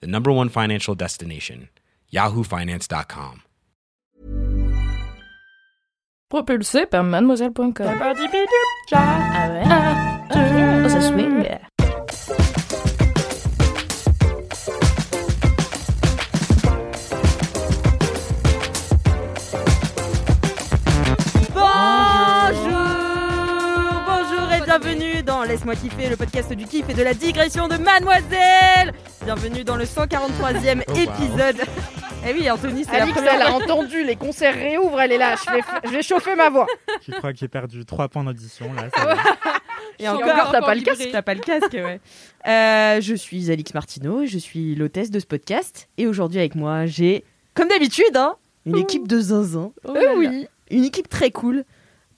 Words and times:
the 0.00 0.06
number 0.06 0.32
one 0.32 0.48
financial 0.48 0.94
destination, 0.94 1.68
yahoofinance.com. 2.12 3.42
Propulsé 6.28 6.86
par 6.86 7.04
mademoiselle.com. 7.04 7.86
Ah 7.86 8.12
ouais 9.50 9.64
Ok, 10.30 10.36
oh, 10.36 10.42
ah, 10.42 10.84
ah. 10.84 10.88
ça 10.88 11.00
swing. 11.00 11.44
Laisse-moi 25.64 25.90
kiffer, 25.90 26.10
le 26.10 26.16
podcast 26.16 26.52
du 26.52 26.66
kiff 26.66 26.90
et 26.90 26.94
de 26.94 27.02
la 27.02 27.14
digression 27.14 27.68
de 27.68 27.78
Mademoiselle 27.78 28.92
Bienvenue 29.24 29.64
dans 29.64 29.76
le 29.76 29.84
143e 29.84 30.82
épisode. 30.90 31.56
Eh 32.28 32.34
oui, 32.34 32.50
Anthony, 32.50 32.84
c'est 32.84 32.98
la 32.98 33.06
première 33.06 33.34
elle 33.36 33.42
a 33.42 33.54
entendu, 33.54 34.04
les 34.04 34.16
concerts 34.16 34.52
réouvrent, 34.54 35.00
elle 35.00 35.12
est 35.12 35.18
là. 35.18 35.36
Je 35.36 35.50
vais, 35.50 35.60
je 35.84 35.88
vais 35.90 36.02
chauffer 36.02 36.34
ma 36.34 36.50
voix. 36.50 36.66
Je 37.08 37.12
crois 37.12 37.32
que 37.32 37.38
j'ai 37.38 37.48
perdu 37.48 37.82
3 37.86 38.08
points 38.08 38.24
d'audition 38.24 38.74
là. 38.74 38.90
Et 39.98 40.06
encore, 40.06 40.28
encore, 40.28 40.52
t'as 40.52 40.60
pas 40.60 40.74
le 40.74 40.82
casque 40.82 41.08
T'as 41.10 41.22
pas 41.22 41.34
le 41.34 41.40
casque, 41.40 41.72
ouais. 41.72 42.00
Euh, 42.46 43.00
je 43.00 43.14
suis 43.14 43.50
Alix 43.50 43.72
Martineau, 43.72 44.26
je 44.26 44.36
suis 44.36 44.74
l'hôtesse 44.74 45.10
de 45.10 45.18
ce 45.18 45.26
podcast. 45.26 45.88
Et 45.96 46.06
aujourd'hui 46.06 46.40
avec 46.40 46.56
moi, 46.56 46.84
j'ai, 46.84 47.24
comme 47.54 47.68
d'habitude, 47.68 48.16
hein, 48.16 48.36
une 48.66 48.76
équipe 48.76 49.08
de 49.08 49.18
zinzin. 49.18 49.72
Euh, 49.88 50.14
oui. 50.18 50.46
Une 50.70 50.84
équipe 50.84 51.08
très 51.08 51.30
cool. 51.30 51.64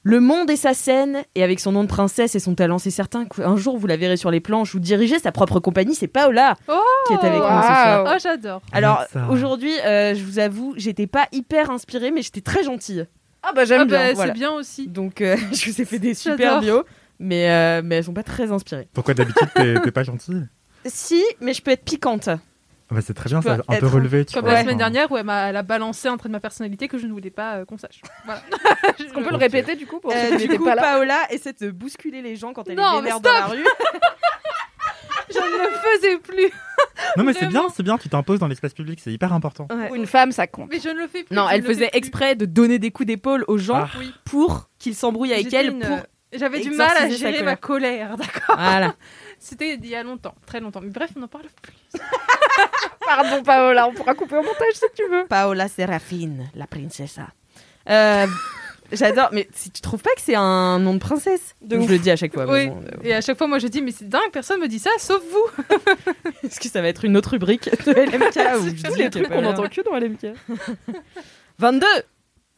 Le 0.09 0.21
monde 0.21 0.49
et 0.51 0.57
sa 0.57 0.73
scène, 0.73 1.25
et 1.35 1.43
avec 1.43 1.59
son 1.59 1.73
nom 1.73 1.83
de 1.83 1.89
princesse 1.89 2.37
et 2.37 2.39
son 2.39 2.55
talent, 2.55 2.79
c'est 2.79 2.93
certain 2.93 3.25
qu'un 3.25 3.57
jour 3.57 3.77
vous 3.77 3.89
la 3.89 3.97
verrez 3.97 4.17
sur 4.17 4.31
les 4.31 4.39
planches 4.39 4.73
ou 4.77 4.79
diriger 4.79 5.19
sa 5.19 5.33
propre 5.33 5.59
compagnie, 5.59 5.97
c'est 5.97 6.07
Paola 6.07 6.55
Oh 6.69 6.81
qui 7.09 7.15
est 7.15 7.25
avec 7.25 7.41
nous 7.41 7.43
ce 7.43 7.43
Waouh. 7.43 7.63
soir. 7.65 8.13
Oh, 8.15 8.19
j'adore. 8.23 8.63
Alors 8.71 9.03
aujourd'hui, 9.31 9.73
euh, 9.85 10.15
je 10.15 10.23
vous 10.23 10.39
avoue, 10.39 10.75
j'étais 10.77 11.09
pas 11.09 11.27
hyper 11.33 11.73
inspirée, 11.73 12.13
mais 12.13 12.23
j'étais 12.23 12.41
très 12.41 12.63
gentille. 12.63 13.05
Ah 13.43 13.51
bah 13.53 13.65
j'aime 13.65 13.81
Ah 13.81 13.85
bien. 13.85 13.99
bah, 13.99 14.13
voilà. 14.15 14.33
C'est 14.33 14.39
bien 14.39 14.53
aussi. 14.53 14.87
Donc 14.87 15.21
euh, 15.23 15.37
je 15.53 15.73
vous 15.73 15.81
ai 15.83 15.85
fait 15.85 15.99
des 15.99 16.15
super 16.15 16.61
bios, 16.61 16.85
mais, 17.19 17.51
euh, 17.51 17.83
mais 17.85 17.97
elles 17.97 18.05
sont 18.05 18.15
pas 18.15 18.23
très 18.23 18.53
inspirées. 18.53 18.87
Pourquoi 18.93 19.15
d'habitude 19.15 19.49
t'es 19.57 19.75
t'es 19.81 19.91
pas 19.91 20.05
gentille? 20.05 20.47
Si, 20.85 21.21
mais 21.41 21.53
je 21.53 21.63
peux 21.63 21.73
être 21.73 21.85
piquante. 21.85 22.29
Ah 22.91 22.95
bah, 22.95 23.01
C'est 23.01 23.15
très 23.15 23.29
bien, 23.29 23.43
ça 23.43 23.59
un 23.67 23.77
peu 23.79 23.87
relevé. 23.87 24.25
Tu 24.25 24.35
Comme 24.35 24.45
vois. 24.45 24.55
la 24.55 24.63
semaine 24.63 24.79
dernière 24.79 25.11
où 25.11 25.17
elle, 25.17 25.29
a 25.29 25.63
balancé 25.63 26.09
un 26.09 26.17
trait 26.17 26.29
de 26.29 26.33
ma 26.33 26.41
personnalité 26.41 26.87
que 26.89 26.99
je 26.99 27.07
ne 27.07 27.13
voulais 27.13 27.31
pas 27.31 27.57
euh, 27.57 27.65
qu'on 27.65 27.79
sache. 27.79 28.01
Voilà. 28.25 28.41
Est-ce 28.99 29.13
qu'on 29.13 29.23
peut 29.23 29.31
le 29.31 29.37
répéter 29.37 29.75
du 29.77 29.87
coup 29.87 29.99
pour 30.01 30.13
Euh, 30.13 30.37
du 30.37 30.49
coup, 30.57 30.65
pas 30.65 30.75
là 30.77 30.83
Paola 30.83 31.19
essaie 31.31 31.53
de 31.53 31.71
bousculer 31.71 32.23
les 32.23 32.37
gens 32.37 32.53
quand 32.53 32.69
elle 32.69 32.77
Non, 32.77 32.99
est 32.99 33.03
vénère 33.03 33.21
dans 33.21 33.33
la 33.33 33.47
rue. 33.47 33.65
Je 35.29 35.39
ne 35.39 35.59
le 35.59 35.99
faisais 35.99 36.19
plus. 36.19 36.53
Non 37.17 37.25
mais 37.25 37.33
c'est 37.33 37.47
bien, 37.47 37.65
c'est 37.75 37.83
bien, 37.83 37.99
tu 37.99 38.09
t'imposes 38.09 38.39
dans 38.39 38.47
l'espace 38.47 38.73
public, 38.75 39.01
c'est 39.03 39.13
hyper 39.13 39.33
important. 39.33 39.67
Ouais. 39.71 39.91
Une 39.95 40.07
femme, 40.07 40.31
ça 40.31 40.47
compte. 40.47 40.69
Mais 40.71 40.79
je 40.79 40.89
ne 40.89 40.95
le 41.01 41.09
fais 41.09 41.25
plus. 41.25 41.35
Non, 41.35 41.49
elle 41.49 41.63
faisait 41.65 41.89
plus. 41.89 41.99
exprès 41.99 42.37
de 42.37 42.45
donner 42.47 42.79
des 42.79 42.91
coups 42.93 43.09
d'épaule 43.09 43.45
aux 43.49 43.59
gens 43.59 43.87
Ah. 43.87 43.99
Pour 44.25 44.69
qu'ils 44.79 44.95
s'embrouillent 44.95 45.33
avec 45.35 45.53
elle. 45.53 45.71
une- 45.73 45.81
Pour... 45.81 45.99
J'avais 46.33 46.61
du 46.61 46.71
mal 46.71 46.97
à 46.97 47.09
gérer 47.09 47.43
ma 47.43 47.57
colère, 47.57 48.17
d'accord 48.17 48.57
Voilà. 48.57 48.95
C'était 49.39 49.75
il 49.75 49.87
y 49.87 49.95
a 49.95 50.03
longtemps, 50.03 50.35
très 50.47 50.61
longtemps. 50.61 50.81
Mais 50.83 50.91
bref, 50.91 51.11
on 51.17 51.21
n'en 51.21 51.29
parle 51.29 51.45
plus. 51.63 51.75
Pardon 53.07 53.43
Paola, 53.43 53.87
on 53.89 53.93
pourra 53.95 54.15
couper 54.15 54.37
au 54.37 54.43
montage 54.43 54.73
si 54.75 54.85
tu 54.97 55.03
veux. 55.09 55.27
Paola 55.27 55.69
Serafine, 55.69 56.51
la 56.55 56.67
princessa. 56.67 57.29
Euh, 57.89 58.27
J'adore, 58.93 59.31
mais 59.33 59.49
si 59.53 59.71
tu 59.71 59.81
trouves 59.83 60.01
pas 60.01 60.15
que 60.15 60.21
c'est 60.21 60.37
un 60.37 60.79
nom 60.79 60.95
de 60.95 60.99
princesse 61.01 61.55
De 61.61 61.81
Je 61.81 61.89
le 61.89 61.99
dis 61.99 62.11
à 62.11 62.15
chaque 62.17 62.33
fois. 62.33 62.47
Oui. 62.49 62.69
bon, 62.69 62.83
euh, 62.85 62.91
Et 63.03 63.15
à 63.15 63.21
chaque 63.21 63.37
fois, 63.37 63.49
moi, 63.49 63.59
je 63.59 63.67
dis, 63.67 63.83
mais 63.83 63.91
c'est 63.91 64.09
dingue, 64.09 64.31
personne 64.33 64.61
me 64.61 64.69
dit 64.69 64.79
ça, 64.79 64.91
sauf 64.99 65.21
vous. 65.31 65.65
Est-ce 66.45 66.61
que 66.61 66.69
ça 66.69 66.81
va 66.83 66.89
être 66.89 67.05
une 67.05 67.17
autre 67.17 67.31
rubrique 67.31 67.65
de 67.85 67.93
LMK 67.93 68.61
où 68.61 68.65
je 68.67 68.71
dis 68.91 68.99
les 68.99 69.11
trucs 69.11 69.25
qu'on 69.29 69.35
Paola- 69.43 69.51
entend 69.51 69.69
que 69.69 69.81
dans 69.83 69.97
LMK. 69.99 70.37
22 71.59 71.87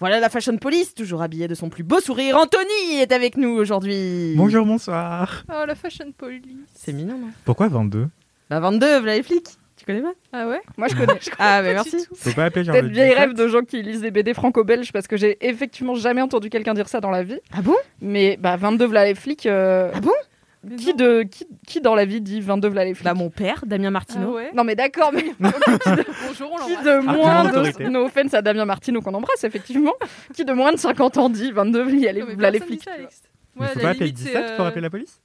Voilà 0.00 0.20
la 0.20 0.28
Fashion 0.28 0.56
Police, 0.59 0.94
toujours 0.94 1.22
habillée 1.22 1.48
de 1.48 1.54
son 1.56 1.70
plus 1.70 1.82
beau 1.82 1.98
sourire. 2.00 2.36
Anthony 2.36 3.00
est 3.00 3.10
avec 3.10 3.36
nous 3.36 3.48
aujourd'hui. 3.50 4.34
Bonjour, 4.36 4.64
bonsoir. 4.64 5.42
Oh, 5.50 5.64
la 5.66 5.75
fashion 5.75 6.12
police. 6.16 6.42
C'est 6.75 6.92
mignon, 6.92 7.19
non? 7.19 7.28
Pourquoi 7.44 7.66
22 7.69 8.06
Bah 8.48 8.60
22, 8.60 8.98
voilà 9.00 9.16
les 9.16 9.25
flics. 9.25 9.48
Tu 9.76 9.84
connais 9.84 10.00
pas? 10.03 10.12
Ah 10.32 10.47
ouais? 10.48 10.60
Moi 10.76 10.87
je 10.88 10.94
connais. 10.94 11.19
Ah, 11.41 11.62
bah 11.62 11.69
Pas 11.69 11.75
merci. 11.75 11.97
Faut 12.14 12.31
pas 12.32 12.44
appeler 12.47 12.64
Peut-être 12.64 12.84
le 12.84 12.91
vieille 12.91 13.08
17? 13.10 13.19
rêve 13.19 13.32
de 13.34 13.48
gens 13.48 13.62
qui 13.62 13.82
lisent 13.82 14.00
des 14.03 14.10
BD 14.12 14.34
franco-belges 14.34 14.92
parce 14.92 15.08
que 15.08 15.16
j'ai 15.16 15.37
effectivement 15.41 15.94
jamais 15.97 16.22
entendu 16.22 16.48
quelqu'un 16.50 16.75
dire 16.75 16.88
ça 16.88 17.00
dans 17.00 17.10
la 17.10 17.22
vie. 17.25 17.38
Ah 17.53 17.62
bon? 17.62 17.75
Mais 18.00 18.37
bah 18.41 18.56
22 18.56 18.87
v'là 18.87 19.04
les 19.04 19.14
flics. 19.16 19.47
euh, 19.47 19.91
Ah 19.94 20.00
bon? 20.00 20.10
Mais 20.10 20.28
qui, 20.77 20.95
de, 20.95 21.23
qui, 21.23 21.47
qui 21.67 21.81
dans 21.81 21.95
la 21.95 22.05
vie 22.05 22.21
dit 22.21 22.41
22 22.41 22.69
v'là 22.69 22.84
les 22.84 22.95
flics 22.95 23.05
Bah 23.05 23.15
mon 23.15 23.31
père, 23.31 23.65
Damien 23.67 23.89
Ah 23.89 23.91
Martineau. 23.91 24.34
ouais 24.34 24.51
Non 24.55 24.65
mais 24.65 24.75
d'accord, 24.75 25.12
mais 25.12 25.25
Bonjour, 25.39 26.51
on 26.53 26.67
qui 26.67 26.77
de 26.84 26.99
moins 27.01 27.31
Argument 27.31 27.62
de... 27.62 27.89
No 27.89 28.05
offense 28.06 28.34
à 28.34 28.43
Damien 28.43 28.65
Martino 28.65 29.01
qu'on 29.01 29.15
embrasse 29.15 29.45
effectivement. 29.45 29.95
qui 30.34 30.45
de 30.45 30.53
moins 30.53 30.73
de 30.73 30.79
50 30.79 31.17
ans 31.19 31.29
dit 31.31 31.53
22 31.53 31.83
v'là 31.83 32.51
les, 32.51 32.61
flics. 32.61 32.84
Mais 32.87 33.62
Ouais, 33.62 33.69
faut 33.73 33.81
pas 33.81 33.89
appeler 33.91 34.06
limite, 34.06 34.17
17 34.17 34.33
c'est, 34.33 34.56
pour 34.56 34.65
euh, 34.65 34.69
appeler 34.69 34.83
la 34.83 34.91
police? 34.91 35.21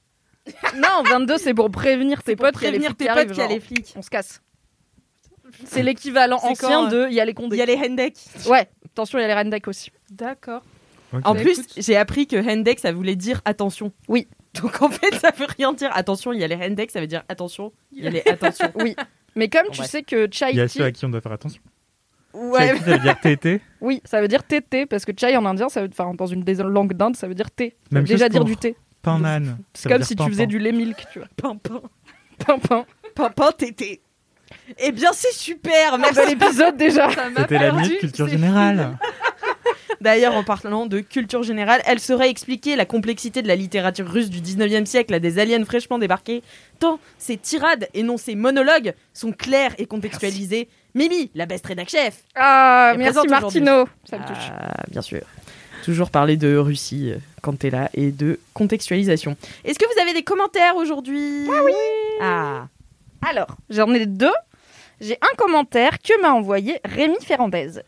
Non, 0.76 1.02
22 1.08 1.38
c'est 1.38 1.54
pour 1.54 1.70
prévenir 1.70 2.22
tes 2.22 2.36
potes 2.36 2.54
qu'il 2.54 2.64
y 2.64 2.66
a 2.66 2.70
les 2.70 2.78
prévenir 2.78 2.90
flics 2.90 2.98
tes 2.98 3.04
qui 3.04 3.08
potes 3.08 3.18
arrivent, 3.18 3.30
qu'il 3.30 3.38
y 3.38 3.40
a 3.40 3.44
genre, 3.44 3.54
les 3.54 3.60
flics. 3.60 3.94
On 3.96 4.02
se 4.02 4.10
casse. 4.10 4.40
C'est 5.66 5.82
l'équivalent 5.82 6.38
ancien 6.42 6.88
de 6.88 7.06
il 7.08 7.14
y 7.14 7.20
a 7.20 7.24
les 7.24 7.34
condés. 7.34 7.56
Il 7.56 7.60
y 7.60 7.62
a 7.62 7.66
les 7.66 7.76
Hendek. 7.76 8.16
Ouais, 8.46 8.68
attention, 8.86 9.18
il 9.18 9.22
y 9.22 9.24
a 9.24 9.28
les 9.28 9.34
Rendek 9.34 9.68
aussi. 9.68 9.90
D'accord. 10.10 10.62
En 11.22 11.34
Bah, 11.34 11.40
plus, 11.40 11.60
j'ai 11.76 11.96
appris 11.96 12.26
que 12.26 12.36
Hendek, 12.36 12.80
ça 12.80 12.90
voulait 12.92 13.14
dire 13.14 13.40
attention. 13.44 13.92
Oui. 14.08 14.26
Donc 14.62 14.82
en 14.82 14.88
fait, 14.88 15.14
ça 15.16 15.30
veut 15.36 15.46
rien 15.58 15.72
dire. 15.72 15.90
Attention, 15.94 16.32
il 16.32 16.40
y 16.40 16.44
a 16.44 16.46
les 16.46 16.56
Hendek, 16.56 16.90
ça 16.90 17.00
veut 17.00 17.06
dire 17.06 17.22
attention. 17.28 17.72
Il 17.92 18.04
y 18.04 18.06
a 18.06 18.10
les 18.10 18.22
attention. 18.28 18.70
Oui. 18.76 18.94
Mais 19.34 19.48
comme 19.48 19.66
Bon, 19.66 19.72
tu 19.72 19.78
bref. 19.78 19.90
sais 19.90 20.02
que 20.02 20.28
Il 20.50 20.56
y 20.56 20.60
a 20.60 20.68
chai 20.68 20.78
ceux 20.78 20.84
à 20.84 20.92
qui 20.92 21.04
on 21.04 21.08
doit 21.08 21.20
faire 21.20 21.32
attention. 21.32 21.60
Ouais. 22.32 22.68
Chai, 22.68 22.78
ça 22.78 22.84
veut 22.92 22.98
dire 22.98 23.20
TT. 23.20 23.60
oui, 23.80 24.00
ça 24.04 24.20
veut 24.20 24.28
dire 24.28 24.44
tété 24.44 24.86
parce 24.86 25.04
que 25.04 25.12
chai 25.16 25.36
en 25.36 25.44
indien, 25.44 25.68
ça 25.68 25.82
veut, 25.82 25.88
enfin 25.90 26.14
dans 26.14 26.26
une 26.26 26.42
des 26.42 26.54
langues 26.54 26.94
d'Inde, 26.94 27.16
ça 27.16 27.26
veut 27.28 27.34
dire 27.34 27.50
thé. 27.50 27.76
Ça 27.92 27.98
veut 27.98 28.04
déjà 28.04 28.28
dire 28.28 28.44
du 28.44 28.56
thé. 28.56 28.76
Pain-nan. 29.02 29.58
C'est 29.74 29.88
comme 29.88 30.02
si 30.02 30.16
tu 30.16 30.24
faisais 30.24 30.46
du 30.46 30.58
lait 30.58 30.72
milk, 30.72 31.04
tu 31.12 31.18
vois. 31.18 31.28
Pimpin. 31.36 31.82
Pimpin. 32.38 32.86
Pimpin, 33.14 33.52
tété. 33.52 34.00
Eh 34.78 34.92
bien, 34.92 35.12
c'est 35.12 35.32
super. 35.32 35.98
Merci. 35.98 36.14
bel 36.14 36.30
épisode 36.30 36.76
déjà. 36.76 37.08
C'était 37.36 37.58
la 37.58 37.72
minute 37.72 37.98
culture 37.98 38.28
générale. 38.28 38.96
D'ailleurs, 40.00 40.34
en 40.34 40.44
parlant 40.44 40.86
de 40.86 41.00
culture 41.00 41.42
générale, 41.42 41.82
elle 41.86 42.00
saurait 42.00 42.30
expliquer 42.30 42.76
la 42.76 42.84
complexité 42.84 43.42
de 43.42 43.48
la 43.48 43.56
littérature 43.56 44.08
russe 44.08 44.30
du 44.30 44.40
19e 44.40 44.86
siècle 44.86 45.14
à 45.14 45.20
des 45.20 45.38
aliens 45.38 45.64
fraîchement 45.64 45.98
débarqués, 45.98 46.42
tant 46.78 46.98
ses 47.18 47.36
tirades 47.36 47.88
et 47.94 48.02
non 48.02 48.16
ses 48.16 48.34
monologues 48.34 48.94
sont 49.12 49.32
clairs 49.32 49.74
et 49.78 49.86
contextualisés. 49.86 50.68
Mimi, 50.94 51.30
la 51.34 51.46
best 51.46 51.66
rédac 51.66 51.88
chef. 51.88 52.22
Ah, 52.34 52.94
merci 52.96 53.26
Martino. 53.28 53.86
Ça 54.08 54.18
me 54.18 54.26
touche. 54.26 54.50
Ah, 54.52 54.84
bien 54.90 55.02
sûr. 55.02 55.22
Toujours 55.84 56.10
parler 56.10 56.36
de 56.36 56.56
Russie 56.56 57.10
euh, 57.12 57.18
quand 57.42 57.58
t'es 57.58 57.68
là 57.68 57.90
et 57.92 58.10
de 58.10 58.40
contextualisation. 58.54 59.36
Est-ce 59.64 59.78
que 59.78 59.84
vous 59.84 60.00
avez 60.00 60.14
des 60.14 60.22
commentaires 60.22 60.76
aujourd'hui? 60.76 61.46
Ah 61.50 61.60
oui 61.64 61.72
Ah, 62.22 62.68
Alors, 63.28 63.48
j'en 63.68 63.92
ai 63.92 64.06
deux. 64.06 64.32
J'ai 65.00 65.18
un 65.20 65.36
commentaire 65.36 65.98
que 66.00 66.18
m'a 66.22 66.30
envoyé 66.30 66.80
Rémi 66.84 67.16
Ferrandez 67.20 67.80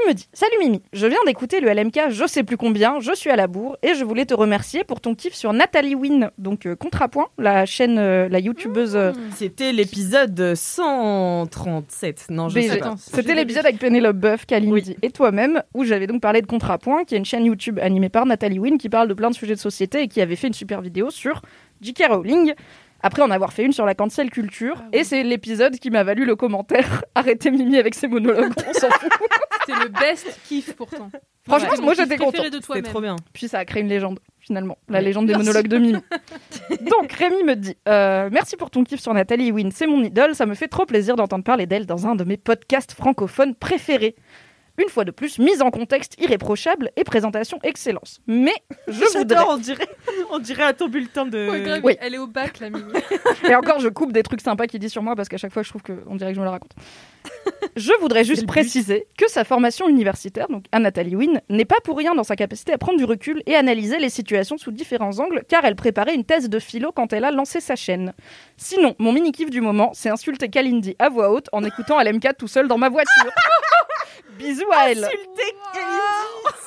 qui 0.00 0.08
me 0.08 0.14
dit 0.14 0.28
Salut 0.32 0.56
Mimi, 0.60 0.82
je 0.92 1.06
viens 1.06 1.18
d'écouter 1.26 1.60
le 1.60 1.72
LMK 1.72 2.10
je 2.10 2.26
sais 2.26 2.42
plus 2.42 2.56
combien, 2.56 3.00
je 3.00 3.14
suis 3.14 3.30
à 3.30 3.36
la 3.36 3.46
bourre 3.46 3.76
et 3.82 3.94
je 3.94 4.04
voulais 4.04 4.26
te 4.26 4.34
remercier 4.34 4.84
pour 4.84 5.00
ton 5.00 5.14
kiff 5.14 5.34
sur 5.34 5.52
Nathalie 5.52 5.94
Wynne, 5.94 6.30
donc 6.38 6.66
euh, 6.66 6.76
Contrapoint, 6.76 7.28
la 7.38 7.64
chaîne, 7.66 7.98
euh, 7.98 8.28
la 8.28 8.38
youtubeuse. 8.38 8.96
euh, 8.96 9.12
c'était 9.34 9.72
l'épisode 9.72 10.54
137. 10.54 12.26
Non, 12.30 12.48
je 12.48 12.54
BG. 12.56 12.68
sais 12.68 12.78
pas. 12.78 12.94
C'était 12.98 13.34
l'épisode 13.34 13.64
avec 13.64 13.78
Pénélope 13.78 14.16
Boeuf, 14.16 14.46
Kalindi 14.46 14.72
Oui. 14.72 14.96
et 15.02 15.10
toi-même, 15.10 15.62
où 15.74 15.84
j'avais 15.84 16.06
donc 16.06 16.20
parlé 16.20 16.42
de 16.42 16.46
Contrapoint, 16.46 17.04
qui 17.04 17.14
est 17.14 17.18
une 17.18 17.24
chaîne 17.24 17.44
YouTube 17.46 17.78
animée 17.80 18.08
par 18.08 18.26
Nathalie 18.26 18.58
Wynne, 18.58 18.78
qui 18.78 18.88
parle 18.88 19.08
de 19.08 19.14
plein 19.14 19.30
de 19.30 19.34
sujets 19.34 19.54
de 19.54 19.60
société 19.60 20.02
et 20.02 20.08
qui 20.08 20.20
avait 20.20 20.36
fait 20.36 20.48
une 20.48 20.52
super 20.54 20.80
vidéo 20.82 21.10
sur 21.10 21.42
J.K. 21.80 22.04
Rowling. 22.10 22.54
Après 23.06 23.22
en 23.22 23.30
avoir 23.30 23.52
fait 23.52 23.62
une 23.64 23.72
sur 23.72 23.86
la 23.86 23.94
cancel 23.94 24.30
culture, 24.30 24.74
Ah 24.80 24.84
oui. 24.92 24.98
et 25.00 25.04
c'est 25.04 25.22
l'épisode 25.22 25.78
qui 25.78 25.90
m'a 25.90 26.02
valu 26.02 26.24
le 26.24 26.34
commentaire 26.34 27.04
Arrêtez 27.14 27.50
Mimi 27.52 27.76
avec 27.78 27.94
ses 27.94 28.08
monologues, 28.08 28.52
on 28.68 28.72
s'en 28.72 28.90
fout. 28.90 29.12
C'était 29.64 29.78
le 29.80 29.88
best 29.88 30.40
kiff 30.48 30.74
pourtant. 30.74 31.10
Franchement, 31.46 31.68
Ouais, 31.70 31.80
moi, 31.80 31.94
j'étais 31.94 32.16
de 32.16 32.22
C'était 32.32 32.60
toi-même. 32.60 32.82
trop 32.84 33.00
bien. 33.00 33.14
Puis 33.32 33.46
ça 33.46 33.58
a 33.60 33.64
créé 33.64 33.80
une 33.82 33.88
légende, 33.88 34.18
finalement. 34.40 34.78
La 34.88 34.98
Oui. 34.98 35.04
légende 35.04 35.26
des 35.26 35.32
Merci. 35.34 35.46
monologues 35.46 35.68
de 35.68 35.78
Mimi. 35.78 35.98
Donc, 36.90 37.12
Rémi 37.12 37.44
me 37.44 37.54
dit 37.54 37.76
euh, 37.88 38.28
Merci 38.32 38.56
pour 38.56 38.70
ton 38.70 38.82
kiff 38.82 39.00
sur 39.00 39.14
Nathalie 39.14 39.52
Wynne. 39.52 39.70
C'est 39.72 39.86
mon 39.86 40.02
idole. 40.02 40.34
Ça 40.34 40.44
me 40.46 40.54
fait 40.54 40.66
trop 40.68 40.86
plaisir 40.86 41.14
d'entendre 41.14 41.44
parler 41.44 41.66
d'elle 41.66 41.86
dans 41.86 42.06
un 42.08 42.16
de 42.16 42.24
mes 42.24 42.36
podcasts 42.36 42.92
francophones 42.92 43.54
préférés. 43.54 44.16
Une 44.78 44.88
fois 44.88 45.04
de 45.04 45.10
plus, 45.10 45.38
mise 45.38 45.62
en 45.62 45.70
contexte 45.70 46.20
irréprochable 46.20 46.90
et 46.96 47.04
présentation 47.04 47.58
excellence. 47.62 48.20
Mais 48.26 48.54
je 48.88 49.04
voudrais. 49.18 49.44
On 49.48 49.56
dirait, 49.56 49.88
on 50.30 50.38
dirait 50.38 50.64
à 50.64 50.72
ton 50.72 50.88
bulletin 50.88 51.26
de. 51.26 51.48
Ouais, 51.48 51.62
grave, 51.62 51.80
Oui. 51.82 51.96
Elle 52.00 52.14
est 52.14 52.18
au 52.18 52.26
bac, 52.26 52.60
la 52.60 52.70
Mimi. 52.70 52.92
Et 53.48 53.54
encore, 53.54 53.80
je 53.80 53.88
coupe 53.88 54.12
des 54.12 54.22
trucs 54.22 54.40
sympas 54.40 54.66
qu'il 54.66 54.80
dit 54.80 54.90
sur 54.90 55.02
moi 55.02 55.16
parce 55.16 55.28
qu'à 55.28 55.38
chaque 55.38 55.52
fois, 55.52 55.62
je 55.62 55.70
trouve 55.70 55.82
qu'on 55.82 56.16
dirait 56.16 56.30
que 56.30 56.36
je 56.36 56.40
me 56.40 56.44
le 56.44 56.50
raconte. 56.50 56.72
Je 57.76 57.92
voudrais 58.00 58.24
juste 58.24 58.46
préciser 58.46 59.06
que 59.18 59.28
sa 59.28 59.44
formation 59.44 59.88
universitaire, 59.88 60.48
donc 60.48 60.64
à 60.72 60.78
Nathalie 60.78 61.16
Wynne, 61.16 61.40
n'est 61.50 61.64
pas 61.64 61.76
pour 61.84 61.96
rien 61.98 62.14
dans 62.14 62.24
sa 62.24 62.36
capacité 62.36 62.72
à 62.72 62.78
prendre 62.78 62.98
du 62.98 63.04
recul 63.04 63.42
et 63.46 63.54
analyser 63.54 63.98
les 63.98 64.08
situations 64.08 64.56
sous 64.56 64.70
différents 64.70 65.18
angles, 65.18 65.42
car 65.48 65.64
elle 65.64 65.76
préparait 65.76 66.14
une 66.14 66.24
thèse 66.24 66.48
de 66.48 66.58
philo 66.58 66.92
quand 66.92 67.12
elle 67.12 67.24
a 67.24 67.30
lancé 67.30 67.60
sa 67.60 67.76
chaîne. 67.76 68.12
Sinon, 68.56 68.94
mon 68.98 69.12
mini-kiff 69.12 69.50
du 69.50 69.60
moment, 69.60 69.90
c'est 69.92 70.08
insulter 70.08 70.48
Kalindi 70.48 70.96
à 70.98 71.08
voix 71.08 71.30
haute 71.30 71.48
en 71.52 71.64
écoutant 71.64 72.00
LMK 72.00 72.36
tout 72.38 72.48
seul 72.48 72.68
dans 72.68 72.78
ma 72.78 72.88
voiture. 72.88 73.30
Bisous 74.38 74.64
à 74.72 74.90
elle. 74.90 75.04
Insulter 75.04 75.54
Kalindi, 75.74 75.96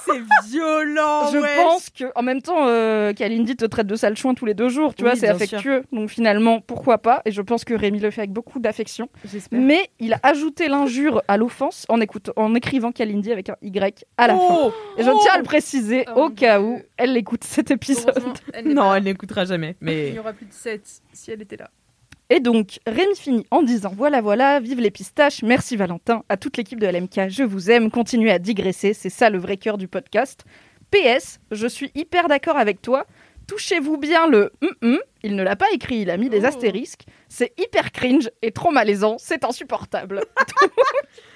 c'est 0.05 0.47
violent. 0.49 1.31
Je 1.31 1.37
wesh. 1.37 1.55
pense 1.57 1.89
que, 1.89 2.05
en 2.15 2.21
même 2.21 2.41
temps, 2.41 2.67
euh, 2.67 3.13
Kalindi 3.13 3.55
te 3.55 3.65
traite 3.65 3.87
de 3.87 3.95
sale 3.95 4.17
chouin 4.17 4.33
tous 4.33 4.45
les 4.45 4.53
deux 4.53 4.69
jours, 4.69 4.95
tu 4.95 5.03
Oui, 5.03 5.09
vois, 5.09 5.19
c'est 5.19 5.27
affectueux. 5.27 5.83
Donc 5.91 6.09
finalement, 6.09 6.61
pourquoi 6.61 6.97
pas? 6.97 7.21
Et 7.25 7.31
je 7.31 7.41
pense 7.41 7.63
que 7.65 7.73
Rémi 7.73 7.99
le 7.99 8.11
fait 8.11 8.21
avec 8.21 8.31
beaucoup 8.31 8.59
d'affection. 8.59 9.09
J'espère. 9.25 9.59
Mais 9.59 9.89
il 9.99 10.13
a 10.13 10.19
ajouté 10.23 10.67
l'injure 10.67 11.21
à 11.27 11.37
l'offense 11.37 11.85
en, 11.89 11.99
en 12.35 12.55
écrivant 12.55 12.91
Kalindi 12.91 13.31
avec 13.31 13.49
un 13.49 13.55
Y 13.61 14.03
à 14.17 14.27
la 14.27 14.35
fin. 14.35 14.41
Oh 14.49 14.73
Et 14.97 15.03
je 15.03 15.11
tiens 15.21 15.33
à 15.33 15.37
le 15.37 15.43
préciser 15.43 16.05
Oh 16.15 16.19
au 16.19 16.29
mon 16.29 16.35
cas 16.35 16.59
Dieu. 16.59 16.67
où 16.67 16.81
elle 16.97 17.15
écoute 17.17 17.43
cet 17.43 17.71
épisode. 17.71 18.13
Elle 18.53 18.67
Non, 18.73 18.83
pas- 18.89 18.97
elle 18.97 19.03
n'écoutera 19.03 19.45
jamais. 19.45 19.75
Il 19.81 19.85
Mais 19.85 20.11
y 20.11 20.19
aura 20.19 20.33
plus 20.33 20.45
de 20.45 20.53
7 20.53 20.81
si 21.13 21.31
elle 21.31 21.41
était 21.41 21.57
là. 21.57 21.69
Et 22.31 22.39
donc, 22.39 22.79
Rémi 22.85 23.15
finit 23.15 23.45
en 23.49 23.63
disant 23.63 23.91
Voilà, 23.95 24.21
voilà, 24.21 24.59
vive 24.59 24.79
les 24.79 24.91
pistaches, 24.91 25.41
merci 25.41 25.75
Valentin, 25.75 26.23
à 26.29 26.37
toute 26.37 26.57
l'équipe 26.57 26.79
de 26.79 26.85
LMK, 26.87 27.29
je 27.29 27.43
vous 27.43 27.71
aime, 27.71 27.89
continuez 27.89 28.31
à 28.31 28.37
digresser, 28.39 28.93
c'est 28.93 29.09
ça 29.09 29.29
le 29.31 29.39
vrai 29.39 29.57
cœur 29.57 29.77
du 29.77 29.87
podcast. 29.87 30.43
PS, 30.91 31.39
je 31.51 31.67
suis 31.67 31.91
hyper 31.95 32.27
d'accord 32.27 32.57
avec 32.57 32.81
toi, 32.83 33.05
touchez-vous 33.47 33.97
bien 33.97 34.27
le 34.27 34.51
hum 34.61 34.69
hum, 34.83 34.99
il 35.23 35.35
ne 35.35 35.41
l'a 35.43 35.55
pas 35.55 35.65
écrit, 35.73 36.01
il 36.01 36.09
a 36.11 36.17
mis 36.17 36.29
des 36.29 36.41
Oh. 36.43 36.45
astérisques, 36.45 37.03
c'est 37.29 37.51
hyper 37.59 37.91
cringe 37.91 38.29
et 38.43 38.51
trop 38.51 38.69
malaisant, 38.69 39.15
c'est 39.17 39.43
insupportable. 39.43 40.21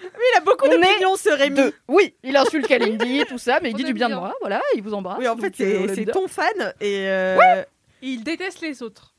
il 0.03 0.37
a 0.37 0.41
beaucoup 0.41 0.67
d'opinions, 0.67 1.15
ce 1.15 1.29
Rémi. 1.29 1.55
Deux. 1.55 1.73
Oui, 1.87 2.13
il 2.23 2.37
insulte 2.37 2.67
Kalindi, 2.67 3.23
tout 3.27 3.39
ça, 3.39 3.59
mais 3.63 3.69
il 3.71 3.73
On 3.73 3.77
dit 3.77 3.83
du 3.83 3.93
bien 3.93 4.09
de 4.09 4.15
moi, 4.15 4.35
voilà, 4.41 4.61
il 4.75 4.83
vous 4.83 4.93
embrasse. 4.93 5.17
Oui, 5.19 5.27
en 5.27 5.37
fait, 5.37 5.59
euh, 5.61 5.87
c'est 5.93 6.05
ton 6.05 6.27
fan. 6.27 6.73
Et 6.79 7.07
euh, 7.07 7.63
Et 8.03 8.07
il 8.09 8.23
déteste 8.23 8.61
les 8.61 8.83
autres. 8.83 9.15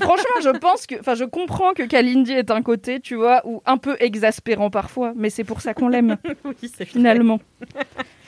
Franchement, 0.00 0.40
je 0.42 0.50
pense 0.50 0.86
que, 0.86 0.96
enfin, 1.00 1.14
je 1.14 1.24
comprends 1.24 1.72
que 1.72 1.82
Kalindi 1.82 2.32
est 2.32 2.50
un 2.50 2.62
côté, 2.62 3.00
tu 3.00 3.14
vois, 3.14 3.40
ou 3.44 3.62
un 3.64 3.78
peu 3.78 3.96
exaspérant 4.00 4.70
parfois, 4.70 5.12
mais 5.16 5.30
c'est 5.30 5.44
pour 5.44 5.60
ça 5.60 5.74
qu'on 5.74 5.88
l'aime. 5.88 6.16
oui, 6.44 6.70
c'est 6.74 6.84
finalement. 6.84 7.40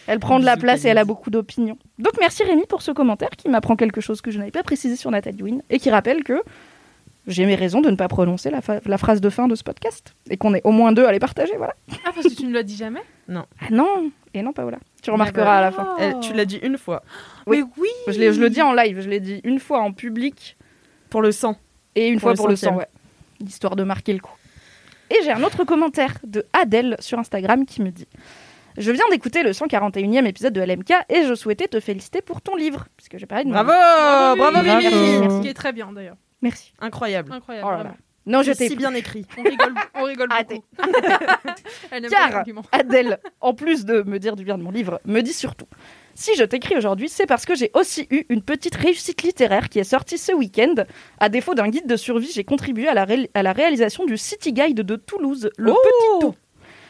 Elle 0.06 0.20
prend 0.20 0.38
de 0.38 0.44
la 0.44 0.56
place 0.56 0.84
et 0.84 0.88
elle 0.88 0.98
a 0.98 1.04
beaucoup 1.04 1.30
d'opinions. 1.30 1.78
Donc 1.98 2.12
merci 2.20 2.44
Rémi 2.44 2.64
pour 2.68 2.82
ce 2.82 2.92
commentaire 2.92 3.30
qui 3.30 3.48
m'apprend 3.48 3.76
quelque 3.76 4.00
chose 4.00 4.20
que 4.20 4.30
je 4.30 4.38
n'avais 4.38 4.52
pas 4.52 4.62
précisé 4.62 4.96
sur 4.96 5.10
Nathalie 5.10 5.42
Wynne 5.42 5.62
et 5.68 5.78
qui 5.78 5.90
rappelle 5.90 6.22
que 6.22 6.42
j'ai 7.26 7.44
mes 7.44 7.56
raisons 7.56 7.80
de 7.80 7.90
ne 7.90 7.96
pas 7.96 8.06
prononcer 8.06 8.50
la, 8.50 8.98
phrase 8.98 9.20
de 9.20 9.30
fin 9.30 9.48
de 9.48 9.56
ce 9.56 9.64
podcast 9.64 10.14
et 10.30 10.36
qu'on 10.36 10.54
est 10.54 10.60
au 10.64 10.70
moins 10.70 10.92
deux 10.92 11.04
à 11.04 11.10
les 11.10 11.18
partager, 11.18 11.56
voilà. 11.56 11.74
Ah, 12.04 12.12
parce 12.14 12.28
que 12.28 12.34
tu 12.34 12.46
ne 12.46 12.52
l'as 12.52 12.62
dit 12.62 12.76
jamais? 12.76 13.02
Ah 13.28 13.44
non 13.72 14.12
Et 14.32 14.42
non, 14.42 14.52
Paola. 14.52 14.78
Tu 15.02 15.10
remarqueras 15.10 15.44
bah, 15.44 15.56
à 15.56 15.60
la 15.60 15.72
fin. 15.72 15.96
Elle- 15.98 16.20
tu 16.20 16.32
l'as 16.32 16.44
dit 16.44 16.60
une 16.62 16.78
fois. 16.78 17.02
Oui. 17.46 17.64
Mais 17.64 17.82
oui 17.82 18.32
je 18.32 18.40
le 18.40 18.48
dis 18.48 18.62
en 18.62 18.72
live, 18.72 19.00
je 19.00 19.08
l'ai 19.08 19.20
dit 19.20 19.40
une 19.42 19.58
fois 19.58 19.80
en 19.80 19.92
public 19.92 20.56
Pour 21.10 21.22
le 21.22 21.32
sang. 21.32 21.56
et 21.94 22.08
une 22.08 22.14
Pour 22.20 22.22
fois 22.22 22.32
le 22.32 22.36
pour 22.36 22.48
le 22.48 22.56
sang, 22.56 22.76
ouais. 22.76 22.86
Histoire 23.40 23.76
de 23.76 23.84
marquer 23.84 24.12
le 24.12 24.20
coup. 24.20 24.34
Et 25.10 25.16
j'ai 25.24 25.30
un 25.32 25.42
autre 25.42 25.64
commentaire 25.64 26.14
de 26.24 26.46
Adèle 26.52 26.96
sur 27.00 27.18
Instagram 27.18 27.64
qui 27.66 27.80
me 27.82 27.90
dit 27.90 28.08
Je 28.76 28.90
viens 28.90 29.04
d'écouter 29.10 29.42
le 29.42 29.52
141e 29.52 30.26
épisode 30.26 30.52
de 30.52 30.60
LMK 30.60 30.92
et 31.08 31.24
je 31.24 31.34
souhaitais 31.34 31.68
te 31.68 31.78
féliciter 31.80 32.22
pour 32.22 32.40
ton 32.42 32.56
livre, 32.56 32.86
puisque 32.96 33.16
j'ai 33.18 33.26
parlé 33.26 33.44
de 33.44 33.48
mon 33.50 33.54
Bravo 33.62 33.70
livre. 33.70 34.50
Bravo, 34.50 34.58
oui. 34.68 34.88
Mimi 34.88 35.18
Merci, 35.20 35.40
qui 35.42 35.48
est 35.48 35.54
très 35.54 35.72
bien 35.72 35.92
d'ailleurs. 35.92 36.16
Merci. 36.42 36.72
Incroyable. 36.80 37.32
Incroyable. 37.32 37.68
Oh 37.68 37.76
là 37.76 37.84
là. 37.84 37.94
Non, 38.26 38.43
je 38.43 38.50
t'ai 38.52 38.69
si 38.69 38.75
bien 38.76 38.93
écrit. 38.94 39.25
On 39.38 39.43
rigole, 39.44 39.75
on 39.94 40.02
rigole 40.05 40.28
Arrêtez. 40.31 40.61
Elle 41.90 42.08
Car. 42.08 42.44
Adèle, 42.73 43.19
en 43.40 43.55
plus 43.55 43.84
de 43.84 44.02
me 44.02 44.19
dire 44.19 44.37
du 44.37 44.44
bien 44.44 44.58
de 44.58 44.62
mon 44.62 44.70
livre, 44.70 45.00
me 45.05 45.20
dit 45.20 45.32
surtout 45.32 45.67
Si 46.14 46.34
je 46.37 46.43
t'écris 46.44 46.76
aujourd'hui, 46.76 47.08
c'est 47.08 47.26
parce 47.26 47.44
que 47.44 47.55
j'ai 47.55 47.70
aussi 47.75 48.06
eu 48.11 48.25
une 48.28 48.43
petite 48.43 48.75
réussite 48.75 49.23
littéraire 49.23 49.69
qui 49.69 49.78
est 49.78 49.84
sortie 49.84 50.19
ce 50.19 50.32
week-end. 50.32 50.75
À 51.20 51.28
défaut 51.28 51.55
d'un 51.55 51.69
guide 51.69 51.87
de 51.87 51.96
survie, 51.96 52.31
j'ai 52.32 52.44
contribué 52.44 52.88
à 52.88 52.94
la, 52.94 53.05
ré- 53.05 53.31
à 53.34 53.43
la 53.43 53.52
réalisation 53.52 54.05
du 54.06 54.17
City 54.17 54.52
Guide 54.52 54.81
de 54.81 54.96
Toulouse, 54.96 55.50
le 55.56 55.73
Oh 55.73 55.76
Petit 55.82 56.20
Tout. 56.26 56.34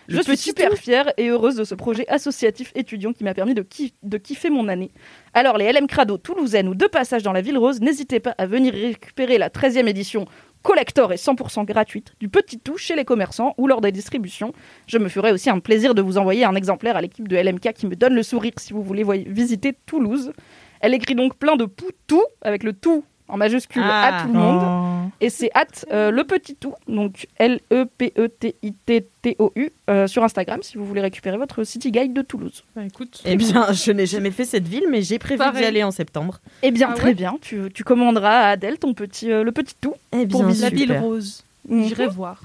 Je 0.09 0.21
suis 0.21 0.37
super 0.37 0.71
Tout. 0.71 0.77
fière 0.77 1.13
et 1.17 1.31
heureuse 1.31 1.57
de 1.57 1.65
ce 1.65 1.75
projet 1.75 2.07
associatif 2.07 2.71
étudiant 2.77 3.13
qui 3.13 3.25
m'a 3.25 3.35
permis 3.35 3.55
de, 3.55 3.67
de 4.05 4.19
kiffer 4.19 4.51
mon 4.51 4.69
année. 4.69 4.93
Alors, 5.35 5.59
les 5.59 5.73
LM 5.73 5.89
Crado 5.89 6.17
toulousaines 6.17 6.69
ou 6.69 6.77
de 6.77 6.87
passage 6.87 7.25
dans 7.25 7.33
la 7.33 7.41
Ville 7.41 7.59
Rose, 7.59 7.81
n'hésitez 7.81 8.21
pas 8.21 8.33
à 8.39 8.47
venir 8.47 8.73
récupérer 8.73 9.37
la 9.37 9.49
13e 9.51 9.89
édition 9.89 10.27
collector 10.67 11.13
et 11.13 11.17
100% 11.17 11.65
gratuite 11.65 12.15
du 12.19 12.29
Petit 12.29 12.59
Tout 12.59 12.77
chez 12.77 12.97
les 12.97 13.05
commerçants 13.05 13.55
ou 13.57 13.69
lors 13.69 13.81
des 13.81 13.93
distributions. 13.93 14.53
Je 14.89 14.99
me 14.99 15.09
ferai 15.09 15.31
aussi 15.31 15.49
un 15.49 15.61
plaisir 15.61 15.95
de 15.95 16.03
vous 16.03 16.19
envoyer 16.19 16.45
un 16.45 16.57
exemplaire 16.57 16.97
à 16.97 17.01
l'équipe 17.01 17.29
de 17.29 17.37
LMK 17.37 17.73
qui 17.73 17.87
me 17.87 17.95
donne 17.95 18.15
le 18.15 18.25
sourire 18.25 18.53
si 18.59 18.73
vous 18.73 18.83
voulez 18.83 19.05
visiter 19.29 19.75
Toulouse. 19.87 20.33
Elle 20.81 20.93
écrit 20.93 21.15
donc 21.15 21.37
plein 21.37 21.55
de 21.55 21.67
poutou 21.67 22.21
avec 22.43 22.65
le 22.65 22.73
tout 22.73 23.05
en 23.29 23.37
majuscule 23.37 23.83
Ah. 23.85 24.19
à 24.19 24.23
tout 24.23 24.29
le 24.29 24.35
monde. 24.39 24.63
Oh. 24.63 25.11
Et 25.21 25.31
c'est 25.31 25.51
at 25.55 25.65
euh, 25.93 26.11
le 26.11 26.25
petit 26.25 26.55
tout, 26.55 26.75
donc 26.89 27.27
L-E-P-E-T-I-T-T-O-U, 27.39 29.71
euh, 29.91 30.07
sur 30.07 30.23
Instagram 30.25 30.63
si 30.63 30.77
vous 30.77 30.85
voulez 30.85 31.01
récupérer 31.01 31.37
votre 31.37 31.65
city 31.65 31.91
guide 31.91 32.13
de 32.13 32.23
Toulouse. 32.23 32.65
Bah, 32.75 32.83
écoute, 32.85 33.23
Eh 33.25 33.37
bien, 33.37 33.73
je 33.73 33.93
n'ai 33.93 34.07
jamais 34.07 34.31
fait 34.31 34.45
cette 34.45 34.67
ville, 34.69 34.85
mais 34.91 35.03
j'ai 35.03 35.19
prévu 35.19 35.43
d'y 35.55 35.65
aller 35.65 35.83
en 35.83 35.91
septembre. 35.91 36.41
Eh 36.63 36.71
bien, 36.71 36.89
Ah 36.93 36.95
très 36.95 37.09
ouais 37.09 37.15
bien, 37.15 37.37
tu, 37.41 37.71
tu 37.73 37.85
commanderas 37.85 38.41
à 38.41 38.49
Adèle 38.51 38.79
ton 38.79 38.95
petit, 38.95 39.31
euh, 39.33 39.43
le 39.45 39.53
petit 39.53 39.75
tout. 39.81 39.95
Eh 40.13 40.27
Pour 40.27 40.41
bien, 40.41 40.49
visiter. 40.51 40.71
la 40.71 40.77
ville 40.77 40.93
rose. 40.99 41.43
Mhm. 41.69 41.85
J'irai 41.89 42.07
voir. 42.09 42.43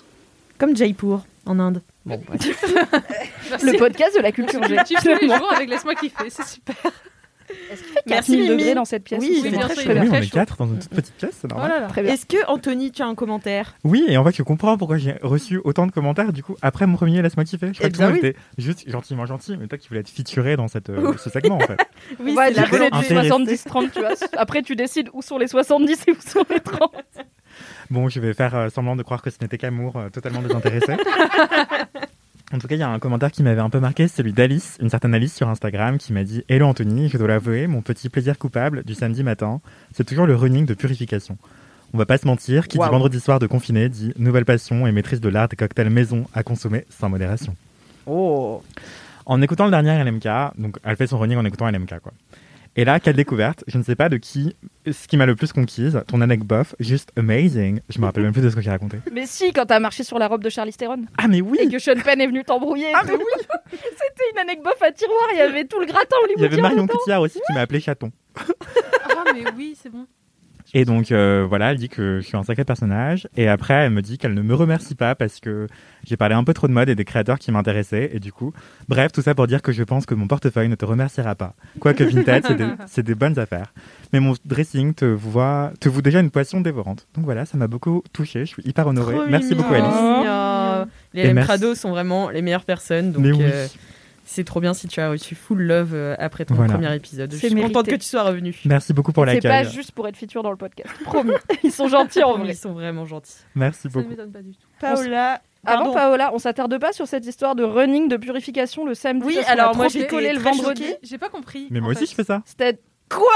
Comme 0.58 0.76
Jaipur, 0.76 1.22
en 1.46 1.60
Inde. 1.60 1.82
Bon, 2.06 2.20
bref. 2.28 2.40
Le 3.64 3.78
podcast 3.78 4.16
de 4.18 4.22
la 4.22 4.32
culture. 4.32 4.60
Tu 4.88 4.96
tous 4.96 5.08
les 5.22 5.28
jours 5.28 5.52
avec 5.54 5.70
Laisse-moi 5.70 5.94
kiffer, 5.96 6.30
c'est 6.30 6.46
super. 6.46 6.76
Est-ce 7.72 7.84
qu'il 7.84 7.92
fait 7.94 8.00
Merci, 8.08 8.32
4000 8.32 8.40
Mimi. 8.42 8.58
degrés 8.58 8.76
dans 8.76 8.86
cette 8.86 9.04
pièce 9.04 9.20
Oui, 9.22 9.30
ou 9.30 9.34
il 9.38 9.42
c'est 9.44 9.50
fait 9.52 9.56
très, 9.58 9.66
très 9.66 9.74
très 9.76 9.84
chaud. 9.84 9.94
bien. 9.94 10.02
Oui, 10.04 10.10
on 10.12 10.16
est 10.22 10.30
quatre 10.30 10.58
dans 10.58 10.68
une 10.68 10.80
toute 10.80 10.90
petite 10.90 11.14
pièce, 11.16 11.38
c'est 11.42 11.48
Oh 11.52 11.56
normal. 11.58 11.88
bien. 11.96 12.04
Est-ce 12.06 12.26
que, 12.26 12.46
Anthony, 12.48 12.92
tu 12.92 13.02
as 13.02 13.06
un 13.08 13.16
commentaire? 13.16 13.76
Oui, 13.84 14.04
et 14.08 14.18
en 14.18 14.24
fait, 14.24 14.36
je 14.36 14.44
comprends 14.44 14.78
pourquoi 14.78 14.98
j'ai 14.98 15.16
reçu 15.22 15.60
autant 15.64 15.86
de 15.88 15.92
commentaires 15.92 16.34
du 16.34 16.44
coup 16.44 16.56
après 16.62 16.88
mon 16.88 16.98
premier 16.98 17.22
Laisse-moi 17.22 17.44
kiffer. 17.46 17.68
Je 17.74 17.74
crois 17.80 17.88
Eh 17.88 17.92
que 17.92 17.96
tout 17.96 18.02
le 18.02 18.08
bien 18.08 18.16
monde 18.16 18.20
oui. 18.24 18.30
était 18.30 18.40
juste 18.58 18.90
gentiment 18.90 19.26
gentil, 19.26 19.58
mais 19.60 19.68
toi 19.68 19.78
qui 19.78 19.88
voulais 19.88 20.02
être 20.02 20.10
featuré 20.10 20.56
dans 20.58 20.68
cette, 20.68 20.90
euh, 20.90 21.14
ce 21.18 21.30
segment 21.30 21.56
en 21.58 21.60
fait. 21.62 21.78
Oui, 22.20 22.34
va 22.36 22.48
c'est 22.48 22.54
la 22.56 22.90
du 22.90 22.96
Intéressé. 22.98 23.30
70-30, 23.30 23.92
tu 23.92 24.00
vois. 24.00 24.10
Après, 24.38 24.62
tu 24.64 24.76
décides 24.76 25.10
où 25.14 25.22
sont 25.22 25.38
les 25.38 25.48
70 25.48 26.04
et 26.08 26.12
où 26.12 26.16
sont 26.20 26.44
les 26.50 26.60
30. 26.60 26.92
Bon, 27.90 28.10
je 28.10 28.20
vais 28.20 28.34
faire 28.34 28.56
euh, 28.56 28.70
semblant 28.70 28.96
de 28.96 29.04
croire 29.04 29.22
que 29.22 29.30
ce 29.30 29.38
n'était 29.42 29.58
qu'amour, 29.58 29.98
euh, 29.98 30.10
totalement 30.10 30.42
désintéressé. 30.42 30.94
En 32.54 32.60
tout 32.60 32.68
cas, 32.68 32.76
il 32.76 32.80
y 32.80 32.84
a 32.84 32.90
un 32.90 33.00
commentaire 33.00 33.32
qui 33.32 33.44
m'avait 33.44 33.62
un 33.62 33.70
peu 33.70 33.80
marqué, 33.80 34.10
c'est 34.10 34.18
celui 34.18 34.34
d'Alice, 34.34 34.78
une 34.82 34.90
certaine 34.90 35.14
Alice 35.14 35.34
sur 35.34 35.48
Instagram, 35.48 35.98
qui 35.98 36.12
m'a 36.12 36.26
dit 36.26 36.44
Hello 36.50 36.68
Anthony, 36.68 37.08
je 37.08 37.18
dois 37.18 37.30
l'avouer, 37.30 37.66
mon 37.66 37.82
petit 37.82 38.10
plaisir 38.10 38.38
coupable 38.38 38.84
du 38.84 38.94
samedi 38.94 39.24
matin, 39.24 39.62
c'est 39.94 40.04
toujours 40.04 40.26
le 40.26 40.36
running 40.36 40.66
de 40.66 40.74
purification. 40.74 41.38
On 41.94 41.98
va 41.98 42.06
pas 42.06 42.18
se 42.18 42.28
mentir, 42.28 42.68
qui 42.68 42.78
dit 42.78 42.84
vendredi 42.84 43.22
soir 43.22 43.40
de 43.40 43.48
confiné 43.48 43.88
dit 43.88 44.14
nouvelle 44.18 44.44
passion 44.44 44.86
et 44.86 44.92
maîtrise 44.92 45.22
de 45.22 45.30
l'art 45.30 45.48
des 45.48 45.56
cocktails 45.56 45.90
maison 45.90 46.26
à 46.34 46.44
consommer 46.44 46.86
sans 46.90 47.10
modération. 47.10 47.56
Oh 48.06 48.62
En 49.26 49.42
écoutant 49.42 49.66
le 49.66 49.72
dernier 49.72 50.04
LMK, 50.04 50.58
donc 50.58 50.78
elle 50.84 50.98
fait 50.98 51.08
son 51.08 51.20
running 51.20 51.38
en 51.38 51.46
écoutant 51.46 51.70
LMK 51.70 52.00
quoi. 52.02 52.12
Et 52.78 52.86
là, 52.86 53.02
quelle 53.02 53.16
découverte 53.18 53.66
Je 53.68 53.78
ne 53.78 53.84
sais 53.84 53.96
pas 53.98 54.08
de 54.08 54.16
qui, 54.16 54.56
ce 54.90 55.08
qui 55.08 55.18
m'a 55.18 55.26
le 55.26 55.36
plus 55.36 55.52
conquise, 55.52 56.02
ton 56.08 56.22
anecdote 56.22 56.48
bof, 56.48 56.76
juste 56.80 57.12
amazing. 57.18 57.82
Je 57.90 58.00
me 58.00 58.06
rappelle 58.06 58.24
même 58.24 58.32
plus 58.32 58.42
de 58.42 58.50
ce 58.50 58.56
que 58.56 58.62
j'ai 58.62 58.70
raconté. 58.70 58.98
Mais 59.12 59.26
si, 59.26 59.52
quand 59.52 59.66
t'as 59.66 59.80
marché 59.80 60.04
sur 60.04 60.18
la 60.18 60.28
robe 60.28 60.42
de 60.42 60.50
Charlize 60.50 60.78
Theron 60.78 61.04
Ah 61.18 61.28
mais 61.28 61.42
oui 61.42 61.58
et 61.62 61.68
que 61.68 61.80
Sean 61.80 62.00
Penn 62.02 62.22
est 62.22 62.28
venu 62.28 62.44
t'embrouiller. 62.46 62.92
Ah 62.94 63.02
mais 63.06 63.14
oui 63.14 63.44
C'était 63.72 64.24
une 64.34 64.40
anecdote 64.40 64.78
à 64.82 64.92
tiroir, 64.92 65.28
il 65.34 65.38
y 65.38 65.42
avait 65.42 65.66
tout 65.66 65.80
le 65.80 65.86
gratin 65.86 66.16
Il 66.38 66.42
y 66.42 66.46
avait 66.46 66.62
Marion. 66.62 66.88
Cotillard 66.88 67.22
aussi 67.22 67.40
qui 67.46 67.54
m'a 67.54 67.62
appelé 67.62 67.82
chaton. 67.82 68.12
Ah, 68.38 69.26
mais 69.34 69.44
oui, 69.58 69.78
c'est 69.82 69.90
bon. 69.90 70.08
Et 70.74 70.86
donc 70.86 71.12
euh, 71.12 71.46
voilà, 71.48 71.72
elle 71.72 71.78
dit 71.78 71.90
que 71.90 72.20
je 72.22 72.26
suis 72.26 72.38
un 72.38 72.44
sacré 72.44 72.64
personnage. 72.64 73.28
Et 73.36 73.48
après, 73.48 73.74
elle 73.74 73.92
me 73.92 74.02
dit 74.02 74.18
qu'elle 74.18 74.34
ne 74.34 74.42
me 74.42 74.56
remercie 74.56 74.96
pas 74.96 75.16
parce 75.16 75.40
que 75.40 75.68
j'ai 76.06 76.18
parlé 76.18 76.36
un 76.36 76.44
peu 76.44 76.54
trop 76.54 76.68
de 76.68 76.74
mode 76.74 76.90
et 76.90 76.96
des 76.96 77.06
créateurs 77.06 77.40
qui 77.40 77.52
m'intéressaient. 77.52 78.12
Et 78.14 78.20
du 78.20 78.32
coup, 78.32 78.54
bref, 78.88 79.12
tout 79.12 79.22
ça 79.22 79.36
pour 79.36 79.48
dire 79.48 79.62
que 79.62 79.72
je 79.72 79.84
pense 79.84 80.06
que 80.06 80.16
mon 80.16 80.28
portefeuille 80.28 80.70
ne 80.70 80.76
te 80.76 80.86
remerciera 80.86 81.36
pas. 81.36 81.56
Quoique 81.80 82.04
Vinted, 82.04 82.46
c'est 82.88 83.04
des, 83.04 83.16
bonnes 83.16 83.38
affaires. 83.38 83.74
Mais 84.14 84.20
mon 84.20 84.34
dressing 84.46 84.94
te 84.94 85.06
voit, 85.06 85.74
te 85.80 85.90
vaut 85.90 86.02
déjà 86.02 86.20
une 86.20 86.32
poisson 86.32 86.62
dévorante. 86.62 87.08
Donc 87.16 87.26
voilà, 87.26 87.46
ça 87.46 87.58
m'a 87.58 87.68
beaucoup 87.68 88.04
touché. 88.14 88.46
Je 88.46 88.52
suis 88.52 88.64
hyper 88.64 88.88
honoré. 88.88 89.16
Trop 89.16 89.28
Merci 89.28 89.56
beaucoup. 89.56 89.74
Alice. 89.74 89.86
Oh. 89.94 90.86
Les 91.14 91.24
Et 91.24 91.28
LM 91.28 91.36
merci. 91.36 91.48
Crado 91.48 91.76
sont 91.76 91.90
vraiment 91.90 92.30
les 92.30 92.42
meilleures 92.42 92.66
personnes. 92.66 93.12
Donc, 93.12 93.24
Mais 93.24 93.32
oui. 93.32 93.44
euh, 93.44 93.68
c'est 94.34 94.44
trop 94.44 94.60
bien 94.62 94.74
si 94.74 94.88
tu 94.88 95.00
as 95.02 95.10
reçu 95.10 95.36
full 95.36 95.62
love 95.62 95.92
euh, 95.94 96.16
après 96.20 96.46
ton 96.46 96.56
Voilà. 96.56 96.74
premier 96.74 96.96
épisode. 96.96 97.32
Je 97.32 97.38
C'est 97.38 97.48
suis 97.50 97.56
contente 97.56 97.74
mérité. 97.88 97.92
que 97.92 97.96
tu 97.98 98.08
sois 98.08 98.24
revenu. 98.24 98.56
Merci 98.66 98.94
beaucoup 98.94 99.12
pour 99.12 99.26
C'est 99.28 99.42
pas 99.42 99.50
l'accueil. 99.50 99.74
juste 99.74 99.92
pour 99.92 100.08
être 100.08 100.16
feature 100.16 100.42
dans 100.44 100.52
le 100.52 100.58
podcast. 100.58 100.90
Promis. 101.04 101.34
Ils 101.64 101.72
sont 101.72 101.88
gentils 101.88 102.24
en 102.24 102.38
vrai. 102.38 102.54
Ils 102.54 102.56
sont 102.56 102.74
vraiment 102.74 103.06
gentils. 103.06 103.36
Merci 103.56 103.82
Ça 103.84 103.90
ne 103.90 103.94
beaucoup. 103.94 104.10
m'étonne 104.10 104.32
pas 104.32 104.42
du 104.42 104.52
tout. 104.52 104.68
Paola. 104.80 105.42
Avant. 105.66 105.94
Paola, 105.94 106.32
on 106.34 106.40
s'attarde 106.40 106.76
pas 106.80 106.92
sur 106.94 107.08
cette 107.08 107.26
histoire 107.26 107.56
de 107.56 107.64
running 107.64 108.08
de 108.10 108.18
purification 108.18 108.86
le 108.86 108.96
samedi. 108.96 109.26
Oui, 109.28 109.38
alors 109.48 109.76
moi, 109.76 109.90
j'étais 109.90 110.06
picolé 110.06 110.34
le 110.34 110.40
vendredi. 110.40 110.86
J'ai 111.04 111.18
pas 111.20 111.30
compris. 111.30 111.68
Mais 111.70 111.80
moi 111.82 111.92
aussi, 111.92 112.00
fait. 112.06 112.12
je 112.12 112.16
fais 112.16 112.24
ça. 112.24 112.42
C'était 112.46 112.80
quoi 113.10 113.28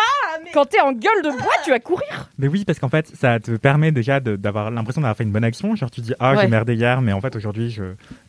Quand 0.54 0.66
t'es 0.66 0.80
en 0.80 0.92
gueule 0.94 1.22
de 1.24 1.30
bois, 1.30 1.54
tu 1.64 1.70
vas 1.70 1.80
courir. 1.80 2.30
Mais 2.40 2.48
oui, 2.48 2.64
parce 2.66 2.80
qu'en 2.80 2.90
fait, 2.90 3.08
ça 3.16 3.40
te 3.40 3.52
permet 3.58 3.92
déjà 3.92 4.20
d'avoir 4.22 4.72
l'impression 4.72 5.02
d'avoir 5.02 5.18
fait 5.18 5.24
une 5.26 5.32
bonne 5.34 5.44
action. 5.44 5.76
Genre, 5.76 5.92
tu 5.92 6.02
dis, 6.02 6.14
ah, 6.20 6.34
Ouais. 6.34 6.42
j'ai 6.42 6.48
merdé 6.48 6.74
hier, 6.74 7.02
mais 7.02 7.14
en 7.14 7.22
fait, 7.22 7.36
aujourd'hui, 7.36 7.70
je 7.70 7.84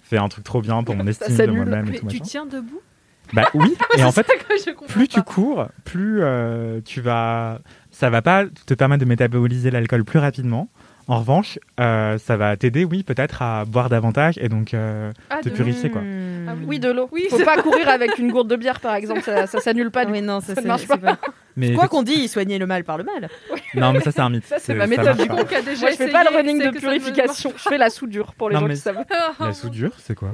fais 0.08 0.18
un 0.18 0.28
truc 0.28 0.44
trop 0.44 0.60
bien 0.60 0.82
pour 0.82 0.94
mon 0.96 1.06
estime 1.06 1.36
de 1.36 1.46
moi-même 1.52 1.88
et 1.88 1.98
tout 1.98 2.06
tu 2.06 2.18
machin. 2.18 2.24
tiens 2.24 2.46
debout 2.46 2.80
Bah 3.32 3.48
oui, 3.54 3.74
et 3.98 4.04
en 4.04 4.12
fait, 4.12 4.26
plus 4.88 5.08
tu 5.08 5.22
cours, 5.22 5.66
plus 5.84 6.22
euh, 6.22 6.80
tu 6.84 7.00
vas. 7.00 7.60
Ça 7.90 8.10
va 8.10 8.22
pas 8.22 8.44
te 8.66 8.74
permettre 8.74 9.00
de 9.04 9.08
métaboliser 9.08 9.70
l'alcool 9.70 10.04
plus 10.04 10.18
rapidement. 10.18 10.68
En 11.08 11.20
revanche, 11.20 11.58
euh, 11.78 12.18
ça 12.18 12.36
va 12.36 12.56
t'aider, 12.56 12.84
oui, 12.84 13.04
peut-être 13.04 13.40
à 13.40 13.64
boire 13.64 13.88
davantage 13.88 14.38
et 14.38 14.48
donc 14.48 14.74
euh, 14.74 15.12
Ah, 15.30 15.38
te 15.40 15.48
de- 15.48 15.54
purifier, 15.54 15.88
quoi. 15.88 16.00
Ah 16.48 16.52
oui. 16.58 16.64
Oui, 16.66 16.78
de 16.80 16.90
l'eau. 16.90 17.08
Oui, 17.12 17.26
Faut 17.30 17.36
c'est- 17.38 17.44
pas 17.44 17.62
courir 17.62 17.88
avec 17.88 18.18
une 18.18 18.32
gourde 18.32 18.48
de 18.48 18.56
bière, 18.56 18.80
par 18.80 18.94
exemple. 18.96 19.22
Ça, 19.22 19.46
ça 19.46 19.60
s'annule 19.60 19.90
pas. 19.92 20.04
Coup. 20.04 20.12
non, 20.20 20.40
ça, 20.40 20.46
Ça 20.46 20.54
ne 20.56 20.60
c'est- 20.62 20.66
marche 20.68 20.82
c'est 20.88 21.00
pas. 21.00 21.16
Mais 21.58 21.72
Quoi 21.74 21.88
qu'on 21.88 22.02
dit, 22.02 22.26
soigner 22.28 22.58
le 22.58 22.66
mal 22.66 22.82
par 22.84 22.98
le 22.98 23.04
mal. 23.04 23.28
Non, 23.74 23.92
mais 23.92 24.00
ça, 24.00 24.10
c'est 24.12 24.20
un 24.20 24.28
mythe. 24.28 24.44
Ça, 24.44 24.56
c'est 24.58 24.74
ma 24.74 24.86
méthode, 24.86 25.16
du 25.16 25.26
pas. 25.26 25.34
Quiconque 25.36 25.52
a 25.52 25.62
déjà 25.62 25.80
Moi, 25.82 25.90
je 25.92 25.96
fais 25.96 26.08
pas 26.08 26.24
le 26.24 26.36
running 26.36 26.62
de 26.62 26.70
purification. 26.78 27.52
Je 27.56 27.62
fais 27.62 27.78
la 27.78 27.88
soudure 27.88 28.34
pour 28.34 28.48
les 28.50 28.54
Non, 28.56 28.60
gens 28.62 28.66
mais- 28.68 28.74
qui 28.74 28.80
savent. 28.80 29.04
La 29.40 29.52
soudure, 29.52 29.92
c'est 29.98 30.14
quoi? 30.14 30.32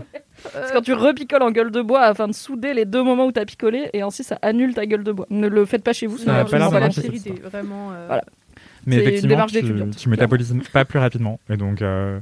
Parce 0.52 0.70
que 0.70 0.76
quand 0.76 0.82
tu 0.82 0.94
repicoles 0.94 1.42
en 1.42 1.50
gueule 1.52 1.70
de 1.70 1.80
bois 1.82 2.00
afin 2.02 2.26
de 2.26 2.32
souder 2.32 2.74
les 2.74 2.84
deux 2.86 3.02
moments 3.02 3.26
où 3.26 3.32
t'as 3.32 3.44
picolé, 3.44 3.90
et 3.92 4.02
ainsi 4.02 4.24
ça 4.24 4.38
annule 4.42 4.74
ta 4.74 4.84
gueule 4.86 5.04
de 5.04 5.12
bois. 5.12 5.26
Ne 5.30 5.46
le 5.48 5.64
faites 5.66 5.84
pas 5.84 5.92
chez 5.92 6.06
vous, 6.08 6.16
n'a 6.24 6.44
pas 6.44 6.58
la 6.80 6.88
pire 6.88 7.14
idée, 7.14 7.34
vraiment. 7.44 7.90
euh, 7.92 8.04
Voilà. 8.08 8.24
Mais 8.86 8.96
effectivement, 8.96 9.46
tu, 9.46 9.62
tu 9.96 10.08
métabolises 10.08 10.54
pas 10.72 10.84
plus 10.84 10.98
rapidement. 10.98 11.38
Et 11.50 11.56
donc, 11.56 11.82
euh, 11.82 12.20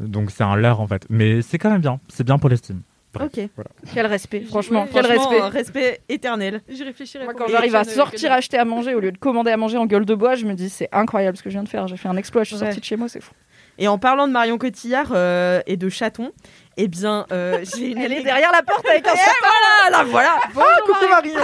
donc 0.00 0.30
c'est 0.30 0.44
un 0.44 0.56
leurre, 0.56 0.80
en 0.80 0.86
fait. 0.86 1.04
Mais 1.10 1.42
c'est 1.42 1.58
quand 1.58 1.70
même 1.70 1.80
bien. 1.80 2.00
C'est 2.08 2.24
bien 2.24 2.38
pour 2.38 2.48
l'estime. 2.48 2.82
Bref, 3.14 3.30
Ok. 3.34 3.48
voilà. 3.56 3.70
Quel 3.94 4.06
respect, 4.06 4.40
franchement, 4.42 4.86
quel 4.92 5.04
Franchement, 5.06 5.28
respect. 5.30 5.42
euh, 5.42 5.48
respect 5.48 6.00
éternel. 6.10 6.60
J'y 6.68 6.84
réfléchirai. 6.84 7.24
Moi, 7.24 7.32
quand 7.34 7.48
j'arrive 7.48 7.74
à 7.74 7.80
prochaines 7.80 7.96
sortir 7.96 8.32
acheter 8.32 8.58
à 8.58 8.66
manger 8.66 8.94
au 8.94 9.00
lieu 9.00 9.12
de 9.12 9.16
commander 9.18 9.50
à 9.50 9.56
manger 9.56 9.78
en 9.78 9.86
gueule 9.86 10.04
de 10.04 10.14
bois, 10.14 10.34
je 10.34 10.44
me 10.44 10.52
dis 10.52 10.68
c'est 10.68 10.90
incroyable 10.92 11.36
ce 11.38 11.42
que 11.42 11.48
je 11.48 11.54
viens 11.54 11.62
de 11.62 11.68
faire. 11.70 11.88
J'ai 11.88 11.96
fait 11.96 12.08
un 12.08 12.16
exploit, 12.18 12.42
je 12.44 12.48
suis 12.48 12.56
Ouais. 12.56 12.66
sortie 12.66 12.80
de 12.80 12.84
chez 12.84 12.96
moi, 12.96 13.08
c'est 13.08 13.22
fou. 13.22 13.32
Et 13.78 13.88
en 13.88 13.96
parlant 13.96 14.26
de 14.26 14.32
Marion 14.32 14.58
Cotillard 14.58 15.12
euh, 15.14 15.60
et 15.66 15.76
de 15.78 15.88
chaton, 15.88 16.32
eh 16.78 16.88
bien, 16.88 17.26
euh, 17.32 17.62
j'ai 17.76 17.90
une 17.90 17.98
Elle 17.98 18.12
est 18.12 18.16
anecdote- 18.16 18.24
derrière 18.24 18.52
la 18.52 18.62
porte 18.62 18.86
avec 18.86 19.06
un 19.06 19.10
Ah 19.12 19.90
là, 19.90 20.04
voilà. 20.04 20.38
coucou 20.86 21.08
Marion. 21.10 21.34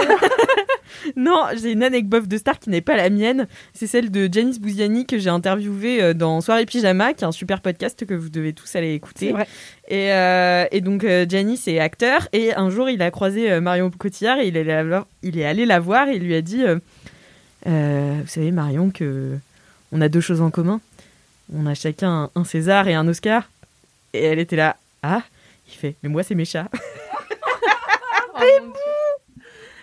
non, 1.15 1.43
j'ai 1.61 1.71
une 1.73 1.83
anecdote 1.83 2.27
de 2.27 2.37
star 2.37 2.57
qui 2.59 2.69
n'est 2.69 2.81
pas 2.81 2.95
la 2.95 3.09
mienne. 3.09 3.47
C'est 3.73 3.85
celle 3.87 4.11
de 4.11 4.29
Janice 4.31 4.59
Bouziani 4.59 5.05
que 5.05 5.17
j'ai 5.19 5.29
interviewée 5.29 6.01
euh, 6.01 6.13
dans 6.13 6.41
Soirée 6.41 6.65
Pyjama, 6.65 7.13
qui 7.13 7.23
est 7.23 7.27
un 7.27 7.31
super 7.31 7.61
podcast 7.61 8.05
que 8.05 8.13
vous 8.13 8.29
devez 8.29 8.53
tous 8.53 8.75
aller 8.75 8.93
écouter. 8.93 9.31
Vrai. 9.31 9.47
Et, 9.87 10.11
euh, 10.13 10.65
et 10.71 10.81
donc 10.81 11.03
euh, 11.03 11.25
Janice 11.29 11.67
est 11.67 11.79
acteur 11.79 12.27
et 12.33 12.55
un 12.55 12.69
jour 12.69 12.89
il 12.89 13.01
a 13.01 13.11
croisé 13.11 13.59
Marion 13.59 13.91
Cotillard 13.91 14.39
et 14.39 14.47
il 14.47 14.57
est, 14.57 14.71
allé 14.71 14.89
la, 14.89 15.05
il 15.21 15.37
est 15.37 15.45
allé 15.45 15.65
la 15.65 15.79
voir 15.79 16.07
et 16.07 16.15
il 16.15 16.23
lui 16.23 16.35
a 16.35 16.41
dit 16.41 16.63
Vous 17.65 18.27
savez 18.27 18.51
Marion 18.51 18.89
que 18.89 19.37
on 19.91 20.01
a 20.01 20.09
deux 20.09 20.21
choses 20.21 20.41
en 20.41 20.49
commun. 20.49 20.81
On 21.53 21.65
a 21.67 21.75
chacun 21.75 22.29
un 22.35 22.43
César 22.43 22.87
et 22.87 22.93
un 22.95 23.07
Oscar. 23.07 23.49
Et 24.13 24.23
elle 24.23 24.39
était 24.39 24.55
là 24.55 24.77
Ah 25.07 25.21
Il 25.67 25.73
fait 25.73 25.95
Mais 26.03 26.09
moi 26.09 26.23
c'est 26.23 26.35
mes 26.35 26.45
chats. 26.45 26.69
Oh. 28.37 28.73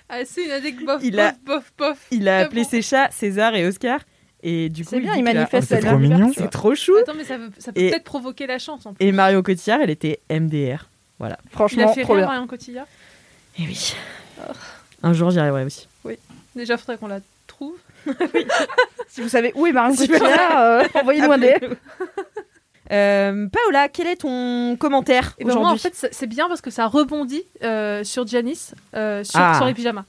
Ah, 0.09 0.19
c'est 0.27 0.45
une 0.45 0.51
anecdote 0.51 0.85
bof, 0.87 1.01
Il 1.03 1.13
bof, 1.17 1.21
a- 1.21 1.33
bof, 1.45 1.73
bof. 1.79 2.07
Il 2.11 2.29
a 2.29 2.41
C'est 2.41 2.45
appelé 2.45 2.63
bon. 2.65 2.69
ses 2.69 2.83
chats 2.83 3.09
César 3.11 3.55
et 3.55 3.67
Oscar. 3.67 4.01
Et 4.43 4.69
du 4.69 4.85
coup, 4.85 4.91
C'est 4.91 5.01
bien, 5.01 5.15
il 5.15 5.23
manifeste 5.25 5.69
C'est 5.69 5.81
sa 5.81 5.89
trop 5.89 5.99
mignon. 5.99 6.33
C'est 6.37 6.51
trop 6.51 6.75
chou. 6.75 6.95
Attends, 6.97 7.15
mais 7.15 7.25
ça, 7.25 7.39
veut- 7.39 7.51
ça 7.59 7.73
peut 7.73 7.81
Et- 7.81 7.91
peut-être 7.91 8.05
provoquer 8.05 8.47
la 8.47 8.59
chance 8.59 8.85
en 8.85 8.93
plus. 8.93 9.07
Et 9.07 9.11
Marion 9.13 9.43
Cotillard, 9.43 9.81
elle 9.81 9.89
était 9.91 10.21
MDR. 10.29 10.89
Il 11.21 11.27
a 11.27 11.39
Franchement, 11.51 11.95
fait 11.95 12.03
trop 12.03 12.13
rire 12.15 12.23
bien. 12.25 12.33
Marion 12.33 12.47
Cotillard. 12.47 12.87
Et 13.59 13.63
oui. 13.63 13.95
Un 15.03 15.13
jour, 15.15 15.31
j'y 15.31 15.39
arriverai 15.39 15.65
aussi. 15.65 15.89
Déjà, 16.55 16.77
faudrait 16.77 16.99
qu'on 16.99 17.09
la 17.09 17.21
trouve. 17.47 17.77
Si 19.09 19.21
vous 19.21 19.29
savez 19.29 19.53
où 19.55 19.67
est 19.67 19.73
Marion 19.73 19.95
Cotillard, 19.95 20.59
euh, 20.59 20.85
envoyez-nous 20.95 21.33
un 21.33 21.39
DM. 21.39 21.75
Euh, 22.93 23.49
Paola, 23.49 23.89
quel 23.89 24.07
est 24.07 24.17
ton 24.17 24.77
commentaire 24.77 25.35
Et 25.39 25.45
ben 25.45 25.55
moi, 25.57 25.71
en 25.71 25.77
fait, 25.77 26.09
c'est 26.13 26.27
bien 26.27 26.49
parce 26.49 26.61
que 26.61 26.71
ça 26.71 26.87
rebondit 26.87 27.43
euh, 27.63 28.05
sur 28.05 28.27
Janice, 28.27 28.75
euh, 28.95 29.25
sur 29.25 29.41
Ah. 29.41 29.55
Soirée 29.57 29.75
Pyjama. 29.75 30.05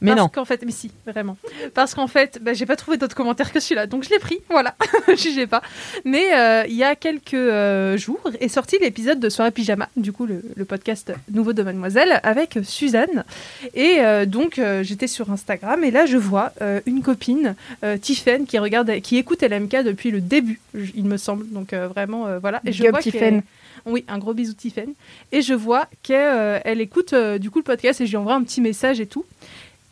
Mais 0.00 0.12
Parce 0.12 0.20
non. 0.22 0.28
qu'en 0.28 0.44
fait, 0.44 0.62
mais 0.64 0.72
si, 0.72 0.90
vraiment. 1.06 1.36
Parce 1.74 1.94
qu'en 1.94 2.06
fait, 2.06 2.38
bah, 2.40 2.54
j'ai 2.54 2.64
pas 2.64 2.76
trouvé 2.76 2.96
d'autres 2.96 3.14
commentaires 3.14 3.52
que 3.52 3.60
celui-là, 3.60 3.86
donc 3.86 4.02
je 4.04 4.10
l'ai 4.10 4.18
pris, 4.18 4.38
voilà, 4.48 4.74
jugez 5.16 5.46
pas. 5.46 5.62
Mais 6.04 6.34
euh, 6.34 6.64
il 6.68 6.74
y 6.74 6.84
a 6.84 6.96
quelques 6.96 7.34
euh, 7.34 7.98
jours 7.98 8.20
est 8.40 8.48
sorti 8.48 8.78
l'épisode 8.80 9.20
de 9.20 9.28
Soirée 9.28 9.50
Pyjama, 9.50 9.88
du 9.96 10.12
coup 10.12 10.24
le, 10.26 10.42
le 10.56 10.64
podcast 10.64 11.12
nouveau 11.30 11.52
de 11.52 11.62
Mademoiselle 11.62 12.20
avec 12.22 12.58
Suzanne. 12.62 13.24
Et 13.74 13.96
euh, 14.00 14.24
donc 14.24 14.60
j'étais 14.82 15.06
sur 15.06 15.30
Instagram 15.30 15.84
et 15.84 15.90
là 15.90 16.06
je 16.06 16.16
vois 16.16 16.52
une 16.86 17.02
copine, 17.02 17.54
Tiffen, 18.00 18.46
qui 18.46 18.58
regarde, 18.58 19.00
qui 19.00 19.16
écoute 19.18 19.42
LMK 19.42 19.82
depuis 19.84 20.10
le 20.10 20.20
début, 20.20 20.60
il 20.94 21.04
me 21.04 21.16
semble. 21.16 21.48
Donc 21.50 21.74
vraiment 21.74 22.38
voilà. 22.38 22.60
Et 22.64 22.72
je 22.72 22.82
Big 22.82 22.90
vois 22.90 23.00
Tiffen. 23.00 23.42
oui, 23.86 24.04
un 24.08 24.18
gros 24.18 24.34
bisou 24.34 24.54
Tiffen. 24.54 24.92
Et 25.32 25.42
je 25.42 25.54
vois 25.54 25.88
qu'elle 26.02 26.62
elle 26.64 26.80
écoute 26.80 27.14
du 27.38 27.50
coup 27.50 27.58
le 27.58 27.64
podcast 27.64 28.00
et 28.00 28.06
je 28.06 28.10
lui 28.10 28.16
envoie 28.16 28.34
un 28.34 28.42
petit 28.42 28.60
message 28.60 29.00
et 29.00 29.06
tout. 29.06 29.24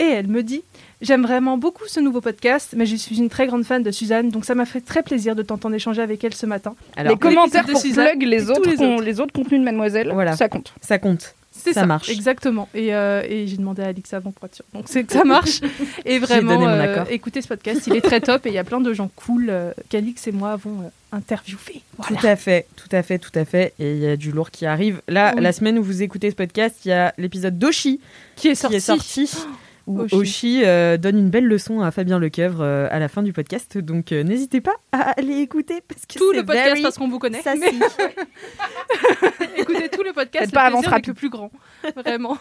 Et 0.01 0.05
elle 0.05 0.29
me 0.29 0.43
dit 0.43 0.63
J'aime 1.01 1.23
vraiment 1.23 1.59
beaucoup 1.59 1.85
ce 1.87 2.01
nouveau 2.01 2.21
podcast, 2.21 2.75
mais 2.77 2.85
je 2.87 2.97
suis 2.97 3.19
une 3.19 3.29
très 3.29 3.47
grande 3.47 3.65
fan 3.65 3.83
de 3.83 3.91
Suzanne, 3.93 4.31
donc 4.31 4.45
ça 4.45 4.55
m'a 4.57 4.65
fait 4.67 4.81
très 4.81 5.03
plaisir 5.03 5.37
de 5.37 5.43
t'entendre 5.43 5.75
échanger 5.77 6.03
avec 6.03 6.23
elle 6.25 6.35
ce 6.35 6.47
matin. 6.47 6.75
Alors, 6.97 7.13
les 7.13 7.19
commentaires 7.19 7.65
de 7.67 7.73
pour 7.73 7.81
Suzanne 7.81 8.07
plug 8.19 8.23
les 8.29 8.51
autres, 8.51 8.69
les 8.69 8.77
con- 8.77 8.95
autres. 8.97 9.05
les 9.05 9.21
autres 9.21 9.33
contenus 9.33 9.61
de 9.61 9.65
Mademoiselle, 9.65 10.11
Voilà. 10.13 10.37
ça 10.37 10.49
compte. 10.49 10.73
ça 10.81 10.99
compte. 10.99 11.35
C'est 11.53 11.73
Ça 11.73 11.81
ça, 11.81 11.87
marche. 11.87 12.09
Exactement. 12.09 12.69
Et, 12.75 12.95
euh, 12.95 13.23
et 13.29 13.49
j'ai 13.49 13.57
demandé 13.57 13.83
à 13.83 13.87
Alix 13.87 14.13
avant 14.15 14.31
pour 14.31 14.45
être 14.45 14.55
sûre. 14.55 14.65
Donc 14.75 14.85
c'est 14.87 15.03
que 15.03 15.13
ça 15.13 15.25
marche. 15.25 15.61
et 16.05 16.19
vraiment, 16.21 16.67
euh, 16.69 17.05
écoutez 17.11 17.43
ce 17.43 17.49
podcast, 17.49 17.83
il 17.89 17.97
est 17.97 18.01
très 18.01 18.21
top 18.21 18.47
et 18.47 18.51
il 18.51 18.55
y 18.55 18.59
a 18.59 18.65
plein 18.65 18.81
de 18.81 18.93
gens 18.93 19.11
cool 19.17 19.47
euh, 19.51 19.73
qu'Alix 19.89 20.25
et 20.29 20.33
moi 20.33 20.53
avons 20.53 20.81
euh, 20.83 20.89
interviewé. 21.17 21.83
Voilà. 21.97 22.21
Tout 22.21 22.27
à 22.27 22.37
fait, 22.37 22.67
tout 22.77 22.89
à 22.93 23.03
fait, 23.03 23.19
tout 23.19 23.33
à 23.37 23.45
fait. 23.45 23.73
Et 23.81 23.93
il 23.93 23.99
y 23.99 24.07
a 24.07 24.17
du 24.17 24.31
lourd 24.31 24.53
qui 24.53 24.67
arrive. 24.67 25.01
Là, 25.09 25.33
Oui. 25.37 25.43
la 25.43 25.53
semaine 25.53 25.79
où 25.79 25.83
vous 25.83 26.03
écoutez 26.03 26.31
ce 26.31 26.37
podcast, 26.37 26.77
il 26.85 26.89
y 26.89 26.93
a 26.93 27.13
l'épisode 27.19 27.59
d'Oshi 27.59 28.01
Qui 28.37 28.49
est 28.49 28.51
qui 28.53 28.57
sorti. 28.57 28.77
est 28.77 28.81
sorti. 28.81 29.31
Où 29.89 30.01
Oshi. 30.03 30.15
Oshi 30.15 30.63
euh, 30.65 30.99
donne 30.99 31.17
une 31.19 31.31
belle 31.31 31.47
leçon 31.47 31.81
à 31.81 31.91
Fabien 31.91 32.19
Lecoeuvre 32.19 32.61
euh, 32.61 32.89
à 32.91 32.99
la 32.99 33.09
fin 33.09 33.23
du 33.23 33.33
podcast. 33.33 33.79
Donc 33.79 34.13
euh, 34.13 34.23
n'hésitez 34.23 34.61
pas 34.61 34.75
à 34.93 35.13
aller 35.19 35.39
écouter 35.39 35.83
parce 35.89 36.05
que 36.05 36.19
Tout 36.19 36.31
le 36.33 36.45
podcast 36.45 36.69
very 36.69 36.83
parce 36.83 36.99
qu'on 36.99 37.09
vous 37.09 37.19
connaît. 37.19 37.43
Mais 37.59 37.73
écoutez 39.57 39.89
tout 39.89 40.03
le 40.03 40.13
podcast. 40.13 40.47
Le 40.47 40.53
pas 40.53 40.71
n'est 40.71 40.87
rapide. 40.87 41.07
que 41.07 41.11
plus 41.13 41.31
grand. 41.31 41.51
Vraiment. 41.97 42.37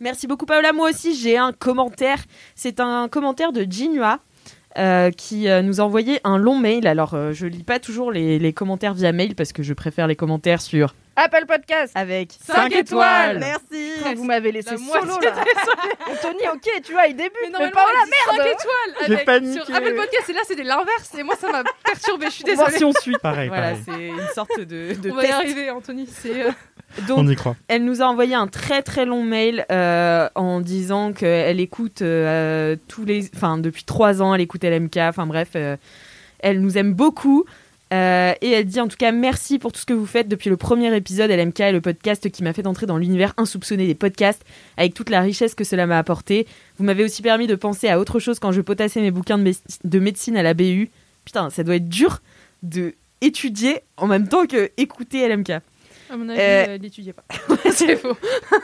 Merci 0.00 0.26
beaucoup 0.26 0.46
Paola. 0.46 0.72
Moi 0.72 0.88
aussi 0.88 1.14
j'ai 1.14 1.36
un 1.36 1.52
commentaire. 1.52 2.24
C'est 2.54 2.80
un 2.80 3.08
commentaire 3.08 3.52
de 3.52 3.66
Jinua. 3.68 4.20
Euh, 4.78 5.10
qui 5.10 5.48
euh, 5.48 5.62
nous 5.62 5.80
a 5.80 5.84
envoyé 5.84 6.20
un 6.24 6.36
long 6.38 6.58
mail. 6.58 6.86
Alors, 6.86 7.14
euh, 7.14 7.32
je 7.32 7.46
lis 7.46 7.62
pas 7.62 7.78
toujours 7.78 8.10
les, 8.12 8.38
les 8.38 8.52
commentaires 8.52 8.94
via 8.94 9.12
mail 9.12 9.34
parce 9.34 9.52
que 9.52 9.62
je 9.62 9.72
préfère 9.72 10.06
les 10.06 10.16
commentaires 10.16 10.60
sur 10.60 10.94
Apple 11.16 11.44
Podcast. 11.46 11.92
avec 11.94 12.32
Cinq 12.44 12.54
5 12.54 12.72
étoiles. 12.74 13.36
étoiles. 13.36 13.38
Merci. 13.38 13.92
Putain, 13.98 14.14
vous 14.14 14.24
m'avez 14.24 14.50
laissé 14.50 14.72
La 14.72 14.76
solo 14.78 15.20
là. 15.20 15.34
Anthony, 16.10 16.48
ok, 16.52 16.82
tu 16.84 16.92
vois, 16.92 17.06
il 17.06 17.14
débute, 17.14 17.32
Mais 17.42 17.50
mais, 17.58 17.64
elle 17.66 17.70
dit 17.70 17.76
la 17.76 18.00
cinq 18.00 18.36
merde. 18.36 18.48
étoiles 18.48 19.06
J'ai 19.06 19.12
avec, 19.14 19.24
paniqué. 19.26 19.64
sur 19.64 19.74
Apple 19.76 19.94
Podcast 19.94 20.30
et 20.30 20.32
là 20.32 20.40
c'était 20.44 20.64
l'inverse 20.64 21.14
et 21.16 21.22
moi 21.22 21.36
ça 21.36 21.50
m'a 21.52 21.62
perturbé. 21.84 22.26
Je 22.26 22.30
suis 22.32 22.44
désolée. 22.44 22.76
si 22.76 22.84
on 22.84 22.92
suit. 22.92 23.14
Pareil, 23.22 23.48
Voilà, 23.48 23.74
c'est 23.84 24.08
une 24.08 24.28
sorte 24.34 24.58
de, 24.58 24.94
de 24.94 25.10
On 25.10 25.14
va 25.14 25.22
y 25.22 25.26
test. 25.26 25.34
arriver, 25.38 25.70
Anthony. 25.70 26.08
C'est 26.10 26.42
euh, 26.42 26.50
Donc, 27.06 27.18
On 27.18 27.28
y 27.28 27.36
croit. 27.36 27.56
Elle 27.68 27.84
nous 27.84 28.02
a 28.02 28.06
envoyé 28.06 28.34
un 28.34 28.46
très 28.46 28.82
très 28.82 29.04
long 29.04 29.22
mail 29.22 29.66
euh, 29.70 30.28
en 30.34 30.60
disant 30.60 31.12
qu'elle 31.12 31.60
écoute 31.60 32.02
euh, 32.02 32.76
tous 32.88 33.04
les, 33.04 33.28
enfin 33.34 33.58
depuis 33.58 33.84
trois 33.84 34.22
ans, 34.22 34.34
elle 34.34 34.40
écoute 34.40 34.64
LMK. 34.64 34.96
Enfin 34.98 35.26
bref, 35.26 35.50
euh, 35.56 35.76
elle 36.38 36.60
nous 36.60 36.78
aime 36.78 36.94
beaucoup. 36.94 37.44
Et 37.92 38.50
elle 38.50 38.64
dit 38.64 38.80
en 38.80 38.88
tout 38.88 38.96
cas 38.96 39.12
merci 39.12 39.60
pour 39.60 39.70
tout 39.70 39.78
ce 39.78 39.86
que 39.86 39.92
vous 39.92 40.06
faites 40.06 40.26
depuis 40.26 40.50
le 40.50 40.56
premier 40.56 40.92
épisode 40.96 41.30
LMK 41.30 41.60
est 41.60 41.70
le 41.70 41.80
podcast 41.80 42.28
qui 42.28 42.42
m'a 42.42 42.52
fait 42.52 42.66
entrer 42.66 42.86
dans 42.86 42.98
l'univers 42.98 43.34
insoupçonné 43.36 43.86
des 43.86 43.94
podcasts 43.94 44.44
avec 44.76 44.94
toute 44.94 45.10
la 45.10 45.20
richesse 45.20 45.54
que 45.54 45.62
cela 45.62 45.86
m'a 45.86 45.96
apporté. 45.96 46.48
Vous 46.76 46.84
m'avez 46.84 47.04
aussi 47.04 47.22
permis 47.22 47.46
de 47.46 47.54
penser 47.54 47.88
à 47.88 48.00
autre 48.00 48.18
chose 48.18 48.40
quand 48.40 48.50
je 48.50 48.62
potassais 48.62 49.00
mes 49.00 49.12
bouquins 49.12 49.38
de, 49.38 49.52
de 49.84 49.98
médecine 50.00 50.36
à 50.36 50.42
la 50.42 50.54
BU. 50.54 50.90
Putain, 51.24 51.50
ça 51.50 51.62
doit 51.62 51.76
être 51.76 51.88
dur 51.88 52.20
de 52.64 52.94
étudier 53.20 53.80
en 53.96 54.08
même 54.08 54.26
temps 54.26 54.46
que 54.46 54.72
écouter 54.76 55.28
LMK. 55.28 55.60
À 56.14 56.16
mon 56.16 56.28
avis, 56.28 56.40
Euh, 56.40 56.64
elle 56.68 56.80
n'étudiait 56.80 57.12
pas. 57.12 57.24
C'est 57.70 57.96
faux. 57.96 58.16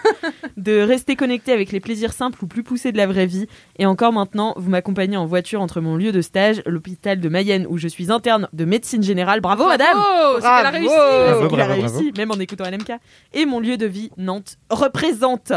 de 0.57 0.81
rester 0.81 1.17
connecté 1.17 1.53
avec 1.53 1.73
les 1.73 1.81
plaisirs 1.81 2.13
simples 2.13 2.43
ou 2.43 2.47
plus 2.47 2.63
poussés 2.63 2.93
de 2.93 2.97
la 2.97 3.07
vraie 3.07 3.27
vie. 3.27 3.47
Et 3.79 3.87
encore 3.87 4.13
maintenant, 4.13 4.55
vous 4.57 4.71
m'accompagnez 4.71 5.17
en 5.17 5.27
voiture 5.27 5.61
entre 5.61 5.81
mon 5.81 5.97
lieu 5.97 6.13
de 6.13 6.21
stage, 6.21 6.63
l'hôpital 6.67 7.21
de 7.21 7.29
Mayenne 7.29 7.67
où 7.69 7.77
je 7.79 7.89
suis 7.89 8.11
interne 8.13 8.49
de 8.53 8.65
médecine 8.65 9.03
générale. 9.03 9.41
Bravo, 9.41 9.67
madame 9.67 9.97
Oh, 9.97 10.37
c'est 10.37 10.43
qu'elle 10.43 10.49
a 10.49 10.63
Bravo. 10.71 10.77
réussi. 10.77 10.95
Bravo, 10.95 11.49
Il 11.55 11.61
a 11.61 11.67
bravo, 11.67 11.81
réussi, 11.81 12.13
bravo. 12.13 12.19
même 12.19 12.31
en 12.31 12.41
écoutant 12.41 12.65
LMK. 12.71 12.93
Et 13.35 13.47
mon 13.47 13.61
lieu 13.61 13.77
de 13.77 13.87
vie, 13.87 14.11
Nantes, 14.17 14.57
représente. 14.71 15.53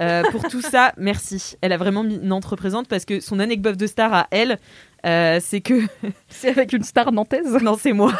Euh, 0.00 0.22
pour 0.30 0.46
tout 0.48 0.60
ça, 0.60 0.92
merci. 0.98 1.56
Elle 1.62 1.72
a 1.72 1.78
vraiment 1.78 2.02
mis 2.02 2.18
Nantes 2.18 2.44
représente 2.44 2.86
parce 2.88 3.04
que 3.06 3.20
son 3.20 3.38
anecdote 3.40 3.76
de 3.78 3.86
star 3.86 4.12
à 4.12 4.26
elle, 4.30 4.58
euh, 5.06 5.38
c'est 5.42 5.60
que. 5.62 5.74
C'est 6.28 6.48
avec 6.50 6.72
une 6.74 6.82
star 6.82 7.12
nantaise. 7.12 7.56
non, 7.62 7.76
c'est 7.80 7.92
moi. 7.94 8.12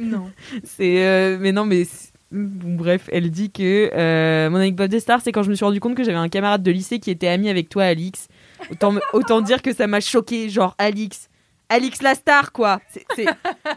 Non. 0.00 0.30
C'est. 0.64 1.04
euh, 1.06 1.38
mais 1.40 1.52
non, 1.52 1.64
mais. 1.64 1.86
bon, 2.30 2.74
bref, 2.76 3.08
elle 3.12 3.30
dit 3.30 3.50
que 3.50 3.90
euh, 3.92 4.50
mon 4.50 4.56
anecdote 4.56 4.90
de 4.90 4.98
star, 4.98 5.20
c'est 5.22 5.32
quand 5.32 5.42
je 5.42 5.50
me 5.50 5.54
suis 5.54 5.64
rendu 5.64 5.80
compte 5.80 5.94
que 5.96 6.04
j'avais 6.04 6.16
un 6.18 6.28
camarade 6.28 6.62
de 6.62 6.70
lycée 6.70 6.98
qui 6.98 7.10
était 7.10 7.28
ami 7.28 7.48
avec 7.48 7.68
toi, 7.68 7.84
Alix. 7.84 8.28
Autant, 8.70 8.92
me- 8.92 9.00
autant 9.12 9.40
dire 9.40 9.60
que 9.62 9.72
ça 9.74 9.86
m'a 9.86 10.00
choqué, 10.00 10.48
genre 10.48 10.74
Alix. 10.78 11.28
Alix 11.68 12.02
la 12.02 12.14
star, 12.14 12.52
quoi. 12.52 12.80
Je 13.16 13.24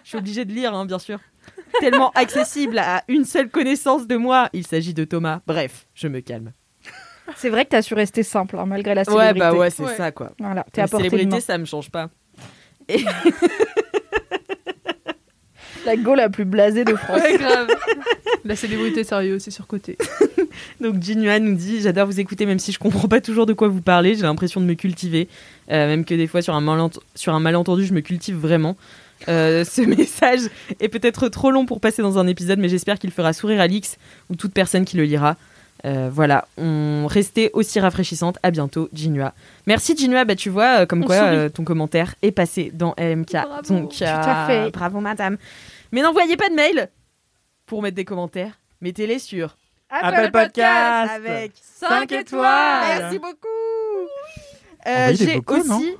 suis 0.03 0.17
obligée 0.17 0.45
de 0.45 0.51
lire, 0.53 0.73
hein, 0.73 0.85
bien 0.85 0.99
sûr. 0.99 1.19
Tellement 1.79 2.11
accessible 2.15 2.77
à 2.79 3.03
une 3.07 3.25
seule 3.25 3.49
connaissance 3.49 4.07
de 4.07 4.15
moi. 4.15 4.49
Il 4.53 4.65
s'agit 4.65 4.93
de 4.93 5.03
Thomas. 5.05 5.41
Bref, 5.47 5.87
je 5.93 6.07
me 6.07 6.19
calme. 6.21 6.53
C'est 7.35 7.49
vrai 7.49 7.65
que 7.65 7.69
t'as 7.71 7.81
su 7.81 7.93
rester 7.95 8.21
simple, 8.23 8.57
hein, 8.59 8.65
malgré 8.65 8.93
la 8.95 9.01
Ouais, 9.01 9.05
célébrité. 9.11 9.39
bah 9.39 9.53
ouais, 9.53 9.69
c'est 9.69 9.83
Ouais. 9.83 9.95
ça, 9.95 10.11
quoi. 10.11 10.31
Voilà, 10.39 10.63
t'es 10.71 10.81
La 10.81 10.85
à 10.85 10.87
portée 10.87 11.05
de 11.09 11.11
main. 11.13 11.17
célébrité, 11.17 11.41
ça 11.41 11.57
me 11.57 11.65
change 11.65 11.89
pas. 11.89 12.09
La 15.85 15.95
go 15.95 16.15
la 16.15 16.29
plus 16.29 16.45
blasée 16.45 16.83
de 16.85 16.95
France. 16.95 17.21
Ouais, 17.21 17.37
grave. 17.37 17.67
La 18.43 18.55
célébrité, 18.55 19.03
sérieux, 19.03 19.39
c'est 19.39 19.51
surcoté. 19.51 19.97
Donc 20.81 21.01
Jinua 21.01 21.39
nous 21.39 21.55
dit 21.55 21.81
j'adore 21.81 22.05
vous 22.07 22.19
écouter 22.19 22.45
même 22.45 22.59
si 22.59 22.71
je 22.71 22.79
comprends 22.79 23.07
pas 23.07 23.19
toujours 23.21 23.45
de 23.45 23.53
quoi 23.53 23.67
vous 23.67 23.81
parlez, 23.81 24.15
j'ai 24.15 24.21
l'impression 24.23 24.61
de 24.61 24.65
me 24.65 24.73
cultiver, 24.73 25.27
Euh, 25.71 25.87
même 25.87 26.05
que 26.05 26.13
des 26.13 26.27
fois 26.27 26.41
sur 26.41 26.53
un, 26.55 26.61
malent- 26.61 26.91
sur 27.15 27.33
un 27.33 27.39
malentendu 27.39 27.85
je 27.85 27.93
me 27.93 28.01
cultive 28.01 28.35
vraiment. 28.37 28.77
Euh, 29.27 29.63
ce 29.65 29.81
message 29.97 30.41
est 30.79 30.89
peut-être 30.89 31.27
trop 31.29 31.51
long 31.51 31.65
pour 31.65 31.79
passer 31.81 32.01
dans 32.01 32.19
un 32.19 32.27
épisode, 32.27 32.59
mais 32.59 32.69
j'espère 32.69 32.99
qu'il 32.99 33.11
fera 33.11 33.33
sourire 33.33 33.59
Alix 33.61 33.97
ou 34.29 34.35
toute 34.35 34.53
personne 34.53 34.85
qui 34.85 34.95
le 34.97 35.03
lira. 35.03 35.35
Euh, 35.83 36.09
voilà, 36.11 36.47
on 36.57 37.05
restait 37.07 37.51
aussi 37.53 37.79
rafraîchissante. 37.79 38.37
À 38.43 38.49
bientôt, 38.49 38.89
Jinua. 38.93 39.33
Merci 39.67 39.95
Jinua. 39.95 40.23
Bah 40.25 40.35
tu 40.35 40.49
vois, 40.49 40.81
euh, 40.81 40.85
comme 40.85 41.03
On 41.03 41.05
quoi 41.05 41.15
euh, 41.15 41.49
ton 41.49 41.63
commentaire 41.63 42.15
est 42.21 42.31
passé 42.31 42.71
dans. 42.73 42.95
Bravo. 42.97 43.61
Donc 43.67 43.91
Tout 43.97 44.03
à 44.05 44.47
fait. 44.47 44.71
bravo 44.71 44.99
madame. 44.99 45.37
Mais 45.95 46.01
n'envoyez 46.01 46.35
pas 46.35 46.49
de 46.49 46.55
mail 46.55 46.91
pour 47.65 47.81
mettre 47.81 47.95
des 47.95 48.03
commentaires. 48.03 48.59
Mettez-les 48.81 49.17
sur 49.17 49.55
Apple 49.89 50.29
Podcast 50.29 51.09
avec 51.09 51.53
5 51.55 52.11
étoiles. 52.11 52.97
Merci 52.99 53.17
beaucoup. 53.17 53.47
Euh, 54.87 55.11
des 55.11 55.15
J'ai 55.15 55.35
non 55.37 55.77
aussi. 55.77 55.95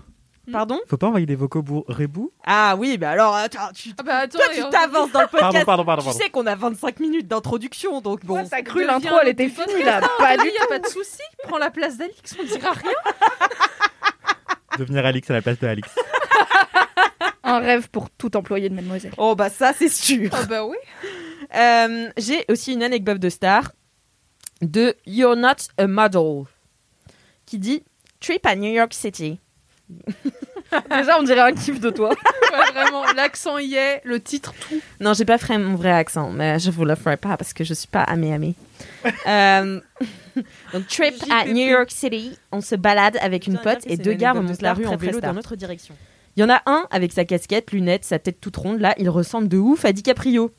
Pardon 0.52 0.82
Faut 0.90 0.98
pas 0.98 1.08
envoyer 1.08 1.26
des 1.26 1.38
vocaux 1.38 1.64
pour 1.64 1.86
Rebou 1.88 2.34
Ah 2.46 2.76
oui, 2.78 2.98
bah 2.98 3.12
alors 3.12 3.36
attends, 3.36 3.72
tu... 3.74 3.94
Ah 3.98 4.04
bah 4.04 4.16
attends, 4.18 4.38
toi 4.38 4.48
tu 4.54 4.70
t'avances 4.70 5.12
dans 5.14 5.22
le 5.22 5.28
podcast. 5.28 5.54
Pardon, 5.54 5.66
pardon, 5.66 5.86
pardon. 5.86 6.12
tu 6.12 6.18
sais 6.18 6.30
qu'on 6.30 6.46
a 6.46 6.56
25 6.56 7.00
minutes 7.00 7.28
d'introduction, 7.30 8.02
donc 8.02 8.26
bon. 8.26 8.36
Ouais, 8.36 8.46
ça 8.46 8.62
cru 8.64 8.86
l'intro, 8.86 9.16
elle 9.22 9.30
était 9.30 9.48
finie 9.48 9.82
là. 9.82 10.02
Pas 10.02 10.36
Oui, 10.36 10.44
du 10.44 10.50
y 10.50 10.58
a 10.62 10.68
pas 10.68 10.80
de 10.80 10.88
souci. 10.88 11.22
Prends 11.48 11.58
la 11.58 11.72
place 11.72 11.96
d'Alix, 11.96 12.36
on 12.38 12.44
dira 12.44 12.74
rien. 12.74 12.92
Devenir 14.78 15.06
Alix 15.06 15.30
à 15.30 15.36
la 15.36 15.42
place 15.42 15.58
de 15.58 15.68
Alix. 15.68 15.88
Un 17.46 17.60
rêve 17.60 17.90
pour 17.90 18.10
tout 18.10 18.36
employé 18.36 18.70
de 18.70 18.76
Mademoiselle. 18.76 19.14
Oh 19.18 19.36
bah 19.36 19.50
ça 19.50 19.72
c'est 19.78 19.90
sûr. 19.90 20.30
Ah 20.34 20.46
bah 20.46 20.66
oui. 20.66 20.78
Euh, 21.56 22.10
J'ai 22.18 22.44
aussi 22.50 22.74
une 22.74 22.82
anecdote 22.82 23.20
de 23.20 23.30
star 23.30 23.72
de 24.62 24.96
You're 25.06 25.36
Not 25.36 25.70
a 25.78 25.86
Model 25.86 26.46
qui 27.46 27.60
dit 27.60 27.84
Trip 28.20 28.44
à 28.48 28.56
New 28.56 28.72
York 28.72 28.94
City. 28.94 29.40
Déjà, 30.90 31.20
on 31.20 31.24
dirait 31.24 31.42
un 31.42 31.54
kiff 31.54 31.80
de 31.80 31.90
toi. 31.92 32.10
Ouais, 32.56 32.72
vraiment, 32.72 33.04
l'accent 33.14 33.58
y 33.58 33.74
est, 33.76 34.02
le 34.06 34.22
titre, 34.22 34.54
tout. 34.62 34.80
Non, 35.02 35.14
j'ai 35.14 35.26
pas 35.26 35.38
fait 35.38 35.58
mon 35.58 35.76
vrai 35.76 35.92
accent, 35.92 36.30
mais 36.32 36.58
je 36.58 36.72
vous 36.72 36.86
le 36.86 36.96
ferai 36.96 37.18
pas 37.18 37.36
parce 37.36 37.52
que 37.52 37.66
je 37.66 37.74
suis 37.74 37.88
pas 37.90 38.04
amé 38.04 38.34
amé. 38.34 38.56
Euh, 39.28 39.82
donc 40.72 40.88
trip 40.88 41.16
à. 41.30 41.44
New 41.46 41.68
York 41.68 41.92
City, 41.92 42.38
on 42.54 42.62
se 42.62 42.76
balade 42.76 43.18
avec 43.20 43.48
une 43.48 43.58
pote 43.58 43.86
et 43.88 43.98
deux 43.98 44.14
gars 44.14 44.32
remontent 44.32 44.58
la 44.62 44.74
rue 44.74 44.86
en 44.86 44.96
vélo 44.96 45.20
dans 45.20 45.34
notre 45.34 45.58
direction. 45.58 45.96
Il 46.38 46.42
y 46.42 46.44
en 46.44 46.50
a 46.50 46.62
un 46.66 46.86
avec 46.92 47.14
sa 47.14 47.24
casquette, 47.24 47.72
lunettes, 47.72 48.04
sa 48.04 48.20
tête 48.20 48.42
toute 48.42 48.58
ronde. 48.58 48.80
Là, 48.80 48.94
il 48.98 49.10
ressemble 49.10 49.48
de 49.48 49.58
ouf 49.58 49.86
à 49.86 49.94
DiCaprio. 49.94 50.52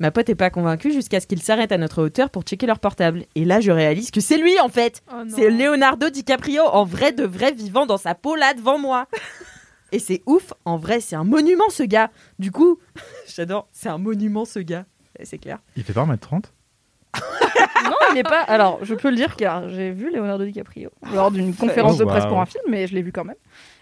Ma 0.00 0.10
pote 0.10 0.28
est 0.28 0.34
pas 0.34 0.50
convaincue 0.50 0.92
jusqu'à 0.92 1.20
ce 1.20 1.26
qu'il 1.28 1.40
s'arrête 1.40 1.70
à 1.70 1.78
notre 1.78 2.02
hauteur 2.02 2.30
pour 2.30 2.42
checker 2.42 2.66
leur 2.66 2.80
portable. 2.80 3.24
Et 3.36 3.44
là, 3.44 3.60
je 3.60 3.70
réalise 3.70 4.10
que 4.10 4.20
c'est 4.20 4.38
lui 4.38 4.58
en 4.58 4.68
fait. 4.68 5.02
Oh. 5.12 5.22
C'est 5.28 5.50
Leonardo 5.50 6.10
DiCaprio 6.10 6.62
en 6.64 6.84
vrai 6.84 7.12
de 7.12 7.24
vrai 7.24 7.52
vivant 7.52 7.86
dans 7.86 7.96
sa 7.96 8.16
peau 8.16 8.34
là 8.34 8.54
devant 8.54 8.78
moi. 8.78 9.06
Et 9.92 10.00
c'est 10.00 10.22
ouf, 10.26 10.52
en 10.64 10.76
vrai, 10.76 10.98
c'est 10.98 11.14
un 11.14 11.22
monument 11.22 11.68
ce 11.70 11.84
gars. 11.84 12.10
Du 12.40 12.50
coup, 12.50 12.80
j'adore, 13.32 13.68
c'est 13.70 13.88
un 13.88 13.98
monument 13.98 14.44
ce 14.44 14.58
gars. 14.58 14.86
C'est 15.22 15.38
clair. 15.38 15.58
Il 15.76 15.84
fait 15.84 15.92
pas 15.92 16.04
1m30 16.04 16.42
Non, 17.84 17.96
il 18.10 18.18
est 18.18 18.24
pas. 18.24 18.40
Alors, 18.40 18.80
je 18.82 18.96
peux 18.96 19.10
le 19.10 19.16
dire 19.16 19.36
car 19.36 19.68
j'ai 19.68 19.92
vu 19.92 20.10
Leonardo 20.12 20.44
DiCaprio 20.44 20.90
lors 21.12 21.30
d'une 21.30 21.54
conférence 21.54 21.94
Oh, 21.96 22.00
de 22.00 22.04
presse 22.04 22.26
pour 22.26 22.40
un 22.40 22.46
film, 22.46 22.64
mais 22.68 22.88
je 22.88 22.94
l'ai 22.96 23.02
vu 23.02 23.12
quand 23.12 23.24
même. 23.24 23.36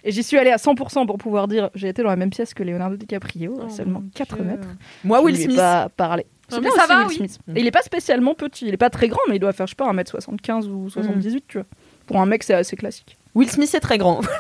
Et 0.05 0.11
j'y 0.11 0.23
suis 0.23 0.37
allée 0.39 0.51
à 0.51 0.57
100% 0.57 1.07
pour 1.07 1.17
pouvoir 1.19 1.47
dire 1.49 1.71
j'ai 1.75 1.89
été 1.89 2.03
dans 2.03 2.09
la 2.09 2.17
même 2.17 2.31
pièce 2.31 2.55
que 2.55 2.63
Leonardo 2.63 2.97
DiCaprio, 2.97 3.61
à 3.61 3.65
Oh 3.67 3.71
seulement 3.71 4.01
mon 4.01 4.09
4 4.15 4.35
Dieu. 4.37 4.45
mètres. 4.45 4.69
Moi, 5.05 5.19
Je 5.21 5.25
Will 5.25 5.35
lui 5.37 5.43
ai 5.43 5.45
Smith. 5.45 5.57
pas 5.57 5.89
parlé. 5.97 6.27
C'est 6.49 6.61
bien 6.61 6.71
ça 6.73 6.83
aussi, 6.85 6.89
va, 6.89 6.99
Will 7.01 7.09
oui. 7.09 7.17
Smith. 7.17 7.39
Mm. 7.47 7.57
Et 7.57 7.61
il 7.61 7.67
est 7.67 7.71
pas 7.71 7.83
spécialement 7.83 8.35
petit, 8.35 8.67
il 8.67 8.75
est 8.75 8.79
pas 8.79 8.91
très 8.91 9.09
grand, 9.09 9.21
mais 9.29 9.37
il 9.37 9.39
doit 9.39 9.53
faire, 9.53 9.67
je 9.67 9.71
sais 9.73 9.77
pas, 9.77 9.91
1m75 9.93 10.67
ou 10.69 10.91
78, 10.91 11.45
tu 11.49 11.59
vois. 11.59 11.67
Pour 12.07 12.21
un 12.21 12.27
mec, 12.27 12.43
c'est 12.43 12.55
assez 12.55 12.77
classique. 12.77 13.17
Will 13.35 13.49
Smith 13.49 13.73
est 13.75 13.81
très 13.81 13.97
grand. 13.97 14.21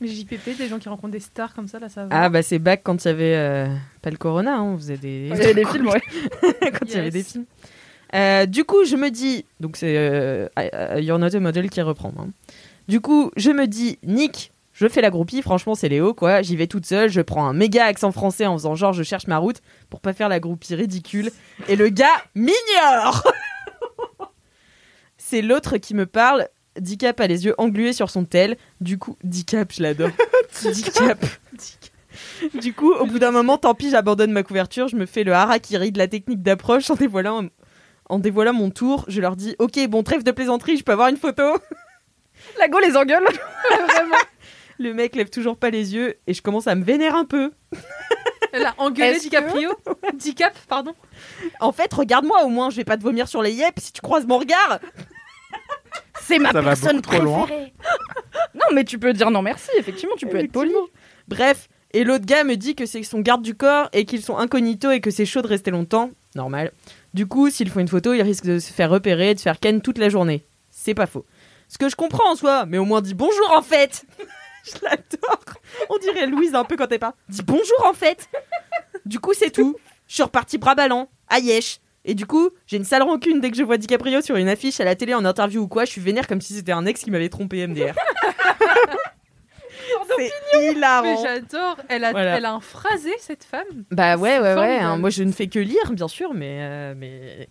Mais 0.00 0.08
JPP, 0.08 0.58
des 0.58 0.68
gens 0.68 0.78
qui 0.78 0.90
rencontrent 0.90 1.12
des 1.14 1.20
stars 1.20 1.54
comme 1.54 1.68
ça, 1.68 1.78
là, 1.78 1.88
ça 1.88 2.02
va. 2.04 2.08
Ah 2.10 2.28
bah 2.28 2.42
c'est 2.42 2.58
back 2.58 2.82
quand 2.84 3.02
il 3.04 3.08
y 3.08 3.10
avait 3.10 3.34
euh, 3.34 3.66
pas 4.02 4.10
le 4.10 4.18
corona, 4.18 4.56
hein, 4.56 4.62
on 4.62 4.76
faisait 4.76 4.98
des 4.98 5.28
Il 5.32 5.36
y 5.36 5.40
avait 5.40 5.54
des 5.54 5.64
films, 5.72 5.86
ouais. 5.86 6.02
quand 6.72 6.84
il 6.86 6.92
y 6.92 6.96
avait 6.98 7.10
des 7.10 7.22
films. 7.22 7.46
Euh, 8.14 8.44
du 8.44 8.64
coup, 8.64 8.84
je 8.84 8.94
me 8.94 9.08
dis, 9.10 9.46
donc 9.58 9.78
c'est 9.78 9.94
euh, 9.96 10.48
You're 10.98 11.18
Not 11.18 11.34
a 11.34 11.40
Model 11.40 11.70
qui 11.70 11.80
reprend. 11.80 12.12
hein. 12.18 12.28
Du 12.88 13.00
coup, 13.00 13.30
je 13.36 13.50
me 13.50 13.66
dis, 13.66 13.98
Nick, 14.04 14.52
je 14.72 14.86
fais 14.86 15.00
la 15.00 15.10
groupie, 15.10 15.42
franchement 15.42 15.74
c'est 15.74 15.88
Léo 15.88 16.12
quoi, 16.12 16.42
j'y 16.42 16.54
vais 16.54 16.66
toute 16.66 16.84
seule, 16.84 17.08
je 17.08 17.22
prends 17.22 17.46
un 17.46 17.54
méga 17.54 17.84
accent 17.86 18.12
français 18.12 18.46
en 18.46 18.58
faisant 18.58 18.74
genre 18.74 18.92
je 18.92 19.02
cherche 19.02 19.26
ma 19.26 19.38
route 19.38 19.62
pour 19.88 20.00
pas 20.00 20.12
faire 20.12 20.28
la 20.28 20.38
groupie 20.38 20.74
ridicule. 20.74 21.30
Et 21.68 21.76
le 21.76 21.88
gars 21.88 22.06
m'ignore 22.34 23.24
C'est 25.16 25.42
l'autre 25.42 25.78
qui 25.78 25.94
me 25.94 26.06
parle, 26.06 26.48
Dicap 26.78 27.18
a 27.20 27.26
les 27.26 27.46
yeux 27.46 27.54
englués 27.58 27.92
sur 27.92 28.10
son 28.10 28.24
tel, 28.24 28.56
du 28.80 28.98
coup, 28.98 29.16
Dicap, 29.24 29.72
je 29.72 29.82
l'adore. 29.82 30.10
Dicap. 30.62 31.24
Du 32.60 32.72
coup, 32.72 32.92
au 32.92 33.06
bout 33.06 33.18
d'un 33.18 33.32
moment, 33.32 33.58
tant 33.58 33.74
pis, 33.74 33.90
j'abandonne 33.90 34.30
ma 34.30 34.42
couverture, 34.42 34.88
je 34.88 34.96
me 34.96 35.06
fais 35.06 35.24
le 35.24 35.32
harakiri 35.32 35.90
de 35.90 35.98
la 35.98 36.06
technique 36.06 36.42
d'approche 36.42 36.88
en 36.90 36.94
dévoilant, 36.94 37.48
en 38.08 38.18
dévoilant 38.18 38.52
mon 38.52 38.70
tour. 38.70 39.04
Je 39.08 39.20
leur 39.20 39.36
dis 39.36 39.56
Ok, 39.58 39.80
bon, 39.88 40.02
trêve 40.02 40.22
de 40.22 40.30
plaisanterie, 40.30 40.76
je 40.76 40.84
peux 40.84 40.92
avoir 40.92 41.08
une 41.08 41.16
photo 41.16 41.42
La 42.58 42.68
go 42.68 42.78
les 42.78 42.96
engueule. 42.96 43.24
Vraiment. 43.88 44.16
Le 44.78 44.92
mec 44.92 45.14
lève 45.16 45.30
toujours 45.30 45.56
pas 45.56 45.70
les 45.70 45.94
yeux 45.94 46.16
et 46.26 46.34
je 46.34 46.42
commence 46.42 46.66
à 46.66 46.74
me 46.74 46.84
vénérer 46.84 47.16
un 47.16 47.24
peu. 47.24 47.50
Elle 48.52 48.66
a 48.66 48.74
engueulé 48.78 49.18
DiCaprio. 49.18 49.70
Dicap, 50.14 50.56
pardon. 50.68 50.94
En 51.60 51.72
fait, 51.72 51.92
regarde-moi 51.92 52.44
au 52.44 52.48
moins, 52.48 52.70
je 52.70 52.76
vais 52.76 52.84
pas 52.84 52.96
te 52.96 53.02
vomir 53.02 53.28
sur 53.28 53.42
les 53.42 53.52
yeux 53.52 53.64
si 53.78 53.92
tu 53.92 54.00
croises 54.02 54.26
mon 54.26 54.38
regard. 54.38 54.78
C'est 56.22 56.38
ma 56.38 56.52
Ça 56.52 56.62
personne 56.62 57.00
trop 57.00 57.20
loin. 57.22 57.44
préférée. 57.44 57.72
non, 58.54 58.66
mais 58.74 58.84
tu 58.84 58.98
peux 58.98 59.12
dire 59.12 59.30
non 59.30 59.42
merci, 59.42 59.70
effectivement, 59.78 60.14
tu 60.16 60.26
peux 60.26 60.38
être 60.38 60.52
poli. 60.52 60.72
Bref, 61.28 61.68
et 61.92 62.04
l'autre 62.04 62.26
gars 62.26 62.44
me 62.44 62.56
dit 62.56 62.74
que 62.74 62.84
c'est 62.84 63.02
son 63.02 63.20
garde 63.20 63.42
du 63.42 63.54
corps 63.54 63.88
et 63.92 64.04
qu'ils 64.04 64.22
sont 64.22 64.36
incognito 64.36 64.90
et 64.90 65.00
que 65.00 65.10
c'est 65.10 65.24
chaud 65.26 65.42
de 65.42 65.46
rester 65.46 65.70
longtemps. 65.70 66.10
Normal. 66.34 66.72
Du 67.14 67.26
coup, 67.26 67.48
s'ils 67.48 67.70
font 67.70 67.80
une 67.80 67.88
photo, 67.88 68.12
ils 68.12 68.22
risquent 68.22 68.46
de 68.46 68.58
se 68.58 68.72
faire 68.72 68.90
repérer 68.90 69.30
et 69.30 69.34
de 69.34 69.38
se 69.38 69.44
faire 69.44 69.58
ken 69.60 69.80
toute 69.80 69.98
la 69.98 70.08
journée. 70.08 70.44
C'est 70.70 70.94
pas 70.94 71.06
faux. 71.06 71.24
Ce 71.68 71.78
que 71.78 71.88
je 71.88 71.96
comprends 71.96 72.30
en 72.30 72.36
soi, 72.36 72.64
mais 72.66 72.78
au 72.78 72.84
moins 72.84 73.00
dis 73.02 73.14
bonjour 73.14 73.52
en 73.56 73.62
fait. 73.62 74.04
je 74.64 74.84
l'adore. 74.84 75.40
On 75.90 75.98
dirait 75.98 76.26
Louise 76.26 76.54
un 76.54 76.64
peu 76.64 76.76
quand 76.76 76.90
elle 76.90 76.98
parle. 76.98 77.14
Dis 77.28 77.42
bonjour 77.42 77.84
en 77.86 77.92
fait. 77.92 78.28
Du 79.04 79.18
coup, 79.20 79.32
c'est 79.34 79.50
tout. 79.50 79.76
Je 80.08 80.14
suis 80.14 80.22
reparti 80.22 80.58
bras 80.58 80.74
ballants, 80.74 81.08
à 81.28 81.38
Yesh. 81.40 81.78
Et 82.04 82.14
du 82.14 82.24
coup, 82.26 82.50
j'ai 82.68 82.76
une 82.76 82.84
sale 82.84 83.02
rancune 83.02 83.40
dès 83.40 83.50
que 83.50 83.56
je 83.56 83.64
vois 83.64 83.78
DiCaprio 83.78 84.20
sur 84.20 84.36
une 84.36 84.48
affiche 84.48 84.78
à 84.78 84.84
la 84.84 84.94
télé 84.94 85.12
en 85.14 85.24
interview 85.24 85.62
ou 85.62 85.66
quoi. 85.68 85.84
Je 85.84 85.90
suis 85.90 86.00
vénère 86.00 86.28
comme 86.28 86.40
si 86.40 86.54
c'était 86.54 86.70
un 86.72 86.86
ex 86.86 87.02
qui 87.02 87.10
m'avait 87.10 87.28
trompé 87.28 87.66
MDR. 87.66 87.94
c'est 90.16 90.30
hilarant. 90.72 91.02
Mais 91.02 91.16
j'adore. 91.22 91.76
Elle 91.88 92.04
a, 92.04 92.12
Voilà. 92.12 92.36
elle 92.36 92.44
a 92.44 92.52
un 92.52 92.60
phrasé, 92.60 93.10
cette 93.18 93.44
femme. 93.44 93.84
Bah 93.90 94.16
ouais, 94.16 94.38
ouais, 94.38 94.54
ouais. 94.54 94.78
hein. 94.78 94.96
Moi, 94.98 95.10
je 95.10 95.22
ne 95.24 95.32
fais 95.32 95.48
que 95.48 95.58
lire, 95.58 95.90
bien 95.92 96.08
sûr, 96.08 96.32
mais, 96.34 96.58
euh, 96.60 96.94
mais 96.96 97.48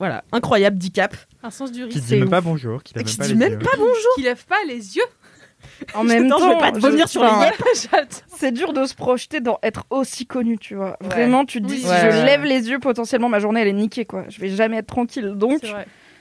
voilà, 0.00 0.24
incroyable, 0.32 0.76
Dicap. 0.78 1.14
Un 1.44 1.50
sens 1.50 1.70
du 1.70 1.86
Qui 1.86 1.98
risque. 1.98 2.08
dit 2.08 2.16
même 2.16 2.28
pas 2.30 2.40
bonjour, 2.40 2.82
qui 2.82 2.94
lève 2.94 3.04
Qui 3.04 3.18
même 3.18 3.18
pas 3.18 3.26
dit 3.26 3.32
les 3.34 3.38
même 3.38 3.52
yeux. 3.52 3.58
pas 3.58 3.76
bonjour. 3.76 4.14
Qui 4.16 4.22
lève 4.22 4.44
pas 4.46 4.56
les 4.66 4.96
yeux. 4.96 5.02
En 5.94 6.04
même 6.04 6.26
temps, 6.28 6.38
je 6.38 6.48
vais 6.48 6.58
pas 6.58 6.72
te 6.72 6.78
vomir 6.78 7.06
sur 7.08 7.22
les 7.22 7.28
yeux. 7.28 8.06
C'est 8.28 8.50
dur 8.50 8.72
de 8.72 8.84
se 8.86 8.94
projeter 8.94 9.40
dans 9.40 9.58
être 9.62 9.84
aussi 9.90 10.24
connu, 10.26 10.56
tu 10.58 10.74
vois. 10.74 10.96
Vraiment, 11.02 11.44
tu 11.44 11.60
te 11.60 11.66
dis, 11.66 11.74
Oui. 11.74 11.80
si 11.80 11.86
Ouais, 11.86 12.00
je 12.12 12.24
lève 12.24 12.44
les 12.44 12.70
yeux, 12.70 12.78
potentiellement, 12.78 13.28
ma 13.28 13.40
journée, 13.40 13.60
elle 13.60 13.68
est 13.68 13.72
niquée, 13.74 14.06
quoi. 14.06 14.24
Je 14.30 14.40
vais 14.40 14.48
jamais 14.48 14.78
être 14.78 14.86
tranquille. 14.86 15.32
Donc, 15.36 15.60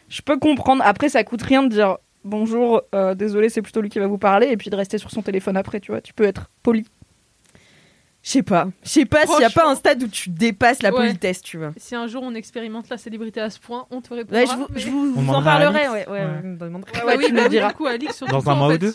je 0.09 0.21
peux 0.21 0.37
comprendre. 0.37 0.83
Après, 0.85 1.07
ça 1.07 1.23
coûte 1.23 1.41
rien 1.41 1.63
de 1.63 1.69
dire 1.69 1.97
bonjour, 2.25 2.81
euh, 2.93 3.15
désolé, 3.15 3.47
c'est 3.47 3.61
plutôt 3.61 3.79
lui 3.79 3.87
qui 3.89 3.99
va 3.99 4.07
vous 4.07 4.17
parler, 4.17 4.47
et 4.47 4.57
puis 4.57 4.69
de 4.69 4.75
rester 4.75 4.97
sur 4.97 5.09
son 5.09 5.21
téléphone 5.21 5.55
après, 5.55 5.79
tu 5.79 5.91
vois. 5.93 6.01
Tu 6.01 6.13
peux 6.13 6.25
être 6.25 6.49
poli. 6.63 6.85
Je 8.21 8.31
sais 8.31 8.43
pas. 8.43 8.67
Je 8.83 8.89
sais 8.89 9.05
pas 9.05 9.25
s'il 9.25 9.39
y 9.41 9.45
a 9.45 9.49
pas 9.49 9.69
un 9.69 9.75
stade 9.75 10.03
où 10.03 10.07
tu 10.07 10.29
dépasses 10.29 10.81
la 10.83 10.91
Ouais. 10.91 10.97
politesse, 11.07 11.41
tu 11.41 11.57
vois. 11.57 11.71
Si 11.77 11.95
un 11.95 12.05
jour 12.07 12.21
on 12.23 12.35
expérimente 12.35 12.89
la 12.89 12.97
célébrité 12.97 13.39
à 13.39 13.49
ce 13.49 13.59
point, 13.59 13.85
on 13.91 14.01
te 14.01 14.13
répondra. 14.13 14.41
Ouais, 14.41 14.45
je 14.47 14.55
vous, 14.57 14.67
mais- 14.73 14.79
je 14.81 14.89
vous, 14.89 15.13
On 15.15 15.21
vous 15.21 15.33
en 15.33 15.41
parlerai. 15.41 15.85
Alix. 15.85 15.91
Ouais, 15.91 16.13
ouais, 16.13 16.19
Ouais. 16.25 16.27
on 16.43 16.47
me. 16.47 16.57
Ouais, 16.59 17.03
Ouais, 17.05 17.15
oui, 17.17 17.25
tu 17.27 17.33
bah 17.33 17.41
oui, 17.43 17.49
diras. 17.49 17.71
Dans 18.29 18.49
un 18.49 18.55
mois 18.55 18.73
ou 18.73 18.77
deux 18.77 18.93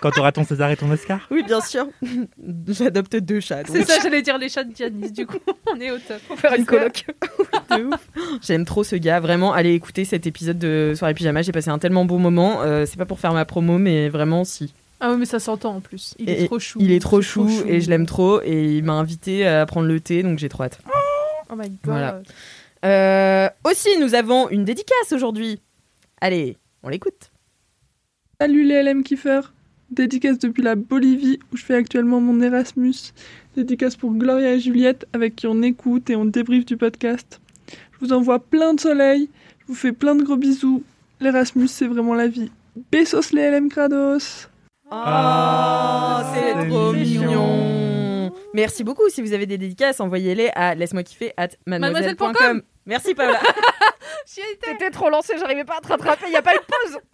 Quand 0.00 0.10
tu 0.10 0.18
auras 0.20 0.32
ton 0.32 0.44
César 0.44 0.70
et 0.70 0.76
ton 0.76 0.90
Oscar 0.90 1.20
Oui, 1.30 1.42
bien 1.44 1.60
sûr. 1.60 1.86
J'adopte 2.68 3.16
deux 3.16 3.40
chats. 3.40 3.62
C'est 3.66 3.84
ça, 3.84 4.00
j'allais 4.02 4.22
dire 4.22 4.38
les 4.38 4.48
chats 4.48 4.64
de 4.64 4.72
Dianis. 4.72 5.12
Du 5.12 5.26
coup, 5.26 5.38
on 5.72 5.80
est 5.80 5.90
au 5.90 5.98
top. 5.98 6.18
Faut 6.28 6.36
faire 6.36 6.54
une 6.54 6.64
coloc. 6.64 7.06
de 7.70 7.84
ouf. 7.84 8.08
J'aime 8.40 8.64
trop 8.64 8.82
ce 8.84 8.96
gars. 8.96 9.20
Vraiment, 9.20 9.52
allez 9.52 9.74
écouter 9.74 10.04
cet 10.04 10.26
épisode 10.26 10.58
de 10.58 10.94
Soirée 10.96 11.14
Pyjama. 11.14 11.42
J'ai 11.42 11.52
passé 11.52 11.70
un 11.70 11.78
tellement 11.78 12.04
bon 12.04 12.18
moment. 12.18 12.62
Euh, 12.62 12.84
c'est 12.86 12.96
pas 12.96 13.06
pour 13.06 13.20
faire 13.20 13.32
ma 13.32 13.44
promo, 13.44 13.78
mais 13.78 14.08
vraiment, 14.08 14.44
si. 14.44 14.74
Ah 15.04 15.10
oui, 15.12 15.18
mais 15.18 15.26
ça 15.26 15.40
s'entend 15.40 15.74
en 15.74 15.80
plus. 15.80 16.14
Il 16.20 16.30
Et- 16.30 16.44
est 16.44 16.46
trop 16.46 16.60
chou. 16.60 16.78
Il 16.80 16.92
est 16.92 17.00
trop 17.00 17.20
chou, 17.20 17.48
et 17.66 17.80
je 17.80 17.90
l'aime 17.90 18.06
trop. 18.06 18.40
Et 18.42 18.76
il 18.76 18.84
m'a 18.84 18.92
invité 18.92 19.44
à 19.44 19.66
prendre 19.66 19.88
le 19.88 19.98
thé, 19.98 20.22
donc 20.22 20.38
j'ai 20.38 20.48
trop 20.48 20.62
hâte. 20.62 20.78
Oh 21.50 21.56
my 21.56 21.68
god. 21.68 21.78
Voilà. 21.82 22.22
Euh, 22.84 23.48
aussi, 23.68 23.88
nous 23.98 24.14
avons 24.14 24.48
une 24.48 24.64
dédicace 24.64 25.12
aujourd'hui. 25.12 25.60
Allez, 26.20 26.56
on 26.84 26.88
l'écoute. 26.88 27.32
Salut 28.40 28.64
les 28.64 28.82
LM 28.82 29.02
kiffeurs 29.02 29.52
Dédicace 29.90 30.38
depuis 30.38 30.62
la 30.62 30.74
Bolivie 30.76 31.38
où 31.52 31.56
je 31.56 31.64
fais 31.64 31.74
actuellement 31.74 32.20
mon 32.20 32.40
Erasmus. 32.40 32.94
Dédicace 33.56 33.96
pour 33.96 34.12
Gloria 34.14 34.54
et 34.54 34.60
Juliette 34.60 35.04
avec 35.12 35.34
qui 35.36 35.46
on 35.48 35.62
écoute 35.62 36.08
et 36.10 36.16
on 36.16 36.24
débriefe 36.24 36.64
du 36.64 36.76
podcast. 36.76 37.40
Je 37.68 38.06
vous 38.06 38.12
envoie 38.12 38.38
plein 38.38 38.72
de 38.74 38.80
soleil, 38.80 39.28
je 39.60 39.66
vous 39.66 39.74
fais 39.74 39.92
plein 39.92 40.14
de 40.14 40.22
gros 40.22 40.36
bisous. 40.36 40.82
L'Erasmus 41.20 41.68
c'est 41.68 41.86
vraiment 41.88 42.14
la 42.14 42.28
vie. 42.28 42.50
Besos 42.90 43.32
les 43.32 43.50
LM 43.50 43.68
Krados 43.68 44.46
Oh, 44.46 44.51
Ah, 44.94 46.22
c'est 46.34 46.52
c'est 46.52 46.68
trop 46.68 46.92
mignon. 46.92 47.22
mignon. 47.22 48.32
Merci 48.52 48.84
beaucoup. 48.84 49.08
Si 49.08 49.22
vous 49.22 49.32
avez 49.32 49.46
des 49.46 49.56
dédicaces, 49.56 50.00
envoyez-les 50.00 50.50
à 50.54 50.74
laisse-moi 50.74 51.02
kiffer 51.02 51.32
at 51.38 51.48
mademoiselle.com. 51.66 52.26
Mademoiselle.com. 52.26 52.62
Merci 52.84 53.10
étais. 53.12 53.26
T'étais 54.60 54.90
trop 54.90 55.08
lancé, 55.08 55.34
j'arrivais 55.38 55.64
pas 55.64 55.78
à 55.78 55.80
te 55.80 55.88
rattraper, 55.88 56.30
y 56.30 56.36
a 56.36 56.42
pas 56.42 56.54
eu 56.54 56.58
de 56.58 56.64
pause. 56.64 57.00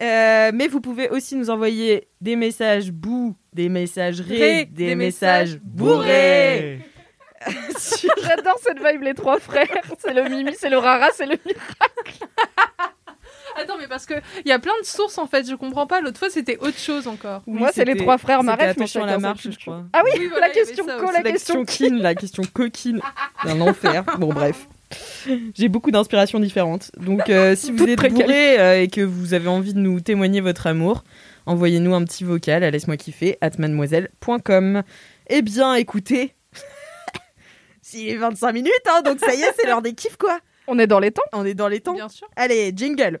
Euh, 0.00 0.50
mais 0.54 0.66
vous 0.66 0.80
pouvez 0.80 1.10
aussi 1.10 1.36
nous 1.36 1.50
envoyer 1.50 2.08
des 2.22 2.34
messages 2.34 2.90
bou, 2.90 3.36
des 3.52 3.68
messages 3.68 4.20
ré, 4.20 4.38
Ré, 4.38 4.64
des, 4.64 4.86
des 4.86 4.94
messages 4.94 5.58
bourrés. 5.58 6.80
J'adore 8.22 8.58
cette 8.62 8.78
vibe, 8.78 9.02
les 9.02 9.14
trois 9.14 9.38
frères. 9.38 9.66
C'est 9.98 10.14
le 10.14 10.28
Mimi, 10.28 10.54
c'est 10.58 10.70
le 10.70 10.78
Rara, 10.78 11.08
c'est 11.14 11.26
le 11.26 11.36
Mimi. 11.44 11.58
Attends, 13.62 13.78
mais 13.78 13.88
parce 13.88 14.06
que 14.06 14.14
il 14.44 14.48
y 14.48 14.52
a 14.52 14.58
plein 14.58 14.72
de 14.80 14.86
sources 14.86 15.18
en 15.18 15.26
fait. 15.26 15.48
Je 15.48 15.54
comprends 15.54 15.86
pas. 15.86 16.00
L'autre 16.00 16.18
fois, 16.18 16.30
c'était 16.30 16.58
autre 16.58 16.78
chose 16.78 17.06
encore. 17.06 17.42
Oui, 17.46 17.58
Moi, 17.58 17.70
c'est 17.72 17.84
les 17.84 17.96
trois 17.96 18.18
frères 18.18 18.42
Maref, 18.42 18.60
mais 18.60 18.70
attention 18.70 19.02
à 19.02 19.06
la 19.06 19.18
marche, 19.18 19.48
je 19.50 19.58
crois. 19.58 19.84
Ah 19.92 20.02
oui, 20.04 20.10
Oui, 20.18 20.26
voilà, 20.28 20.48
la 20.48 20.52
question 20.52 20.84
co, 20.84 21.10
la 21.12 21.22
La 21.22 21.32
question 21.32 21.64
kin, 21.64 21.98
la 21.98 22.14
question 22.14 22.42
coquine. 22.52 23.00
Un 23.44 23.60
enfer. 23.60 24.04
Bon, 24.18 24.32
bref. 24.32 24.66
J'ai 25.54 25.68
beaucoup 25.68 25.90
d'inspirations 25.90 26.40
différentes. 26.40 26.90
Donc, 26.96 27.30
euh, 27.30 27.54
si 27.54 27.70
vous 27.70 27.84
êtes 27.84 28.12
bourré 28.12 28.58
euh, 28.58 28.82
et 28.82 28.88
que 28.88 29.00
vous 29.00 29.34
avez 29.34 29.48
envie 29.48 29.74
de 29.74 29.78
nous 29.78 30.00
témoigner 30.00 30.40
votre 30.40 30.66
amour, 30.66 31.04
envoyez-nous 31.46 31.94
un 31.94 32.04
petit 32.04 32.24
vocal 32.24 32.64
à 32.64 32.70
laisse-moi 32.70 32.96
kiffer 32.96 33.38
at 33.40 33.52
mademoiselle.com. 33.58 34.82
Eh 35.28 35.42
bien, 35.42 35.74
écoutez, 35.74 36.34
s'il 37.82 38.08
est 38.08 38.16
25 38.16 38.52
minutes, 38.52 38.72
hein, 38.88 39.02
donc 39.02 39.20
ça 39.20 39.32
y 39.34 39.40
est, 39.42 39.52
c'est 39.56 39.66
l'heure 39.66 39.82
des 39.82 39.92
kiffs, 39.94 40.16
quoi. 40.16 40.40
On 40.66 40.78
est 40.78 40.86
dans 40.86 41.00
les 41.00 41.12
temps. 41.12 41.22
On 41.32 41.44
est 41.44 41.54
dans 41.54 41.68
les 41.68 41.80
temps. 41.80 41.94
Bien 41.94 42.08
sûr. 42.08 42.28
Allez, 42.36 42.72
jingle. 42.74 43.20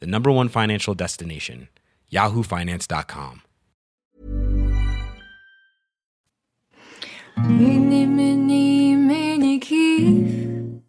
the 0.00 0.06
number 0.06 0.30
one 0.30 0.48
financial 0.48 0.94
destination, 0.94 1.68
yahoofinance.com. 2.12 3.42
Mini, 7.46 8.06
mini, 8.06 8.96
mini 8.96 9.60
kiff. 9.60 10.82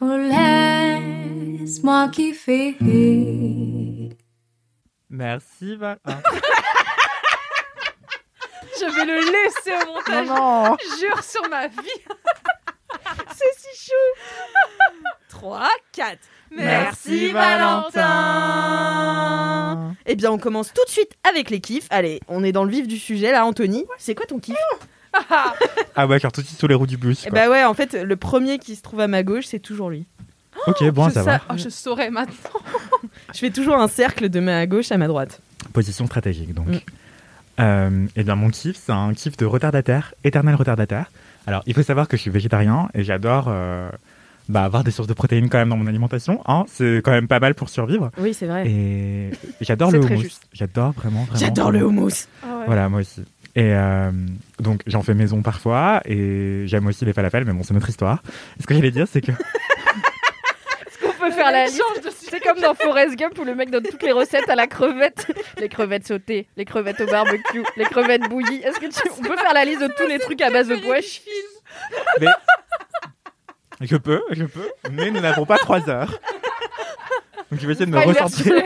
Oh, 0.00 0.16
laisse-moi 1.60 2.08
kiffer. 2.12 2.76
Merci 5.10 5.76
Val. 5.76 5.98
Ah. 6.04 6.20
Je 8.78 8.84
vais 8.94 9.04
le 9.06 9.18
laisser 9.32 9.72
au 9.72 9.86
montage. 9.86 10.26
non. 10.28 10.76
Jure 11.00 11.22
sur 11.24 11.48
ma 11.48 11.66
vie. 11.66 11.78
C'est 13.34 13.54
si 13.56 13.86
chou 13.90 14.06
3, 15.38 15.68
4. 15.92 16.18
Merci, 16.50 17.30
Valentin 17.32 17.94
Eh 20.06 20.16
bien, 20.16 20.32
on 20.32 20.38
commence 20.38 20.72
tout 20.72 20.84
de 20.84 20.90
suite 20.90 21.12
avec 21.28 21.50
les 21.50 21.60
kiffs. 21.60 21.86
Allez, 21.90 22.18
on 22.26 22.42
est 22.42 22.50
dans 22.50 22.64
le 22.64 22.72
vif 22.72 22.88
du 22.88 22.98
sujet 22.98 23.30
là, 23.30 23.44
Anthony. 23.46 23.84
C'est 23.98 24.16
quoi 24.16 24.26
ton 24.26 24.40
kiff? 24.40 24.56
Ah 25.94 26.06
ouais, 26.08 26.18
car 26.18 26.32
tout 26.32 26.42
de 26.42 26.46
suite 26.46 26.58
sous 26.58 26.66
les 26.66 26.74
roues 26.74 26.88
du 26.88 26.96
bus. 26.96 27.22
Eh 27.24 27.30
quoi. 27.30 27.38
bah 27.38 27.50
ouais, 27.50 27.64
en 27.64 27.74
fait, 27.74 27.94
le 27.94 28.16
premier 28.16 28.58
qui 28.58 28.74
se 28.74 28.82
trouve 28.82 28.98
à 29.00 29.06
ma 29.06 29.22
gauche, 29.22 29.44
c'est 29.46 29.60
toujours 29.60 29.90
lui. 29.90 30.06
ok, 30.66 30.90
bon 30.90 31.04
à 31.04 31.08
je, 31.10 31.14
savoir. 31.14 31.40
sa- 31.40 31.54
oh, 31.54 31.56
je 31.56 31.68
saurais 31.68 32.10
maintenant. 32.10 32.34
Je 33.32 33.38
fais 33.38 33.50
toujours 33.50 33.76
un 33.76 33.88
cercle 33.88 34.28
de 34.28 34.40
ma 34.40 34.66
gauche 34.66 34.90
à 34.90 34.96
ma 34.96 35.06
droite. 35.06 35.40
Position 35.72 36.06
stratégique 36.06 36.54
donc. 36.54 36.68
Mm. 36.68 36.78
Euh, 37.60 38.06
et 38.16 38.24
bien 38.24 38.34
mon 38.36 38.48
kiff, 38.50 38.76
c'est 38.84 38.92
un 38.92 39.12
kiff 39.14 39.36
de 39.36 39.44
retardataire, 39.44 40.14
éternel 40.24 40.54
retardataire. 40.54 41.10
Alors 41.46 41.62
il 41.66 41.74
faut 41.74 41.82
savoir 41.82 42.08
que 42.08 42.16
je 42.16 42.22
suis 42.22 42.30
végétarien 42.30 42.88
et 42.94 43.04
j'adore 43.04 43.46
euh, 43.48 43.90
bah, 44.48 44.64
avoir 44.64 44.84
des 44.84 44.90
sources 44.90 45.08
de 45.08 45.14
protéines 45.14 45.48
quand 45.48 45.58
même 45.58 45.68
dans 45.68 45.76
mon 45.76 45.86
alimentation. 45.86 46.40
hein. 46.46 46.64
c'est 46.68 47.00
quand 47.04 47.10
même 47.10 47.28
pas 47.28 47.38
mal 47.40 47.54
pour 47.54 47.68
survivre. 47.68 48.10
Oui, 48.18 48.32
c'est 48.34 48.46
vrai. 48.46 48.66
Et 48.66 49.30
j'adore 49.60 49.90
le 49.92 50.00
houmous. 50.00 50.40
J'adore 50.52 50.92
vraiment, 50.92 51.24
vraiment. 51.24 51.38
J'adore 51.38 51.70
le 51.70 51.84
houmous. 51.84 52.26
Voilà, 52.66 52.88
moi 52.88 53.00
aussi. 53.00 53.22
Et 53.54 53.72
euh, 53.74 54.10
donc 54.60 54.82
j'en 54.86 55.02
fais 55.02 55.14
maison 55.14 55.42
parfois 55.42 56.00
et 56.04 56.62
j'aime 56.66 56.86
aussi 56.86 57.04
les 57.04 57.12
falafels, 57.12 57.44
mais 57.44 57.52
bon 57.52 57.62
c'est 57.64 57.74
notre 57.74 57.88
histoire. 57.88 58.22
Et 58.58 58.62
ce 58.62 58.66
que 58.66 58.74
j'allais 58.74 58.90
dire 58.92 59.06
c'est 59.10 59.20
que 59.20 59.32
On 61.04 61.24
peut 61.24 61.30
faire 61.32 61.50
la 61.50 61.64
liste. 61.64 61.82
C'est 62.30 62.40
comme 62.40 62.60
dans 62.60 62.74
Forrest 62.74 63.16
Gump 63.16 63.36
où 63.38 63.44
le 63.44 63.54
mec 63.54 63.70
donne 63.70 63.82
toutes 63.82 64.02
les 64.02 64.12
recettes 64.12 64.48
à 64.48 64.54
la 64.54 64.66
crevette. 64.66 65.26
Les 65.58 65.68
crevettes 65.68 66.06
sautées, 66.06 66.46
les 66.56 66.64
crevettes 66.64 67.00
au 67.00 67.06
barbecue, 67.06 67.64
les 67.76 67.84
crevettes 67.84 68.28
bouillies. 68.28 68.62
Est-ce 68.62 68.78
que 68.78 68.86
tu... 68.86 69.08
On 69.18 69.22
peut 69.22 69.36
faire 69.36 69.54
la 69.54 69.64
liste 69.64 69.80
de 69.82 69.88
tous 69.98 70.06
les 70.06 70.18
trucs 70.20 70.40
à 70.40 70.50
base 70.50 70.68
de 70.68 70.76
poèche 70.76 71.22
mais 72.20 72.26
je 73.80 73.96
peux, 73.96 74.22
je 74.30 74.44
peux, 74.44 74.68
mais 74.90 75.10
nous 75.10 75.20
n'avons 75.20 75.46
pas 75.46 75.58
trois 75.58 75.88
heures. 75.88 76.18
Donc 77.50 77.60
je 77.60 77.66
vais 77.66 77.72
essayer 77.72 77.86
de 77.86 77.90
me 77.90 77.98
recentrer. 77.98 78.62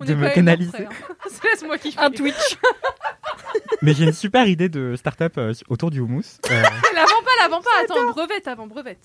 de 0.00 0.14
me 0.14 0.28
canaliser. 0.34 0.84
hein. 0.84 0.88
Laisse-moi 1.44 1.78
kiffer. 1.78 1.98
Un 2.00 2.10
Twitch. 2.10 2.34
Mais 3.82 3.94
j'ai 3.94 4.04
une 4.04 4.12
super 4.12 4.46
idée 4.48 4.68
de 4.68 4.96
start-up 4.96 5.34
euh, 5.38 5.52
autour 5.68 5.90
du 5.90 6.00
houmous. 6.00 6.22
Euh, 6.50 6.62
La 6.94 7.02
vends 7.02 7.22
pas, 7.24 7.42
la 7.42 7.48
vends 7.48 7.60
pas. 7.62 7.70
Attends, 7.84 8.10
brevette 8.10 8.46
avant, 8.48 8.66
brevette. 8.66 8.98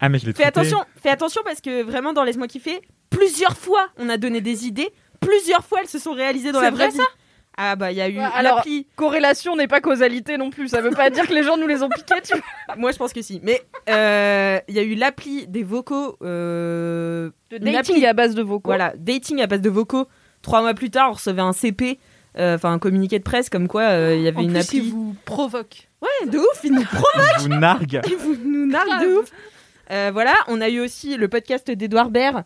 Ah 0.00 0.08
mais 0.08 0.18
je 0.18 0.26
l'ai 0.26 0.32
Fais 0.32 0.44
attention, 0.44 0.82
fais 1.00 1.10
attention 1.10 1.42
parce 1.44 1.60
que 1.60 1.82
vraiment 1.82 2.12
dans 2.12 2.24
Laisse-moi 2.24 2.48
kiffer, 2.48 2.80
plusieurs 3.10 3.56
fois 3.56 3.88
on 3.98 4.08
a 4.08 4.16
donné 4.16 4.40
des 4.40 4.66
idées, 4.66 4.90
plusieurs 5.20 5.64
fois 5.64 5.78
elles 5.82 5.88
se 5.88 5.98
sont 5.98 6.12
réalisées 6.12 6.52
dans 6.52 6.58
C'est 6.60 6.64
la 6.66 6.70
vraie 6.70 6.88
vrai, 6.88 6.96
vie. 6.98 7.04
Ah 7.56 7.76
bah 7.76 7.90
il 7.92 7.98
y 7.98 8.00
a 8.00 8.08
eu 8.08 8.16
Ouais, 8.18 8.24
alors-. 8.34 8.64
Corrélation 8.96 9.54
n'est 9.56 9.66
pas 9.68 9.80
causalité 9.80 10.38
non 10.38 10.50
plus. 10.50 10.68
Ça 10.68 10.80
veut 10.80 10.90
pas 10.90 11.10
dire 11.10 11.26
que 11.26 11.34
les 11.34 11.42
gens 11.42 11.56
nous 11.58 11.66
les 11.66 11.82
ont 11.82 11.88
piqués. 11.88 12.14
Tu 12.24 12.32
vois. 12.34 12.76
Moi 12.78 12.92
je 12.92 12.96
pense 12.98 13.12
que 13.12 13.20
si. 13.22 13.40
Mais 13.42 13.60
euh, 13.88 14.58
il 14.68 14.74
y 14.74 14.78
a 14.78 14.82
eu 14.82 14.94
l'appli 14.94 15.46
des 15.46 15.62
vocaux. 15.62 16.16
euh, 16.22 17.30
une 17.50 17.72
dating 17.72 18.04
à 18.06 18.12
base 18.12 18.34
de 18.34 18.42
vocaux. 18.42 18.68
Voilà, 18.70 18.92
dating 18.96 19.40
à 19.42 19.46
base 19.46 19.60
de 19.60 19.70
vocaux. 19.70 20.06
Trois 20.42 20.62
mois 20.62 20.72
plus 20.74 20.90
tard, 20.90 21.10
on 21.10 21.14
recevait 21.14 21.42
un 21.42 21.52
CP, 21.52 21.98
euh, 22.38 22.54
enfin 22.54 22.72
un 22.72 22.78
communiqué 22.78 23.18
de 23.18 23.24
presse 23.24 23.50
comme 23.50 23.68
quoi 23.68 23.82
euh, 23.82 24.14
il 24.16 24.22
y 24.22 24.28
avait 24.28 24.38
En 24.38 24.42
une 24.42 24.50
plus, 24.52 24.58
appli. 24.60 24.78
il 24.78 24.90
vous 24.92 25.14
provoque. 25.26 25.88
Ouais, 26.00 26.28
de 26.30 26.38
ouf, 26.38 26.60
ils 26.64 26.72
nous 26.72 26.84
pro, 26.84 27.04
Je 27.36 27.42
vous 27.42 27.48
nargue. 27.48 28.00
ils 28.08 28.16
vous- 28.16 28.36
nous 28.42 28.66
narguent 28.66 29.02
de 29.02 29.16
ouf. 29.18 29.30
Euh, 29.90 30.10
voilà, 30.12 30.32
on 30.48 30.60
a 30.62 30.68
eu 30.70 30.80
aussi 30.80 31.16
le 31.16 31.28
podcast 31.28 31.70
d'Edouard 31.70 32.08
Baird. 32.10 32.44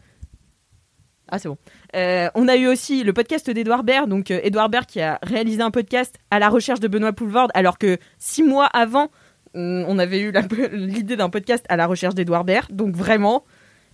Ah, 1.30 1.38
c'est 1.38 1.48
bon. 1.48 1.56
Euh, 1.96 2.28
on 2.34 2.48
a 2.48 2.56
eu 2.56 2.66
aussi 2.66 3.02
le 3.02 3.12
podcast 3.12 3.48
d'Edouard 3.50 3.82
Baird. 3.84 4.08
Donc, 4.08 4.30
euh, 4.30 4.40
Edouard 4.42 4.68
Baird 4.68 4.87
qui 4.87 5.00
a 5.00 5.18
réalisé 5.22 5.62
un 5.62 5.70
podcast 5.70 6.16
à 6.30 6.38
la 6.38 6.48
recherche 6.48 6.80
de 6.80 6.88
Benoît 6.88 7.12
Poulvord, 7.12 7.48
alors 7.54 7.78
que 7.78 7.98
six 8.18 8.42
mois 8.42 8.66
avant, 8.66 9.10
on 9.54 9.98
avait 9.98 10.20
eu 10.20 10.32
l'idée 10.72 11.16
d'un 11.16 11.30
podcast 11.30 11.64
à 11.68 11.76
la 11.76 11.87
recherche 11.87 12.14
d'Edouard 12.14 12.44
Baird. 12.44 12.70
Donc, 12.72 12.94
vraiment, 12.94 13.44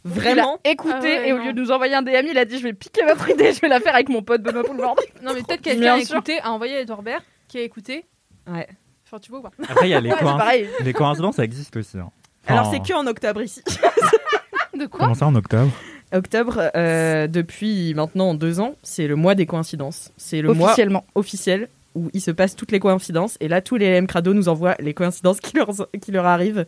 vraiment. 0.05 0.59
Il 0.65 0.69
a 0.69 0.73
écouté 0.73 0.95
Ah 0.97 1.01
ouais, 1.03 1.29
et 1.29 1.33
au 1.33 1.39
non. 1.39 1.45
lieu 1.45 1.53
de 1.53 1.61
nous 1.61 1.71
envoyer 1.71 1.95
un 1.95 2.03
DM, 2.03 2.27
il 2.31 2.39
a 2.39 2.45
dit 2.45 2.59
je 2.59 2.65
vais 2.65 2.73
piquer 2.73 3.05
votre 3.05 3.29
idée, 3.31 3.53
je 3.53 3.61
vais 3.61 3.69
la 3.69 3.79
faire 3.81 3.95
avec 3.95 4.09
mon 4.09 4.23
pote 4.23 4.43
Benoît 4.43 4.65
Poulvord. 4.65 4.97
Non, 5.23 5.33
mais 5.35 5.43
peut-être 5.43 5.61
quelqu'un 5.63 5.95
a 5.95 5.99
écouté, 5.99 6.41
a 6.41 6.51
envoyé 6.51 6.81
Edouard 6.81 7.03
Baird, 7.03 7.23
qui 7.47 7.59
a 7.59 7.63
écouté. 7.63 8.07
Ouais. 8.51 8.67
Enfin, 9.07 9.19
tu 9.21 9.31
vois 9.31 9.41
ou 9.41 9.43
pas? 9.43 9.51
Après, 9.69 9.87
il 9.89 9.91
y 9.91 9.95
a 9.95 10.01
les, 10.01 10.11
Ouais, 10.11 10.69
les 10.83 10.93
coïncidences, 10.93 11.37
ça 11.37 11.45
existe 11.45 11.77
aussi. 11.77 11.99
hein. 11.99 12.11
Alors, 12.47 12.71
c'est 12.73 12.81
que 12.81 12.93
en 12.95 13.07
octobre 13.07 13.43
ici. 13.43 13.63
De 14.75 14.87
quoi? 14.87 15.01
Comment 15.01 15.15
ça 15.15 15.27
en 15.27 15.35
octobre? 15.35 15.71
Octobre, 16.13 16.71
euh, 16.75 17.27
depuis 17.27 17.95
maintenant 17.95 18.35
deux 18.35 18.61
ans, 18.61 18.75
c'est 18.83 19.07
le 19.07 19.17
mois 19.17 19.35
des 19.35 19.47
coïncidences. 19.47 20.11
C'est 20.17 20.43
le 20.43 20.53
mois 20.53 20.69
Officiellement. 20.69 21.05
officiel 21.15 21.69
où 21.95 22.09
il 22.13 22.21
se 22.21 22.31
passe 22.31 22.55
toutes 22.57 22.73
les 22.73 22.81
coïncidences. 22.81 23.37
Et 23.41 23.49
là, 23.49 23.61
tous 23.61 23.77
les 23.77 23.99
LM 23.99 24.07
Crado 24.07 24.33
nous 24.35 24.49
envoient 24.49 24.77
les 24.81 24.95
coïncidences 24.95 25.41
qui 25.41 25.57
leur, 25.57 25.69
qui 26.01 26.13
leur 26.13 26.27
arrivent 26.27 26.67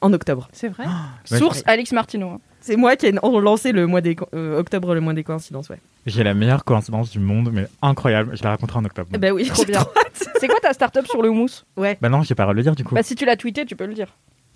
en 0.00 0.12
octobre. 0.12 0.48
C'est 0.52 0.68
vrai 0.68 0.84
Ouais, 1.30 1.38
Source 1.38 1.62
Alix 1.66 1.92
Martino. 1.92 2.28
hein. 2.30 2.40
C'est 2.60 2.76
moi 2.76 2.96
qui 2.96 3.06
ai 3.06 3.12
lancé 3.12 3.72
le 3.72 3.86
mois 3.86 4.00
des 4.00 4.16
euh, 4.34 4.58
octobre, 4.58 4.94
le 4.94 5.00
mois 5.02 5.12
des 5.12 5.22
coïncidences, 5.22 5.68
ouais. 5.68 5.80
J'ai 6.06 6.24
la 6.24 6.32
meilleure 6.32 6.64
coïncidence 6.64 7.10
du 7.10 7.18
monde, 7.18 7.50
mais 7.52 7.66
incroyable. 7.82 8.36
Je 8.36 8.42
la 8.42 8.50
raconterai 8.50 8.78
en 8.78 8.84
octobre. 8.86 9.08
Ben 9.18 9.32
oui, 9.32 9.46
Trop 9.48 9.64
bien. 9.66 9.84
C'est 10.40 10.48
quoi 10.48 10.58
ta 10.62 10.72
start-up 10.72 11.06
sur 11.06 11.20
le 11.20 11.28
houmous 11.28 11.64
Bah 11.76 12.08
non, 12.08 12.22
j'ai 12.22 12.34
pas 12.34 12.44
le 12.44 12.46
droit 12.46 12.54
de 12.54 12.56
le 12.58 12.62
dire 12.62 12.74
du 12.74 12.82
coup. 12.84 12.94
Bah 12.94 13.02
si 13.02 13.14
tu 13.16 13.26
l'as 13.26 13.36
tweeté, 13.36 13.66
tu 13.66 13.76
peux 13.76 13.84
le 13.86 13.92
dire. 13.94 14.08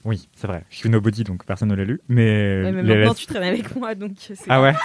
Oui, 0.08 0.26
c'est 0.34 0.46
vrai. 0.46 0.64
Je 0.70 0.76
suis 0.78 0.88
nobody, 0.88 1.22
donc 1.22 1.44
personne 1.44 1.68
ne 1.68 1.74
l'a 1.74 1.84
lu. 1.84 2.00
Mais, 2.08 2.62
Ouais, 2.64 2.72
mais 2.72 2.82
les 2.82 2.94
maintenant 2.96 3.12
tu 3.12 3.26
traînes 3.26 3.42
avec 3.42 3.76
moi, 3.76 3.94
donc 3.94 4.12
c'est 4.18 4.38
Ah 4.48 4.62
ouais 4.62 4.72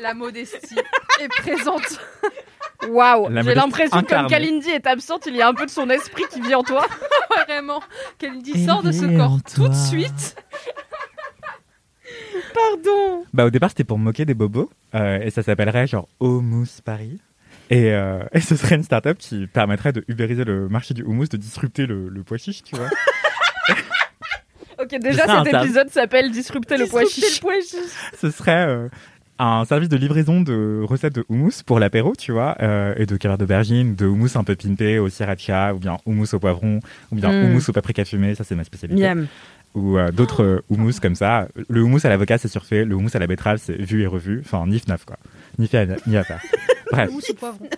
La 0.00 0.14
modestie 0.14 0.78
est 1.20 1.28
présente. 1.28 2.00
Waouh 2.88 3.28
J'ai 3.42 3.54
l'impression 3.54 4.00
que 4.00 4.06
comme. 4.06 4.26
Kalindi 4.26 4.70
est 4.70 4.86
absente, 4.86 5.26
il 5.26 5.36
y 5.36 5.42
a 5.42 5.48
un 5.48 5.52
peu 5.52 5.66
de 5.66 5.70
son 5.70 5.90
esprit 5.90 6.22
qui 6.30 6.40
vit 6.40 6.54
en 6.54 6.62
toi. 6.62 6.86
Vraiment. 7.46 7.82
Qu'elle 8.18 8.40
dit 8.40 8.64
sort 8.64 8.82
de 8.82 8.90
ce 8.90 9.04
corps 9.18 9.38
tout 9.54 9.68
de 9.68 9.74
suite. 9.74 10.36
Pardon 12.54 13.24
Bah 13.34 13.44
au 13.44 13.50
départ 13.50 13.68
c'était 13.70 13.84
pour 13.84 13.98
me 13.98 14.04
moquer 14.04 14.24
des 14.24 14.32
bobos 14.34 14.70
euh, 14.94 15.20
et 15.20 15.28
ça 15.30 15.42
s'appellerait 15.42 15.86
genre 15.86 16.08
Houmous 16.20 16.80
Paris. 16.84 17.20
Et, 17.70 17.92
euh, 17.92 18.20
et 18.32 18.40
ce 18.40 18.56
serait 18.56 18.74
une 18.76 18.82
startup 18.82 19.16
qui 19.18 19.46
permettrait 19.46 19.92
de 19.92 20.04
ubériser 20.08 20.44
le 20.44 20.68
marché 20.68 20.94
du 20.94 21.02
houmous, 21.02 21.26
de 21.28 21.36
disrupter 21.36 21.86
le, 21.86 22.08
le 22.08 22.22
pois 22.22 22.38
chiche, 22.38 22.62
tu 22.62 22.76
vois. 22.76 22.88
Ok, 24.82 24.98
déjà 25.00 25.22
cet 25.22 25.30
service. 25.30 25.54
épisode 25.54 25.88
s'appelle 25.90 26.30
Disrupter 26.32 26.76
le 26.76 26.86
pois 26.86 27.04
chiche. 27.06 27.40
ce 28.20 28.30
serait 28.30 28.66
euh, 28.66 28.88
un 29.38 29.64
service 29.64 29.88
de 29.88 29.96
livraison 29.96 30.40
de 30.40 30.82
recettes 30.84 31.14
de 31.14 31.24
houmous 31.28 31.62
pour 31.64 31.78
l'apéro, 31.78 32.12
tu 32.18 32.32
vois, 32.32 32.56
euh, 32.60 32.92
et 32.96 33.06
de 33.06 33.16
caviar 33.16 33.38
d'aubergine, 33.38 33.94
de 33.94 34.04
houmous 34.06 34.36
un 34.36 34.42
peu 34.44 34.56
pimpé 34.56 34.98
au 34.98 35.08
sriracha, 35.08 35.74
ou 35.74 35.78
bien 35.78 35.98
houmous 36.06 36.34
au 36.34 36.38
poivron, 36.40 36.80
ou 37.12 37.14
bien 37.16 37.30
Mm. 37.30 37.44
houmous 37.44 37.68
au 37.70 37.72
paprika 37.72 38.04
fumé, 38.04 38.34
ça 38.34 38.42
c'est 38.42 38.56
ma 38.56 38.64
spécialité. 38.64 39.00
Miam. 39.00 39.26
Ou 39.74 39.96
euh, 39.96 40.10
d'autres 40.10 40.42
euh, 40.42 40.60
houmous 40.70 40.94
comme 41.00 41.14
ça. 41.14 41.48
Le 41.68 41.80
houmous 41.80 42.04
à 42.04 42.08
l'avocat 42.08 42.38
c'est 42.38 42.48
surfait, 42.48 42.84
le 42.84 42.96
houmous 42.96 43.10
à 43.14 43.20
la 43.20 43.28
betterave 43.28 43.58
c'est 43.62 43.80
vu 43.80 44.02
et 44.02 44.06
revu, 44.08 44.42
enfin 44.44 44.66
nif 44.66 44.86
naf 44.88 45.04
quoi. 45.04 45.16
Ni 45.58 45.66
fait 45.68 45.88
ni 46.06 46.16
à 46.16 46.24
faire. 46.24 46.40
Bref. 46.92 47.10
Ou 47.12 47.20
ce 47.20 47.32
poivron. 47.32 47.68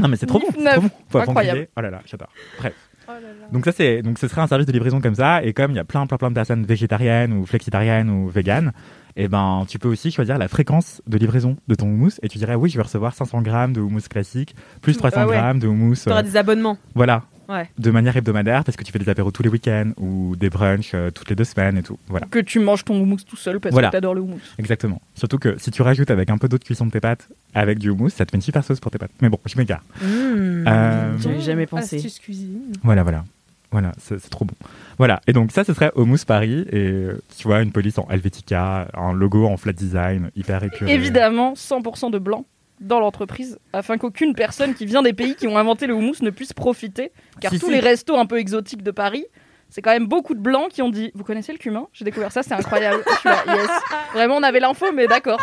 Non 0.00 0.08
mais 0.08 0.16
c'est 0.16 0.26
trop 0.26 0.38
bon, 0.40 0.46
c'est 0.56 0.64
trop 0.64 0.80
bon. 0.82 0.90
Poivron 1.08 1.30
Incroyable. 1.30 1.58
grillé, 1.58 1.70
Oh 1.76 1.80
là 1.80 1.90
là, 1.90 2.00
j'adore. 2.06 2.28
Bref. 2.58 2.72
Oh 3.06 3.12
là 3.12 3.20
là. 3.20 3.46
Donc 3.52 3.64
ça 3.66 3.72
c'est 3.72 4.00
donc 4.02 4.18
ce 4.18 4.28
serait 4.28 4.40
un 4.40 4.46
service 4.46 4.66
de 4.66 4.72
livraison 4.72 5.00
comme 5.00 5.14
ça 5.14 5.42
et 5.44 5.52
comme 5.52 5.72
il 5.72 5.76
y 5.76 5.78
a 5.78 5.84
plein 5.84 6.06
plein 6.06 6.16
plein 6.16 6.30
de 6.30 6.34
personnes 6.34 6.64
végétariennes 6.64 7.32
ou 7.34 7.44
flexitariennes 7.44 8.08
ou 8.08 8.28
véganes, 8.28 8.72
et 9.14 9.28
ben 9.28 9.64
tu 9.68 9.78
peux 9.78 9.88
aussi 9.88 10.10
choisir 10.10 10.38
la 10.38 10.48
fréquence 10.48 11.02
de 11.06 11.18
livraison 11.18 11.56
de 11.68 11.74
ton 11.74 11.86
houmous 11.86 12.12
et 12.22 12.28
tu 12.28 12.38
dirais 12.38 12.54
oui 12.54 12.70
je 12.70 12.76
vais 12.78 12.82
recevoir 12.82 13.12
500 13.14 13.42
grammes 13.42 13.74
de 13.74 13.80
houmous 13.82 14.08
classique 14.08 14.56
plus 14.80 14.96
300 14.96 15.16
Ah 15.20 15.26
ouais. 15.26 15.36
grammes 15.36 15.58
de 15.58 15.66
houmous 15.68 15.96
T'auras 16.04 16.20
euh, 16.20 16.22
des 16.22 16.36
abonnements. 16.38 16.78
voilà 16.94 17.24
Ouais. 17.48 17.68
de 17.78 17.90
manière 17.90 18.16
hebdomadaire 18.16 18.64
parce 18.64 18.76
que 18.76 18.84
tu 18.84 18.92
fais 18.92 18.98
des 18.98 19.08
apéros 19.08 19.30
tous 19.30 19.42
les 19.42 19.48
week-ends 19.48 19.90
ou 19.98 20.34
des 20.36 20.50
brunchs 20.50 20.92
euh, 20.94 21.10
toutes 21.10 21.28
les 21.30 21.36
deux 21.36 21.44
semaines 21.44 21.76
et 21.78 21.82
tout 21.82 21.98
voilà 22.08 22.26
Que 22.30 22.38
tu 22.38 22.58
manges 22.58 22.84
ton 22.84 23.00
houmous 23.00 23.18
tout 23.26 23.36
seul 23.36 23.60
parce 23.60 23.72
Voilà. 23.72 23.88
que 23.88 23.92
t'adores 23.92 24.14
le 24.14 24.20
houmous. 24.22 24.40
exactement 24.58 25.00
surtout 25.14 25.38
que 25.38 25.56
si 25.58 25.70
tu 25.70 25.82
rajoutes 25.82 26.10
avec 26.10 26.30
un 26.30 26.38
peu 26.38 26.48
d'eau 26.48 26.58
de 26.58 26.64
cuisson 26.64 26.86
de 26.86 26.90
tes 26.90 27.00
pâtes 27.00 27.28
avec 27.54 27.78
du 27.78 27.90
houmous 27.90 28.10
ça 28.10 28.24
te 28.26 28.30
fait 28.30 28.36
une 28.36 28.42
super 28.42 28.64
sauce 28.64 28.80
pour 28.80 28.90
tes 28.90 28.98
pâtes 28.98 29.10
mais 29.20 29.28
bon 29.28 29.38
je 29.46 29.56
m'égare 29.58 29.82
Mmh. 30.02 30.64
Euh, 30.66 31.18
J'avais 31.18 31.40
jamais 31.40 31.66
pensé. 31.66 31.96
Astuce 31.96 32.18
cuisine. 32.18 32.72
Voilà, 32.82 33.02
voilà. 33.02 33.24
Voilà, 33.70 33.92
c'est 33.98 34.30
trop 34.30 34.44
bon. 34.44 34.54
Voilà, 34.98 35.20
et 35.26 35.32
donc 35.32 35.50
ça, 35.50 35.64
ce 35.64 35.72
serait 35.74 35.90
Homus 35.96 36.24
Paris, 36.24 36.64
et 36.70 36.76
euh, 36.78 37.20
tu 37.36 37.48
vois, 37.48 37.60
une 37.60 37.72
police 37.72 37.98
en 37.98 38.06
Helvetica, 38.08 38.86
un 38.94 39.12
logo 39.12 39.46
en 39.46 39.56
flat 39.56 39.72
design, 39.72 40.30
hyper 40.36 40.62
épuré. 40.62 40.92
Évidemment, 40.92 41.54
100% 41.54 42.12
de 42.12 42.18
blanc 42.18 42.44
dans 42.80 43.00
l'entreprise 43.00 43.58
afin 43.72 43.98
qu'aucune 43.98 44.34
personne 44.34 44.74
qui 44.74 44.84
vient 44.86 45.02
des 45.02 45.12
pays 45.12 45.34
qui 45.36 45.46
ont 45.46 45.56
inventé 45.56 45.86
le 45.86 45.94
houmous 45.94 46.16
ne 46.22 46.30
puisse 46.30 46.52
profiter. 46.52 47.12
Car 47.40 47.52
Si, 47.52 47.58
tous 47.60 47.66
si. 47.66 47.72
les 47.72 47.80
restos 47.80 48.16
un 48.16 48.26
peu 48.26 48.38
exotiques 48.38 48.82
de 48.82 48.90
Paris, 48.90 49.24
c'est 49.70 49.80
quand 49.82 49.92
même 49.92 50.06
beaucoup 50.06 50.34
de 50.34 50.40
blancs 50.40 50.68
qui 50.70 50.82
ont 50.82 50.90
dit 50.90 51.10
Vous 51.14 51.24
connaissez 51.24 51.52
le 51.52 51.58
cumin? 51.58 51.86
J'ai 51.92 52.04
découvert 52.04 52.32
ça, 52.32 52.42
c'est 52.42 52.54
incroyable. 52.54 53.02
Je 53.08 53.16
suis 53.18 53.28
là, 53.28 53.42
yes. 53.56 53.68
Vraiment, 54.12 54.36
on 54.36 54.42
avait 54.42 54.60
l'info, 54.60 54.86
mais 54.94 55.06
d'accord. 55.06 55.40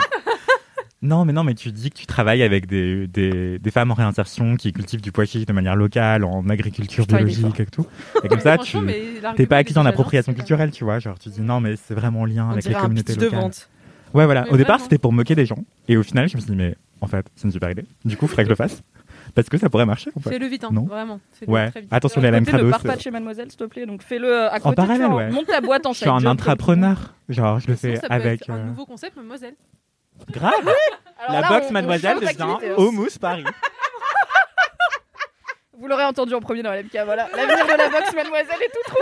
Non, 1.04 1.26
mais 1.26 1.34
non, 1.34 1.44
mais 1.44 1.56
tu 1.56 1.72
dis 1.72 1.90
que 1.90 1.98
tu 1.98 2.06
travailles 2.06 2.44
avec 2.44 2.68
des, 2.68 3.08
des, 3.08 3.58
des 3.58 3.72
femmes 3.72 3.90
en 3.90 3.96
réinsertion 3.96 4.56
qui 4.56 4.72
cultivent 4.72 5.02
du 5.02 5.12
pois 5.12 5.26
chiche 5.26 5.48
de 5.48 5.54
manière 5.54 5.76
locale, 5.76 6.24
en 6.24 6.48
agriculture 6.48 7.08
biologique 7.08 7.60
et 7.60 7.66
tout. 7.66 7.88
Et 8.24 8.28
comme 8.28 8.40
ça, 8.40 8.60
tu 8.60 8.78
t'es 9.36 9.48
pas 9.48 9.58
acquis 9.58 9.76
en 9.80 9.86
appropriation 9.88 10.32
culturelle, 10.36 10.70
tu 10.70 10.84
vois. 10.84 11.00
Genre, 11.00 11.18
tu 11.18 11.30
dis 11.30 11.42
non, 11.42 11.60
mais 11.60 11.76
c'est 11.76 11.96
vraiment 11.96 12.22
en 12.22 12.26
lien 12.26 12.46
On 12.46 12.52
avec 12.52 12.66
les 12.66 12.70
dirait 12.70 12.82
un 12.82 12.84
communautés 12.84 13.14
pitch 13.14 13.20
de 13.20 13.26
locales. 13.26 13.40
vente. 13.42 13.70
Ouais, 14.14 14.26
voilà. 14.26 14.44
Mais 14.44 14.52
Au 14.52 14.58
départ, 14.58 14.80
c'était 14.80 15.00
pour 15.00 15.12
moquer 15.12 15.34
des 15.34 15.48
gens. 15.48 15.64
Et 15.88 15.98
au 15.98 16.04
final, 16.04 16.30
je 16.30 16.36
me 16.38 16.42
suis 16.42 16.52
dit, 16.52 16.56
mais 16.56 16.76
en 17.02 17.08
fait, 17.08 17.26
c'est 17.36 17.44
une 17.46 17.52
super 17.52 17.70
idée. 17.72 17.86
Du 18.06 18.16
coup, 18.18 18.28
faudrait 18.28 18.44
que 18.44 18.48
je 18.48 18.52
le 18.52 18.56
fasse. 18.56 18.82
Parce 19.36 19.50
que 19.50 19.58
ça 19.58 19.70
pourrait 19.70 19.86
marcher 19.86 20.12
Fais-le 20.28 20.46
vite, 20.48 20.64
hein, 20.64 20.70
Non. 20.72 20.84
vraiment. 20.86 21.20
Fais-le 21.34 21.52
Ouais. 21.52 21.70
très 21.72 21.82
vite. 21.82 21.90
Attention, 21.94 22.22
les 22.22 22.30
LM 22.32 22.46
côté, 22.46 22.58
ne 22.64 22.70
pars 22.72 22.82
c'est- 22.82 22.88
pas 22.88 22.96
de 22.96 23.02
chez 23.02 23.12
Mademoiselle, 23.12 23.50
s'il 23.50 23.58
te 23.60 23.64
plaît. 23.66 23.86
Donc 23.86 24.02
fais-le 24.04 24.28
euh, 24.28 24.50
à 24.52 24.60
côté. 24.60 24.76
parallèle, 24.76 25.02
tu 25.02 25.12
vois, 25.12 25.16
ouais. 25.24 25.30
Monte 25.32 25.48
ta 25.48 25.62
boîte 25.62 25.86
en 25.86 25.94
Je 25.94 26.00
suis 26.00 26.10
un 26.10 26.26
entrepreneur. 26.26 27.14
Genre, 27.30 27.60
je 27.60 27.68
le 27.68 27.76
fais 27.76 27.96
ça 27.98 28.08
peut 28.08 28.14
avec. 28.14 28.42
être 28.44 28.50
un 28.50 28.58
euh, 28.58 28.64
nouveau 28.66 28.86
concept, 28.86 29.16
mademoiselle. 29.18 29.56
Grave! 30.32 30.54
Alors 31.20 31.34
La 31.34 31.42
là, 31.42 31.50
box 31.50 31.68
on- 31.70 31.74
Mademoiselle 31.74 32.20
devient. 32.20 32.58
Homus 32.78 33.18
Paris. 33.20 33.44
Vous 35.80 35.88
l'aurez 35.88 36.04
entendu 36.06 36.34
en 36.36 36.40
premier 36.42 36.62
dans 36.62 36.72
LMK, 36.74 36.96
voilà. 37.06 37.28
L'avenir 37.36 37.66
de 37.66 37.78
la 37.78 37.90
boxe 37.90 38.14
Mademoiselle 38.14 38.62
est 38.62 38.70
tout. 38.72 38.94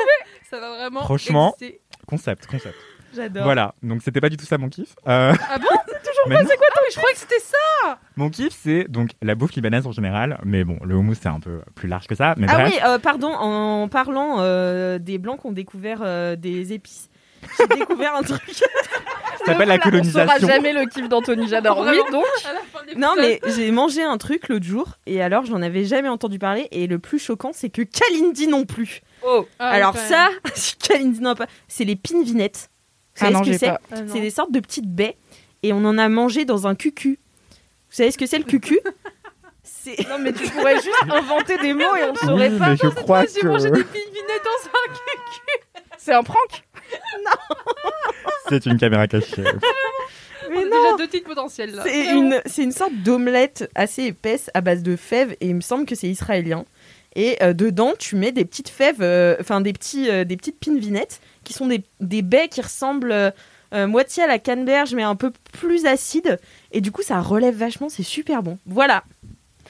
Ça 0.50 0.60
va 0.60 0.70
vraiment. 0.78 1.02
Franchement. 1.02 1.54
exister. 1.60 1.82
Concept, 2.08 2.46
concept. 2.48 2.76
J'adore. 3.15 3.43
Voilà, 3.43 3.74
donc 3.84 4.02
c'était 4.04 4.22
pas 4.22 4.30
du 4.30 4.38
tout 4.38 4.45
ça 4.45 4.58
mon 4.58 4.69
kiff. 4.69 4.95
Euh, 5.08 5.34
Ah 5.50 5.58
bon? 5.58 5.65
Mais 6.28 6.36
non. 6.36 6.41
Attends, 6.41 6.82
mais 6.86 6.91
je 6.91 6.98
croyais 6.98 7.13
que 7.13 7.19
c'était 7.22 7.39
ça 7.39 7.98
Mon 8.17 8.30
kiff, 8.30 8.54
c'est 8.54 8.84
donc 8.89 9.12
la 9.22 9.36
bouffe 9.36 9.54
libanaise 9.54 9.88
en 9.88 9.93
général, 9.93 10.38
mais 10.43 10.65
bon, 10.65 10.78
le 10.84 10.95
houmous 10.95 11.15
c'est 11.19 11.30
un 11.30 11.39
peu 11.39 11.62
plus 11.76 11.88
large 11.88 12.08
que 12.08 12.15
ça. 12.15 12.36
Mais 12.38 12.45
Ah 12.50 12.56
bref, 12.56 12.74
oui, 12.74 12.80
euh, 12.86 13.00
pardon, 13.00 13.30
en 13.34 13.88
parlant 13.88 14.36
euh, 14.39 15.00
des 15.00 15.17
blancs 15.17 15.39
qui 15.41 15.48
ont 15.48 15.52
découvert 15.54 16.00
euh, 16.04 16.36
des 16.36 16.74
épices, 16.74 17.10
j'ai 17.58 17.67
découvert 17.80 18.15
un 18.15 18.22
truc. 18.24 18.41
ça 18.52 18.65
s'appelle 19.45 19.69
la 19.69 19.76
On 19.76 19.78
saura 19.78 19.91
colonisation. 19.91 20.48
jamais 20.48 20.74
le 20.74 20.86
kiff 20.88 21.08
d'Anthony, 21.08 21.48
j'adore. 21.48 21.80
Oui, 21.89 21.98
donc. 22.12 22.26
Non, 22.98 23.13
mais 23.17 23.39
j'ai 23.56 23.72
mangé 23.72 24.04
un 24.04 24.17
truc 24.17 24.50
l'autre 24.50 24.65
jour 24.65 24.89
et 25.06 25.22
alors 25.22 25.45
j'en 25.45 25.62
avais 25.62 25.86
jamais 25.86 26.10
entendu 26.10 26.38
parler. 26.38 26.67
Et 26.72 26.86
le 26.86 27.00
plus 27.00 27.19
choquant, 27.19 27.52
c'est 27.54 27.69
que 27.69 27.82
Kalindi 27.82 28.48
non 28.48 28.65
plus. 28.65 29.02
Oh. 29.26 29.48
Ah 29.58 29.69
alors, 29.69 29.95
ça. 29.95 30.30
Kalindi 30.84 31.22
non 31.22 31.34
pas. 31.36 31.48
C'est 31.69 31.86
les 31.86 31.95
pinvinettes. 31.95 32.69
Vous 33.20 33.26
savez 33.26 33.36
Ah 33.36 33.38
non, 33.40 33.44
ce 33.44 33.52
que 33.52 33.58
c'est 33.58 33.68
non. 33.68 34.14
C'est 34.14 34.22
des 34.22 34.30
sortes 34.30 34.52
de 34.52 34.60
petites 34.60 34.88
baies 34.90 35.18
et 35.64 35.74
on 35.74 35.84
en 35.86 35.98
a 35.98 36.10
mangé 36.10 36.46
dans 36.46 36.68
un 36.68 36.76
cucu. 36.76 37.20
Vous 37.90 37.96
savez 37.96 38.12
ce 38.12 38.18
que 38.18 38.26
c'est 38.26 38.38
le 38.38 38.46
cucu? 38.46 38.80
Non, 40.10 40.20
mais 40.20 40.34
tu 40.34 40.48
pourrais 40.50 40.76
juste 40.76 41.04
inventer 41.10 41.58
des 41.58 41.74
mots 41.74 41.96
et 41.96 42.04
on 42.04 42.12
ne 42.12 42.18
saurait 42.18 42.50
Oui, 42.50 42.60
pas. 42.60 42.70
mais 42.72 42.78
je 42.78 42.88
crois 42.90 43.24
J'ai 43.26 43.48
mangé 43.48 43.70
que 43.70 43.76
des 43.78 43.82
dans 43.82 44.70
un 44.70 44.94
cul. 44.94 45.82
C'est 45.98 46.14
un 46.14 46.22
prank? 46.22 46.64
C'est 48.50 48.66
une 48.66 48.78
caméra 48.78 49.08
cachée. 49.08 49.42
Mais 49.42 50.56
On 50.56 50.60
a 50.60 50.64
non 50.64 50.84
déjà 50.84 50.98
deux 50.98 51.08
titres 51.08 51.28
potentiels 51.28 51.76
là. 51.76 51.84
C'est 51.86 52.06
une, 52.14 52.42
c'est 52.46 52.64
une 52.64 52.72
sorte 52.72 52.94
d'omelette 53.04 53.70
assez 53.76 54.04
épaisse 54.04 54.50
à 54.54 54.62
base 54.62 54.82
de 54.84 54.96
fèves 54.96 55.36
et 55.42 55.48
il 55.48 55.56
me 55.56 55.62
semble 55.62 55.86
que 55.86 55.96
c'est 55.96 56.08
israélien. 56.08 56.66
Et 57.16 57.38
euh, 57.42 57.54
dedans, 57.54 57.94
tu 57.98 58.16
mets 58.16 58.32
des 58.32 58.46
petites 58.46 58.70
fèves, 58.70 59.02
euh, 59.02 59.36
enfin 59.40 59.62
des, 59.62 59.74
petits, 59.74 60.10
euh, 60.10 60.24
des 60.26 60.38
petites 60.38 60.60
pinvinettes 60.60 61.22
qui 61.50 61.54
sont 61.56 61.68
des, 61.68 61.84
des 62.00 62.22
baies 62.22 62.48
qui 62.48 62.62
ressemblent 62.62 63.12
euh, 63.12 63.32
euh, 63.74 63.88
moitié 63.88 64.24
à 64.24 64.28
la 64.28 64.38
canneberge 64.40 64.94
mais 64.94 65.04
un 65.04 65.16
peu 65.16 65.32
plus 65.60 65.86
acide. 65.88 66.40
Et 66.72 66.80
du 66.80 66.92
coup, 66.92 67.02
ça 67.02 67.20
relève 67.20 67.56
vachement, 67.56 67.90
c'est 67.90 68.04
super 68.04 68.44
bon. 68.44 68.58
Voilà. 68.68 69.04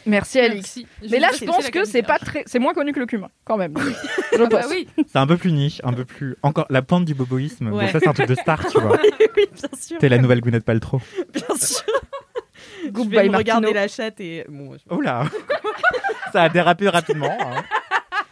Merci, 0.05 0.39
Alix. 0.39 0.79
Mais 1.09 1.19
là, 1.19 1.29
je 1.37 1.43
pense 1.45 1.69
que 1.69 1.83
c'est 1.85 2.03
pas 2.03 2.17
très. 2.19 2.43
C'est 2.45 2.59
moins 2.59 2.73
connu 2.73 2.93
que 2.93 2.99
le 3.01 3.05
cumin, 3.05 3.29
quand 3.43 3.57
même. 3.57 3.73
Je 4.33 4.41
Ah 4.41 4.45
bah 4.47 4.61
pense. 4.61 4.69
oui. 4.71 4.87
C'est 5.07 5.17
un 5.19 5.27
peu 5.27 5.35
plus 5.37 5.51
niche, 5.51 5.81
un 5.83 5.91
peu 5.91 6.05
plus. 6.05 6.37
Encore 6.41 6.65
la 6.69 6.81
pointe 6.81 7.03
du 7.05 7.13
boboïsme. 7.13 7.69
Bon, 7.69 7.79
ça, 7.91 7.99
c'est 7.99 8.07
un 8.07 8.13
truc 8.13 8.27
de 8.29 8.35
star, 8.35 8.65
tu 8.69 8.79
vois. 8.81 8.97
oui, 9.35 9.45
bien 9.53 9.69
sûr. 9.79 9.97
T'es 9.99 10.07
la 10.07 10.17
nouvelle 10.17 10.39
Gwyneth 10.39 10.63
Paltrow. 10.63 11.01
Bien 11.33 11.55
sûr. 11.57 11.83
Je 12.85 12.89
Goodbye, 12.91 13.17
vais 13.17 13.23
me 13.25 13.31
Martino. 13.31 13.55
regarder 13.57 13.73
la 13.73 13.87
chatte 13.89 14.19
et 14.21 14.45
bon. 14.47 14.73
je- 14.73 14.83
Oh 14.89 15.01
là 15.01 15.25
Ça 16.31 16.43
a 16.43 16.49
dérapé 16.49 16.87
rapidement. 16.87 17.37
hein. 17.41 17.63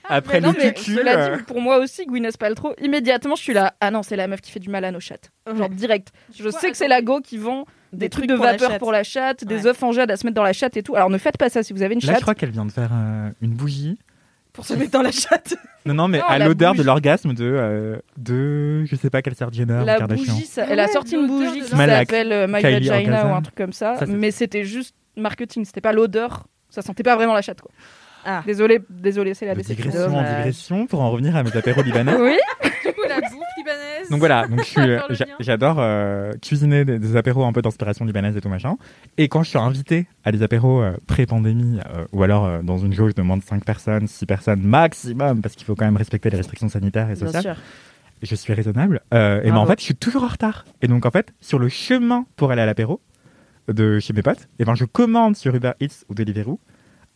Après 0.09 0.39
non, 0.41 0.51
le 0.51 0.57
mais 0.57 0.73
cucu. 0.73 0.95
cela 0.95 1.17
euh, 1.17 1.37
dit, 1.37 1.43
pour 1.43 1.61
moi 1.61 1.77
aussi, 1.77 2.05
Gwyneth 2.05 2.37
Paltrow, 2.37 2.73
immédiatement, 2.81 3.35
je 3.35 3.41
suis 3.43 3.53
là. 3.53 3.73
Ah 3.81 3.91
non, 3.91 4.03
c'est 4.03 4.15
la 4.15 4.27
meuf 4.27 4.41
qui 4.41 4.51
fait 4.51 4.59
du 4.59 4.69
mal 4.69 4.85
à 4.85 4.91
nos 4.91 4.99
chattes. 4.99 5.31
Genre 5.55 5.69
direct. 5.69 6.09
Je 6.37 6.49
sais 6.49 6.71
que 6.71 6.77
c'est 6.77 6.87
la 6.87 7.01
go 7.01 7.19
qui 7.21 7.37
vend 7.37 7.65
des, 7.93 8.09
trucs, 8.09 8.27
de 8.27 8.33
la 8.35 8.51
vapeur 8.53 8.71
chatte. 8.71 8.79
pour 8.79 8.91
la 8.91 9.03
chatte, 9.03 9.43
des 9.45 9.61
Ouais. 9.63 9.67
œufs 9.67 9.83
en 9.83 9.91
jade 9.91 10.11
à 10.11 10.17
se 10.17 10.25
mettre 10.25 10.35
dans 10.35 10.43
la 10.43 10.53
chatte 10.53 10.77
et 10.77 10.83
tout. 10.83 10.95
Alors 10.95 11.09
ne 11.09 11.17
faites 11.17 11.37
pas 11.37 11.49
ça 11.49 11.63
si 11.63 11.73
vous 11.73 11.81
avez 11.83 11.93
une 11.95 12.01
Là, 12.01 12.07
je 12.07 12.11
chatte. 12.13 12.21
crois 12.21 12.35
qu'elle 12.35 12.51
vient 12.51 12.65
de 12.65 12.71
faire 12.71 12.89
euh, 12.93 13.29
une 13.41 13.53
bougie. 13.53 13.97
Pour 14.53 14.65
se 14.65 14.73
mettre 14.73 14.91
dans 14.91 15.01
la 15.03 15.11
chatte. 15.11 15.55
Non, 15.85 15.93
non, 15.93 16.07
mais 16.09 16.17
Non, 16.17 16.25
à 16.25 16.37
l'odeur 16.39 16.75
de 16.75 16.83
l'orgasme 16.83 17.33
de, 17.33 17.45
euh, 17.45 17.95
de. 18.17 18.83
Je 18.83 18.95
sais 18.97 19.09
pas 19.09 19.21
quelle 19.21 19.35
sœur 19.35 19.53
Jenner 19.53 19.79
ou 19.83 19.85
La 19.85 19.99
Kardashian. 19.99 20.33
bougie, 20.33 20.45
ça- 20.45 20.63
Ah 20.65 20.71
elle 20.71 20.81
a 20.81 20.89
sorti 20.89 21.15
une 21.15 21.27
bougie 21.27 21.61
qui 21.61 21.67
s'appelle 21.69 22.33
euh, 22.33 22.45
My 22.49 22.59
Kylie 22.61 22.89
Vagina 22.89 23.25
ou 23.27 23.33
un 23.33 23.41
truc 23.41 23.55
comme 23.55 23.71
ça, 23.71 23.95
mais 24.05 24.31
c'était 24.31 24.65
juste 24.65 24.93
marketing, 25.15 25.63
c'était 25.63 25.79
pas 25.79 25.93
l'odeur. 25.93 26.45
Ça 26.69 26.81
sentait 26.81 27.03
pas 27.03 27.15
vraiment 27.15 27.33
la 27.33 27.41
chatte 27.41 27.61
quoi. 27.61 27.71
Ah. 28.29 28.43
Désolé, 28.45 28.79
désolé, 28.89 29.33
c'est 29.33 29.45
la 29.45 29.53
De 29.53 29.59
déception. 29.59 29.89
digression 29.89 30.17
en 30.17 30.21
digression 30.23 30.85
pour 30.85 30.99
en 31.01 31.09
revenir 31.11 31.35
à 31.37 31.43
mes 31.43 31.55
apéros 31.55 31.81
libanais. 31.81 32.13
Oui, 32.19 32.35
Du 32.85 32.93
coup, 32.93 33.01
la 33.07 33.21
bouffe 33.21 33.31
libanaise. 33.57 34.09
Donc 34.09 34.19
voilà, 34.19 34.47
donc 34.47 34.69
lien. 34.75 35.01
j'adore 35.39 35.77
euh, 35.79 36.33
cuisiner 36.41 36.83
des, 36.83 36.99
des 36.99 37.15
apéros 37.15 37.45
un 37.45 37.53
peu 37.53 37.61
d'inspiration 37.61 38.03
libanaise 38.05 38.35
et 38.35 38.41
tout 38.41 38.49
machin. 38.49 38.75
Et 39.17 39.29
quand 39.29 39.43
je 39.43 39.49
suis 39.49 39.57
invité 39.57 40.07
à 40.25 40.31
des 40.33 40.43
apéros 40.43 40.81
euh, 40.81 40.97
pré-pandémie 41.07 41.79
euh, 41.95 42.05
ou 42.11 42.23
alors 42.23 42.45
euh, 42.45 42.61
dans 42.61 42.77
une 42.77 42.91
jauge 42.93 43.15
de 43.15 43.21
moins 43.21 43.37
de 43.37 43.43
5 43.43 43.63
personnes, 43.63 44.07
6 44.07 44.25
personnes 44.25 44.61
maximum, 44.61 45.41
parce 45.41 45.55
qu'il 45.55 45.65
faut 45.65 45.75
quand 45.75 45.85
même 45.85 45.97
respecter 45.97 46.29
les 46.29 46.37
restrictions 46.37 46.67
sanitaires 46.69 47.09
et 47.09 47.13
Bien 47.15 47.25
sociales, 47.27 47.43
sûr. 47.43 47.55
je 48.23 48.35
suis 48.35 48.53
raisonnable. 48.53 49.01
Euh, 49.13 49.41
et 49.43 49.51
ben 49.51 49.57
en 49.57 49.65
fait, 49.65 49.79
je 49.79 49.85
suis 49.85 49.95
toujours 49.95 50.23
en 50.23 50.27
retard. 50.27 50.65
Et 50.81 50.87
donc 50.87 51.05
en 51.05 51.11
fait, 51.11 51.33
sur 51.39 51.59
le 51.59 51.69
chemin 51.69 52.25
pour 52.35 52.51
aller 52.51 52.61
à 52.61 52.65
l'apéro 52.65 52.99
de 53.69 53.99
chez 53.99 54.11
mes 54.13 54.21
potes, 54.21 54.47
et 54.59 54.65
ben 54.65 54.75
je 54.75 54.85
commande 54.85 55.35
sur 55.37 55.53
Uber 55.55 55.71
Eats 55.81 56.03
ou 56.09 56.13
Deliveroo 56.13 56.59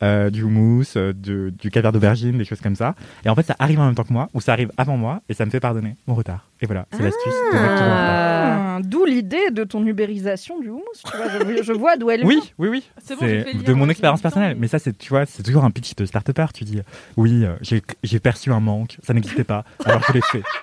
euh, 0.04 0.30
du 0.30 0.44
houmous, 0.44 0.84
euh, 0.96 1.14
de- 1.14 1.50
du 1.58 1.70
caviar 1.72 1.92
d'aubergine, 1.92 2.38
des 2.38 2.46
choses 2.46 2.62
comme 2.62 2.76
ça. 2.76 2.96
Et 3.26 3.30
en 3.30 3.36
fait, 3.36 3.44
ça 3.44 3.56
arrive 3.60 3.80
en 3.80 3.86
même 3.86 3.96
temps 3.96 4.04
que 4.04 4.14
moi, 4.14 4.30
ou 4.34 4.42
ça 4.42 4.54
arrive 4.54 4.72
avant 4.78 4.98
moi, 4.98 5.22
et 5.30 5.34
ça 5.34 5.46
me 5.46 5.52
fait 5.52 5.60
pardonner 5.60 5.96
mon 6.08 6.16
retard. 6.16 6.48
Et 6.62 6.66
voilà, 6.66 6.86
c'est 6.92 7.02
l'astuce 7.04 7.34
retard. 7.52 7.78
Ah, 7.82 8.80
D'où 8.84 9.06
l'idée 9.06 9.52
de 9.52 9.64
ton 9.64 9.86
ubérisation 9.86 10.60
du 10.60 10.70
houmous. 10.70 10.82
Tu 11.06 11.16
vois, 11.18 11.28
je, 11.58 11.64
je 11.64 11.74
vois 11.74 11.98
d'où 11.98 12.10
elle 12.10 12.24
Oui, 12.26 12.36
vient. 12.36 12.44
oui, 12.58 12.70
oui. 12.70 12.90
C'est 13.04 13.16
bon, 13.20 13.26
de 13.64 13.74
mon 13.74 13.90
expérience 13.90 14.22
personnelle. 14.22 14.56
mais- 14.60 14.68
ça, 14.68 14.80
c'est, 14.80 14.98
tu 14.98 15.10
vois, 15.10 15.26
c'est 15.26 15.44
toujours 15.44 15.64
un 15.66 15.72
pitch 15.72 15.96
de 15.96 16.06
start-upper. 16.06 16.46
Tu 16.54 16.64
dis, 16.64 16.80
oui, 17.18 17.44
euh, 17.46 17.54
j'ai, 17.62 17.82
j'ai 18.04 18.20
perçu 18.20 18.52
un 18.52 18.60
manque, 18.60 18.98
ça 19.04 19.14
n'existait 19.14 19.44
pas, 19.44 19.64
alors 19.86 20.02
je 20.08 20.14
l'ai 20.14 20.22
fait. 20.22 20.44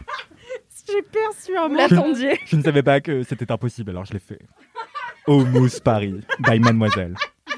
J'ai 0.90 1.02
perçu 1.02 1.54
un 1.54 1.68
l'attendiez. 1.68 2.38
Je 2.46 2.56
ne 2.56 2.62
savais 2.62 2.82
pas 2.82 3.02
que 3.02 3.22
c'était 3.22 3.52
impossible, 3.52 3.90
alors 3.90 4.06
je 4.06 4.14
l'ai 4.14 4.18
fait. 4.18 4.38
Houmous 5.26 5.80
Paris, 5.84 6.22
by 6.40 6.58
Mademoiselle. 6.60 7.14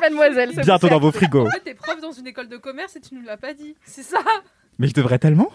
Mademoiselle. 0.00 0.50
c'est 0.54 0.62
Bientôt 0.62 0.88
dans 0.88 1.00
vos 1.00 1.12
frigos. 1.12 1.46
En 1.46 1.50
fait, 1.50 1.60
t'es 1.60 1.74
prof 1.74 2.00
dans 2.00 2.12
une 2.12 2.26
école 2.26 2.48
de 2.48 2.56
commerce 2.56 2.96
et 2.96 3.00
tu 3.00 3.14
nous 3.14 3.22
l'as 3.22 3.36
pas 3.36 3.54
dit. 3.54 3.74
C'est 3.84 4.02
ça. 4.02 4.18
Mais 4.78 4.88
je 4.88 4.94
devrais 4.94 5.18
tellement. 5.18 5.50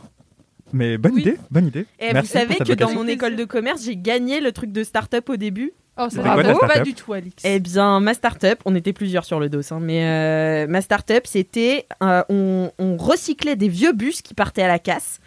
Mais 0.73 0.97
bonne 0.97 1.13
Oui. 1.15 1.21
idée, 1.21 1.37
bonne 1.49 1.67
idée. 1.67 1.85
Et 1.99 2.07
vous 2.07 2.13
Merci 2.13 2.31
savez 2.31 2.45
pour 2.55 2.57
cette 2.57 2.67
que 2.67 2.73
dans 2.73 2.85
vocation. 2.87 3.03
mon 3.03 3.09
école 3.09 3.35
de 3.35 3.43
commerce, 3.43 3.83
j'ai 3.83 3.97
gagné 3.97 4.39
le 4.39 4.51
truc 4.53 4.71
de 4.71 4.83
start-up 4.83 5.29
au 5.29 5.35
début. 5.35 5.73
Oh, 5.97 6.05
C'était 6.09 6.23
ça 6.23 6.33
quoi, 6.33 6.43
va 6.43 6.53
pas 6.53 6.55
start-up 6.55 6.83
du 6.85 6.93
tout, 6.93 7.11
Alix. 7.13 7.43
Eh 7.43 7.59
bien, 7.59 7.99
ma 7.99 8.13
start-up, 8.13 8.59
on 8.63 8.73
était 8.75 8.93
plusieurs 8.93 9.25
sur 9.25 9.41
le 9.41 9.49
dos, 9.49 9.73
hein, 9.73 9.79
mais 9.81 10.05
euh, 10.05 10.67
ma 10.67 10.81
start-up, 10.81 11.23
c'était 11.27 11.85
euh, 12.01 12.23
on, 12.29 12.71
on 12.79 12.95
recyclait 12.95 13.57
des 13.57 13.67
vieux 13.67 13.91
bus 13.91 14.21
qui 14.21 14.33
partaient 14.33 14.61
à 14.61 14.69
la 14.69 14.79
casse 14.79 15.19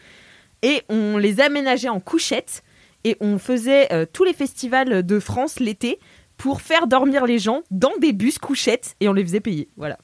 et 0.63 0.83
on 0.89 1.19
les 1.19 1.43
aménageait 1.43 1.91
en 1.91 2.01
couchettes 2.01 2.63
et 3.05 3.19
on 3.21 3.39
faisait 3.39 3.93
euh, 3.93 4.07
tous 4.11 4.25
les 4.25 4.33
festivals 4.33 5.03
de 5.05 5.21
France 5.21 5.61
l'été 5.61 5.99
pour 6.45 6.61
faire 6.61 6.87
dormir 6.87 7.25
les 7.25 7.39
gens 7.39 7.63
dans 7.71 7.97
des 8.01 8.13
bus 8.13 8.39
couchettes 8.39 8.97
et 9.01 9.09
on 9.09 9.15
les 9.15 9.25
faisait 9.25 9.41
payer. 9.41 9.69
Voilà. 9.79 9.97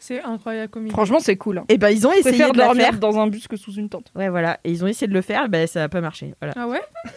C'est 0.00 0.20
incroyable 0.22 0.68
comme 0.68 0.82
idée. 0.86 0.92
Franchement, 0.92 1.20
c'est 1.20 1.36
cool. 1.36 1.58
Hein. 1.58 1.64
Et 1.68 1.78
ben 1.78 1.88
ils 1.90 2.04
ont 2.04 2.10
essayé 2.12 2.36
de 2.42 2.48
le 2.48 2.52
dormir 2.52 2.86
faire. 2.86 2.98
dans 2.98 3.16
un 3.20 3.28
bus 3.28 3.46
que 3.46 3.56
sous 3.56 3.72
une 3.74 3.88
tente. 3.88 4.10
Ouais, 4.16 4.28
voilà. 4.28 4.58
Et 4.64 4.72
ils 4.72 4.82
ont 4.82 4.88
essayé 4.88 5.06
de 5.06 5.14
le 5.14 5.20
faire, 5.22 5.48
ben 5.48 5.68
ça 5.68 5.78
n'a 5.78 5.88
pas 5.88 6.00
marché. 6.00 6.34
Voilà. 6.40 6.52
Ah 6.56 6.66
ouais 6.66 6.82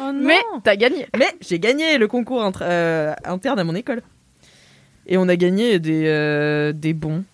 Oh 0.00 0.12
non 0.12 0.12
Mais 0.14 0.38
t'as 0.62 0.76
gagné. 0.76 1.06
Mais 1.18 1.26
j'ai 1.40 1.58
gagné 1.58 1.98
le 1.98 2.06
concours 2.06 2.42
inter- 2.44 2.60
euh, 2.62 3.14
interne 3.24 3.58
à 3.58 3.64
mon 3.64 3.74
école. 3.74 4.02
Et 5.08 5.16
on 5.18 5.28
a 5.28 5.34
gagné 5.34 5.80
des, 5.80 6.04
euh, 6.06 6.72
des 6.72 6.92
bons. 6.94 7.24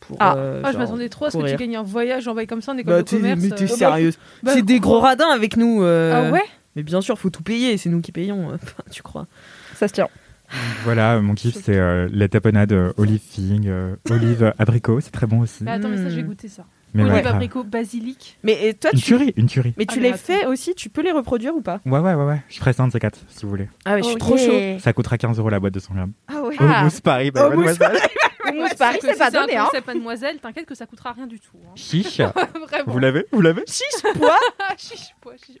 Pour, 0.00 0.16
Ah. 0.20 0.36
euh, 0.36 0.60
Ah, 0.62 0.68
je 0.68 0.72
genre, 0.74 0.82
m'attendais 0.82 1.08
trop 1.08 1.24
à 1.24 1.30
ce 1.30 1.36
que 1.36 1.38
tu 1.42 1.44
courir. 1.46 1.58
gagnes 1.58 1.76
un 1.76 1.82
voyage 1.82 2.28
envoyé 2.28 2.46
comme 2.46 2.62
ça 2.62 2.70
en 2.72 2.78
école 2.78 2.92
Bah, 2.94 3.02
de 3.02 3.08
t'es, 3.08 3.16
commerce. 3.16 3.40
mais 3.42 3.50
t'es 3.50 3.64
euh. 3.64 3.66
sérieuse. 3.66 4.18
Bah, 4.44 4.52
c'est 4.54 4.62
des 4.62 4.78
gros 4.78 5.00
radins 5.00 5.30
avec 5.30 5.56
nous. 5.56 5.82
euh. 5.82 6.28
Ah 6.28 6.32
ouais 6.32 6.44
Mais 6.76 6.82
bien 6.84 7.00
sûr, 7.00 7.18
faut 7.18 7.30
tout 7.30 7.42
payer. 7.42 7.76
C'est 7.76 7.88
nous 7.90 8.00
qui 8.00 8.12
payons. 8.12 8.52
euh, 8.52 8.56
tu 8.92 9.02
crois 9.02 9.26
Ça 9.76 9.88
se 9.88 9.92
tient. 9.92 10.08
Voilà, 10.84 11.20
mon 11.20 11.34
kiff, 11.34 11.56
c'est 11.60 11.76
euh, 11.76 12.08
la 12.12 12.28
tapenade 12.28 12.72
euh, 12.72 12.92
olive 12.98 13.20
fig, 13.20 13.66
euh, 13.68 13.96
olive 14.10 14.52
abricot, 14.58 15.00
c'est 15.00 15.10
très 15.10 15.26
bon 15.26 15.40
aussi. 15.40 15.64
Bah, 15.64 15.72
attends, 15.72 15.88
mais 15.88 15.96
ça, 15.96 16.08
je 16.08 16.16
vais 16.16 16.22
Hmm. 16.22 16.26
goûter 16.26 16.48
ça. 16.48 16.64
Mais 16.94 17.02
Olive, 17.02 17.26
abricot, 17.26 17.64
basilic. 17.64 18.38
Mais 18.42 18.68
et 18.68 18.72
toi, 18.74 18.90
Une 18.92 18.98
tu, 19.00 19.04
tuerie, 19.06 19.34
une 19.36 19.46
tuerie. 19.48 19.74
mais 19.76 19.84
tu 19.84 19.98
Ah, 19.98 20.02
les 20.02 20.12
mais 20.12 20.16
fais 20.16 20.46
aussi 20.46 20.74
Tu 20.74 20.88
peux 20.88 21.02
les 21.02 21.10
reproduire 21.12 21.54
ou 21.54 21.60
pas? 21.60 21.80
Ouais, 21.84 21.98
ouais, 21.98 22.14
ouais, 22.14 22.24
ouais. 22.24 22.42
Je 22.48 22.58
ferai 22.58 22.72
ça 22.72 22.84
un 22.84 22.86
de 22.86 22.92
ces 22.92 23.00
quatre, 23.00 23.18
si 23.28 23.42
vous 23.44 23.50
voulez. 23.50 23.68
Ah 23.84 23.94
ouais, 23.94 24.02
je 24.02 24.06
suis 24.08 24.16
trop 24.16 24.36
chaud. 24.38 24.78
Ça 24.78 24.92
coûtera 24.92 25.18
15 25.18 25.38
euros 25.38 25.50
la 25.50 25.60
boîte 25.60 25.74
de 25.74 25.80
100 25.80 25.94
grammes. 25.94 26.12
Ah 26.28 26.40
ouais. 26.42 26.54
Ah. 26.58 26.80
Houmous 26.82 27.00
Paris, 27.02 27.30
Houmous 27.34 27.48
Mademoiselle. 27.50 27.98
Houmous 28.50 28.68
Paris, 28.78 28.98
c'est 29.00 29.18
pas 29.18 29.30
donné, 29.30 29.56
hein. 29.56 29.68
mademoiselle, 29.86 30.38
t'inquiète 30.38 30.66
que 30.66 30.74
ça 30.74 30.86
coûtera 30.86 31.12
rien 31.12 31.26
du 31.26 31.38
tout. 31.40 31.56
hein. 31.64 31.70
Chiche. 31.74 32.20
Vraiment. 32.66 32.84
Vous 32.92 32.98
l'avez 32.98 33.26
Vous 33.32 33.40
l'avez 33.40 33.62
Chiche 33.66 34.12
pois. 34.18 34.38
Ah, 34.60 34.74
chiche, 34.78 35.14
pois, 35.20 35.34
chiche. 35.44 35.56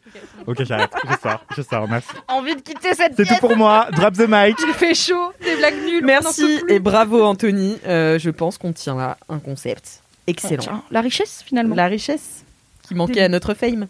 Ok, 0.46 0.62
j'arrête. 0.64 0.90
Je 1.08 1.14
sors. 1.22 1.44
Je 1.56 1.62
sors. 1.62 1.88
Merci. 1.88 2.08
Envie 2.28 2.56
de 2.56 2.60
quitter 2.60 2.94
cette 2.94 3.14
C'est 3.16 3.24
tout 3.26 3.36
pour 3.40 3.56
moi. 3.56 3.88
Drop 3.92 4.14
the 4.14 4.26
mic. 4.28 4.56
Il 4.66 4.74
fait 4.74 4.94
chaud, 4.94 5.32
des 5.42 5.56
blagues 5.56 5.84
nulles. 5.84 6.04
Merci 6.04 6.60
et 6.68 6.78
bravo 6.78 7.22
Anthony. 7.24 7.78
Euh, 7.86 8.18
je 8.18 8.30
pense 8.30 8.58
qu'on 8.58 8.72
tient 8.72 8.96
là 8.96 9.16
un 9.28 9.38
concept 9.38 10.00
excellent. 10.26 10.62
Tiens, 10.62 10.82
la 10.90 11.00
richesse 11.00 11.42
finalement. 11.44 11.74
La 11.74 11.86
richesse 11.86 12.44
qui 12.82 12.94
manquait 12.94 13.22
à 13.22 13.28
notre 13.28 13.54
fame. 13.54 13.86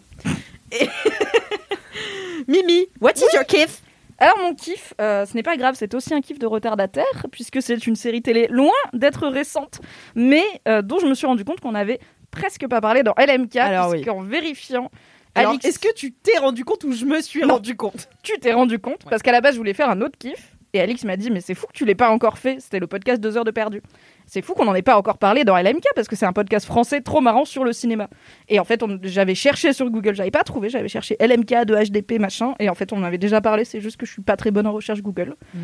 Et- 0.71 0.89
Mimi, 2.47 2.87
what 3.01 3.13
is 3.17 3.23
your 3.33 3.45
kiff 3.45 3.81
Alors 4.19 4.37
mon 4.39 4.55
kiff, 4.55 4.93
euh, 4.99 5.25
ce 5.25 5.33
n'est 5.35 5.43
pas 5.43 5.57
grave, 5.57 5.75
c'est 5.77 5.93
aussi 5.93 6.13
un 6.13 6.21
kiff 6.21 6.39
de 6.39 6.47
retardataire, 6.47 7.25
puisque 7.31 7.61
c'est 7.61 7.85
une 7.85 7.95
série 7.95 8.21
télé 8.21 8.47
loin 8.49 8.71
d'être 8.93 9.27
récente, 9.27 9.79
mais 10.15 10.43
euh, 10.67 10.81
dont 10.81 10.97
je 10.99 11.05
me 11.05 11.13
suis 11.13 11.27
rendu 11.27 11.45
compte 11.45 11.59
qu'on 11.59 11.75
avait 11.75 11.99
presque 12.31 12.67
pas 12.67 12.81
parlé 12.81 13.03
dans 13.03 13.13
LMK, 13.17 13.55
Alors 13.57 13.89
oui. 13.89 13.97
puisqu'en 14.01 14.21
vérifiant, 14.21 14.89
Alors, 15.35 15.51
Alix, 15.51 15.65
est-ce 15.65 15.79
que 15.79 15.93
tu 15.93 16.13
t'es 16.13 16.37
rendu 16.39 16.65
compte 16.65 16.83
ou 16.83 16.91
je 16.93 17.05
me 17.05 17.21
suis 17.21 17.41
Non. 17.41 17.55
rendu 17.55 17.75
compte? 17.75 18.09
Tu 18.23 18.33
t'es 18.39 18.53
rendu 18.53 18.79
compte 18.79 19.05
Parce 19.09 19.21
qu'à 19.21 19.31
la 19.31 19.41
base, 19.41 19.53
je 19.53 19.59
voulais 19.59 19.73
faire 19.75 19.89
un 19.89 20.01
autre 20.01 20.17
kiff, 20.17 20.55
et 20.73 20.81
Alix 20.81 21.03
m'a 21.05 21.15
dit, 21.15 21.29
mais 21.29 21.41
c'est 21.41 21.53
fou 21.55 21.67
que 21.67 21.73
tu 21.73 21.85
l'aies 21.85 21.95
pas 21.95 22.09
encore 22.09 22.37
fait, 22.39 22.59
c'était 22.59 22.79
le 22.79 22.87
podcast 22.87 23.21
2 23.21 23.37
heures 23.37 23.45
de 23.45 23.51
perdu. 23.51 23.81
C'est 24.29 24.41
fou 24.41 24.53
qu'on 24.53 24.65
n'en 24.65 24.75
ait 24.75 24.81
pas 24.81 24.97
encore 24.97 25.17
parlé 25.17 25.45
dans 25.45 25.55
LMK, 25.57 25.85
parce 25.95 26.07
que 26.07 26.15
c'est 26.17 26.25
un 26.25 26.33
podcast 26.33 26.65
français 26.65 26.99
trop 27.01 27.21
marrant 27.21 27.45
sur 27.45 27.63
le 27.63 27.71
cinéma. 27.73 28.09
Et 28.49 28.59
en 28.59 28.65
fait, 28.65 28.83
on- 28.83 28.99
j'avais 29.01 29.35
cherché 29.35 29.71
sur 29.73 29.89
Google, 29.89 30.15
j'avais 30.15 30.31
pas 30.31 30.43
trouvé, 30.43 30.69
j'avais 30.69 30.89
cherché 30.89 31.15
LMK 31.19 31.63
de 31.65 31.75
HDP, 31.75 32.19
machin, 32.19 32.53
et 32.59 32.69
en 32.69 32.75
fait, 32.75 32.91
on 32.93 32.97
en 32.97 33.03
avait 33.03 33.17
déjà 33.17 33.39
parlé, 33.41 33.63
c'est 33.63 33.79
juste 33.81 33.95
que 33.97 34.05
je 34.05 34.11
suis 34.11 34.21
pas 34.21 34.35
très 34.35 34.51
bonne 34.51 34.67
en 34.67 34.73
recherche 34.73 35.01
Google. 35.01 35.35
Mm. 35.53 35.59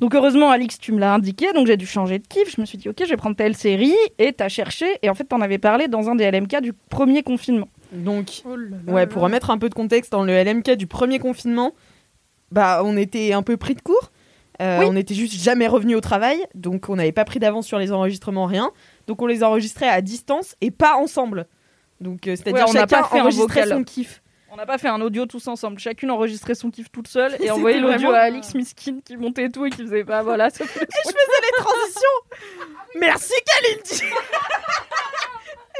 Donc 0.00 0.14
heureusement, 0.14 0.50
Alix, 0.50 0.78
tu 0.78 0.92
me 0.92 0.98
l'as 0.98 1.14
indiqué, 1.14 1.52
donc 1.54 1.66
j'ai 1.66 1.76
dû 1.76 1.86
changer 1.86 2.18
de 2.18 2.26
kiff. 2.26 2.54
Je 2.54 2.60
me 2.60 2.66
suis 2.66 2.76
dit, 2.76 2.88
ok, 2.88 2.96
je 3.04 3.08
vais 3.08 3.16
prendre 3.16 3.36
telle 3.36 3.54
série, 3.56 3.94
et 4.18 4.32
t'as 4.32 4.48
cherché, 4.48 4.86
et 5.02 5.08
en 5.08 5.14
fait, 5.14 5.24
t'en 5.24 5.40
avais 5.40 5.58
parlé 5.58 5.88
dans 5.88 6.10
un 6.10 6.14
des 6.14 6.24
LMK 6.30 6.60
du 6.60 6.72
premier 6.72 7.22
confinement. 7.22 7.68
Donc, 7.92 8.42
Oh 8.44 8.56
là 8.56 8.76
là 8.86 8.92
ouais, 8.92 9.06
pour 9.06 9.22
remettre 9.22 9.50
un 9.50 9.56
peu 9.58 9.68
de 9.68 9.74
contexte 9.74 10.10
dans 10.12 10.24
le 10.24 10.32
LMK 10.34 10.72
du 10.72 10.86
premier 10.88 11.20
confinement, 11.20 11.72
bah 12.50 12.82
on 12.84 12.96
était 12.96 13.32
un 13.32 13.42
peu 13.42 13.56
pris 13.56 13.74
de 13.74 13.80
court. 13.80 14.10
Euh, 14.62 14.80
Oui. 14.80 14.86
On 14.88 14.96
était 14.96 15.14
juste 15.14 15.34
jamais 15.34 15.66
revenu 15.66 15.94
au 15.96 16.00
travail, 16.00 16.38
donc 16.54 16.88
on 16.88 16.96
n'avait 16.96 17.12
pas 17.12 17.24
pris 17.24 17.38
d'avance 17.40 17.66
sur 17.66 17.78
les 17.78 17.92
enregistrements, 17.92 18.46
rien. 18.46 18.70
Donc 19.06 19.20
on 19.20 19.26
les 19.26 19.42
enregistrait 19.42 19.88
à 19.88 20.00
distance 20.00 20.54
et 20.60 20.70
pas 20.70 20.94
ensemble. 20.96 21.46
Donc 22.00 22.26
euh, 22.28 22.36
c'est-à-dire 22.36 22.64
Ouais, 22.64 22.70
on 22.70 22.72
n'a 22.72 22.80
chacun 22.80 23.02
pas 23.02 23.08
fait 23.08 23.20
enregistrait 23.20 23.66
son 23.66 23.82
kiff. 23.84 24.22
On 24.50 24.56
n'a 24.56 24.66
pas 24.66 24.78
fait 24.78 24.86
un 24.88 25.00
audio 25.00 25.26
tous 25.26 25.48
ensemble, 25.48 25.80
chachune 25.80 26.12
enregistrait 26.12 26.54
son 26.54 26.70
kiff 26.70 26.88
toute 26.92 27.08
seule, 27.08 27.36
et 27.40 27.50
envoyait 27.50 27.80
l'audio 27.80 28.12
à 28.12 28.18
Alix 28.20 28.54
Miskin 28.54 28.98
qui 29.04 29.16
montait 29.16 29.46
et 29.46 29.50
tout, 29.50 29.66
et 29.66 29.70
qui 29.70 29.82
faisait, 29.82 30.04
bah 30.04 30.22
voilà, 30.22 30.48
ça 30.50 30.64
fait 30.66 30.86
Je 30.88 31.10
faisais 31.10 31.42
les 31.42 31.62
transitions. 31.64 32.18
Merci 33.00 33.32
Kalindi. 33.44 34.02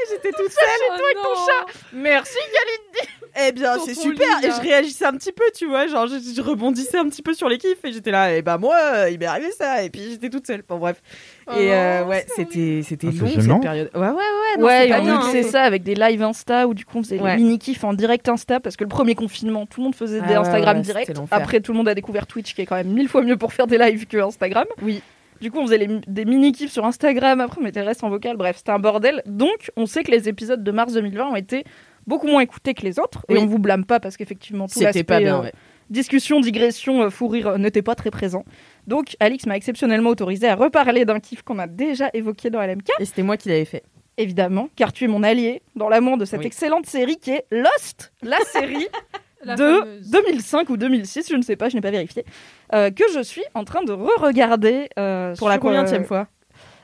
Et 0.07 0.15
J'étais 0.15 0.29
toute 0.31 0.51
seule. 0.51 0.99
Oh 0.99 1.23
non. 1.23 2.01
Merci 2.01 2.37
Galine 2.37 3.09
Eh 3.47 3.51
bien, 3.51 3.77
c'est 3.85 3.93
ton 3.95 4.01
super. 4.01 4.25
lit, 4.39 4.47
et 4.47 4.51
je 4.51 4.61
réagissais 4.61 5.03
un 5.03 5.11
petit 5.11 5.33
peu, 5.33 5.43
tu 5.53 5.67
vois. 5.67 5.87
Genre, 5.87 6.07
je, 6.07 6.15
je 6.33 6.41
rebondissais 6.41 6.97
un 6.97 7.09
petit 7.09 7.21
peu 7.21 7.33
sur 7.33 7.49
les 7.49 7.57
kiffs. 7.57 7.83
Et 7.83 7.91
j'étais 7.91 8.11
là, 8.11 8.33
et 8.33 8.41
bah, 8.41 8.57
moi, 8.57 8.77
euh, 8.93 9.09
il 9.09 9.19
m'est 9.19 9.25
arrivé 9.25 9.51
ça. 9.51 9.83
Et 9.83 9.89
puis, 9.89 10.03
j'étais 10.11 10.29
toute 10.29 10.47
seule. 10.47 10.63
Bon, 10.69 10.77
bref. 10.77 11.01
Oh 11.47 11.51
et 11.57 11.73
euh, 11.73 12.01
non, 12.03 12.07
ouais, 12.07 12.25
c'était 12.33 12.79
c'était 12.81 13.07
Ah, 13.11 13.21
long 13.21 13.27
gênant. 13.27 13.55
cette 13.55 13.61
période. 13.61 13.91
Ouais, 13.93 13.99
ouais, 13.99 14.07
ouais. 14.13 14.57
non, 14.57 14.65
Ouais, 14.65 14.77
c'est 14.79 14.87
et 14.87 14.89
pas 14.91 14.99
on 15.01 15.03
bien, 15.03 15.17
mixait 15.19 15.45
hein. 15.45 15.51
ça 15.51 15.63
avec 15.63 15.83
des 15.83 15.95
lives 15.95 16.23
Insta 16.23 16.65
où 16.65 16.73
du 16.73 16.85
coup 16.85 16.99
on 16.99 17.03
faisait 17.03 17.19
Ouais. 17.19 17.35
les 17.35 17.43
mini-kiffs 17.43 17.83
en 17.83 17.93
direct 17.93 18.29
Insta 18.29 18.61
parce 18.61 18.77
que 18.77 18.85
le 18.85 18.89
premier 18.89 19.15
confinement, 19.15 19.65
tout 19.65 19.81
le 19.81 19.83
monde 19.85 19.95
faisait 19.95 20.19
Ah 20.23 20.27
des 20.27 20.33
ouais, 20.33 20.39
Instagram 20.39 20.77
ouais, 20.77 20.83
direct. 20.83 21.11
Après, 21.29 21.59
tout 21.59 21.73
le 21.73 21.77
monde 21.77 21.89
a 21.89 21.93
découvert 21.93 22.27
Twitch 22.27 22.55
qui 22.55 22.61
est 22.61 22.65
quand 22.65 22.75
même 22.77 22.87
mille 22.93 23.09
fois 23.09 23.21
mieux 23.21 23.35
pour 23.37 23.51
faire 23.51 23.67
des 23.67 23.77
lives 23.77 24.07
que 24.07 24.17
Instagram. 24.17 24.65
Oui. 24.81 25.01
Du 25.41 25.51
coup, 25.51 25.59
on 25.59 25.65
faisait 25.65 25.77
les- 25.77 25.99
des 26.07 26.25
mini-kiffs 26.25 26.71
sur 26.71 26.85
Instagram, 26.85 27.41
après 27.41 27.59
on 27.59 27.63
mettait 27.63 27.81
le 27.81 27.87
reste 27.87 28.03
en 28.03 28.09
vocal, 28.09 28.37
bref, 28.37 28.57
c'était 28.57 28.71
un 28.71 28.79
bordel. 28.79 29.21
Donc, 29.25 29.71
on 29.75 29.85
sait 29.85 30.03
que 30.03 30.11
les 30.11 30.29
épisodes 30.29 30.63
de 30.63 30.71
mars 30.71 30.93
2020 30.93 31.27
ont 31.31 31.35
été 31.35 31.63
beaucoup 32.07 32.27
moins 32.27 32.41
écoutés 32.41 32.73
que 32.73 32.83
les 32.83 32.99
autres. 32.99 33.25
Oui. 33.29 33.35
Et 33.35 33.39
on 33.39 33.45
vous 33.45 33.59
blâme 33.59 33.85
pas 33.85 33.99
parce 33.99 34.15
qu'effectivement, 34.17 34.67
tout 34.67 34.79
pas 34.79 34.85
l'aspect, 34.85 35.03
bien, 35.19 35.39
euh, 35.39 35.43
ouais. 35.43 35.51
discussion, 35.89 36.39
digression, 36.39 37.01
euh, 37.03 37.09
fou 37.09 37.27
rire 37.27 37.47
euh, 37.47 37.57
n'était 37.57 37.81
pas 37.81 37.95
très 37.95 38.11
présent. 38.11 38.45
Donc, 38.87 39.15
Alix 39.19 39.45
m'a 39.45 39.55
exceptionnellement 39.57 40.11
autorisé 40.11 40.47
à 40.47 40.55
reparler 40.55 41.03
d'un 41.05 41.19
kiff 41.19 41.41
qu'on 41.41 41.59
a 41.59 41.67
déjà 41.67 42.09
évoqué 42.13 42.49
dans 42.49 42.61
LMK. 42.61 42.89
Et 42.99 43.05
c'était 43.05 43.23
moi 43.23 43.37
qui 43.37 43.49
l'avais 43.49 43.65
fait. 43.65 43.83
évidemment, 44.17 44.69
car 44.77 44.93
tu 44.93 45.03
es 45.03 45.07
mon 45.07 45.23
allié 45.23 45.61
dans 45.75 45.89
l'amour 45.89 46.17
de 46.17 46.23
cette 46.23 46.39
Oui. 46.39 46.45
excellente 46.45 46.85
série 46.85 47.17
qui 47.17 47.31
est 47.31 47.45
Lost, 47.51 48.13
la 48.23 48.39
série 48.53 48.87
La 49.45 49.55
de 49.55 49.79
fameuse. 49.79 50.09
2005 50.09 50.69
ou 50.69 50.77
2006, 50.77 51.29
je 51.29 51.35
ne 51.35 51.41
sais 51.41 51.55
pas, 51.55 51.69
je 51.69 51.75
n'ai 51.75 51.81
pas 51.81 51.91
vérifié, 51.91 52.25
euh, 52.73 52.89
que 52.91 53.03
je 53.13 53.21
suis 53.21 53.43
en 53.53 53.63
train 53.63 53.83
de 53.83 53.91
re-regarder. 53.93 54.89
euh, 54.99 55.35
Pour 55.35 55.49
la 55.49 55.55
sur, 55.59 55.67
euh, 55.67 56.03
fois? 56.03 56.27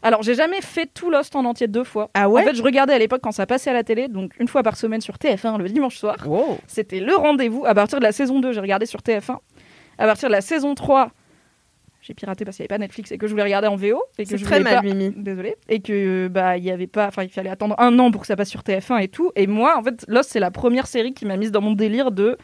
Alors, 0.03 0.24
j'ai 0.24 0.34
jamais 0.34 0.62
fait 0.62 0.88
tout 0.91 1.12
Lost 1.12 1.36
en 1.36 1.45
entier 1.45 1.68
deux 1.68 1.84
fois. 1.84 2.09
Ah 2.14 2.28
En 2.30 2.36
fait, 2.38 2.55
je 2.55 2.64
regardais 2.64 2.93
à 2.93 2.97
l'époque 2.97 3.22
quand 3.22 3.32
ça 3.32 3.45
passait 3.45 3.70
à 3.70 3.74
la 3.74 3.84
télé, 3.84 4.07
donc 4.07 4.32
une 4.39 4.47
fois 4.47 4.64
par 4.64 4.76
semaine 4.76 5.01
sur 5.01 5.16
TF1 5.16 5.57
le 5.59 5.70
dimanche 5.70 5.97
soir. 5.97 6.16
Wow. 6.26 6.57
C'était 6.68 6.99
le 6.99 7.16
rendez-vous. 7.16 7.66
À 7.66 7.76
partir 7.76 7.99
de 7.99 8.03
la 8.03 8.12
saison 8.12 8.39
2, 8.39 8.51
j'ai 8.51 8.62
regardé 8.62 8.86
sur 8.88 9.01
TF1. 9.01 9.38
À 9.99 10.05
partir 10.07 10.30
de 10.30 10.34
la 10.34 10.41
saison 10.41 10.74
3, 10.74 11.12
j'ai 12.12 12.16
piraté 12.16 12.43
parce 12.43 12.57
qu'il 12.57 12.64
n'y 12.64 12.66
avait 12.66 12.78
pas 12.78 12.84
Netflix 12.84 13.09
et 13.14 13.18
que 13.18 13.26
je 13.26 13.32
voulais 13.32 13.43
regarder 13.43 13.68
en 13.70 13.78
VO. 13.78 14.03
Et 14.18 14.24
que 14.24 14.30
C'est 14.32 14.38
je 14.38 14.43
très 14.43 14.59
mal, 14.59 14.76
pas- 14.76 14.82
Mimi. 14.82 15.14
Désolée. 15.16 15.55
Et 15.70 15.80
que 15.80 16.28
bah 16.28 16.57
il 16.57 16.64
y 16.66 16.70
avait 16.72 16.88
pas, 16.88 17.07
enfin 17.07 17.24
il 17.24 17.30
fallait 17.30 17.49
attendre 17.49 17.76
un 17.78 17.97
an 17.99 18.12
pour 18.12 18.22
que 18.22 18.28
ça 18.28 18.36
passe 18.36 18.49
sur 18.49 18.62
TF1 18.64 19.01
et 19.01 19.07
tout. 19.07 19.32
Et 19.38 19.47
moi, 19.47 19.78
en 19.78 19.84
fait, 19.84 20.03
Lost 20.09 20.32
c'est 20.32 20.41
la 20.41 20.51
première 20.51 20.88
série 20.88 21.14
qui 21.14 21.26
m'a 21.26 21.38
mise 21.38 21.51
dans 21.51 21.62
mon 21.62 21.72
délire 21.72 22.12
de 22.12 22.38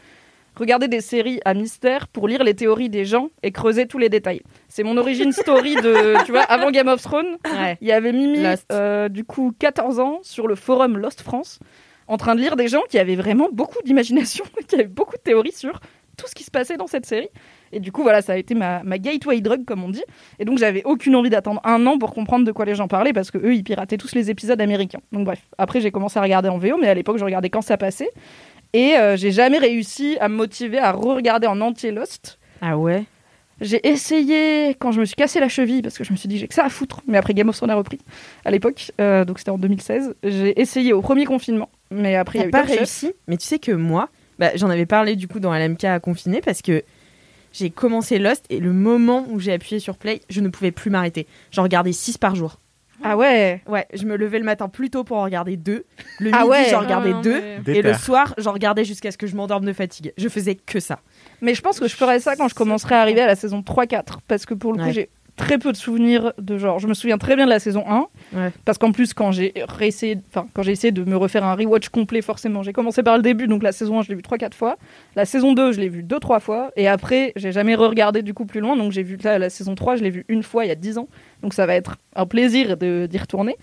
regarder 0.56 0.88
des 0.88 1.02
séries 1.02 1.40
à 1.46 1.54
mystère 1.54 2.08
pour 2.08 2.28
lire 2.30 2.44
les 2.44 2.54
théories 2.56 2.90
des 2.90 3.04
gens 3.06 3.30
et 3.44 3.52
creuser 3.52 3.88
tous 3.88 3.98
les 3.98 4.10
détails. 4.10 4.42
C'est 4.70 4.84
mon 4.84 4.96
origin 4.98 5.32
story 5.34 5.76
de, 5.76 6.24
tu 6.26 6.32
vois, 6.32 6.42
avant 6.44 6.72
Game 6.72 6.88
of 6.88 7.02
Thrones. 7.02 7.38
Ouais. 7.46 7.78
Il 7.82 7.88
y 7.88 7.92
avait 7.92 8.14
Mimi, 8.14 8.40
euh, 8.72 9.10
du 9.10 9.24
coup 9.26 9.54
14 9.60 10.00
ans, 10.00 10.20
sur 10.24 10.48
le 10.48 10.56
forum 10.56 10.98
Lost 10.98 11.22
France, 11.22 11.60
en 12.08 12.16
train 12.18 12.36
de 12.36 12.40
lire 12.42 12.56
des 12.56 12.70
gens 12.70 12.82
qui 12.90 12.98
avaient 13.00 13.16
vraiment 13.18 13.50
beaucoup 13.52 13.78
d'imagination, 13.84 14.46
qui 14.68 14.76
avaient 14.76 14.86
beaucoup 14.86 15.18
de 15.18 15.22
théories 15.22 15.52
sur 15.52 15.80
tout 16.18 16.26
ce 16.28 16.34
qui 16.34 16.44
se 16.44 16.50
passait 16.50 16.78
dans 16.78 16.88
cette 16.88 17.06
série. 17.06 17.30
Et 17.72 17.80
du 17.80 17.92
coup, 17.92 18.04
voilà, 18.04 18.22
ça 18.22 18.34
a 18.34 18.38
été 18.38 18.56
ma, 18.56 18.82
ma 18.84 18.98
gateway 18.98 19.42
drug, 19.42 19.66
comme 19.66 19.84
on 19.84 19.90
dit. 19.90 20.04
Et 20.40 20.46
donc, 20.46 20.58
j'avais 20.58 20.84
aucune 20.84 21.16
envie 21.16 21.30
d'attendre 21.30 21.62
un 21.64 21.86
an 21.86 21.98
pour 21.98 22.14
comprendre 22.14 22.46
de 22.46 22.52
quoi 22.52 22.66
les 22.66 22.76
gens 22.76 22.88
parlaient, 22.88 23.14
parce 23.14 23.32
que 23.32 23.38
eux, 23.38 23.54
ils 23.56 23.64
pirataient 23.64 23.98
tous 23.98 24.14
les 24.16 24.30
épisodes 24.30 24.60
américains. 24.62 25.00
Donc, 25.12 25.26
bref, 25.26 25.42
après, 25.58 25.82
j'ai 25.82 25.92
commencé 25.92 26.18
à 26.20 26.22
regarder 26.22 26.50
en 26.50 26.58
VO, 26.58 26.78
mais 26.80 26.88
à 26.88 26.94
l'époque, 26.94 27.18
je 27.18 27.26
regardais 27.26 27.50
quand 27.50 27.62
ça 27.62 27.78
passait. 27.78 28.10
Et 28.74 28.96
euh, 28.98 29.16
j'ai 29.16 29.32
jamais 29.32 29.58
réussi 29.58 30.18
à 30.20 30.30
me 30.30 30.36
motiver 30.36 30.78
à 30.78 30.92
re-regarder 30.92 31.48
en 31.48 31.62
entier 31.62 31.92
Lost. 31.92 32.38
Ah 32.62 32.78
ouais? 32.78 33.04
J'ai 33.60 33.88
essayé 33.88 34.76
quand 34.78 34.92
je 34.92 35.00
me 35.00 35.06
suis 35.06 35.16
cassé 35.16 35.40
la 35.40 35.50
cheville 35.50 35.82
parce 35.82 35.98
que 35.98 36.04
je 36.04 36.12
me 36.12 36.18
suis 36.18 36.30
dit 36.30 36.38
j'ai 36.38 36.48
que 36.48 36.54
ça 36.54 36.66
à 36.66 36.70
foutre. 36.70 37.02
Mais 37.08 37.18
après 37.18 37.34
Game 37.34 37.50
of 37.50 37.56
Thrones 37.56 37.72
a 37.72 37.76
repris 37.76 37.98
à 38.46 38.52
l'époque, 38.52 38.92
euh, 39.02 39.26
donc 39.26 39.40
c'était 39.40 39.50
en 39.50 39.58
2016. 39.58 40.14
J'ai 40.24 40.60
essayé 40.62 40.94
au 40.94 41.02
premier 41.02 41.26
confinement, 41.26 41.70
mais 41.90 42.16
après 42.16 42.40
il 42.40 42.42
a 42.44 42.48
eu 42.48 42.52
pas 42.52 42.68
Chef. 42.68 42.78
réussi? 42.78 43.14
Mais 43.28 43.36
tu 43.38 43.48
sais 43.48 43.58
que 43.58 43.72
moi, 43.72 44.10
bah, 44.38 44.52
j'en 44.56 44.70
avais 44.70 44.86
parlé 44.86 45.16
du 45.16 45.28
coup 45.28 45.40
dans 45.40 45.52
LMK 45.58 45.86
à 45.86 46.00
confiner 46.00 46.42
parce 46.42 46.62
que 46.62 46.84
j'ai 47.58 47.70
commencé 47.70 48.20
Lost 48.20 48.46
et 48.50 48.60
le 48.60 48.72
moment 48.74 49.26
où 49.30 49.40
j'ai 49.40 49.54
appuyé 49.54 49.80
sur 49.80 49.98
play, 49.98 50.22
je 50.30 50.42
ne 50.42 50.50
pouvais 50.50 50.72
plus 50.72 50.90
m'arrêter. 50.90 51.28
J'en 51.52 51.64
regardais 51.64 51.92
6 51.94 52.18
par 52.18 52.36
jour. 52.36 52.60
Ah 53.04 53.16
ouais. 53.16 53.62
Ouais, 53.68 53.86
je 53.94 54.06
me 54.06 54.16
levais 54.18 54.40
le 54.40 54.44
matin 54.46 54.70
plus 54.70 54.90
tôt 54.90 55.04
pour 55.04 55.18
en 55.18 55.24
regarder 55.24 55.56
deux. 55.56 55.86
Le 56.20 56.32
Ah 56.34 56.40
midi, 56.40 56.50
ouais. 56.50 56.68
j'en 56.72 56.80
regardais 56.80 57.12
Ah 57.16 57.22
deux. 57.22 57.42
mais- 57.68 57.78
Et 57.78 57.82
le 57.84 57.94
soir, 57.94 58.34
j'en 58.40 58.54
regardais 58.54 58.84
jusqu'à 58.86 59.12
ce 59.12 59.20
que 59.20 59.28
je 59.28 59.36
m'endorme 59.36 59.66
de 59.66 59.74
fatigue. 59.74 60.14
Je 60.18 60.28
faisais 60.30 60.56
que 60.56 60.80
ça. 60.80 61.00
Mais 61.42 61.54
je 61.54 61.62
pense 61.62 61.80
que 61.80 61.88
je 61.88 61.96
ferais 61.96 62.20
ça 62.20 62.36
quand 62.36 62.48
je 62.48 62.56
commencerai 62.56 62.96
à 62.96 63.02
arriver 63.02 63.22
à 63.22 63.28
la 63.28 63.36
saison 63.36 63.62
3-4 63.62 64.22
parce 64.28 64.48
que 64.48 64.56
pour 64.56 64.72
le 64.74 64.80
coup 64.80 64.86
Ouais. 64.86 64.94
j'ai 64.94 65.10
très 65.38 65.58
peu 65.58 65.72
de 65.72 65.78
souvenirs 65.78 66.34
de 66.38 66.58
genre. 66.58 66.80
Je 66.80 66.88
me 66.88 66.94
souviens 66.94 67.18
très 67.18 67.36
bien 67.38 67.46
de 67.46 67.50
la 67.50 67.60
saison 67.60 67.84
1 67.88 68.08
Ouais. 68.36 68.52
parce 68.66 68.78
qu'en 68.78 68.92
plus 68.92 69.14
quand 69.14 69.32
j'ai 69.32 69.54
réessayé, 69.70 70.18
enfin 70.30 70.48
quand 70.54 70.64
j'ai 70.64 70.74
essayé 70.74 70.92
de 70.92 71.04
me 71.06 71.16
refaire 71.16 71.46
un 71.46 71.56
rewatch 71.56 71.88
complet 71.90 72.22
forcément, 72.22 72.64
j'ai 72.64 72.74
commencé 72.74 73.04
par 73.04 73.16
le 73.16 73.24
début 73.24 73.48
donc 73.48 73.64
la 73.64 73.72
saison 73.72 74.00
1 74.00 74.02
je 74.04 74.10
l'ai 74.10 74.16
vu 74.16 74.22
3-4 74.22 74.54
fois, 74.54 74.78
la 75.16 75.24
saison 75.24 75.54
2 75.54 75.72
je 75.72 75.80
l'ai 75.80 75.88
vu 75.90 76.04
2-3 76.04 76.40
fois 76.42 76.72
et 76.76 76.88
après 76.90 77.32
j'ai 77.38 77.54
jamais 77.54 77.76
re-regardé 77.76 78.22
du 78.24 78.34
coup 78.34 78.46
plus 78.46 78.60
loin 78.60 78.76
donc 78.76 78.92
j'ai 78.92 79.04
vu 79.04 79.18
là 79.24 79.40
la 79.40 79.50
saison 79.50 79.76
3 79.76 79.96
je 79.96 80.04
l'ai 80.04 80.10
vu 80.10 80.26
une 80.28 80.44
fois 80.44 80.66
il 80.66 80.68
y 80.68 80.72
a 80.72 80.76
10 80.76 80.98
ans 80.98 81.08
donc 81.42 81.54
ça 81.54 81.66
va 81.66 81.76
être 81.76 81.96
un 82.16 82.26
plaisir 82.26 82.76
d'y 82.78 83.18
retourner. 83.18 83.56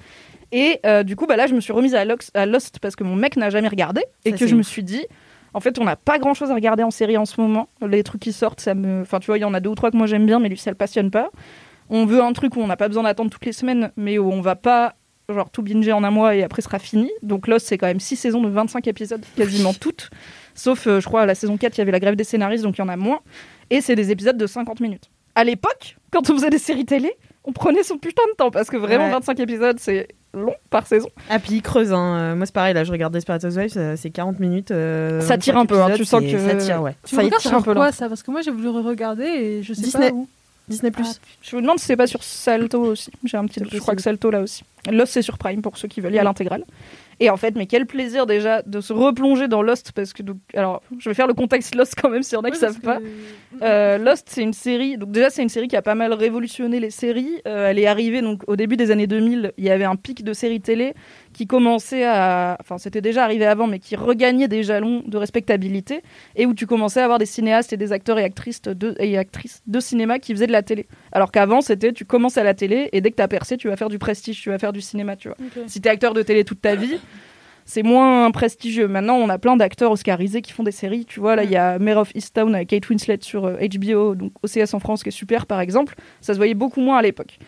Et 0.52 0.78
euh, 0.86 1.02
du 1.02 1.16
coup, 1.16 1.26
bah 1.26 1.34
là, 1.36 1.48
je 1.48 1.54
me 1.54 1.60
suis 1.60 1.72
remise 1.72 1.96
à, 1.96 2.04
Lox- 2.04 2.30
à 2.34 2.46
Lost 2.46 2.78
parce 2.78 2.94
que 2.94 3.02
mon 3.02 3.16
mec 3.16 3.36
n'a 3.36 3.50
jamais 3.50 3.66
regardé 3.66 4.02
et 4.24 4.30
Ça, 4.30 4.36
que 4.36 4.46
je 4.46 4.54
me 4.54 4.62
suis 4.62 4.84
dit, 4.84 5.04
en 5.52 5.58
fait, 5.58 5.80
on 5.80 5.84
n'a 5.84 5.96
pas 5.96 6.18
grand 6.20 6.32
chose 6.34 6.52
à 6.52 6.54
regarder 6.54 6.84
en 6.84 6.92
série 6.92 7.16
en 7.16 7.24
ce 7.24 7.40
moment. 7.40 7.68
Les 7.84 8.04
trucs 8.04 8.20
qui 8.20 8.32
sortent, 8.32 8.60
ça 8.60 8.74
me. 8.74 9.00
Enfin, 9.00 9.18
tu 9.18 9.26
vois, 9.26 9.38
il 9.38 9.40
y 9.40 9.44
en 9.44 9.54
a 9.54 9.58
deux 9.58 9.70
ou 9.70 9.74
trois 9.74 9.90
que 9.90 9.96
moi 9.96 10.06
j'aime 10.06 10.26
bien, 10.26 10.38
mais 10.38 10.48
lui, 10.48 10.56
ça 10.58 10.70
le 10.70 10.76
passionne 10.76 11.10
pas. 11.10 11.30
On 11.90 12.06
veut 12.06 12.22
un 12.22 12.32
truc 12.32 12.56
où 12.56 12.60
on 12.60 12.66
n'a 12.66 12.76
pas 12.76 12.88
besoin 12.88 13.02
d'attendre 13.04 13.30
toutes 13.30 13.44
les 13.46 13.52
semaines, 13.52 13.90
mais 13.96 14.18
où 14.18 14.30
on 14.32 14.40
va 14.40 14.56
pas 14.56 14.94
genre 15.30 15.48
tout 15.50 15.62
binger 15.62 15.92
en 15.92 16.04
un 16.04 16.10
mois 16.10 16.34
et 16.36 16.42
après 16.42 16.60
ce 16.60 16.66
sera 16.68 16.78
fini. 16.78 17.10
Donc 17.22 17.46
Lost, 17.48 17.66
c'est 17.66 17.78
quand 17.78 17.86
même 17.86 18.00
six 18.00 18.16
saisons 18.16 18.42
de 18.42 18.48
25 18.48 18.86
épisodes, 18.88 19.24
quasiment 19.36 19.72
toutes. 19.80 20.10
Sauf, 20.54 20.86
euh, 20.86 21.00
je 21.00 21.06
crois, 21.06 21.22
à 21.22 21.26
la 21.26 21.34
saison 21.34 21.56
4, 21.56 21.76
il 21.76 21.78
y 21.78 21.82
avait 21.82 21.92
la 21.92 22.00
grève 22.00 22.14
des 22.16 22.24
scénaristes, 22.24 22.62
donc 22.64 22.76
il 22.76 22.80
y 22.80 22.84
en 22.84 22.88
a 22.88 22.96
moins. 22.96 23.20
Et 23.70 23.80
c'est 23.80 23.96
des 23.96 24.10
épisodes 24.10 24.36
de 24.36 24.46
50 24.46 24.80
minutes. 24.80 25.10
À 25.34 25.42
l'époque, 25.44 25.96
quand 26.12 26.28
on 26.30 26.34
faisait 26.34 26.50
des 26.50 26.58
séries 26.58 26.84
télé, 26.84 27.12
on 27.44 27.52
prenait 27.52 27.82
son 27.82 27.96
putain 27.98 28.22
de 28.30 28.36
temps, 28.36 28.50
parce 28.50 28.68
que 28.70 28.76
vraiment, 28.76 29.06
Ouais. 29.06 29.10
25 29.12 29.40
épisodes, 29.40 29.78
c'est 29.80 30.08
long 30.32 30.54
par 30.70 30.86
saison. 30.86 31.08
Ah, 31.30 31.38
puis 31.38 31.54
il 31.54 31.62
creuse. 31.62 31.92
Hein. 31.92 32.16
Euh, 32.16 32.34
Moi, 32.36 32.46
c'est 32.46 32.54
pareil. 32.54 32.74
Là, 32.74 32.84
je 32.84 32.92
regarde 32.92 33.12
Desperate 33.12 33.42
Housewives. 33.44 33.72
euh, 33.76 33.96
C'est 33.96 34.10
40 34.10 34.38
minutes. 34.40 34.70
euh, 34.70 35.20
Ça 35.20 35.36
tire 35.38 35.54
25 35.54 35.62
un 35.62 35.66
peu, 35.66 35.82
hein, 35.82 35.96
tu 35.96 36.04
sens 36.04 36.20
que- 36.22 36.38
Ça 36.38 36.54
tire, 36.54 36.82
ouais. 36.82 36.94
Tu 37.06 37.16
Ça 37.16 37.22
tire 37.38 37.54
un 37.54 37.62
peu 37.62 37.74
quoi 37.74 37.92
ça? 37.92 38.08
Parce 38.08 38.22
que 38.22 38.30
moi 38.30 38.42
j'ai 38.42 38.50
voulu 38.50 38.68
regarder 38.68 39.24
et 39.24 39.62
je 39.62 39.72
sais 39.74 39.82
Disney. 39.82 40.10
pas 40.10 40.16
où. 40.16 40.28
Disney 40.68 40.90
Plus. 40.90 41.06
Ah, 41.06 41.26
Je 41.42 41.56
me 41.56 41.62
demande 41.62 41.78
si 41.78 41.86
c'est 41.86 41.96
pas 41.96 42.06
sur 42.06 42.22
Salto 42.22 42.80
aussi. 42.80 43.10
J'ai 43.24 43.36
un 43.36 43.46
petit 43.46 43.60
doute. 43.60 43.70
Je 43.72 43.78
crois 43.78 43.94
que 43.94 44.02
Salto 44.02 44.30
là 44.30 44.40
aussi. 44.40 44.64
Lost 44.90 45.12
c'est 45.12 45.22
sur 45.22 45.38
Prime 45.38 45.62
pour 45.62 45.78
ceux 45.78 45.88
qui 45.88 46.00
veulent 46.00 46.12
y 46.12 46.16
aller 46.16 46.20
à 46.20 46.24
l'intégrale. 46.24 46.64
Et 47.20 47.30
en 47.30 47.36
fait, 47.36 47.54
mais 47.54 47.66
quel 47.66 47.86
plaisir 47.86 48.26
déjà 48.26 48.62
de 48.62 48.80
se 48.80 48.92
replonger 48.92 49.46
dans 49.46 49.62
Lost 49.62 49.92
parce 49.92 50.12
que 50.12 50.22
donc 50.22 50.38
alors 50.54 50.82
je 50.98 51.08
vais 51.08 51.14
faire 51.14 51.26
le 51.26 51.34
contexte 51.34 51.74
Lost 51.74 51.94
quand 52.00 52.10
même 52.10 52.22
s'il 52.22 52.34
y 52.34 52.36
en 52.36 52.42
a 52.42 52.50
qui 52.50 52.56
Ouais, 52.56 52.60
parce 52.60 52.74
savent 52.74 52.82
pas. 52.82 52.98
Euh, 53.62 53.98
Lost, 53.98 54.28
c'est 54.30 54.42
une 54.42 54.52
série. 54.52 54.98
Donc 54.98 55.10
déjà, 55.12 55.30
c'est 55.30 55.42
une 55.42 55.48
série 55.48 55.68
qui 55.68 55.76
a 55.76 55.82
pas 55.82 55.94
mal 55.94 56.12
révolutionné 56.12 56.80
les 56.80 56.90
séries. 56.90 57.40
Euh, 57.46 57.68
elle 57.68 57.78
est 57.78 57.86
arrivée 57.86 58.20
donc 58.20 58.42
au 58.46 58.56
début 58.56 58.76
des 58.76 58.90
années 58.90 59.06
2000. 59.06 59.52
Il 59.56 59.64
y 59.64 59.70
avait 59.70 59.84
un 59.84 59.96
pic 59.96 60.24
de 60.24 60.32
séries 60.32 60.60
télé 60.60 60.94
qui 61.34 61.46
commençait 61.46 62.04
à, 62.04 62.56
enfin, 62.60 62.78
c'était 62.78 63.02
déjà 63.02 63.24
arrivé 63.24 63.44
avant, 63.44 63.66
mais 63.66 63.78
qui 63.78 63.96
regagnait 63.96 64.48
des 64.48 64.62
jalons 64.62 65.02
de 65.06 65.18
respectabilité 65.18 66.02
et 66.36 66.46
où 66.46 66.54
tu 66.54 66.66
commençais 66.66 67.00
à 67.00 67.04
avoir 67.04 67.18
des 67.18 67.26
cinéastes 67.26 67.72
et 67.72 67.76
des 67.76 67.92
acteurs 67.92 68.18
et 68.18 68.24
actrices 68.24 68.62
de, 68.62 68.94
et 68.98 69.18
actrices 69.18 69.62
de 69.66 69.80
cinéma 69.80 70.18
qui 70.18 70.32
faisaient 70.32 70.46
de 70.46 70.52
la 70.52 70.62
télé. 70.62 70.86
Alors 71.12 71.30
qu'avant, 71.32 71.60
c'était 71.60 71.92
tu 71.92 72.04
commences 72.04 72.38
à 72.38 72.44
la 72.44 72.54
télé 72.54 72.88
et 72.92 73.00
dès 73.00 73.10
que 73.10 73.16
t'as 73.16 73.28
percé, 73.28 73.56
tu 73.56 73.68
vas 73.68 73.76
faire 73.76 73.90
du 73.90 73.98
prestige, 73.98 74.40
tu 74.40 74.48
vas 74.48 74.58
faire 74.58 74.72
du 74.72 74.80
cinéma, 74.80 75.16
tu 75.16 75.28
vois. 75.28 75.36
Si 75.66 75.80
t'es 75.80 75.90
acteur 75.90 76.14
de 76.14 76.22
télé 76.22 76.44
toute 76.44 76.62
ta 76.62 76.76
vie, 76.76 76.98
c'est 77.64 77.82
moins 77.82 78.30
prestigieux. 78.30 78.88
Maintenant, 78.88 79.16
on 79.16 79.28
a 79.28 79.38
plein 79.38 79.56
d'acteurs 79.56 79.90
oscarisés 79.90 80.42
qui 80.42 80.52
font 80.52 80.62
des 80.62 80.72
séries. 80.72 81.04
Tu 81.04 81.20
vois, 81.20 81.34
là, 81.36 81.44
il 81.44 81.50
y 81.50 81.56
a 81.56 81.78
Mare 81.78 81.98
of 81.98 82.10
Easttown 82.14 82.54
avec 82.54 82.68
Kate 82.68 82.88
Winslet 82.88 83.18
sur 83.22 83.46
euh, 83.46 83.56
HBO, 83.56 84.14
donc 84.14 84.32
OCS 84.42 84.74
en 84.74 84.80
France, 84.80 85.02
qui 85.02 85.08
est 85.08 85.12
super, 85.12 85.46
par 85.46 85.60
exemple. 85.60 85.94
Ça 86.20 86.34
se 86.34 86.38
voyait 86.38 86.54
beaucoup 86.54 86.80
moins 86.80 86.98
à 86.98 87.02
l'époque. 87.02 87.38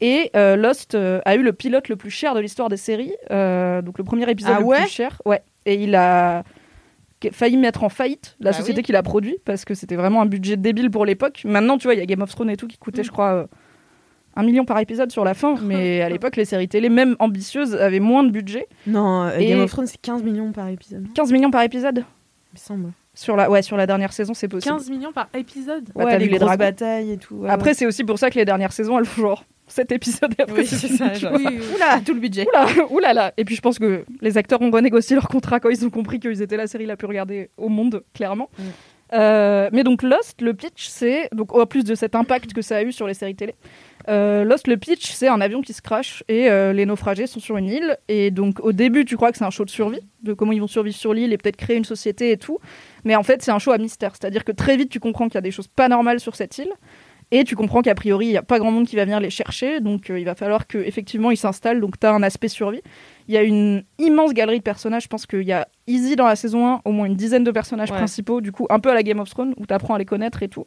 Et 0.00 0.30
euh, 0.36 0.56
Lost 0.56 0.94
euh, 0.94 1.20
a 1.24 1.34
eu 1.36 1.42
le 1.42 1.52
pilote 1.52 1.88
le 1.88 1.96
plus 1.96 2.10
cher 2.10 2.34
de 2.34 2.40
l'histoire 2.40 2.68
des 2.68 2.76
séries. 2.76 3.12
euh, 3.30 3.80
donc, 3.82 3.98
le 3.98 4.04
premier 4.04 4.28
épisode 4.30 4.54
Ah 4.56 4.60
le 4.60 4.66
ouais 4.66 4.80
plus 4.82 4.90
cher. 4.90 5.22
Ouais. 5.24 5.42
Et 5.66 5.74
il 5.82 5.94
a 5.94 6.42
failli 7.32 7.56
mettre 7.56 7.84
en 7.84 7.88
faillite 7.88 8.36
la 8.40 8.50
Bah 8.50 8.56
société 8.58 8.80
oui. 8.80 8.82
qui 8.84 8.92
l'a 8.92 9.02
produit 9.02 9.36
parce 9.46 9.64
que 9.64 9.72
c'était 9.74 9.96
vraiment 9.96 10.20
un 10.20 10.26
budget 10.26 10.56
débile 10.58 10.90
pour 10.90 11.06
l'époque. 11.06 11.40
Maintenant, 11.46 11.78
tu 11.78 11.84
vois, 11.84 11.94
il 11.94 11.98
y 11.98 12.02
a 12.02 12.06
Game 12.06 12.20
of 12.20 12.30
Thrones 12.30 12.50
et 12.50 12.56
tout 12.56 12.66
qui 12.66 12.76
coûtait, 12.76 13.00
Mm. 13.00 13.04
je 13.04 13.10
crois, 13.12 13.46
un 14.36 14.42
million 14.42 14.64
par 14.66 14.78
épisode 14.78 15.10
sur 15.10 15.24
la 15.24 15.32
fin. 15.32 15.54
Mais 15.62 16.02
à 16.02 16.08
l'époque, 16.10 16.36
les 16.36 16.44
séries 16.44 16.68
télé, 16.68 16.90
même 16.90 17.16
ambitieuses, 17.20 17.74
avaient 17.76 18.00
moins 18.00 18.24
de 18.24 18.30
budget. 18.30 18.66
Non, 18.86 19.30
Et- 19.38 19.46
Game 19.46 19.60
of 19.60 19.70
Thrones, 19.70 19.86
c'est 19.86 20.00
15 20.02 20.22
millions 20.22 20.52
par 20.52 20.68
épisode. 20.68 21.06
15 21.14 21.32
millions 21.32 21.50
par 21.50 21.62
épisode 21.62 21.98
Il 21.98 22.54
me 22.54 22.58
semble. 22.58 22.92
sur 23.14 23.36
la, 23.36 23.48
ouais, 23.48 23.62
sur 23.62 23.78
la 23.78 23.86
dernière 23.86 24.12
saison, 24.12 24.34
c'est 24.34 24.48
possible. 24.48 24.74
15 24.74 24.90
millions 24.90 25.12
par 25.12 25.28
épisode? 25.32 25.88
Ouais, 25.94 26.04
t'as 26.04 26.18
les 26.18 26.24
les 26.26 26.30
grosses 26.32 26.40
dragons. 26.40 26.58
batailles 26.58 27.12
et 27.12 27.16
tout. 27.16 27.36
ouais, 27.36 27.48
Après, 27.48 27.70
ouais. 27.70 27.74
c'est 27.74 27.86
aussi 27.86 28.04
pour 28.04 28.18
ça 28.18 28.28
que 28.28 28.38
les 28.38 28.44
dernières 28.44 28.72
saisons, 28.72 28.98
elles 28.98 29.06
font 29.06 29.22
genre 29.22 29.44
7 29.66 29.92
épisodes 29.92 30.34
et 30.38 30.42
après, 30.42 30.60
Oui, 30.60 30.66
c'est 30.66 30.88
ça, 30.88 31.14
genre. 31.14 31.32
Oui, 31.34 31.44
oui. 31.46 31.58
Oula, 31.74 32.00
tout 32.04 32.14
le 32.14 32.20
budget. 32.20 32.46
Oula. 32.90 33.32
Et 33.36 33.44
puis 33.44 33.56
je 33.56 33.60
pense 33.60 33.78
que 33.78 34.04
les 34.20 34.38
acteurs 34.38 34.60
ont 34.62 34.70
renégocié 34.70 35.14
leur 35.16 35.28
contrat 35.28 35.60
quand 35.60 35.70
ils 35.70 35.84
ont 35.84 35.90
compris 35.90 36.20
qu'ils 36.20 36.42
étaient 36.42 36.56
la 36.56 36.66
série 36.66 36.86
la 36.86 36.96
plus 36.96 37.06
regardée 37.06 37.50
au 37.56 37.68
monde, 37.68 38.02
clairement. 38.14 38.50
Mm. 38.58 38.62
Euh, 39.12 39.68
mais 39.72 39.84
donc 39.84 40.02
Lost, 40.02 40.40
le 40.40 40.54
pitch, 40.54 40.88
c'est 40.88 41.28
donc 41.32 41.54
en 41.54 41.66
plus 41.66 41.84
de 41.84 41.94
cet 41.94 42.14
impact 42.14 42.52
que 42.52 42.62
ça 42.62 42.78
a 42.78 42.82
eu 42.82 42.90
sur 42.90 43.06
les 43.06 43.14
séries 43.14 43.34
télé. 43.34 43.54
euh, 44.08 44.44
Lost, 44.44 44.66
le 44.66 44.76
pitch, 44.76 45.12
c'est 45.12 45.28
un 45.28 45.40
avion 45.40 45.60
qui 45.62 45.72
se 45.72 45.82
crache 45.82 46.24
et 46.26 46.50
euh, 46.50 46.72
les 46.72 46.84
naufragés 46.86 47.26
sont 47.26 47.38
sur 47.38 47.56
une 47.56 47.68
île. 47.68 47.96
Et 48.08 48.30
donc 48.30 48.60
au 48.60 48.72
début, 48.72 49.04
tu 49.04 49.16
crois 49.16 49.30
que 49.30 49.38
c'est 49.38 49.44
un 49.44 49.50
show 49.50 49.64
de 49.64 49.70
survie, 49.70 50.00
de 50.22 50.32
comment 50.32 50.52
ils 50.52 50.60
vont 50.60 50.66
survivre 50.66 50.96
sur 50.96 51.14
l'île 51.14 51.32
et 51.32 51.38
peut-être 51.38 51.56
créer 51.56 51.76
une 51.76 51.84
société 51.84 52.32
et 52.32 52.38
tout. 52.38 52.58
Mais 53.04 53.14
en 53.14 53.22
fait, 53.22 53.42
c'est 53.42 53.52
un 53.52 53.58
show 53.58 53.72
à 53.72 53.78
mystère. 53.78 54.12
C'est-à-dire 54.18 54.44
que 54.44 54.52
très 54.52 54.76
vite, 54.76 54.88
tu 54.88 55.00
comprends 55.00 55.26
qu'il 55.26 55.36
y 55.36 55.38
a 55.38 55.42
des 55.42 55.52
choses 55.52 55.68
pas 55.68 55.88
normales 55.88 56.18
sur 56.18 56.34
cette 56.34 56.58
île. 56.58 56.72
Et 57.30 57.42
tu 57.44 57.56
comprends 57.56 57.82
qu'a 57.82 57.94
priori, 57.94 58.26
il 58.26 58.30
n'y 58.30 58.36
a 58.36 58.42
pas 58.42 58.58
grand 58.58 58.70
monde 58.70 58.86
qui 58.86 58.94
va 58.96 59.04
venir 59.04 59.18
les 59.18 59.30
chercher. 59.30 59.80
Donc, 59.80 60.10
euh, 60.10 60.18
il 60.18 60.24
va 60.24 60.34
falloir 60.34 60.66
qu'effectivement, 60.66 61.30
ils 61.30 61.36
s'installent. 61.36 61.80
Donc, 61.80 61.98
tu 61.98 62.06
as 62.06 62.12
un 62.12 62.22
aspect 62.22 62.48
survie. 62.48 62.80
Il 63.26 63.34
y 63.34 63.36
a 63.36 63.42
une 63.42 63.82
immense 63.98 64.34
galerie 64.34 64.58
de 64.58 64.62
personnages. 64.62 65.04
Je 65.04 65.08
pense 65.08 65.26
qu'il 65.26 65.42
y 65.42 65.52
a 65.52 65.66
Easy 65.86 66.14
dans 66.16 66.26
la 66.26 66.36
saison 66.36 66.66
1, 66.66 66.80
au 66.84 66.92
moins 66.92 67.06
une 67.06 67.16
dizaine 67.16 67.42
de 67.44 67.50
personnages 67.50 67.90
Ouais. 67.90 67.96
principaux. 67.96 68.40
Du 68.40 68.52
coup, 68.52 68.66
un 68.70 68.78
peu 68.78 68.90
à 68.90 68.94
la 68.94 69.02
Game 69.02 69.18
of 69.20 69.28
Thrones, 69.30 69.54
où 69.56 69.66
tu 69.66 69.74
apprends 69.74 69.94
à 69.94 69.98
les 69.98 70.04
connaître 70.04 70.42
et 70.42 70.48
tout. 70.48 70.66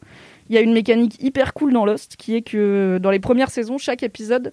Il 0.49 0.55
y 0.55 0.57
a 0.57 0.61
une 0.61 0.73
mécanique 0.73 1.15
hyper 1.21 1.53
cool 1.53 1.71
dans 1.73 1.85
Lost, 1.85 2.15
qui 2.17 2.35
est 2.35 2.41
que 2.41 2.97
dans 3.01 3.11
les 3.11 3.19
premières 3.19 3.49
saisons, 3.49 3.77
chaque 3.77 4.03
épisode 4.03 4.51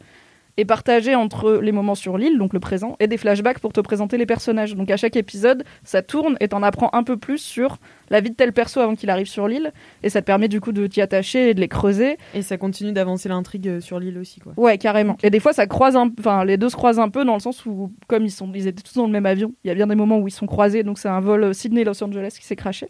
est 0.57 0.65
partagé 0.65 1.15
entre 1.15 1.59
les 1.63 1.73
moments 1.73 1.95
sur 1.95 2.19
l'île, 2.19 2.39
donc 2.39 2.53
le 2.53 2.61
présent, 2.61 2.97
et 3.01 3.07
des 3.07 3.17
flashbacks 3.17 3.59
pour 3.59 3.73
te 3.73 3.81
présenter 3.81 4.17
les 4.17 4.27
personnages. 4.27 4.75
Donc 4.75 4.91
à 4.91 4.97
chaque 4.97 5.17
épisode, 5.17 5.65
ça 5.83 6.03
tourne 6.03 6.37
et 6.41 6.49
t'en 6.49 6.63
apprends 6.63 6.91
un 6.93 7.03
peu 7.03 7.17
plus 7.17 7.39
sur 7.39 7.79
la 8.11 8.21
vie 8.21 8.31
de 8.31 8.37
tel 8.37 8.53
perso 8.53 8.81
avant 8.81 8.95
qu'il 8.95 9.11
arrive 9.11 9.27
sur 9.27 9.49
l'île, 9.49 9.73
et 10.03 10.11
ça 10.11 10.21
te 10.21 10.27
permet 10.27 10.49
du 10.49 10.61
coup 10.61 10.73
de 10.73 10.87
t'y 10.87 11.01
attacher 11.01 11.51
et 11.51 11.55
de 11.55 11.61
les 11.61 11.69
creuser. 11.69 12.19
Et 12.35 12.43
ça 12.43 12.57
continue 12.57 12.93
d'avancer 12.93 13.29
l'intrigue 13.29 13.69
euh, 13.69 13.81
sur 13.81 13.99
l'île 13.99 14.19
aussi, 14.19 14.41
quoi. 14.41 14.53
Ouais, 14.57 14.79
carrément. 14.79 15.17
Et 15.23 15.31
des 15.31 15.41
fois, 15.41 15.53
ça 15.53 15.67
croise 15.67 15.97
un... 15.97 16.11
enfin, 16.19 16.45
les 16.45 16.57
deux 16.57 16.69
se 16.69 16.77
croisent 16.77 17.01
un 17.01 17.09
peu 17.09 17.25
dans 17.25 17.35
le 17.35 17.41
sens 17.41 17.65
où, 17.67 17.93
comme 18.07 18.25
ils 18.25 18.31
sont, 18.31 18.51
ils 18.55 18.67
étaient 18.67 18.83
tous 18.83 18.95
dans 18.95 19.07
le 19.07 19.13
même 19.13 19.27
avion, 19.27 19.53
il 19.65 19.69
y 19.69 19.71
a 19.71 19.75
bien 19.75 19.87
des 19.87 19.95
moments 19.95 20.19
où 20.19 20.29
ils 20.29 20.33
sont 20.33 20.47
croisés. 20.47 20.83
Donc 20.83 20.99
c'est 20.99 21.09
un 21.09 21.21
vol 21.21 21.45
euh, 21.45 21.53
Sydney-Los 21.53 22.03
Angeles 22.03 22.37
qui 22.39 22.47
s'est 22.47 22.57
craché. 22.57 22.89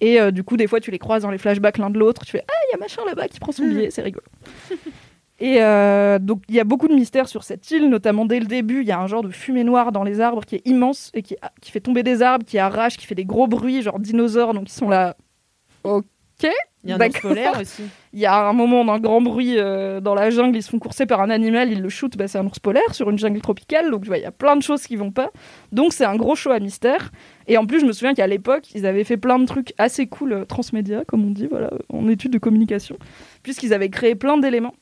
Et 0.00 0.20
euh, 0.20 0.30
du 0.30 0.42
coup, 0.44 0.56
des 0.56 0.66
fois, 0.66 0.80
tu 0.80 0.90
les 0.90 0.98
croises 0.98 1.22
dans 1.22 1.30
les 1.30 1.38
flashbacks 1.38 1.78
l'un 1.78 1.90
de 1.90 1.98
l'autre. 1.98 2.24
Tu 2.24 2.32
fais 2.32 2.44
ah, 2.48 2.52
il 2.68 2.72
y 2.72 2.74
a 2.74 2.78
machin 2.78 3.02
là-bas 3.06 3.28
qui 3.28 3.40
prend 3.40 3.52
son 3.52 3.66
billet, 3.66 3.90
c'est 3.90 4.02
rigolo. 4.02 4.26
Et 5.40 5.56
euh, 5.60 6.18
donc, 6.18 6.42
il 6.48 6.54
y 6.54 6.60
a 6.60 6.64
beaucoup 6.64 6.86
de 6.86 6.94
mystères 6.94 7.28
sur 7.28 7.42
cette 7.42 7.68
île, 7.70 7.88
notamment 7.88 8.24
dès 8.24 8.38
le 8.38 8.46
début. 8.46 8.82
Il 8.82 8.86
y 8.86 8.92
a 8.92 9.00
un 9.00 9.06
genre 9.06 9.22
de 9.22 9.30
fumée 9.30 9.64
noire 9.64 9.90
dans 9.90 10.04
les 10.04 10.20
arbres 10.20 10.44
qui 10.44 10.56
est 10.56 10.66
immense 10.66 11.10
et 11.12 11.22
qui, 11.22 11.36
qui 11.60 11.70
fait 11.72 11.80
tomber 11.80 12.02
des 12.02 12.22
arbres, 12.22 12.46
qui 12.46 12.58
arrache, 12.58 12.96
qui 12.96 13.06
fait 13.06 13.14
des 13.14 13.24
gros 13.24 13.48
bruits, 13.48 13.82
genre 13.82 13.98
dinosaures. 13.98 14.54
Donc, 14.54 14.68
ils 14.68 14.74
sont 14.74 14.88
là. 14.88 15.16
Ok. 15.82 16.04
Il 16.84 16.90
y 16.90 16.92
a 16.92 16.96
un 16.96 17.08
ours 17.08 17.20
polaire 17.20 17.60
aussi. 17.60 17.82
Il 18.12 18.20
y 18.20 18.26
a 18.26 18.46
un 18.46 18.52
moment 18.52 18.84
d'un 18.84 18.98
grand 18.98 19.22
bruit 19.22 19.54
euh, 19.56 20.00
dans 20.00 20.14
la 20.14 20.28
jungle, 20.30 20.56
ils 20.56 20.62
se 20.62 20.68
font 20.68 20.78
courser 20.78 21.06
par 21.06 21.20
un 21.20 21.30
animal, 21.30 21.72
ils 21.72 21.80
le 21.80 21.88
shootent, 21.88 22.16
bah, 22.16 22.28
c'est 22.28 22.38
un 22.38 22.44
ours 22.44 22.58
polaire 22.58 22.94
sur 22.94 23.08
une 23.08 23.18
jungle 23.18 23.40
tropicale, 23.40 23.90
donc 23.90 24.04
il 24.06 24.20
y 24.20 24.24
a 24.24 24.30
plein 24.30 24.54
de 24.54 24.62
choses 24.62 24.82
qui 24.82 24.96
vont 24.96 25.10
pas. 25.10 25.30
Donc 25.72 25.94
c'est 25.94 26.04
un 26.04 26.16
gros 26.16 26.34
show 26.34 26.50
à 26.50 26.60
mystère. 26.60 27.10
Et 27.46 27.56
en 27.56 27.64
plus, 27.64 27.80
je 27.80 27.86
me 27.86 27.92
souviens 27.92 28.12
qu'à 28.12 28.26
l'époque, 28.26 28.74
ils 28.74 28.84
avaient 28.84 29.04
fait 29.04 29.16
plein 29.16 29.38
de 29.38 29.46
trucs 29.46 29.72
assez 29.78 30.06
cool 30.06 30.32
euh, 30.32 30.44
transmédia, 30.44 31.04
comme 31.06 31.24
on 31.24 31.30
dit, 31.30 31.46
voilà, 31.46 31.70
en 31.88 32.06
études 32.08 32.32
de 32.32 32.38
communication, 32.38 32.98
puisqu'ils 33.42 33.72
avaient 33.72 33.88
créé 33.88 34.14
plein 34.14 34.36
d'éléments 34.36 34.74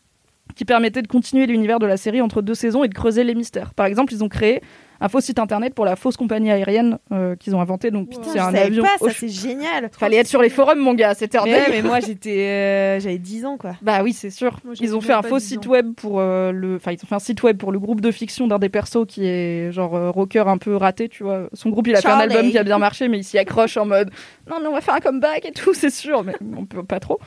qui 0.54 0.64
permettaient 0.64 1.02
de 1.02 1.08
continuer 1.08 1.46
l'univers 1.46 1.78
de 1.78 1.86
la 1.86 1.96
série 1.96 2.20
entre 2.20 2.42
deux 2.42 2.54
saisons 2.54 2.84
et 2.84 2.88
de 2.88 2.94
creuser 2.94 3.24
les 3.24 3.34
mystères. 3.34 3.74
Par 3.74 3.86
exemple, 3.86 4.12
ils 4.12 4.22
ont 4.22 4.28
créé 4.28 4.60
un 5.02 5.08
faux 5.08 5.20
site 5.20 5.40
internet 5.40 5.74
pour 5.74 5.84
la 5.84 5.96
fausse 5.96 6.16
compagnie 6.16 6.52
aérienne 6.52 6.98
euh, 7.10 7.34
qu'ils 7.34 7.56
ont 7.56 7.60
inventé. 7.60 7.90
Donc 7.90 8.10
c'est 8.22 8.38
un 8.38 8.54
avion. 8.54 8.84
pas, 8.84 9.04
ça 9.04 9.12
c'est 9.12 9.28
génial. 9.28 9.90
Fallait 9.98 10.18
être 10.18 10.28
sur 10.28 10.40
les 10.40 10.48
forums, 10.48 10.78
mon 10.78 10.94
gars, 10.94 11.14
c'était 11.14 11.38
un 11.38 11.44
Mais, 11.44 11.66
mais 11.70 11.82
moi 11.82 11.98
j'étais, 11.98 12.38
euh, 12.38 13.00
j'avais 13.00 13.18
10 13.18 13.44
ans 13.46 13.56
quoi. 13.56 13.72
Bah 13.82 14.02
oui, 14.04 14.12
c'est 14.12 14.30
sûr. 14.30 14.60
Moi, 14.64 14.74
Ils 14.80 14.94
ont 14.94 15.00
fait 15.00 15.12
un 15.12 15.22
faux 15.22 15.38
10 15.38 15.44
site 15.44 15.66
ans. 15.66 15.70
web 15.70 15.92
pour 15.96 16.20
euh, 16.20 16.52
le, 16.52 16.76
enfin 16.76 16.92
ils 16.92 17.00
ont 17.02 17.08
fait 17.08 17.14
un 17.16 17.18
site 17.18 17.42
web 17.42 17.58
pour 17.58 17.72
le 17.72 17.80
groupe 17.80 18.00
de 18.00 18.12
fiction 18.12 18.46
d'un 18.46 18.60
des 18.60 18.68
persos 18.68 19.04
qui 19.08 19.26
est 19.26 19.72
genre 19.72 20.12
rocker 20.12 20.44
un 20.46 20.58
peu 20.58 20.76
raté, 20.76 21.08
tu 21.08 21.24
vois. 21.24 21.48
Son 21.52 21.70
groupe 21.70 21.88
il 21.88 21.96
a 21.96 22.00
fait 22.00 22.08
un 22.08 22.18
album 22.18 22.48
qui 22.48 22.58
a 22.58 22.62
bien 22.62 22.78
marché, 22.78 23.08
mais 23.08 23.18
il 23.18 23.24
s'y 23.24 23.38
accroche 23.38 23.76
en 23.76 23.86
mode 23.86 24.10
non 24.48 24.60
non 24.62 24.70
on 24.70 24.74
va 24.74 24.80
faire 24.80 24.94
un 24.94 25.00
comeback 25.00 25.46
et 25.46 25.52
tout, 25.52 25.74
c'est 25.74 25.90
sûr, 25.90 26.22
mais 26.22 26.34
on 26.56 26.64
peut 26.64 26.84
pas 26.84 27.00
trop. 27.00 27.18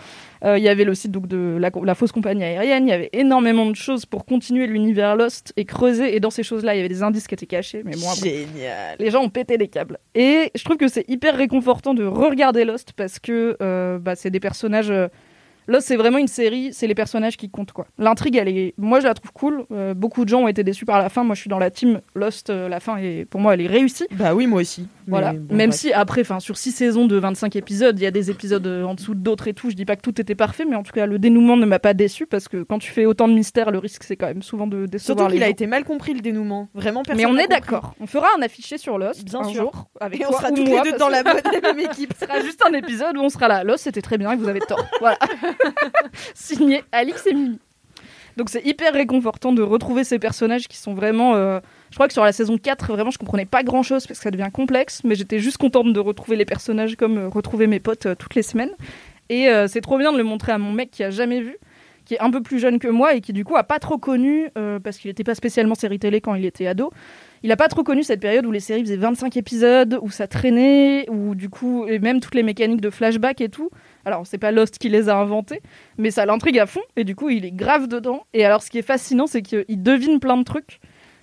Euh, 0.46 0.58
Il 0.58 0.64
y 0.64 0.70
avait 0.70 0.84
le 0.84 0.94
site 0.94 1.12
donc 1.12 1.28
de 1.28 1.58
la, 1.60 1.72
la 1.84 1.96
fausse 1.96 2.12
compagnie 2.12 2.44
aérienne. 2.44 2.88
Il 2.88 2.90
y 2.90 2.94
avait 2.94 3.10
énormément 3.14 3.66
de 3.66 3.76
choses 3.76 4.06
pour 4.06 4.26
continuer 4.26 4.68
l'univers 4.68 5.16
Lost 5.16 5.54
et 5.58 5.66
creuser. 5.66 6.16
Et 6.16 6.20
dans 6.20 6.30
ces 6.30 6.44
choses-là, 6.44 6.76
il 6.76 6.78
y 6.78 6.80
avait 6.80 6.90
des 6.90 7.04
indices 7.04 7.28
qui 7.28 7.34
étaient 7.34 7.46
cachés, 7.46 7.82
mais 7.84 7.94
bon 7.96 8.10
après, 8.10 8.30
Génial. 8.30 8.96
les 9.00 9.10
gens 9.12 9.22
ont 9.24 9.30
pété 9.30 9.58
les 9.58 9.68
câbles. 9.68 9.98
Et 10.14 10.52
je 10.56 10.64
trouve 10.64 10.78
que 10.78 10.88
c'est 10.88 11.06
hyper 11.10 11.36
réconfortant 11.36 11.94
de 11.94 12.06
re-regarder 12.06 12.66
Lost 12.66 12.94
parce 12.94 13.20
que 13.20 13.58
euh, 13.62 13.98
bah, 14.00 14.16
c'est 14.16 14.30
des 14.30 14.40
personnages. 14.40 14.94
Lost, 15.68 15.88
c'est 15.88 15.96
vraiment 15.96 16.18
une 16.18 16.28
série, 16.28 16.70
c'est 16.74 16.88
les 16.88 16.96
personnages 16.96 17.38
qui 17.38 17.50
comptent 17.50 17.72
quoi. 17.72 17.88
L'intrigue, 17.98 18.36
elle 18.36 18.48
est, 18.48 18.74
moi, 18.78 19.00
je 19.00 19.06
la 19.06 19.14
trouve 19.14 19.32
cool. 19.34 19.66
Euh, 19.72 19.94
beaucoup 19.94 20.24
de 20.24 20.30
gens 20.30 20.42
ont 20.42 20.48
été 20.48 20.64
déçus 20.64 20.86
par 20.86 21.00
la 21.00 21.10
fin. 21.10 21.24
Moi, 21.24 21.36
je 21.36 21.42
suis 21.42 21.50
dans 21.50 21.60
la 21.60 21.72
team 21.72 22.02
Lost. 22.16 22.50
euh, 22.50 22.70
la 22.70 22.80
fin, 22.80 22.98
et 22.98 23.26
pour 23.26 23.40
moi, 23.42 23.54
elle 23.54 23.62
est 23.62 23.68
réussie. 23.68 24.06
Bah 24.12 24.34
oui, 24.36 24.48
moi 24.48 24.62
aussi. 24.62 24.88
Voilà. 25.08 25.34
Bon, 25.34 25.56
Même 25.56 25.70
bref. 25.70 25.80
si 25.80 25.94
après, 25.94 26.22
enfin, 26.22 26.40
sur 26.40 26.58
six 26.58 26.72
saisons 26.72 27.06
de 27.06 27.16
25 27.18 27.56
épisodes, 27.56 27.98
il 28.00 28.04
y 28.04 28.08
a 28.08 28.12
des 28.12 28.30
épisodes 28.32 28.66
euh, 28.66 28.84
en 28.84 28.96
dessous 28.96 29.16
d'autres 29.16 29.48
et 29.48 29.54
tout. 29.54 29.70
Je 29.70 29.76
dis 29.76 29.86
pas 29.86 29.96
que 29.96 30.02
tout 30.02 30.20
était 30.20 30.36
parfait, 30.36 30.66
mais 30.66 30.76
en 30.76 30.84
tout 30.84 30.92
cas, 30.92 31.06
le 31.06 31.20
dénouement 31.20 31.58
ne 31.58 31.66
m'a 31.66 31.80
pas 31.80 31.94
déçu 31.94 32.26
parce 32.26 32.48
que 32.48 32.64
quand 32.64 32.80
tu 32.80 32.92
fais 32.92 33.06
autant 33.06 33.28
de 33.28 33.34
mystères, 33.34 33.72
le 33.72 33.78
risque, 33.80 34.04
c'est 34.04 34.16
quand 34.16 34.28
même 34.28 34.42
souvent 34.42 34.68
de 34.68 34.86
décevoir 34.86 35.18
Surtout 35.20 35.34
qu'il 35.34 35.44
a 35.44 35.50
été 35.50 35.68
mal 35.68 35.84
compris 35.84 36.14
le 36.14 36.22
dénouement. 36.22 36.70
Vraiment 36.74 37.04
personne. 37.04 37.24
Mais 37.24 37.32
on 37.32 37.38
est 37.38 37.48
d'accord. 37.48 37.94
On 38.00 38.08
fera 38.08 38.28
un 38.38 38.42
affiché 38.42 38.78
sur 38.78 38.98
Lost 38.98 39.24
Bien 39.26 39.42
un 39.42 39.44
sûr. 39.46 39.62
jour 39.64 39.88
avec 40.00 40.20
Et 40.22 40.26
on 40.26 40.32
sera 40.32 40.50
moi, 40.52 40.60
les 40.84 40.92
deux 40.92 40.98
dans 40.98 41.10
la 41.10 41.24
bonne 41.24 41.42
même 41.62 41.80
équipe. 41.80 42.14
Ce 42.20 42.26
sera 42.26 42.40
juste 42.42 42.62
un 42.68 42.74
épisode 42.74 43.16
où 43.18 43.22
on 43.22 43.30
sera 43.30 43.48
là. 43.48 43.64
Lost, 43.64 43.84
c'était 43.84 44.02
très 44.02 44.18
bien 44.18 44.32
et 44.32 44.36
vous 44.36 44.48
avez 44.48 44.60
tort. 44.62 44.84
Voilà. 45.00 45.18
Signé 46.34 46.84
Alix 46.92 47.26
et 47.28 47.34
Mimi. 47.34 47.60
Donc 48.38 48.50
c'est 48.50 48.66
hyper 48.66 48.94
réconfortant 48.94 49.54
de 49.54 49.62
retrouver 49.62 50.04
ces 50.04 50.20
personnages 50.20 50.68
qui 50.68 50.78
sont 50.78 50.94
vraiment... 50.94 51.36
euh, 51.36 51.60
Je 51.90 51.96
crois 51.96 52.08
que 52.08 52.14
sur 52.14 52.24
la 52.24 52.34
saison 52.34 52.58
4, 52.58 52.92
vraiment, 52.92 53.12
je 53.12 53.18
comprenais 53.18 53.46
pas 53.46 53.64
grand-chose 53.64 54.06
parce 54.06 54.20
que 54.20 54.24
ça 54.24 54.32
devient 54.32 54.50
complexe, 54.52 55.02
mais 55.06 55.16
j'étais 55.16 55.40
juste 55.40 55.58
contente 55.58 55.94
de 55.94 56.00
retrouver 56.00 56.36
les 56.36 56.46
personnages 56.46 56.98
comme 56.98 57.18
euh, 57.18 57.28
retrouver 57.30 57.68
mes 57.68 57.80
potes 57.80 58.08
euh, 58.08 58.16
toutes 58.16 58.36
les 58.36 58.44
semaines. 58.44 58.72
Et 59.30 59.48
c'est 59.68 59.82
trop 59.82 59.98
bien 59.98 60.12
de 60.14 60.20
le 60.20 60.24
montrer 60.24 60.52
à 60.52 60.60
mon 60.60 60.72
mec 60.72 60.92
qui 60.92 61.04
a 61.04 61.10
jamais 61.10 61.42
vu, 61.42 61.58
qui 62.06 62.14
est 62.14 62.20
un 62.20 62.30
peu 62.30 62.44
plus 62.44 62.60
jeune 62.60 62.78
que 62.78 62.88
moi 62.88 63.16
et 63.16 63.22
qui 63.22 63.34
du 63.34 63.44
coup 63.44 63.56
a 63.56 63.64
pas 63.64 63.80
trop 63.80 63.98
connu, 63.98 64.52
parce 64.84 65.00
qu'il 65.00 65.10
n'était 65.10 65.24
pas 65.24 65.34
spécialement 65.34 65.74
série 65.74 65.98
télé 65.98 66.22
quand 66.22 66.36
il 66.36 66.46
était 66.46 66.68
ado, 66.68 66.92
il 67.42 67.52
a 67.52 67.56
pas 67.58 67.68
trop 67.68 67.82
connu 67.82 68.04
cette 68.04 68.20
période 68.20 68.46
où 68.46 68.52
les 68.52 68.60
séries 68.60 68.82
faisaient 68.82 68.98
25 68.98 69.36
épisodes, 69.36 69.98
où 70.04 70.12
ça 70.12 70.28
traînait, 70.28 71.10
où 71.10 71.34
du 71.34 71.50
coup, 71.50 71.88
et 71.88 71.98
même 71.98 72.20
toutes 72.20 72.36
les 72.36 72.44
mécaniques 72.44 72.82
de 72.82 72.92
flashback 72.92 73.42
et 73.42 73.50
tout. 73.50 73.72
Alors, 74.06 74.26
c'est 74.28 74.38
pas 74.38 74.52
Lost 74.52 74.78
qui 74.78 74.90
les 74.90 75.10
a 75.10 75.18
inventés, 75.18 75.62
mais 75.98 76.12
ça 76.12 76.26
l'intrigue 76.26 76.60
à 76.60 76.66
fond, 76.68 76.82
et 76.96 77.04
du 77.04 77.16
coup, 77.16 77.30
il 77.30 77.44
est 77.46 77.52
grave 77.52 77.88
dedans. 77.88 78.26
Et 78.34 78.46
alors, 78.46 78.62
ce 78.64 78.70
qui 78.70 78.78
est 78.78 78.84
fascinant, 78.84 79.26
c'est 79.28 79.42
qu'il 79.42 79.66
devine 79.82 80.20
plein 80.20 80.38
de 80.38 80.44
trucs, 80.44 80.80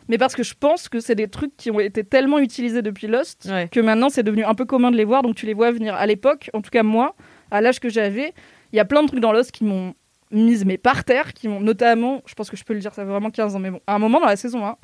mais 0.08 0.18
parce 0.18 0.34
que 0.34 0.42
je 0.42 0.54
pense 0.54 0.88
que 0.88 0.98
c'est 0.98 1.14
des 1.14 1.28
trucs 1.28 1.56
qui 1.56 1.70
ont 1.70 1.78
été 1.80 2.02
tellement 2.04 2.38
utilisés 2.40 2.82
depuis 2.82 3.06
Lost 3.06 3.48
Ouais. 3.50 3.68
que 3.70 3.78
maintenant, 3.80 4.08
c'est 4.08 4.24
devenu 4.24 4.44
un 4.44 4.54
peu 4.54 4.64
commun 4.64 4.90
de 4.90 4.96
les 4.96 5.04
voir, 5.04 5.22
donc 5.22 5.36
tu 5.36 5.46
les 5.46 5.54
vois 5.54 5.70
venir. 5.70 5.94
À 5.94 6.06
l'époque, 6.06 6.50
en 6.54 6.60
tout 6.60 6.70
cas 6.70 6.82
moi, 6.82 7.14
à 7.52 7.60
l'âge 7.60 7.78
que 7.78 7.88
j'avais, 7.88 8.34
il 8.72 8.76
y 8.76 8.80
a 8.80 8.84
plein 8.84 9.02
de 9.02 9.06
trucs 9.08 9.20
dans 9.20 9.32
Lost 9.32 9.52
qui 9.52 9.64
m'ont 9.64 9.94
mise 10.32 10.64
mais 10.64 10.78
par 10.78 11.04
terre, 11.04 11.34
qui 11.34 11.46
m'ont 11.46 11.60
notamment, 11.60 12.22
je 12.26 12.34
pense 12.34 12.50
que 12.50 12.56
je 12.56 12.64
peux 12.64 12.72
le 12.74 12.80
dire, 12.80 12.92
ça 12.94 13.02
fait 13.04 13.10
vraiment 13.10 13.30
15 13.30 13.54
ans, 13.54 13.58
mais 13.58 13.70
bon, 13.70 13.80
à 13.86 13.94
un 13.94 13.98
moment 13.98 14.18
dans 14.18 14.26
la 14.26 14.36
saison 14.36 14.64
1, 14.66 14.76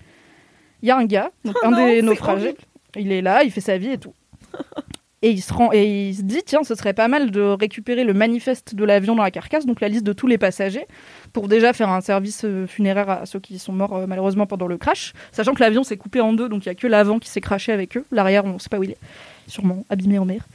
il 0.82 0.88
y 0.88 0.90
a 0.92 0.96
un 0.99 1.05
gars, 1.07 1.30
donc 1.44 1.57
un 1.64 1.70
non, 1.70 1.86
des 1.86 2.03
naufragés, 2.03 2.49
horrible. 2.49 2.61
il 2.96 3.11
est 3.12 3.22
là, 3.22 3.42
il 3.42 3.51
fait 3.51 3.61
sa 3.62 3.76
vie 3.78 3.90
et 3.92 3.99
tout. 3.99 4.12
Et 5.21 5.31
il 5.31 5.41
se 5.41 5.53
rend 5.53 5.71
et 5.73 6.11
il 6.11 6.14
se 6.14 6.23
dit 6.23 6.43
tiens 6.47 6.62
ce 6.62 6.77
serait 6.77 6.93
pas 6.93 7.09
mal 7.09 7.33
de 7.33 7.41
récupérer 7.41 8.05
le 8.05 8.14
manifeste 8.14 8.77
de 8.77 8.85
l'avion 8.85 9.16
dans 9.16 9.25
la 9.25 9.33
carcasse 9.33 9.66
donc 9.66 9.81
la 9.81 9.89
liste 9.89 10.05
de 10.05 10.12
tous 10.12 10.29
les 10.29 10.39
passagers 10.39 10.87
pour 11.33 11.49
déjà 11.49 11.73
faire 11.73 11.89
un 11.89 12.01
service 12.01 12.45
euh, 12.45 12.69
funéraire 12.69 13.11
à 13.11 13.27
ceux 13.27 13.41
qui 13.41 13.59
sont 13.59 13.73
morts 13.73 13.97
euh, 13.97 14.07
malheureusement 14.07 14.47
pendant 14.47 14.69
le 14.69 14.79
crash 14.79 15.14
sachant 15.33 15.55
que 15.55 15.61
l'avion 15.61 15.83
s'est 15.83 15.97
coupé 15.97 16.21
en 16.21 16.35
deux 16.35 16.49
donc 16.49 16.66
il 16.66 16.69
y 16.69 16.71
a 16.71 16.77
que 16.77 16.87
l'avant 16.87 17.19
qui 17.19 17.29
s'est 17.29 17.41
crashé 17.41 17.73
avec 17.73 17.97
eux. 17.97 18.05
L'arrière 18.12 18.45
on 18.45 18.61
sait 18.61 18.69
pas 18.69 18.79
où 18.79 18.85
il 18.85 18.93
est. 18.93 18.99
Sûrement 19.49 19.85
abîmé 19.91 20.21
en 20.21 20.25
mer 20.25 20.47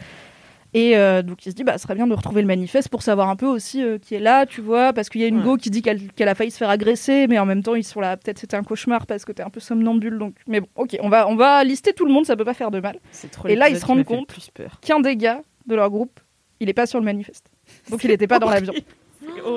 et 0.76 0.97
euh, 0.97 1.21
donc 1.21 1.45
il 1.45 1.51
se 1.51 1.55
dit 1.55 1.63
bah 1.63 1.78
ce 1.78 1.84
serait 1.84 1.95
bien 1.95 2.07
de 2.07 2.13
retrouver 2.13 2.41
le 2.41 2.47
manifeste 2.47 2.89
pour 2.89 3.01
savoir 3.03 3.30
un 3.30 3.36
peu 3.36 3.45
aussi 3.45 3.84
euh, 3.84 3.97
qui 3.99 4.15
est 4.15 4.19
là 4.19 4.45
tu 4.45 4.61
vois 4.61 4.91
parce 4.93 5.09
qu'il 5.09 5.21
y 5.21 5.24
a 5.24 5.28
une 5.28 5.38
Ouais. 5.38 5.43
go 5.43 5.57
qui 5.57 5.69
dit 5.69 5.82
qu'elle 5.82 6.28
a 6.28 6.36
failli 6.36 6.51
se 6.51 6.57
faire 6.57 6.69
agresser 6.69 7.28
mais 7.28 7.38
en 7.39 7.45
même 7.45 7.61
temps 7.63 7.76
ils 7.76 7.84
sont 7.84 7.99
là 8.01 8.17
peut-être 8.17 8.39
c'était 8.39 8.57
un 8.57 8.63
cauchemar 8.63 9.05
parce 9.05 9.26
que 9.26 9.32
t'es 9.32 9.43
un 9.43 9.49
peu 9.49 9.59
somnambule 9.59 10.17
donc 10.17 10.36
mais 10.47 10.61
bon 10.61 10.67
ok 10.76 10.97
on 11.01 11.09
va 11.09 11.28
on 11.28 11.36
va 11.36 11.63
lister 11.63 11.93
tout 11.93 12.05
le 12.05 12.11
monde 12.13 12.26
ça 12.26 12.36
peut 12.36 12.45
pas 12.45 12.53
faire 12.53 12.71
de 12.71 12.80
mal 12.80 12.99
trop 13.32 13.47
Et 13.47 13.55
là, 13.55 13.69
ils 13.69 13.78
se 13.78 13.86
rendent 13.86 14.03
compte. 14.03 14.36
Qu'un 14.82 14.99
des 14.99 15.15
gars 15.15 15.41
de 15.67 15.76
leur 15.76 15.89
groupe, 15.89 16.19
il 16.59 16.69
est 16.69 16.74
pas 16.74 16.86
sur 16.86 16.99
le 16.99 17.05
manifeste. 17.05 17.45
Donc 17.89 18.03
il 18.03 18.11
était 18.11 18.28
pas 18.28 18.39
dans 18.39 18.49
l'avion. 18.49 18.74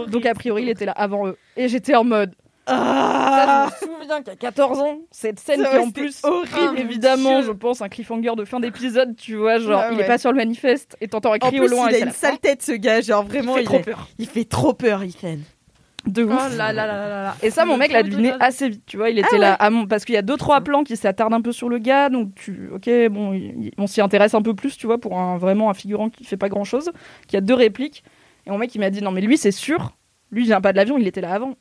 Donc 0.09 0.25
a 0.27 0.35
priori, 0.35 0.63
il 0.63 0.69
était 0.69 0.85
là 0.87 0.93
avant 0.93 1.27
eux. 1.29 1.37
Et 1.57 1.69
j'étais 1.69 1.95
en 1.95 2.05
mode. 2.05 2.35
Ah 2.67 3.69
Ça, 3.71 3.77
je 3.83 3.87
me 3.91 4.01
souviens 4.01 4.23
qu'à 4.23 4.37
14 4.37 4.79
ans, 4.81 4.99
cette 5.11 5.39
scène 5.41 5.63
Ça, 5.63 5.71
qui 5.71 5.77
en 5.79 5.91
plus, 5.91 6.21
horrible, 6.25 6.51
mon 6.73 6.75
évidemment, 6.77 7.39
Dieu. 7.41 7.47
je 7.49 7.53
pense, 7.53 7.81
un 7.83 7.89
cliffhanger 7.89 8.33
de 8.37 8.45
fin 8.45 8.61
d'épisode, 8.61 9.17
tu 9.17 9.37
vois, 9.37 9.59
genre 9.59 9.81
Ouais, 9.83 9.95
il 9.95 10.01
est 10.01 10.07
pas 10.07 10.19
sur 10.19 10.31
le 10.33 10.37
manifeste 10.37 10.97
et 11.01 11.09
t'entends 11.09 11.33
un 11.33 11.37
En 11.37 11.39
cri 11.49 11.59
plus, 11.59 11.67
au 11.67 11.69
loin. 11.69 11.89
il 11.91 11.95
a 11.95 11.99
une 12.01 12.11
sale 12.13 12.39
tête, 12.39 12.63
ce 12.63 12.73
gars. 12.73 13.01
Genre 13.01 13.25
vraiment, 13.25 13.57
il 13.57 13.59
fait 13.59 13.63
il, 13.63 13.67
trop 13.67 13.77
est- 13.79 13.83
peur. 13.83 14.09
il 14.19 14.27
fait 14.27 14.45
trop 14.45 14.73
peur, 14.75 15.03
Ethan. 15.03 15.37
De 16.07 16.23
Oh 16.23 16.29
ouf. 16.29 16.57
là 16.57 16.73
là 16.73 16.87
là 16.87 16.97
là 17.09 17.23
là. 17.25 17.37
Et 17.43 17.51
ça, 17.51 17.65
mon 17.65 17.77
mec 17.77 17.91
l'a 17.91 18.05
deviné 18.05 18.31
Ah 18.39 18.47
assez 18.47 18.69
vite, 18.69 18.83
tu 18.87 18.97
vois. 18.97 19.11
Il 19.11 19.19
était 19.19 19.39
là, 19.39 19.55
à 19.55 19.71
mon- 19.71 19.87
parce 19.89 20.05
qu'il 20.05 20.15
y 20.15 20.19
a 20.19 20.23
deux 20.23 20.37
trois 20.37 20.61
plans 20.61 20.85
qui 20.85 20.97
s'attardent 20.97 21.35
un 21.35 21.41
peu 21.41 21.51
sur 21.51 21.69
le 21.69 21.79
gars, 21.79 22.11
donc 22.11 22.33
tu, 22.37 22.69
ok, 22.73 22.89
bon, 23.11 23.33
il- 23.33 23.73
on 23.77 23.89
s'y 23.89 24.01
intéresse 24.01 24.33
un 24.35 24.43
peu 24.43 24.55
plus, 24.55 24.77
tu 24.77 24.87
vois, 24.87 24.99
pour 24.99 25.19
un 25.19 25.37
vraiment 25.37 25.69
un 25.69 25.75
figurant 25.75 26.09
qui 26.09 26.23
fait 26.25 26.37
pas 26.37 26.49
grand 26.49 26.63
chose, 26.63 26.93
qui 27.27 27.37
a 27.37 27.41
deux 27.41 27.55
répliques. 27.55 28.05
Et 28.47 28.51
mon 28.51 28.59
mec, 28.59 28.73
il 28.75 28.79
m'a 28.79 28.91
dit 28.91 29.03
non, 29.03 29.11
mais 29.11 29.21
lui, 29.21 29.37
c'est 29.37 29.51
sûr, 29.51 29.97
lui, 30.31 30.43
il 30.43 30.47
vient 30.47 30.61
pas 30.61 30.71
de 30.71 30.77
l'avion, 30.77 30.97
il 30.97 31.09
était 31.09 31.21
là 31.21 31.33
avant. 31.33 31.55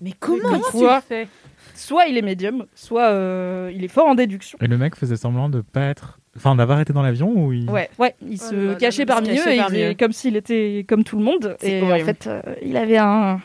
Mais 0.00 0.12
comment 0.18 0.42
Comment 0.42 0.70
tu 0.70 0.84
le 0.84 1.00
fais 1.00 1.28
Soit 1.74 2.06
il 2.06 2.16
est 2.16 2.22
médium, 2.22 2.66
soit 2.74 3.06
euh, 3.06 3.70
il 3.74 3.84
est 3.84 3.88
fort 3.88 4.06
en 4.08 4.14
déduction. 4.14 4.58
Et 4.60 4.66
le 4.66 4.78
mec 4.78 4.96
faisait 4.96 5.16
semblant 5.16 5.48
de 5.48 5.60
pas 5.60 5.82
être. 5.82 6.18
Enfin, 6.36 6.54
d'avoir 6.54 6.80
été 6.80 6.92
dans 6.92 7.02
l'avion 7.02 7.32
ou 7.32 7.52
il. 7.52 7.68
Ouais, 7.70 7.90
ouais, 7.98 8.14
il 8.22 8.38
Oh 8.40 8.44
se 8.50 8.74
cachait 8.74 9.06
parmi 9.06 9.28
cachait 9.28 9.40
eux 9.40 9.76
et 9.76 9.90
il 9.90 9.96
comme 9.96 10.12
s'il 10.12 10.36
était 10.36 10.84
comme 10.88 11.04
tout 11.04 11.18
le 11.18 11.24
monde. 11.24 11.56
Et 11.62 11.82
en 11.82 12.04
fait, 12.04 12.26
euh, 12.26 12.40
il 12.62 12.76
avait 12.76 12.98
un, 12.98 13.40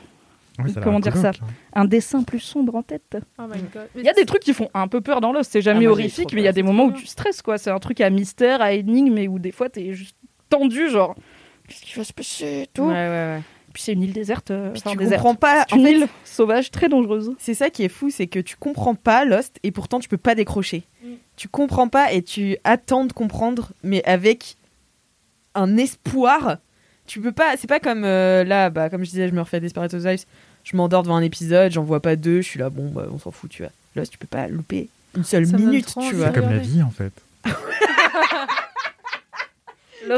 Oui, 0.63 0.73
comment 0.81 0.99
dire 0.99 1.15
ça 1.15 1.29
hein. 1.29 1.45
un 1.73 1.85
dessin 1.85 2.23
plus 2.23 2.39
sombre 2.39 2.75
en 2.75 2.83
tête. 2.83 3.17
Oh 3.39 3.43
my 3.43 3.61
god. 3.73 3.87
Il 3.95 4.03
y 4.03 4.09
a 4.09 4.13
des 4.13 4.25
trucs 4.25 4.43
qui 4.43 4.53
font 4.53 4.69
un 4.75 4.87
peu 4.87 5.01
peur 5.01 5.21
dans 5.21 5.31
Lost. 5.31 5.51
C'est 5.51 5.61
jamais 5.61 5.87
Ah, 5.87 5.91
horrifique, 5.91 6.33
mais 6.33 6.41
il 6.41 6.45
y 6.45 6.47
a 6.47 6.53
des 6.53 6.63
moments 6.63 6.85
où 6.85 6.91
tu 6.91 7.07
stresses, 7.07 7.41
quoi. 7.41 7.57
C'est 7.57 7.71
un 7.71 7.79
truc 7.79 7.99
à 8.01 8.09
mystère, 8.09 8.61
à 8.61 8.73
énigme, 8.73 9.13
mais 9.13 9.27
où 9.27 9.39
des 9.39 9.51
fois 9.51 9.69
t'es 9.69 9.93
juste 9.93 10.15
tendu, 10.49 10.89
genre. 10.89 11.15
Qu'est-ce 11.67 11.81
qui 11.81 11.97
va 11.97 12.03
se 12.03 12.13
passer 12.13 12.63
et 12.63 12.67
tout. 12.73 12.83
Ouais, 12.83 12.93
ouais, 12.93 13.09
ouais. 13.37 13.41
Puis 13.73 13.81
c'est 13.83 13.93
une 13.93 14.03
île 14.03 14.13
déserte. 14.13 14.51
euh, 14.51 14.71
Puis 14.71 14.81
tu 14.81 14.95
déserte. 14.97 15.21
comprends 15.23 15.35
pas. 15.35 15.65
Une 15.73 15.81
en 15.81 15.83
fait, 15.83 15.91
île 15.93 16.07
sauvage 16.25 16.69
très 16.71 16.89
dangereuse. 16.89 17.31
C'est 17.39 17.55
ça 17.55 17.69
qui 17.71 17.83
est 17.83 17.89
fou, 17.89 18.09
c'est 18.11 18.27
que 18.27 18.39
tu 18.39 18.55
comprends 18.55 18.93
pas 18.95 19.25
Lost 19.25 19.57
et 19.63 19.71
pourtant 19.71 19.99
tu 19.99 20.07
peux 20.07 20.17
pas 20.17 20.35
décrocher. 20.35 20.83
Mm. 21.03 21.07
Tu 21.37 21.47
comprends 21.47 21.87
pas 21.87 22.11
et 22.13 22.21
tu 22.21 22.57
attends 22.63 23.05
de 23.05 23.13
comprendre, 23.13 23.71
mais 23.83 24.03
avec 24.05 24.55
un 25.55 25.75
espoir. 25.77 26.57
Tu 27.07 27.19
peux 27.19 27.31
pas. 27.31 27.57
C'est 27.57 27.67
pas 27.67 27.79
comme 27.79 28.03
euh, 28.05 28.43
là, 28.43 28.69
bah, 28.69 28.89
comme 28.89 29.03
je 29.03 29.09
disais, 29.09 29.27
je 29.27 29.33
me 29.33 29.41
refais 29.41 29.59
Desperate 29.59 29.91
Housewives. 29.93 30.25
je 30.63 30.77
m'endors 30.77 31.03
devant 31.03 31.15
un 31.15 31.21
épisode, 31.23 31.71
j'en 31.71 31.83
vois 31.83 31.99
pas 31.99 32.15
deux, 32.15 32.41
je 32.41 32.47
suis 32.47 32.59
là, 32.59 32.69
bon, 32.69 32.89
bah, 32.89 33.07
on 33.11 33.17
s'en 33.17 33.31
fout, 33.31 33.49
tu 33.49 33.63
vois. 33.63 33.71
Lost, 33.95 34.11
tu 34.11 34.17
peux 34.17 34.27
pas 34.27 34.47
louper 34.47 34.87
une 35.17 35.23
seule 35.23 35.45
Ça 35.47 35.57
minute, 35.57 35.87
tu 36.07 36.15
vois. 36.15 36.27
C'est 36.27 36.33
comme 36.39 36.49
la 36.49 36.57
vie 36.59 36.81
en 36.81 36.91
fait. 36.91 37.11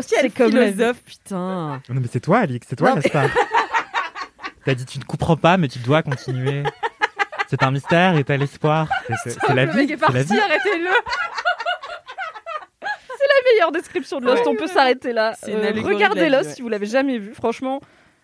C'est 0.01 0.29
comme 0.35 0.51
philosophe, 0.51 1.01
putain. 1.03 1.81
Non 1.89 2.01
mais 2.01 2.07
c'est 2.11 2.19
toi 2.19 2.39
Alix, 2.39 2.65
c'est 2.69 2.75
toi 2.75 2.95
la 2.95 3.01
star. 3.09 3.29
T'as 4.65 4.73
dit 4.75 4.85
tu 4.85 4.99
ne 4.99 5.03
comprends 5.03 5.37
pas 5.37 5.57
mais 5.57 5.67
tu 5.67 5.79
dois 5.79 6.01
continuer. 6.03 6.63
C'est 7.47 7.61
un 7.63 7.71
mystère 7.71 8.17
et 8.17 8.23
t'as 8.23 8.37
l'espoir. 8.37 8.87
C'est- 9.07 9.13
C'est 9.31 9.39
c'est 9.45 9.53
la 9.53 9.65
le 9.65 9.71
vie, 9.71 9.77
mec 9.77 9.91
est 9.91 9.97
c'est 9.97 10.11
la 10.13 10.23
vie. 10.23 10.39
arrêtez-le. 10.39 10.89
la 12.81 13.51
meilleure 13.51 13.71
description 13.71 14.19
de 14.19 14.25
Lost. 14.25 14.43
Ouais. 14.45 14.51
On 14.51 14.55
peut 14.55 14.67
s'arrêter 14.67 15.13
là. 15.13 15.33
C'est 15.41 15.53
Euh, 15.53 15.71
regardez 15.83 16.29
Lost 16.29 16.49
ouais. 16.49 16.55
si 16.55 16.61
vous 16.61 16.69
l'avez 16.69 16.85
jamais 16.85 17.17
vu. 17.17 17.33
Franchement, 17.33 17.81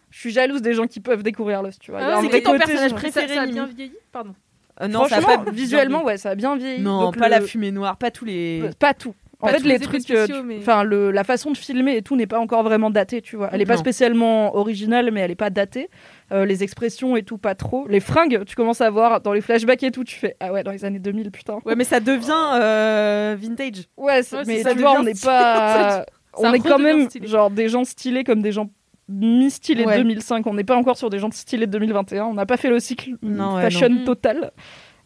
je 0.10 0.20
suis 0.20 0.32
jalouse 0.32 0.62
des 0.62 0.74
gens 0.74 0.88
qui 0.88 1.00
peuvent 1.00 1.24
découvrir 1.24 1.62
Lost. 1.62 1.80
Tu 1.82 1.92
vois. 1.92 2.00
Ah, 2.02 2.20
c'est 2.22 2.30
qui 2.30 2.44
ton 2.44 2.58
personnage 2.58 2.94
préféré, 2.94 3.28
ça, 3.28 3.36
ça 3.36 3.42
a 3.42 3.46
bien 3.48 3.66
vieilli 3.68 3.94
Pardon. 4.12 4.34
Euh, 4.82 4.88
non, 4.88 5.08
ça 5.08 5.18
a 5.18 5.22
pas 5.22 5.52
visuellement, 5.52 6.04
ouais, 6.04 6.18
ça 6.18 6.30
a 6.32 6.36
bien 6.36 6.56
vieilli. 6.56 6.82
Non, 6.82 7.02
Donc 7.02 7.18
pas 7.18 7.26
le- 7.26 7.32
la 7.36 7.42
fumée 7.42 7.72
noire, 7.72 7.98
pas 7.98 8.10
tous 8.10 8.26
les. 8.26 8.70
Pas 8.80 8.94
tout. 8.94 9.14
En 9.42 9.48
fait, 9.48 9.64
les 9.64 9.80
trucs, 9.80 10.08
mais- 10.46 10.58
enfin, 10.60 10.84
le, 10.84 11.12
la 11.12 11.24
façon 11.24 11.52
de 11.52 11.58
filmer 11.58 11.96
et 11.98 12.02
tout 12.02 12.16
n'est 12.16 12.28
pas 12.28 12.40
encore 12.40 12.64
vraiment 12.64 12.90
daté, 12.90 13.22
tu 13.22 13.36
vois. 13.36 13.50
Elle 13.52 13.62
est 13.62 13.66
pas 13.66 13.78
spécialement 13.78 14.56
originale, 14.56 15.10
mais 15.12 15.22
elle 15.22 15.32
est 15.32 15.36
pas 15.36 15.50
datée. 15.50 15.90
Euh, 16.32 16.46
les 16.46 16.64
expressions 16.64 17.16
et 17.18 17.24
tout, 17.24 17.38
pas 17.38 17.56
trop. 17.56 17.88
Les 17.88 18.00
fringues, 18.00 18.44
tu 18.46 18.56
commences 18.56 18.82
à 18.82 18.90
voir 18.90 19.20
dans 19.22 19.34
les 19.34 19.42
flashbacks 19.42 19.84
et 19.84 19.92
tout, 19.92 20.04
tu 20.04 20.16
fais 20.16 20.36
ah 20.40 20.54
ouais, 20.54 20.64
dans 20.64 20.72
les 20.72 20.86
années 20.86 21.00
2000, 21.00 21.32
putain. 21.32 21.60
Ouais, 21.66 21.76
mais 21.76 21.84
ça 21.84 22.00
devient 22.00 22.32
euh, 22.56 23.36
vintage. 23.40 23.88
Ouais, 23.98 24.22
Ouais, 24.32 24.44
mais 24.46 24.62
ça 24.64 24.74
tu 24.74 24.80
vois, 24.80 25.00
on 25.00 25.04
n'est 25.04 25.14
pas, 25.22 26.06
on 26.38 26.54
est 26.54 26.60
quand 26.60 26.80
même 26.80 27.10
stylé. 27.10 27.28
genre 27.28 27.50
des 27.50 27.68
gens 27.68 27.84
stylés 27.84 28.24
comme 28.24 28.42
des 28.42 28.52
gens 28.52 28.70
mi-stylés 29.10 29.84
Ouais. 29.86 29.98
de 29.98 30.04
2005. 30.04 30.48
On 30.48 30.54
n'est 30.54 30.64
pas 30.64 30.76
encore 30.78 30.98
sur 30.98 31.10
des 31.10 31.20
gens 31.20 31.30
stylés 31.32 31.68
de 31.68 31.72
2021. 31.72 32.26
On 32.26 32.34
n'a 32.34 32.46
pas 32.46 32.56
fait 32.58 32.70
le 32.70 32.80
cycle 32.80 33.12
Non, 33.22 33.60
fashion 33.60 34.06
total. 34.06 34.52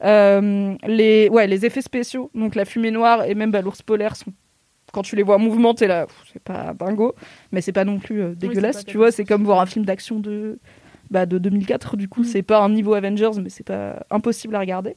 Euh, 0.03 0.75
les, 0.85 1.29
ouais, 1.29 1.47
les 1.47 1.65
effets 1.65 1.81
spéciaux, 1.81 2.29
donc 2.35 2.55
la 2.55 2.65
fumée 2.65 2.91
noire 2.91 3.23
et 3.23 3.33
même 3.35 3.51
bah, 3.51 3.61
l'ours 3.61 3.81
polaire 3.81 4.15
sont 4.15 4.31
quand 4.91 5.01
tu 5.01 5.15
les 5.17 5.23
vois 5.23 5.35
en 5.35 5.39
mouvement, 5.39 5.73
t'es 5.73 5.87
là, 5.87 6.07
c'est 6.31 6.41
pas 6.41 6.73
dingo, 6.73 7.15
mais 7.51 7.59
c'est 7.59 7.73
pas 7.73 7.83
non 7.83 7.99
plus 7.99 8.21
euh, 8.21 8.35
dégueulasse, 8.35 8.85
tu 8.85 8.95
vois, 8.97 9.11
c'est 9.11 9.25
comme 9.25 9.43
voir 9.43 9.59
un 9.59 9.65
film 9.65 9.83
d'action 9.83 10.19
de, 10.19 10.57
bah, 11.11 11.25
de 11.25 11.37
2004, 11.37 11.97
du 11.97 12.07
coup, 12.07 12.21
Mm. 12.21 12.25
c'est 12.25 12.43
pas 12.43 12.59
un 12.61 12.69
niveau 12.69 12.93
Avengers, 12.93 13.31
mais 13.41 13.49
c'est 13.49 13.65
pas 13.65 14.05
impossible 14.09 14.55
à 14.55 14.59
regarder. 14.59 14.95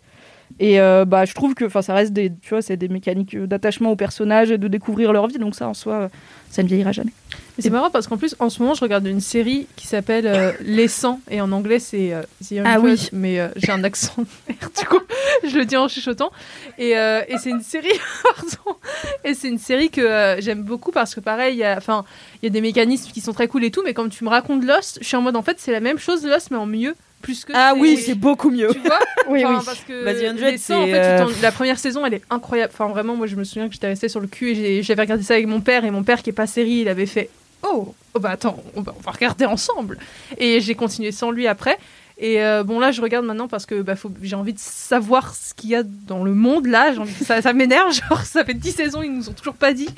Et 0.60 0.80
euh, 0.80 1.04
bah, 1.04 1.24
je 1.24 1.34
trouve 1.34 1.54
que 1.54 1.64
enfin, 1.64 1.82
ça 1.82 1.94
reste 1.94 2.12
des, 2.12 2.32
tu 2.42 2.50
vois, 2.50 2.62
c'est 2.62 2.76
des 2.76 2.88
mécaniques 2.88 3.34
euh, 3.34 3.46
d'attachement 3.46 3.92
aux 3.92 3.96
personnages 3.96 4.50
et 4.50 4.58
de 4.58 4.66
découvrir 4.68 5.12
leur 5.12 5.26
vie, 5.28 5.38
donc 5.38 5.54
ça 5.54 5.68
en 5.68 5.74
soi, 5.74 5.94
euh, 5.94 6.08
ça 6.50 6.62
ne 6.62 6.68
vieillira 6.68 6.90
jamais. 6.92 7.12
Mais 7.56 7.62
c'est 7.62 7.70
marrant 7.70 7.90
parce 7.90 8.06
qu'en 8.06 8.16
plus, 8.16 8.34
en 8.38 8.50
ce 8.50 8.60
moment, 8.62 8.74
je 8.74 8.80
regarde 8.80 9.06
une 9.06 9.20
série 9.20 9.66
qui 9.76 9.86
s'appelle 9.86 10.26
euh, 10.26 10.52
Les 10.60 10.88
100 10.88 11.20
et 11.30 11.40
en 11.40 11.52
anglais, 11.52 11.78
c'est 11.78 12.12
euh, 12.12 12.22
The 12.44 12.50
Young 12.52 12.66
Ah 12.68 12.78
Blood, 12.80 12.98
oui. 12.98 13.08
mais 13.12 13.40
euh, 13.40 13.48
j'ai 13.56 13.70
un 13.72 13.84
accent 13.84 14.14
de 14.18 14.26
merde, 14.48 14.72
du 14.78 14.84
coup, 14.86 14.98
je 15.48 15.56
le 15.58 15.64
dis 15.64 15.76
en 15.76 15.86
chuchotant. 15.86 16.30
Et, 16.78 16.96
euh, 16.96 17.20
et 17.28 17.36
c'est 17.38 17.50
une 17.50 17.62
série, 17.62 17.88
pardon, 18.22 18.78
et 19.24 19.34
c'est 19.34 19.48
une 19.48 19.58
série 19.58 19.90
que 19.90 20.00
euh, 20.00 20.40
j'aime 20.40 20.62
beaucoup 20.62 20.90
parce 20.92 21.14
que 21.14 21.20
pareil, 21.20 21.54
il 21.54 21.58
y 21.58 21.64
a, 21.64 21.76
enfin, 21.76 22.04
il 22.42 22.46
y 22.46 22.48
a 22.48 22.50
des 22.50 22.60
mécanismes 22.60 23.12
qui 23.12 23.20
sont 23.20 23.32
très 23.32 23.46
cool 23.48 23.64
et 23.64 23.70
tout, 23.70 23.82
mais 23.84 23.94
comme 23.94 24.08
tu 24.08 24.24
me 24.24 24.28
racontes 24.30 24.64
Lost, 24.64 24.98
je 25.02 25.06
suis 25.06 25.16
en 25.16 25.22
mode 25.22 25.36
en 25.36 25.42
fait, 25.42 25.56
c'est 25.60 25.72
la 25.72 25.80
même 25.80 25.98
chose 25.98 26.24
Lost, 26.24 26.50
mais 26.50 26.56
en 26.56 26.66
mieux, 26.66 26.94
plus 27.22 27.44
que. 27.44 27.52
Ah 27.54 27.74
oui, 27.76 27.96
c'est 27.96 28.14
beaucoup 28.14 28.50
mieux. 28.50 28.68
Tu 28.72 28.78
vois 28.80 28.98
Oui, 29.28 29.44
Enfin, 29.44 29.58
oui. 29.58 29.64
Parce 29.64 29.80
que 29.80 30.04
les 30.50 30.58
100, 30.58 30.82
en 30.82 30.86
fait, 30.86 30.92
tu 30.92 30.96
euh, 30.96 31.42
la 31.42 31.52
première 31.52 31.78
saison, 31.78 32.06
elle 32.06 32.14
est 32.14 32.22
incroyable. 32.30 32.72
Enfin, 32.74 32.88
vraiment, 32.88 33.16
moi, 33.16 33.26
je 33.26 33.36
me 33.36 33.44
souviens 33.44 33.66
que 33.68 33.74
j'étais 33.74 33.88
restée 33.88 34.08
sur 34.08 34.20
le 34.20 34.26
cul 34.26 34.50
et 34.50 34.54
j'ai- 34.54 34.82
j'avais 34.82 35.02
regardé 35.02 35.22
ça 35.24 35.34
avec 35.34 35.46
mon 35.46 35.60
père. 35.60 35.84
Et 35.84 35.90
mon 35.90 36.02
père, 36.02 36.22
qui 36.22 36.30
est 36.30 36.32
pas 36.32 36.46
série, 36.46 36.80
il 36.82 36.88
avait 36.88 37.06
fait 37.06 37.28
Oh, 37.64 37.92
oh 38.14 38.20
bah 38.20 38.30
attends, 38.30 38.62
on 38.76 38.82
va, 38.82 38.94
on 38.96 39.02
va 39.02 39.10
regarder 39.10 39.44
ensemble. 39.44 39.98
Et 40.38 40.60
j'ai 40.60 40.76
continué 40.76 41.10
sans 41.10 41.32
lui 41.32 41.48
après. 41.48 41.76
Et 42.20 42.42
euh, 42.42 42.64
bon, 42.64 42.80
là, 42.80 42.90
je 42.90 43.00
regarde 43.00 43.24
maintenant 43.24 43.46
parce 43.46 43.64
que 43.64 43.80
bah, 43.80 43.94
faut- 43.94 44.10
j'ai 44.22 44.34
envie 44.34 44.52
de 44.52 44.58
savoir 44.58 45.36
ce 45.36 45.54
qu'il 45.54 45.70
y 45.70 45.76
a 45.76 45.84
dans 45.84 46.24
le 46.24 46.34
monde. 46.34 46.66
Là, 46.66 46.92
J'ai 46.92 46.98
envie- 46.98 47.12
ça, 47.24 47.40
ça 47.42 47.52
m'énerve. 47.52 47.92
Genre, 48.08 48.20
ça 48.22 48.44
fait 48.44 48.54
10 48.54 48.72
saisons, 48.72 49.02
ils 49.02 49.12
nous 49.14 49.28
ont 49.28 49.32
toujours 49.34 49.54
pas 49.54 49.72
dit. 49.72 49.88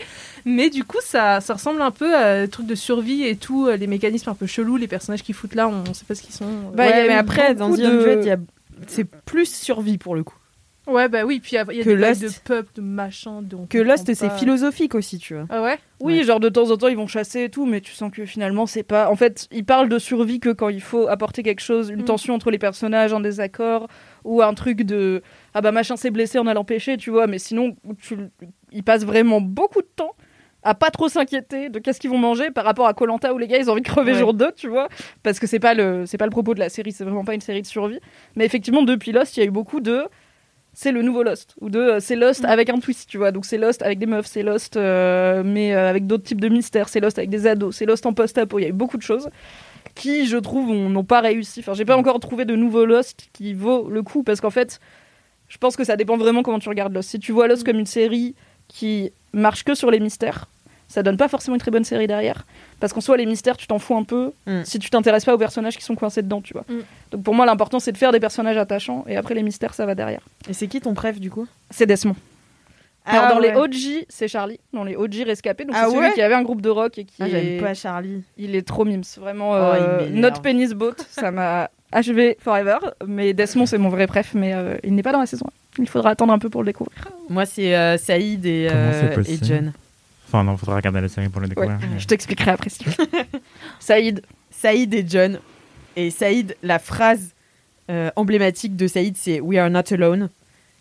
Mais 0.45 0.69
du 0.69 0.85
coup, 0.85 0.99
ça, 1.03 1.41
ça 1.41 1.55
ressemble 1.55 1.81
un 1.81 1.91
peu 1.91 2.15
à 2.15 2.43
des 2.43 2.49
trucs 2.49 2.67
de 2.67 2.75
survie 2.75 3.25
et 3.25 3.37
tout, 3.37 3.67
euh, 3.69 3.77
les 3.77 3.87
mécanismes 3.87 4.29
un 4.31 4.35
peu 4.35 4.47
chelous, 4.47 4.77
les 4.77 4.87
personnages 4.89 5.23
qui 5.23 5.33
foutent 5.33 5.55
là, 5.55 5.67
on, 5.69 5.83
on 5.89 5.95
sait 5.95 6.05
pas 6.07 6.15
ce 6.15 6.21
qu'ils 6.23 6.35
sont. 6.35 6.45
Bah, 6.75 6.85
ouais, 6.87 7.09
mais 7.09 7.15
après, 7.15 7.55
dans 7.55 7.69
de- 7.79 8.21
il 8.23 8.27
y 8.27 8.31
a- 8.33 8.37
c'est 8.87 9.05
plus 9.05 9.47
survie 9.51 9.97
pour 9.99 10.15
le 10.15 10.23
coup. 10.23 10.35
Ouais, 10.87 11.09
bah 11.09 11.25
oui, 11.25 11.41
puis 11.41 11.53
il 11.53 11.55
y 11.55 11.59
a, 11.59 11.65
Que 11.65 11.73
des 11.73 11.97
bails 11.97 12.21
Lost. 12.21 12.23
de 12.49 12.55
pub, 12.55 12.67
de 12.75 12.81
machin. 12.81 13.43
De, 13.43 13.57
Que 13.69 13.79
Lost, 13.79 14.13
c'est 14.13 14.31
philosophique 14.31 14.95
aussi, 14.95 15.19
tu 15.19 15.35
vois. 15.35 15.47
Ah 15.51 15.63
ouais? 15.63 15.79
Oui, 16.01 16.19
Ouais. 16.19 16.25
genre 16.25 16.41
de 16.41 16.49
temps 16.49 16.71
en 16.71 16.77
temps 16.77 16.89
ils 16.89 16.97
vont 16.97 17.07
chasser 17.07 17.45
et 17.45 17.49
tout, 17.51 17.67
mais 17.67 17.81
tu 17.81 17.93
sens 17.93 18.11
que 18.11 18.25
finalement 18.25 18.67
c'est 18.67 18.83
pas. 18.83 19.11
En 19.11 19.15
fait, 19.17 19.47
ils 19.53 19.65
parlent 19.65 19.89
de 19.91 19.99
survie 19.99 20.41
que 20.41 20.49
quand 20.49 20.69
il 20.71 20.81
faut 20.81 21.07
apporter 21.07 21.43
quelque 21.43 21.61
chose, 21.61 21.91
une 21.91 22.01
Mm. 22.03 22.05
tension 22.07 22.35
entre 22.35 22.51
les 22.51 22.59
personnages, 22.59 23.13
un 23.13 23.21
désaccord, 23.21 23.89
ou 24.25 24.43
un 24.43 24.55
truc 24.55 24.83
de 24.83 25.23
ah 25.55 25.61
bah 25.61 25.71
machin 25.71 25.97
s'est 25.97 26.11
blessé, 26.11 26.39
on 26.39 26.47
a 26.47 26.55
l'empêché, 26.55 26.97
tu 26.97 27.11
vois. 27.11 27.27
Mais 27.27 27.39
sinon, 27.39 27.77
tu... 28.01 28.17
ils 28.73 28.83
passent 28.83 29.05
vraiment 29.05 29.41
beaucoup 29.43 29.83
de 29.83 29.89
temps 29.95 30.13
à 30.63 30.75
pas 30.75 30.91
trop 30.91 31.09
s'inquiéter 31.09 31.69
de 31.71 31.79
qu'est-ce 31.79 31.99
qu'ils 32.01 32.11
vont 32.11 32.19
manger 32.19 32.51
par 32.51 32.65
rapport 32.67 32.87
à 32.87 32.93
Colanta 32.93 33.33
où 33.33 33.39
les 33.39 33.47
gars 33.47 33.57
ils 33.59 33.71
ont 33.71 33.73
envie 33.73 33.81
de 33.83 33.87
crever 33.89 34.13
Ouais. 34.13 34.19
jour 34.19 34.35
2, 34.35 34.53
tu 34.57 34.69
vois. 34.69 34.89
Parce 35.23 35.39
que 35.39 35.47
c'est 35.47 35.59
pas 35.61 35.75
le 35.75 36.05
c'est 36.07 36.19
pas 36.19 36.27
le 36.27 36.31
propos 36.31 36.55
de 36.55 36.59
la 36.61 36.69
série, 36.71 36.93
c'est 36.93 37.05
vraiment 37.05 37.25
pas 37.25 37.35
une 37.35 37.41
série 37.41 37.63
de 37.63 37.67
survie. 37.67 37.99
Mais 38.37 38.45
effectivement, 38.47 38.83
depuis 38.83 39.13
Lost, 39.13 39.37
il 39.37 39.41
y 39.41 39.43
a 39.43 39.47
eu 39.47 39.51
beaucoup 39.51 39.81
de 39.81 40.05
c'est 40.73 40.93
le 40.93 41.03
nouveau 41.03 41.23
Lost. 41.23 41.55
Ou 41.61 41.69
de 41.71 41.79
euh, 41.79 42.01
c'est 42.01 42.17
Lost 42.17 42.43
Mm. 42.43 42.47
avec 42.47 42.69
un 42.71 42.79
twist 42.79 43.09
tu 43.09 43.19
vois. 43.19 43.33
Donc 43.33 43.45
c'est 43.45 43.59
Lost 43.59 43.83
avec 43.83 43.99
des 43.99 44.07
meufs 44.07 44.27
c'est 44.27 44.43
Lost 44.43 44.77
euh, 44.77 45.43
mais 45.45 45.75
euh, 45.75 45.89
avec 45.91 46.07
d'autres 46.07 46.25
types 46.25 46.41
de 46.41 46.49
mystères 46.49 46.89
c'est 46.89 47.01
Lost 47.01 47.19
avec 47.19 47.31
des 47.31 47.47
ados 47.47 47.75
c'est 47.77 47.87
Lost 47.87 48.07
en 48.07 48.13
post-apo. 48.13 48.59
Il 48.59 48.63
y 48.63 48.65
a 48.67 48.69
eu 48.69 48.73
beaucoup 48.73 48.97
de 48.97 49.03
choses 49.03 49.29
qui 49.95 50.27
je 50.27 50.37
trouve 50.37 50.71
ont- 50.71 50.89
n'ont 50.89 51.05
pas 51.05 51.21
réussi. 51.21 51.61
Enfin 51.61 51.75
j'ai 51.75 51.85
pas 51.85 51.97
encore 51.97 52.21
trouvé 52.21 52.45
de 52.45 52.55
nouveau 52.55 52.85
Lost 52.85 53.29
qui 53.33 53.53
vaut 53.55 53.89
le 53.89 54.03
coup 54.03 54.23
parce 54.23 54.41
qu'en 54.41 54.51
fait 54.51 54.81
je 55.49 55.59
pense 55.59 55.77
que 55.77 55.83
ça 55.85 55.97
dépend 55.97 56.17
vraiment 56.17 56.43
comment 56.45 56.61
tu 56.61 56.69
regardes 56.69 56.95
Lost. 56.95 57.11
Si 57.11 57.19
tu 57.19 57.33
vois 57.33 57.49
Lost 57.49 57.63
Mm. 57.63 57.67
comme 57.67 57.79
une 57.81 57.87
série 57.87 58.35
qui 58.69 59.11
marche 59.33 59.65
que 59.65 59.75
sur 59.75 59.91
les 59.91 59.99
mystères 60.01 60.47
ça 60.91 61.03
donne 61.03 61.17
pas 61.17 61.29
forcément 61.29 61.55
une 61.55 61.61
très 61.61 61.71
bonne 61.71 61.85
série 61.85 62.07
derrière 62.07 62.45
parce 62.81 62.93
qu'en 62.93 63.01
soi 63.01 63.17
les 63.17 63.25
mystères 63.25 63.57
tu 63.57 63.67
t'en 63.67 63.79
fous 63.79 63.97
un 63.97 64.03
peu 64.05 64.33
Mm. 64.47 64.65
si 64.65 64.79
tu 64.79 64.91
t'intéresses 64.91 65.25
pas 65.25 65.35
aux 65.35 65.39
personnages 65.39 65.77
qui 65.79 65.85
sont 65.85 65.95
coincés 65.95 66.21
dedans 66.23 66.41
tu 66.43 66.53
vois 66.53 66.65
Mm. 66.69 66.81
donc 67.13 67.23
pour 67.23 67.35
moi 67.35 67.47
l'important 67.47 67.79
c'est 67.81 67.93
de 67.93 67.97
faire 67.99 68.13
des 68.13 68.21
personnages 68.21 68.57
attachants 68.59 69.05
et 69.09 69.17
après 69.17 69.35
les 69.35 69.43
mystères 69.43 69.73
ça 69.75 69.87
va 69.87 69.95
derrière 69.95 70.21
Et 70.49 70.53
c'est 70.53 70.67
qui 70.67 70.81
ton 70.81 70.93
préf 70.95 71.19
du 71.21 71.31
coup? 71.31 71.47
C'est 71.71 71.87
Desmond. 71.87 72.17
Alors 73.07 73.25
Ah 73.29 73.35
dans 73.35 73.41
ouais. 73.41 73.53
les 73.53 73.57
OG, 73.59 74.05
c'est 74.11 74.29
Charlie. 74.29 74.61
Dans 74.75 74.85
les 74.85 74.95
OG 74.95 75.23
rescapés, 75.25 75.65
donc 75.65 75.75
Ah 75.77 75.85
c'est 75.87 75.93
celui 75.93 76.07
ouais 76.07 76.13
qui 76.13 76.21
avait 76.21 76.35
un 76.35 76.43
groupe 76.43 76.61
de 76.61 76.69
rock 76.69 76.99
et 76.99 77.05
qui 77.05 77.15
Ah, 77.23 77.29
est... 77.29 77.31
j'aime 77.31 77.61
pas 77.63 77.73
Charlie. 77.75 78.23
il 78.37 78.55
est 78.55 78.67
trop 78.67 78.85
mimes, 78.85 79.03
vraiment 79.19 79.53
Oh, 79.53 79.55
euh, 79.55 80.01
il 80.07 80.13
m'énerve. 80.13 80.35
not 80.35 80.41
penis 80.43 80.75
boat, 80.75 80.97
ça 81.11 81.31
m'a 81.31 81.71
achevé 81.93 82.37
forever. 82.41 82.77
Mais 83.07 83.33
Desmond 83.33 83.65
c'est 83.67 83.79
mon 83.79 83.89
vrai 83.89 84.07
préf, 84.07 84.35
mais 84.35 84.53
euh, 84.55 84.77
il 84.85 84.95
n'est 84.95 85.03
pas 85.03 85.13
dans 85.13 85.21
la 85.21 85.27
saison. 85.27 85.47
1. 85.79 85.83
Il 85.83 85.89
faudra 85.89 86.11
attendre 86.11 86.33
un 86.33 86.39
peu 86.39 86.51
pour 86.51 86.63
le 86.63 86.67
découvrir. 86.67 86.99
Moi, 87.31 87.47
c'est 87.47 87.75
euh, 87.75 87.97
Saïd 87.97 88.45
et, 88.45 88.69
euh, 88.71 89.23
et 89.27 89.39
John. 89.43 89.73
Enfin 90.33 90.45
non, 90.45 90.57
faudra 90.57 90.77
regarder 90.77 91.01
la 91.01 91.09
série 91.09 91.29
pour 91.29 91.41
le 91.41 91.49
découvrir. 91.49 91.77
mais- 91.81 91.99
Je 91.99 92.07
t'expliquerai 92.07 92.53
après. 92.53 92.71
si 92.71 92.79
tu 92.79 92.91
veux. 92.91 92.95
Saïd, 93.81 94.23
Saïd 94.51 94.95
et 94.95 95.05
John. 95.07 95.41
Et 95.97 96.11
Saïd, 96.11 96.57
la 96.63 96.79
phrase 96.79 97.35
euh, 97.91 98.11
emblématique 98.15 98.77
de 98.77 98.87
Saïd, 98.87 99.17
c'est 99.17 99.41
We 99.41 99.59
are 99.59 99.69
not 99.71 99.93
alone. 99.93 100.29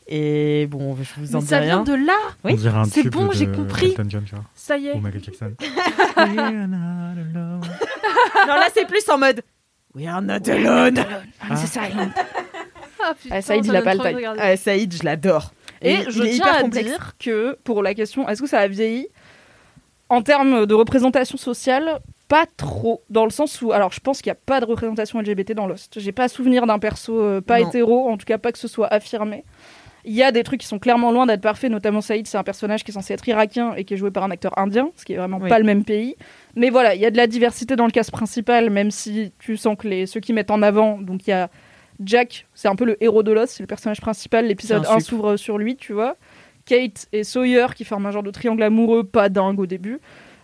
Et 0.08 0.68
bon, 0.70 0.96
je 1.02 1.20
vous 1.20 1.36
en 1.36 1.40
dis 1.40 1.48
ça 1.48 1.62
vient 1.62 1.82
de 1.84 1.94
là 1.94 2.14
Oui, 2.44 2.56
c'est 2.92 3.10
bon, 3.10 3.32
j'ai 3.32 3.48
compris. 3.48 3.88
Elton 3.88 4.06
John, 4.08 4.24
tu 4.24 4.36
vois, 4.36 4.44
Ça 4.54 4.78
y 4.78 4.88
est. 4.88 4.94
ou 4.94 5.00
Michael 5.00 5.24
Jackson. 5.24 5.54
We're 6.18 6.68
not 6.68 7.20
alone. 7.20 7.62
Non, 8.48 8.56
là, 8.56 8.68
c'est 8.74 8.86
plus 8.88 9.08
en 9.10 9.18
mode 9.18 9.42
We 9.96 10.08
are 10.08 10.22
not 10.22 10.48
alone. 10.50 10.98
Ah. 11.42 11.56
c'est 11.56 11.68
Silent. 11.68 12.12
Ah, 13.04 13.14
putain, 13.20 13.36
Ah, 13.36 13.42
Saïd, 13.42 13.66
il 13.66 13.76
a 13.76 13.82
pas 13.82 13.94
le 13.96 14.02
regarder. 14.02 14.40
Ah, 14.42 14.56
Saïd, 14.58 14.94
je 14.94 15.04
l'adore. 15.04 15.54
Et 15.82 15.98
je 16.10 16.24
tiens 16.24 16.46
à 16.54 16.62
complexe. 16.62 16.88
dire 16.90 17.14
que 17.20 17.58
pour 17.64 17.82
la 17.84 17.94
question, 17.94 18.28
est-ce 18.28 18.42
que 18.42 18.48
ça 18.48 18.60
a 18.60 18.68
vieilli? 18.68 19.08
En 20.10 20.22
termes 20.22 20.66
de 20.66 20.74
représentation 20.74 21.38
sociale, 21.38 22.00
pas 22.28 22.46
trop. 22.58 23.02
Dans 23.10 23.26
le 23.26 23.30
sens 23.32 23.62
où, 23.62 23.72
alors 23.72 23.92
je 23.92 24.00
pense 24.00 24.22
qu'il 24.22 24.30
n'y 24.32 24.38
a 24.38 24.40
pas 24.46 24.60
de 24.60 24.66
représentation 24.66 25.20
LGBT 25.20 25.54
dans 25.54 25.68
Lost. 25.68 26.00
J'ai 26.00 26.12
pas 26.12 26.28
souvenir 26.28 26.66
d'un 26.66 26.80
perso 26.80 27.20
euh, 27.20 27.42
pas 27.42 27.60
Non. 27.60 27.68
hétéro, 27.68 28.10
en 28.10 28.18
tout 28.18 28.26
cas 28.26 28.38
pas 28.38 28.52
que 28.52 28.58
ce 28.60 28.68
soit 28.68 28.88
affirmé. 28.88 29.44
Il 30.06 30.14
y 30.14 30.24
a 30.24 30.32
des 30.32 30.44
trucs 30.44 30.62
qui 30.62 30.68
sont 30.68 30.80
clairement 30.80 31.12
loin 31.12 31.26
d'être 31.26 31.42
parfaits, 31.42 31.70
notamment 31.70 32.02
Saïd, 32.02 32.26
c'est 32.26 32.38
un 32.38 32.44
personnage 32.44 32.84
qui 32.84 32.92
est 32.92 32.94
censé 32.94 33.14
être 33.14 33.28
irakien 33.28 33.74
et 33.76 33.84
qui 33.84 33.94
est 33.94 33.98
joué 33.98 34.12
par 34.12 34.24
un 34.24 34.32
acteur 34.32 34.58
indien, 34.58 34.90
ce 34.96 35.04
qui 35.06 35.14
est 35.14 35.18
vraiment 35.18 35.40
Oui. 35.42 35.50
pas 35.50 35.60
le 35.60 35.66
même 35.66 35.84
pays. 35.84 36.16
Mais 36.56 36.70
voilà, 36.70 36.96
il 36.96 37.02
y 37.02 37.06
a 37.06 37.12
de 37.12 37.18
la 37.18 37.28
diversité 37.28 37.76
dans 37.76 37.86
le 37.86 37.92
cast 37.92 38.10
principal, 38.10 38.70
même 38.70 38.92
si 38.92 39.34
tu 39.40 39.58
sens 39.58 39.76
que 39.78 39.88
les, 39.88 40.06
ceux 40.06 40.22
qui 40.22 40.32
mettent 40.34 40.52
en 40.52 40.62
avant, 40.62 40.98
donc 41.00 41.28
il 41.28 41.32
y 41.32 41.34
a 41.34 41.50
Jack, 42.02 42.48
c'est 42.56 42.70
un 42.70 42.76
peu 42.78 42.86
le 42.86 43.04
héros 43.04 43.24
de 43.24 43.34
Lost, 43.34 43.56
c'est 43.58 43.64
le 43.64 43.68
personnage 43.68 44.00
principal, 44.00 44.46
l'épisode 44.48 44.84
C'est 44.86 44.90
un 44.92 44.96
1 44.96 45.00
sucre. 45.00 45.10
s'ouvre 45.10 45.36
sur 45.36 45.58
lui, 45.58 45.76
tu 45.76 45.92
vois. 45.92 46.16
Kate 46.70 47.08
et 47.12 47.24
Sawyer 47.24 47.66
qui 47.76 47.84
forment 47.84 48.06
un 48.06 48.12
genre 48.12 48.24
de 48.24 48.32
triangle 48.32 48.62
amoureux, 48.64 49.04
pas 49.04 49.28
dingue 49.30 49.60
au 49.60 49.66
début. 49.66 50.00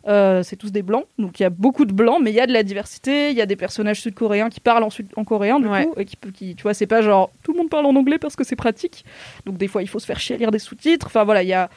Euh, 0.07 0.43
c'est 0.43 0.55
tous 0.55 0.71
des 0.71 0.84
blancs, 0.84 1.05
donc 1.17 1.39
il 1.39 1.43
y 1.43 1.45
a 1.47 1.49
beaucoup 1.49 1.84
de 1.86 1.91
blancs, 1.93 2.19
mais 2.21 2.30
il 2.32 2.36
y 2.36 2.39
a 2.39 2.45
de 2.45 2.53
la 2.53 2.61
diversité. 2.61 3.32
Il 3.32 3.36
y 3.38 3.41
a 3.41 3.47
des 3.47 3.55
personnages 3.55 4.01
sud-coréens 4.01 4.49
qui 4.49 4.59
parlent 4.59 4.84
en, 4.84 4.91
sud- 4.91 5.11
en 5.15 5.23
coréen, 5.23 5.59
du 5.59 5.67
Ouais. 5.67 5.86
coup, 5.86 5.93
et 5.99 6.05
qui, 6.05 6.15
qui, 6.32 6.55
tu 6.55 6.61
vois, 6.61 6.76
c'est 6.76 6.86
pas 6.86 7.01
genre 7.01 7.32
tout 7.43 7.53
le 7.53 7.57
monde 7.57 7.69
parle 7.71 7.88
en 7.88 7.95
anglais 7.95 8.19
parce 8.19 8.36
que 8.36 8.43
c'est 8.43 8.55
pratique. 8.55 9.03
Donc 9.47 9.57
des 9.57 9.67
fois, 9.67 9.82
il 9.82 9.88
faut 9.88 9.97
se 9.99 10.05
faire 10.05 10.19
chier 10.19 10.36
à 10.36 10.38
lire 10.38 10.51
des 10.51 10.59
sous-titres. 10.59 11.07
Enfin 11.07 11.23
voilà, 11.23 11.41
il 11.41 11.49
y 11.49 11.53
a, 11.53 11.69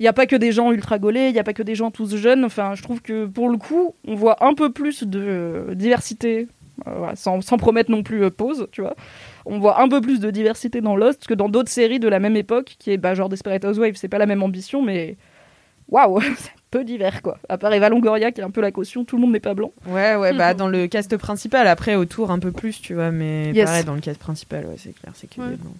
il 0.00 0.04
y 0.04 0.08
a 0.08 0.12
pas 0.12 0.26
que 0.26 0.34
des 0.34 0.50
gens 0.50 0.72
ultra 0.72 0.98
gaulés, 0.98 1.28
il 1.28 1.36
y 1.36 1.38
a 1.38 1.44
pas 1.44 1.52
que 1.52 1.62
des 1.62 1.76
gens 1.76 1.92
tous 1.92 2.16
jeunes. 2.16 2.44
Enfin, 2.44 2.74
je 2.74 2.82
trouve 2.82 3.00
que 3.00 3.26
pour 3.26 3.48
le 3.48 3.58
coup, 3.58 3.94
on 4.08 4.16
voit 4.16 4.44
un 4.44 4.54
peu 4.54 4.72
plus 4.72 5.04
de 5.04 5.20
euh, 5.22 5.74
diversité 5.76 6.48
euh, 6.88 6.94
voilà, 6.96 7.14
sans, 7.16 7.40
sans 7.42 7.58
promettre 7.58 7.90
non 7.92 8.02
plus 8.02 8.24
euh, 8.24 8.30
pause, 8.30 8.66
tu 8.72 8.80
vois. 8.80 8.94
On 9.50 9.58
voit 9.58 9.80
un 9.80 9.88
peu 9.88 10.00
plus 10.00 10.20
de 10.20 10.30
diversité 10.30 10.80
dans 10.80 10.94
Lost 10.94 11.26
que 11.26 11.34
dans 11.34 11.48
d'autres 11.48 11.70
séries 11.70 11.98
de 11.98 12.08
la 12.08 12.18
même 12.20 12.36
époque, 12.36 12.76
qui 12.78 12.90
est 12.92 12.98
bah, 12.98 13.14
genre 13.14 13.28
Desperate 13.28 13.64
Housewives, 13.64 13.96
c'est 13.96 14.08
pas 14.08 14.18
la 14.18 14.26
même 14.26 14.42
ambition, 14.42 14.82
mais 14.82 15.16
waouh, 15.88 16.20
c'est 16.36 16.50
peu 16.70 16.84
divers 16.84 17.22
quoi. 17.22 17.38
À 17.48 17.56
part 17.56 17.72
Eva 17.72 17.88
Longoria 17.88 18.30
qui 18.30 18.42
est 18.42 18.44
un 18.44 18.50
peu 18.50 18.60
la 18.60 18.70
caution, 18.72 19.04
tout 19.04 19.16
le 19.16 19.22
monde 19.22 19.32
n'est 19.32 19.40
pas 19.40 19.54
blanc. 19.54 19.72
Ouais, 19.86 20.16
ouais, 20.16 20.34
bah 20.34 20.52
dans 20.52 20.68
le 20.68 20.86
cast 20.86 21.16
principal, 21.16 21.66
après 21.66 21.94
autour 21.94 22.30
un 22.30 22.38
peu 22.38 22.52
plus, 22.52 22.80
tu 22.82 22.92
vois, 22.94 23.10
mais 23.10 23.52
Yes. 23.52 23.64
pareil, 23.64 23.84
dans 23.84 23.94
le 23.94 24.00
cast 24.00 24.20
principal, 24.20 24.66
ouais, 24.66 24.76
c'est 24.76 24.92
clair, 24.94 25.12
c'est 25.16 25.28
que 25.30 25.40
Ouais. 25.40 25.48
des 25.50 25.56
blancs. 25.56 25.72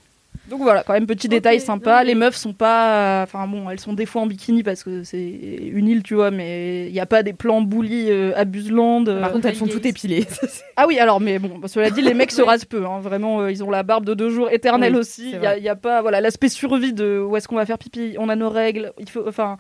Donc 0.49 0.63
voilà, 0.63 0.83
quand 0.83 0.95
même 0.95 1.07
petit 1.07 1.29
détail 1.29 1.61
sympa. 1.61 2.03
Les 2.05 2.15
meufs 2.15 2.35
sont 2.37 2.53
pas, 2.55 3.23
enfin 3.23 3.47
bon, 3.47 3.69
elles 3.69 3.81
sont 3.81 3.93
des 3.93 4.07
fois 4.07 4.23
en 4.23 4.27
bikini 4.27 4.63
parce 4.63 4.83
que 4.83 5.03
c'est 5.05 5.21
une 5.21 5.89
île, 5.89 6.03
tu 6.03 6.15
vois, 6.15 6.31
mais 6.31 6.87
il 6.89 6.95
y 6.95 7.01
a 7.01 7.07
pas 7.07 7.23
des 7.23 7.33
plans 7.35 7.61
bully 7.61 8.07
euh, 8.11 8.33
abuseland. 8.35 9.05
euh. 9.09 9.21
Par 9.21 9.33
contre, 9.33 9.47
elles 9.47 9.57
sont 9.57 9.67
toutes 9.67 9.87
épilées. 9.87 10.27
Ah 10.77 10.87
oui, 10.87 10.99
alors 11.01 11.21
mais 11.21 11.39
bon, 11.41 11.59
bah, 11.59 11.67
cela 11.69 11.91
dit, 11.91 12.01
les 12.03 12.15
mecs 12.15 12.31
se 12.31 12.41
rasent 12.41 12.65
peu. 12.65 12.87
hein. 12.87 13.01
Vraiment, 13.01 13.41
euh, 13.41 13.51
ils 13.51 13.63
ont 13.65 13.71
la 13.71 13.83
barbe 13.83 14.05
de 14.05 14.15
deux 14.15 14.31
jours 14.31 14.49
éternelle 14.51 14.93
Oui, 14.95 15.01
aussi. 15.01 15.33
Il 15.59 15.63
y 15.63 15.69
a, 15.69 15.77
pas, 15.77 16.03
voilà, 16.03 16.21
l'aspect 16.21 16.49
survie 16.49 16.93
de 16.93 17.19
où 17.21 17.37
est-ce 17.37 17.49
qu'on 17.49 17.57
va 17.57 17.67
faire 17.67 17.79
pipi. 17.79 18.15
On 18.19 18.29
a 18.29 18.37
nos 18.37 18.49
règles. 18.49 18.93
Il 18.99 19.09
faut, 19.11 19.27
enfin. 19.29 19.57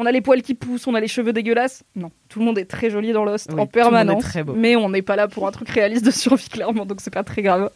On 0.00 0.06
a 0.06 0.12
les 0.12 0.20
poils 0.20 0.42
qui 0.42 0.54
poussent, 0.54 0.86
on 0.86 0.94
a 0.94 1.00
les 1.00 1.08
cheveux 1.08 1.32
dégueulasses. 1.32 1.82
Non, 1.96 2.12
tout 2.28 2.38
le 2.38 2.44
monde 2.44 2.56
est 2.58 2.66
très 2.66 2.88
joli 2.88 3.12
dans 3.12 3.24
Lost 3.24 3.48
Oui, 3.52 3.60
en 3.60 3.66
tout 3.66 3.70
le 3.78 3.82
monde 3.82 3.92
est 3.94 3.96
permanence. 3.96 4.22
très 4.22 4.44
beau. 4.44 4.52
Mais 4.54 4.76
on 4.76 4.90
n'est 4.90 5.02
pas 5.02 5.16
là 5.16 5.26
pour 5.26 5.48
un 5.48 5.50
truc 5.50 5.68
réaliste 5.70 6.04
de 6.06 6.12
survie 6.12 6.48
clairement, 6.48 6.86
donc 6.86 7.00
c'est 7.00 7.12
pas 7.12 7.24
très 7.24 7.42
grave. 7.42 7.70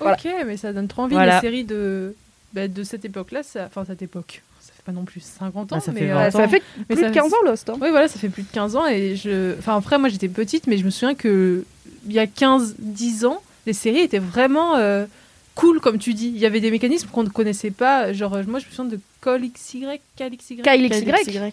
Voilà. 0.00 0.16
Ok, 0.16 0.30
mais 0.46 0.56
ça 0.56 0.72
donne 0.72 0.88
trop 0.88 1.02
envie 1.02 1.14
Voilà. 1.14 1.36
les 1.36 1.40
séries 1.40 1.64
de, 1.64 2.14
bah, 2.52 2.68
de 2.68 2.82
cette 2.82 3.04
époque-là. 3.04 3.42
ça- 3.42 3.66
Enfin, 3.66 3.84
cette 3.86 4.02
époque. 4.02 4.42
Ça 4.60 4.72
fait 4.76 4.82
pas 4.84 4.92
non 4.92 5.04
plus 5.04 5.20
50 5.20 5.72
ans. 5.72 5.76
Ah, 5.76 5.80
ça 5.80 5.92
mais, 5.92 6.00
fait 6.00 6.10
euh, 6.10 6.14
20 6.14 6.24
Ouais, 6.24 6.30
ça 6.30 6.38
ans. 6.44 6.48
fait 6.48 6.62
mais 6.88 6.96
plus 6.96 7.02
ça- 7.04 7.08
de 7.10 7.14
15 7.14 7.32
ans 7.34 7.42
Lost. 7.44 7.68
hein. 7.70 7.74
Oui, 7.80 7.88
voilà, 7.90 8.08
ça 8.08 8.18
fait 8.18 8.28
plus 8.28 8.42
de 8.42 8.50
15 8.52 8.76
ans. 8.76 8.86
Et 8.86 9.16
je... 9.16 9.56
Enfin, 9.58 9.76
après, 9.76 9.98
moi, 9.98 10.08
j'étais 10.08 10.28
petite, 10.28 10.66
mais 10.66 10.76
je 10.78 10.84
me 10.84 10.90
souviens 10.90 11.14
que 11.14 11.64
il 12.06 12.12
y 12.12 12.18
a 12.18 12.26
15-10 12.26 13.24
ans, 13.26 13.42
les 13.66 13.72
séries 13.74 14.00
étaient 14.00 14.18
vraiment 14.18 14.76
euh, 14.76 15.04
cool, 15.54 15.80
comme 15.80 15.98
tu 15.98 16.14
dis. 16.14 16.28
Il 16.28 16.38
y 16.38 16.46
avait 16.46 16.60
des 16.60 16.70
mécanismes 16.70 17.08
qu'on 17.10 17.24
ne 17.24 17.28
connaissait 17.28 17.70
pas. 17.70 18.12
Genre, 18.12 18.34
euh, 18.34 18.42
moi, 18.46 18.58
je 18.58 18.66
me 18.66 18.70
souviens 18.70 18.84
de 18.86 18.98
Call 19.20 19.42
XY, 19.42 19.86
Cal 20.16 20.34
XY. 20.34 20.62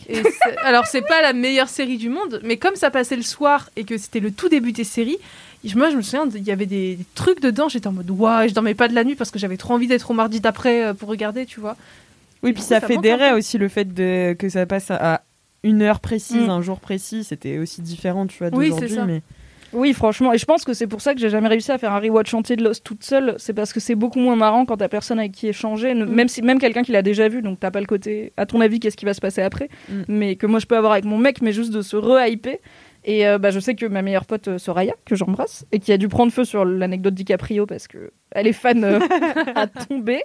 Et 0.08 0.24
c'est- 0.24 0.58
alors, 0.64 0.86
c'est 0.86 1.02
pas 1.02 1.22
la 1.22 1.34
meilleure 1.34 1.68
série 1.70 1.98
du 1.98 2.08
monde, 2.10 2.39
mais 2.43 2.56
comme 2.58 2.76
ça 2.76 2.89
passait 2.91 3.18
le 3.18 3.24
soir 3.24 3.70
et 3.76 3.84
que 3.84 3.98
c'était 3.98 4.22
le 4.22 4.32
tout 4.32 4.48
début 4.48 4.72
des 4.72 4.86
séries, 4.86 5.18
je- 5.68 5.78
moi, 5.78 5.89
je 5.89 5.97
me 5.97 6.01
souviens, 6.01 6.28
il 6.36 6.43
y 6.43 6.51
avait 6.51 6.65
des, 6.65 6.95
des 6.95 7.05
trucs 7.15 7.41
dedans. 7.41 7.70
J'étais 7.70 7.88
en 7.88 7.91
mode, 7.91 8.09
waouh, 8.09 8.41
et 8.43 8.49
je 8.49 8.53
dormais 8.53 8.74
pas 8.76 8.88
de 8.88 8.95
la 8.95 9.03
nuit 9.03 9.15
parce 9.15 9.32
que 9.32 9.39
j'avais 9.39 9.57
trop 9.57 9.74
envie 9.74 9.88
d'être 9.88 10.09
au 10.11 10.13
mardi 10.13 10.39
d'après 10.39 10.86
euh, 10.86 10.93
pour 10.93 11.09
regarder, 11.09 11.45
tu 11.45 11.59
vois. 11.59 11.76
Oui, 12.43 12.53
puis 12.53 12.61
coup, 12.61 12.68
ça 12.70 12.80
ça 12.80 12.88
fédérait 12.88 13.34
aussi 13.34 13.57
le 13.57 13.68
fait 13.68 13.93
de, 13.93 14.34
que 14.34 14.47
ça 14.49 14.65
passe 14.65 14.91
à 14.91 15.22
une 15.63 15.82
heure 15.82 15.99
précise, 15.99 16.47
Mm. 16.47 16.49
un 16.51 16.61
jour 16.61 16.80
précis. 16.80 17.24
C'était 17.24 17.57
aussi 17.57 17.82
différent, 17.82 18.28
tu 18.28 18.38
vois, 18.39 18.49
Oui, 18.53 18.65
d'aujourd'hui. 18.70 18.89
c'est 18.89 18.95
ça. 18.95 19.05
Mais... 19.05 19.22
Oui, 19.74 19.91
franchement, 19.93 20.32
et 20.32 20.38
je 20.38 20.45
pense 20.45 20.63
que 20.63 20.74
c'est 20.74 20.88
pour 20.88 21.01
ça 21.01 21.13
que 21.13 21.20
j'ai 21.20 21.30
jamais 21.30 21.49
réussi 21.49 21.72
à 21.74 21.78
faire 21.78 21.91
un 21.91 21.99
rewatch 21.99 22.34
entier 22.34 22.55
de 22.55 22.63
Lost 22.63 22.86
toute 22.86 23.03
seule. 23.03 23.36
C'est 23.38 23.51
parce 23.53 23.74
que 23.74 23.82
c'est 23.82 23.95
beaucoup 23.95 24.20
moins 24.20 24.38
marrant 24.38 24.65
quand 24.65 24.78
t'as 24.78 24.88
personne 24.88 25.20
avec 25.20 25.34
qui 25.34 25.47
échanger, 25.47 25.93
Mm. 25.93 26.05
même 26.05 26.28
si 26.30 26.41
même 26.41 26.57
quelqu'un 26.59 26.84
qui 26.84 26.93
l'a 26.93 27.01
déjà 27.01 27.28
vu, 27.28 27.41
donc 27.41 27.59
t'as 27.59 27.70
pas 27.72 27.82
le 27.82 27.86
côté. 27.86 28.32
À 28.38 28.45
ton 28.45 28.61
avis, 28.61 28.80
qu'est-ce 28.80 28.95
qui 28.95 29.03
va 29.03 29.13
se 29.13 29.20
passer 29.20 29.41
après 29.41 29.70
Mm. 29.89 29.93
Mais 30.07 30.36
que 30.38 30.45
moi 30.47 30.59
je 30.59 30.68
peux 30.68 30.78
avoir 30.78 30.93
avec 30.93 31.03
mon 31.05 31.18
mec, 31.18 31.41
mais 31.41 31.51
juste 31.51 31.72
de 31.74 31.82
se 31.82 31.97
re-hyper. 31.97 32.57
Et 33.10 33.26
euh, 33.26 33.38
bah, 33.39 33.51
je 33.51 33.60
sais 33.60 33.74
que 33.74 33.86
ma 33.86 34.01
meilleure 34.01 34.26
pote 34.26 34.49
euh, 34.49 34.58
Soraya, 34.58 34.93
que 35.05 35.16
j'embrasse, 35.16 35.66
et 35.72 35.80
qui 35.80 35.91
a 35.93 35.97
dû 35.97 36.10
prendre 36.10 36.32
feu 36.32 36.43
sur 36.45 36.66
l'anecdote 36.66 37.14
DiCaprio 37.14 37.66
parce 37.66 37.88
que 37.88 38.12
elle 38.32 38.47
est 38.47 38.53
fan 38.53 38.84
euh, 38.84 38.99
à 39.55 39.66
tomber. 39.68 40.24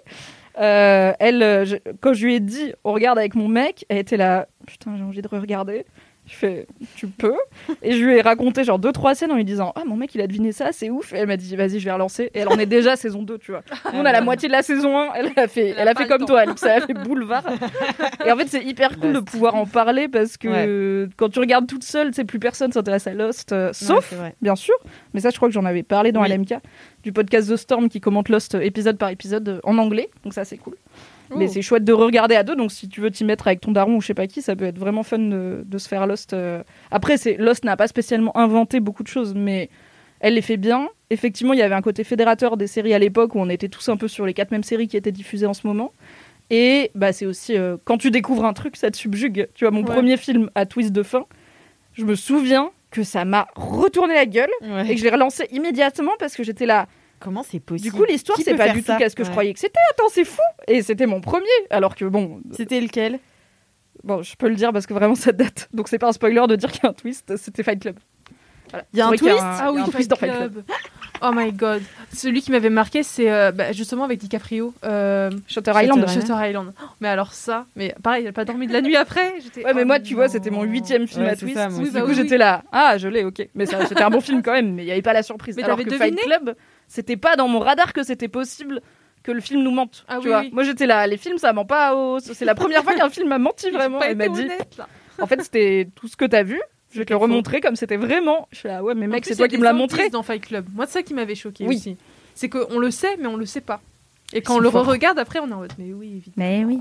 Elle, 0.54 1.64
je- 1.64 1.76
quand 2.00 2.12
je 2.12 2.24
lui 2.26 2.34
ai 2.34 2.40
dit, 2.40 2.72
on 2.84 2.92
regarde 2.92 3.18
avec 3.18 3.34
mon 3.34 3.48
mec, 3.48 3.84
elle 3.88 3.98
était 3.98 4.16
là, 4.16 4.48
putain, 4.66 4.96
j'ai 4.96 5.02
envie 5.04 5.22
de 5.22 5.28
regarder. 5.28 5.84
Je 6.24 6.36
fais, 6.36 6.66
tu 6.94 7.08
peux 7.08 7.34
Et 7.82 7.92
je 7.96 8.04
lui 8.04 8.14
ai 8.16 8.20
raconté 8.20 8.62
genre 8.62 8.78
deux 8.78 8.92
trois 8.92 9.14
scènes 9.16 9.32
en 9.32 9.36
lui 9.36 9.44
disant, 9.44 9.72
ah 9.74 9.82
mon 9.84 9.96
mec 9.96 10.14
il 10.14 10.20
a 10.20 10.26
deviné 10.28 10.52
ça, 10.52 10.70
c'est 10.70 10.88
ouf. 10.88 11.12
Et 11.12 11.16
elle 11.16 11.26
m'a 11.26 11.36
dit, 11.36 11.56
vas-y, 11.56 11.80
je 11.80 11.84
vais 11.84 11.90
relancer. 11.92 12.30
Et 12.32 12.38
elle 12.40 12.48
en 12.48 12.58
est 12.58 12.66
déjà 12.66 12.94
saison 12.94 13.22
2, 13.22 13.38
tu 13.38 13.50
vois. 13.50 13.62
Nous, 13.92 13.98
on 13.98 14.04
a 14.04 14.12
la 14.12 14.20
moitié 14.20 14.48
de 14.48 14.52
la 14.52 14.62
saison 14.62 14.96
1, 14.96 15.14
elle 15.14 15.32
a 15.36 15.48
fait, 15.48 15.70
Elle 15.70 15.78
a 15.78 15.82
elle 15.82 15.88
a 15.88 15.94
pas 15.94 16.02
fait 16.02 16.08
comme 16.08 16.20
temps. 16.20 16.26
toi, 16.26 16.42
elle 16.44 16.50
a 16.82 16.86
fait 16.86 16.94
boulevard. 16.94 17.44
Et 18.24 18.30
en 18.30 18.36
fait, 18.36 18.46
c'est 18.48 18.62
hyper 18.62 18.98
cool 19.00 19.14
de 19.14 19.20
pouvoir 19.20 19.56
en 19.56 19.66
parler 19.66 20.06
parce 20.08 20.36
que 20.36 21.08
quand 21.16 21.28
tu 21.28 21.40
regardes 21.40 21.66
toute 21.66 21.84
seule, 21.84 22.08
tu 22.08 22.14
sais, 22.14 22.24
plus 22.24 22.38
personne 22.38 22.70
s'intéresse 22.72 23.06
à 23.08 23.14
Lost, 23.14 23.52
euh, 23.52 23.72
sauf 23.72 24.12
Ouais, 24.12 24.18
c'est 24.30 24.34
bien 24.40 24.54
sûr. 24.56 24.74
Mais 25.14 25.20
ça, 25.20 25.30
je 25.30 25.36
crois 25.36 25.48
que 25.48 25.54
j'en 25.54 25.64
avais 25.64 25.82
parlé 25.82 26.12
dans 26.12 26.22
Oui. 26.22 26.28
LMK, 26.28 26.54
du 27.02 27.12
podcast 27.12 27.50
The 27.50 27.56
Storm 27.56 27.88
qui 27.88 28.00
commente 28.00 28.28
Lost 28.28 28.54
euh, 28.54 28.60
épisode 28.60 28.96
par 28.96 29.10
épisode 29.10 29.48
euh, 29.48 29.60
en 29.64 29.76
anglais. 29.78 30.08
Donc 30.22 30.34
ça, 30.34 30.44
c'est 30.44 30.56
cool. 30.56 30.76
Mais 31.36 31.46
Oh. 31.48 31.50
c'est 31.52 31.62
chouette 31.62 31.84
de 31.84 31.92
regarder 31.92 32.34
à 32.34 32.42
deux. 32.42 32.56
Donc 32.56 32.72
si 32.72 32.88
tu 32.88 33.00
veux 33.00 33.10
t'y 33.10 33.24
mettre 33.24 33.46
avec 33.46 33.60
ton 33.60 33.72
daron 33.72 33.96
ou 33.96 34.00
je 34.00 34.06
sais 34.08 34.14
pas 34.14 34.26
qui, 34.26 34.42
ça 34.42 34.54
peut 34.56 34.64
être 34.66 34.78
vraiment 34.78 35.02
fun 35.02 35.18
de, 35.18 35.62
de 35.66 35.78
se 35.78 35.88
faire 35.88 36.06
Lost. 36.06 36.32
euh. 36.32 36.62
Après, 36.90 37.16
c'est 37.16 37.36
Lost 37.36 37.64
n'a 37.64 37.76
pas 37.76 37.86
spécialement 37.88 38.36
inventé 38.36 38.80
beaucoup 38.80 39.02
de 39.02 39.08
choses, 39.08 39.34
mais 39.34 39.70
elle 40.20 40.34
les 40.34 40.42
fait 40.42 40.56
bien. 40.56 40.88
Effectivement, 41.10 41.52
il 41.52 41.58
y 41.58 41.62
avait 41.62 41.74
un 41.74 41.82
côté 41.82 42.04
fédérateur 42.04 42.56
des 42.56 42.66
séries 42.66 42.94
à 42.94 42.98
l'époque 42.98 43.34
où 43.34 43.38
on 43.40 43.48
était 43.48 43.68
tous 43.68 43.88
un 43.88 43.96
peu 43.96 44.08
sur 44.08 44.24
les 44.26 44.34
quatre 44.34 44.50
mêmes 44.50 44.62
séries 44.62 44.88
qui 44.88 44.96
étaient 44.96 45.12
diffusées 45.12 45.46
en 45.46 45.54
ce 45.54 45.66
moment. 45.66 45.92
Et 46.50 46.90
bah, 46.94 47.12
c'est 47.12 47.26
aussi 47.26 47.56
euh, 47.56 47.76
quand 47.84 47.98
tu 47.98 48.10
découvres 48.10 48.44
un 48.44 48.52
truc, 48.52 48.76
ça 48.76 48.90
te 48.90 48.96
subjugue. 48.96 49.48
Tu 49.54 49.64
vois, 49.64 49.70
mon 49.72 49.80
Ouais. 49.80 49.86
premier 49.94 50.16
film 50.16 50.50
à 50.54 50.66
twist 50.66 50.92
de 50.92 51.02
fin, 51.02 51.24
je 51.94 52.04
me 52.04 52.14
souviens 52.14 52.70
que 52.90 53.02
ça 53.04 53.24
m'a 53.24 53.46
retourné 53.54 54.14
la 54.14 54.26
gueule 54.26 54.50
Ouais. 54.60 54.84
et 54.90 54.94
que 54.94 54.98
je 54.98 55.04
l'ai 55.04 55.10
relancé 55.10 55.46
immédiatement 55.50 56.12
parce 56.18 56.34
que 56.36 56.42
j'étais 56.42 56.66
là. 56.66 56.86
Comment 57.22 57.42
c'est 57.42 57.60
possible 57.60 57.90
Du 57.90 57.96
coup, 57.96 58.04
l'histoire, 58.04 58.36
Qui 58.36 58.44
c'est 58.44 58.50
peut 58.52 58.56
pas 58.58 58.64
faire 58.64 58.74
du 58.74 58.80
tout 58.80 58.86
ça 58.86 58.96
qu'est-ce 58.96 59.14
que 59.16 59.24
je 59.24 59.30
croyais 59.30 59.52
que 59.54 59.60
c'était. 59.60 59.78
Attends, 59.90 60.08
c'est 60.10 60.24
fou. 60.24 60.40
Et 60.66 60.82
c'était 60.82 61.06
mon 61.06 61.20
premier. 61.20 61.46
Alors 61.70 61.94
que 61.94 62.04
bon, 62.04 62.40
C'était 62.52 62.80
lequel? 62.80 63.20
bon, 64.04 64.22
je 64.22 64.34
peux 64.36 64.48
le 64.48 64.56
dire 64.56 64.72
parce 64.72 64.86
que 64.86 64.94
vraiment 64.94 65.14
ça 65.14 65.32
date. 65.32 65.68
Donc 65.72 65.88
c'est 65.88 65.98
pas 65.98 66.08
un 66.08 66.12
spoiler 66.12 66.42
de 66.48 66.56
dire 66.56 66.70
qu'il 66.72 66.82
y 66.82 66.86
a 66.86 66.90
un 66.90 66.94
twist. 66.94 67.36
C'était 67.36 67.62
Fight 67.62 67.80
Club. 67.80 67.96
Voilà. 68.70 68.86
Il 68.92 68.98
y 68.98 69.02
a 69.02 69.06
un 69.06 69.10
twist 69.12 69.38
Ah 69.40 69.58
il 69.60 69.64
y 69.64 69.68
a 69.68 69.72
oui, 69.72 69.80
un 69.82 69.84
twist 69.90 70.10
dans 70.10 70.16
Fight 70.16 70.32
Club. 70.34 70.64
Oh 71.24 71.30
my 71.32 71.52
god. 71.52 71.82
Celui 72.12 72.42
qui 72.42 72.50
m'avait 72.50 72.70
marqué, 72.70 73.04
c'est 73.04 73.30
euh, 73.30 73.52
bah, 73.52 73.70
justement 73.70 74.02
avec 74.04 74.18
DiCaprio. 74.18 74.74
Euh, 74.82 75.30
Shutter 75.46 75.70
Island. 75.76 76.08
Shutter 76.08 76.34
Island. 76.48 76.72
Oh, 76.82 76.86
Mais 77.00 77.06
alors 77.08 77.32
ça, 77.32 77.66
mais 77.76 77.94
pareil, 78.02 78.24
il 78.24 78.28
a 78.28 78.32
pas 78.32 78.44
dormi 78.44 78.66
de 78.66 78.72
la 78.72 78.80
nuit 78.80 78.96
après. 78.96 79.34
J'étais, 79.40 79.64
Ouais, 79.64 79.72
mais 79.74 79.82
oh 79.82 79.86
moi, 79.86 80.00
tu 80.00 80.14
vois, 80.14 80.28
c'était 80.28 80.50
mon 80.50 80.64
huitième 80.64 81.06
film 81.06 81.22
Ouais, 81.24 81.30
à 81.30 81.36
twist. 81.36 81.54
ça, 81.54 81.68
moi 81.68 81.78
du 81.78 81.82
aussi. 81.84 81.92
coup, 81.92 81.98
Bah 81.98 82.04
oui, 82.08 82.14
j'étais 82.16 82.38
là. 82.38 82.64
Ah, 82.72 82.98
je 82.98 83.06
l'ai, 83.06 83.22
ok. 83.24 83.46
Mais 83.54 83.66
c'était 83.66 84.02
un 84.02 84.10
bon 84.10 84.20
film 84.20 84.42
quand 84.42 84.52
même, 84.52 84.74
mais 84.74 84.82
il 84.82 84.86
n'y 84.86 84.90
avait 84.92 85.02
pas 85.02 85.12
la 85.12 85.22
surprise. 85.22 85.54
Mais 85.56 85.62
Alors 85.62 85.76
que 85.76 85.84
Fight 85.84 86.00
deviné 86.14 86.22
Club, 86.22 86.56
c'était 86.94 87.16
pas 87.16 87.36
dans 87.36 87.48
mon 87.48 87.58
radar 87.60 87.92
que 87.94 88.02
c'était 88.02 88.28
possible 88.28 88.82
que 89.22 89.32
le 89.32 89.40
film 89.40 89.62
nous 89.62 89.70
mente. 89.70 90.04
Ah 90.08 90.14
tu 90.18 90.24
oui, 90.24 90.28
vois. 90.28 90.40
oui. 90.40 90.50
Moi, 90.52 90.62
j'étais 90.64 90.84
là. 90.86 91.06
Les 91.06 91.16
films, 91.16 91.38
ça 91.38 91.52
ment 91.54 91.64
pas. 91.64 91.94
au- 91.94 92.18
C'est 92.20 92.44
la 92.44 92.54
première 92.54 92.82
fois 92.82 92.94
qu'un 92.94 93.08
film 93.08 93.28
m'a 93.28 93.38
menti 93.38 93.70
vraiment. 93.78 93.98
pas 93.98 94.10
Il 94.10 94.16
m'a 94.16 94.28
dit. 94.28 94.46
En 95.20 95.26
fait, 95.26 95.40
c'était 95.42 95.88
tout 95.94 96.06
ce 96.08 96.16
que 96.16 96.24
t'as 96.26 96.42
vu. 96.42 96.60
Je 96.92 96.98
vais 96.98 97.04
te 97.06 97.12
le 97.12 97.16
remontrer 97.16 97.60
comme 97.62 97.74
c'était 97.76 97.96
vraiment. 97.96 98.46
Je 98.52 98.58
suis 98.58 98.68
là, 98.68 98.82
ouais, 98.82 98.94
mais 98.94 99.06
mec, 99.06 99.24
c'est 99.24 99.34
toi 99.36 99.46
a 99.46 99.48
qui 99.48 99.56
me 99.56 99.64
l'as 99.64 99.72
montré. 99.72 100.10
dans 100.10 100.22
Fight 100.22 100.44
Club. 100.44 100.66
Moi, 100.74 100.84
c'est 100.86 100.92
ça 100.92 101.02
qui 101.02 101.14
m'avait 101.14 101.34
choqué 101.34 101.64
Oui. 101.66 101.76
aussi. 101.76 101.96
C'est 102.34 102.50
qu'on 102.50 102.78
le 102.78 102.90
sait, 102.90 103.16
mais 103.18 103.26
on 103.28 103.36
le 103.36 103.46
sait 103.46 103.60
pas. 103.62 103.80
Et 104.34 104.42
quand 104.42 104.56
on 104.56 104.58
le 104.58 104.70
forts. 104.70 104.84
regarde 104.86 105.18
après, 105.18 105.38
on 105.38 105.48
est 105.48 105.52
en 105.54 105.58
mode, 105.58 105.72
mais 105.78 105.92
oui, 105.94 106.08
évidemment. 106.16 106.32
Mais 106.36 106.64
oui. 106.66 106.80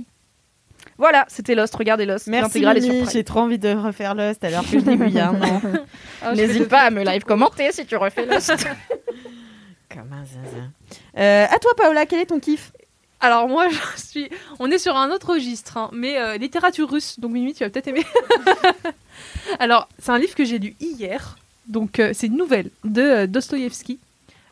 Voilà, 0.98 1.26
c'était 1.30 1.54
Lost. 1.56 1.76
Regardez 1.76 2.06
Lost. 2.06 2.28
Merci, 2.28 2.66
j'ai 3.12 3.24
trop 3.24 3.42
envie 3.42 3.60
de 3.60 3.70
refaire 3.74 4.16
Lost 4.16 4.44
alors 4.44 4.64
que 4.64 4.80
je 4.80 4.86
l'ai 4.86 4.96
vu 4.96 5.08
il 5.08 5.14
y 5.14 5.20
a 5.20 5.30
un 5.30 5.42
an. 5.42 5.62
Ah, 6.24 6.34
N'hésite 6.34 6.68
pas 6.68 6.82
à 6.82 6.90
me 6.90 7.04
live 7.04 7.24
commenter 7.24 7.72
si 7.72 7.86
tu 7.86 7.96
refais 7.96 8.26
Lost. 8.26 8.52
Zinzin. 9.94 10.72
Euh, 11.18 11.46
à 11.50 11.60
toi, 11.60 11.72
Paola, 11.78 12.06
quel 12.06 12.20
est 12.20 12.26
ton 12.28 12.40
kiff? 12.40 12.72
Alors 13.20 13.48
moi, 13.48 13.68
je 13.96 14.02
suis. 14.02 14.30
On 14.60 14.70
est 14.72 14.78
sur 14.80 14.96
un 14.96 15.12
autre 15.12 15.34
registre, 15.34 15.78
hein, 15.78 15.90
mais 15.94 16.18
euh, 16.20 16.38
littérature 16.38 16.90
russe. 16.90 17.20
Donc 17.20 17.32
Mimi, 17.32 17.54
tu 17.54 17.64
vas 17.64 17.70
peut-être 17.70 17.88
aimer. 17.88 18.06
Alors, 19.60 19.88
c'est 20.00 20.12
un 20.12 20.18
livre 20.20 20.36
que 20.36 20.44
j'ai 20.46 20.60
lu 20.60 20.76
hier. 20.80 21.38
Donc, 21.68 22.00
euh, 22.00 22.12
c'est 22.14 22.28
une 22.28 22.38
nouvelle 22.38 22.70
de 22.84 23.02
euh, 23.02 23.28
Dostoïevski. 23.28 24.00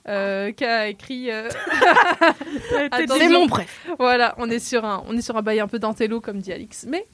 qui 0.06 0.66
a 0.66 0.88
écrit. 0.88 1.30
C'est 3.08 3.30
mon 3.30 3.48
préf. 3.48 3.86
Voilà, 3.98 4.36
on 4.38 4.50
est 4.50 4.60
sur 4.60 4.86
un, 4.86 5.04
on 5.08 5.18
est 5.18 5.22
sur 5.22 5.36
un 5.38 5.42
bail 5.42 5.60
un 5.60 5.68
peu 5.68 5.80
d'intello 5.80 6.22
comme 6.22 6.40
dit 6.40 6.52
Alix, 6.54 6.86
mais 6.88 7.06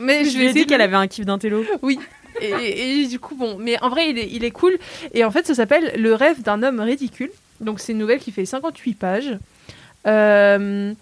mais 0.00 0.24
Je 0.24 0.30
je 0.30 0.38
lui 0.38 0.46
ai 0.46 0.52
dit 0.52 0.66
qu'elle 0.66 0.80
avait 0.80 0.96
un 0.96 1.06
kiff 1.06 1.24
d'intello. 1.26 1.64
et, 2.40 2.46
et- 2.46 3.00
et 3.02 3.06
du 3.06 3.18
coup 3.18 3.34
bon, 3.34 3.56
mais 3.58 3.80
en 3.82 3.88
vrai 3.90 4.08
il 4.10 4.18
est, 4.18 4.28
il 4.30 4.42
est 4.44 4.50
cool 4.50 4.78
et 5.12 5.22
en 5.24 5.30
fait 5.30 5.46
ça 5.46 5.54
s'appelle 5.54 5.92
Le 6.00 6.14
rêve 6.14 6.40
d'un 6.42 6.62
homme 6.62 6.80
ridicule. 6.80 7.30
Donc 7.62 7.80
c'est 7.80 7.92
une 7.92 7.98
nouvelle 7.98 8.18
qui 8.18 8.32
fait 8.32 8.44
58 8.44 8.94
pages. 8.94 9.38
Euh, 10.06 10.92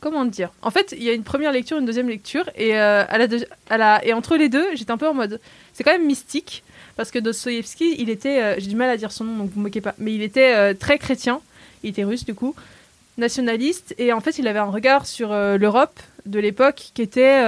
comment 0.00 0.24
dire? 0.24 0.52
En 0.62 0.70
fait, 0.70 0.94
il 0.96 1.02
y 1.02 1.08
a 1.08 1.12
une 1.12 1.22
première 1.22 1.52
lecture, 1.52 1.78
une 1.78 1.86
deuxième 1.86 2.08
lecture 2.08 2.50
et 2.56 2.78
euh, 2.78 3.04
et 4.02 4.12
entre 4.12 4.36
les 4.36 4.48
deux, 4.48 4.66
j'étais 4.74 4.90
un 4.90 4.98
peu 4.98 5.08
en 5.08 5.14
mode 5.14 5.40
c'est 5.72 5.84
quand 5.84 5.92
même 5.92 6.06
mystique 6.06 6.64
parce 6.96 7.10
que 7.10 7.18
Dostoïevski, 7.18 7.96
il 7.98 8.10
était 8.10 8.42
euh, 8.42 8.54
j'ai 8.58 8.68
du 8.68 8.76
mal 8.76 8.90
à 8.90 8.96
dire 8.96 9.12
son 9.12 9.24
nom 9.24 9.36
donc 9.36 9.50
vous 9.54 9.60
moquez 9.60 9.80
pas, 9.80 9.94
mais 9.98 10.12
il 10.12 10.22
était 10.22 10.74
très 10.74 10.98
chrétien, 10.98 11.40
il 11.82 11.90
était 11.90 12.04
russe 12.04 12.24
du 12.24 12.34
coup, 12.34 12.54
nationaliste 13.16 13.94
et 13.98 14.12
en 14.12 14.20
fait, 14.20 14.38
il 14.38 14.48
avait 14.48 14.58
un 14.58 14.70
regard 14.70 15.06
sur 15.06 15.30
l'Europe 15.30 16.00
de 16.26 16.40
l'époque 16.40 16.90
qui 16.94 17.02
était 17.02 17.42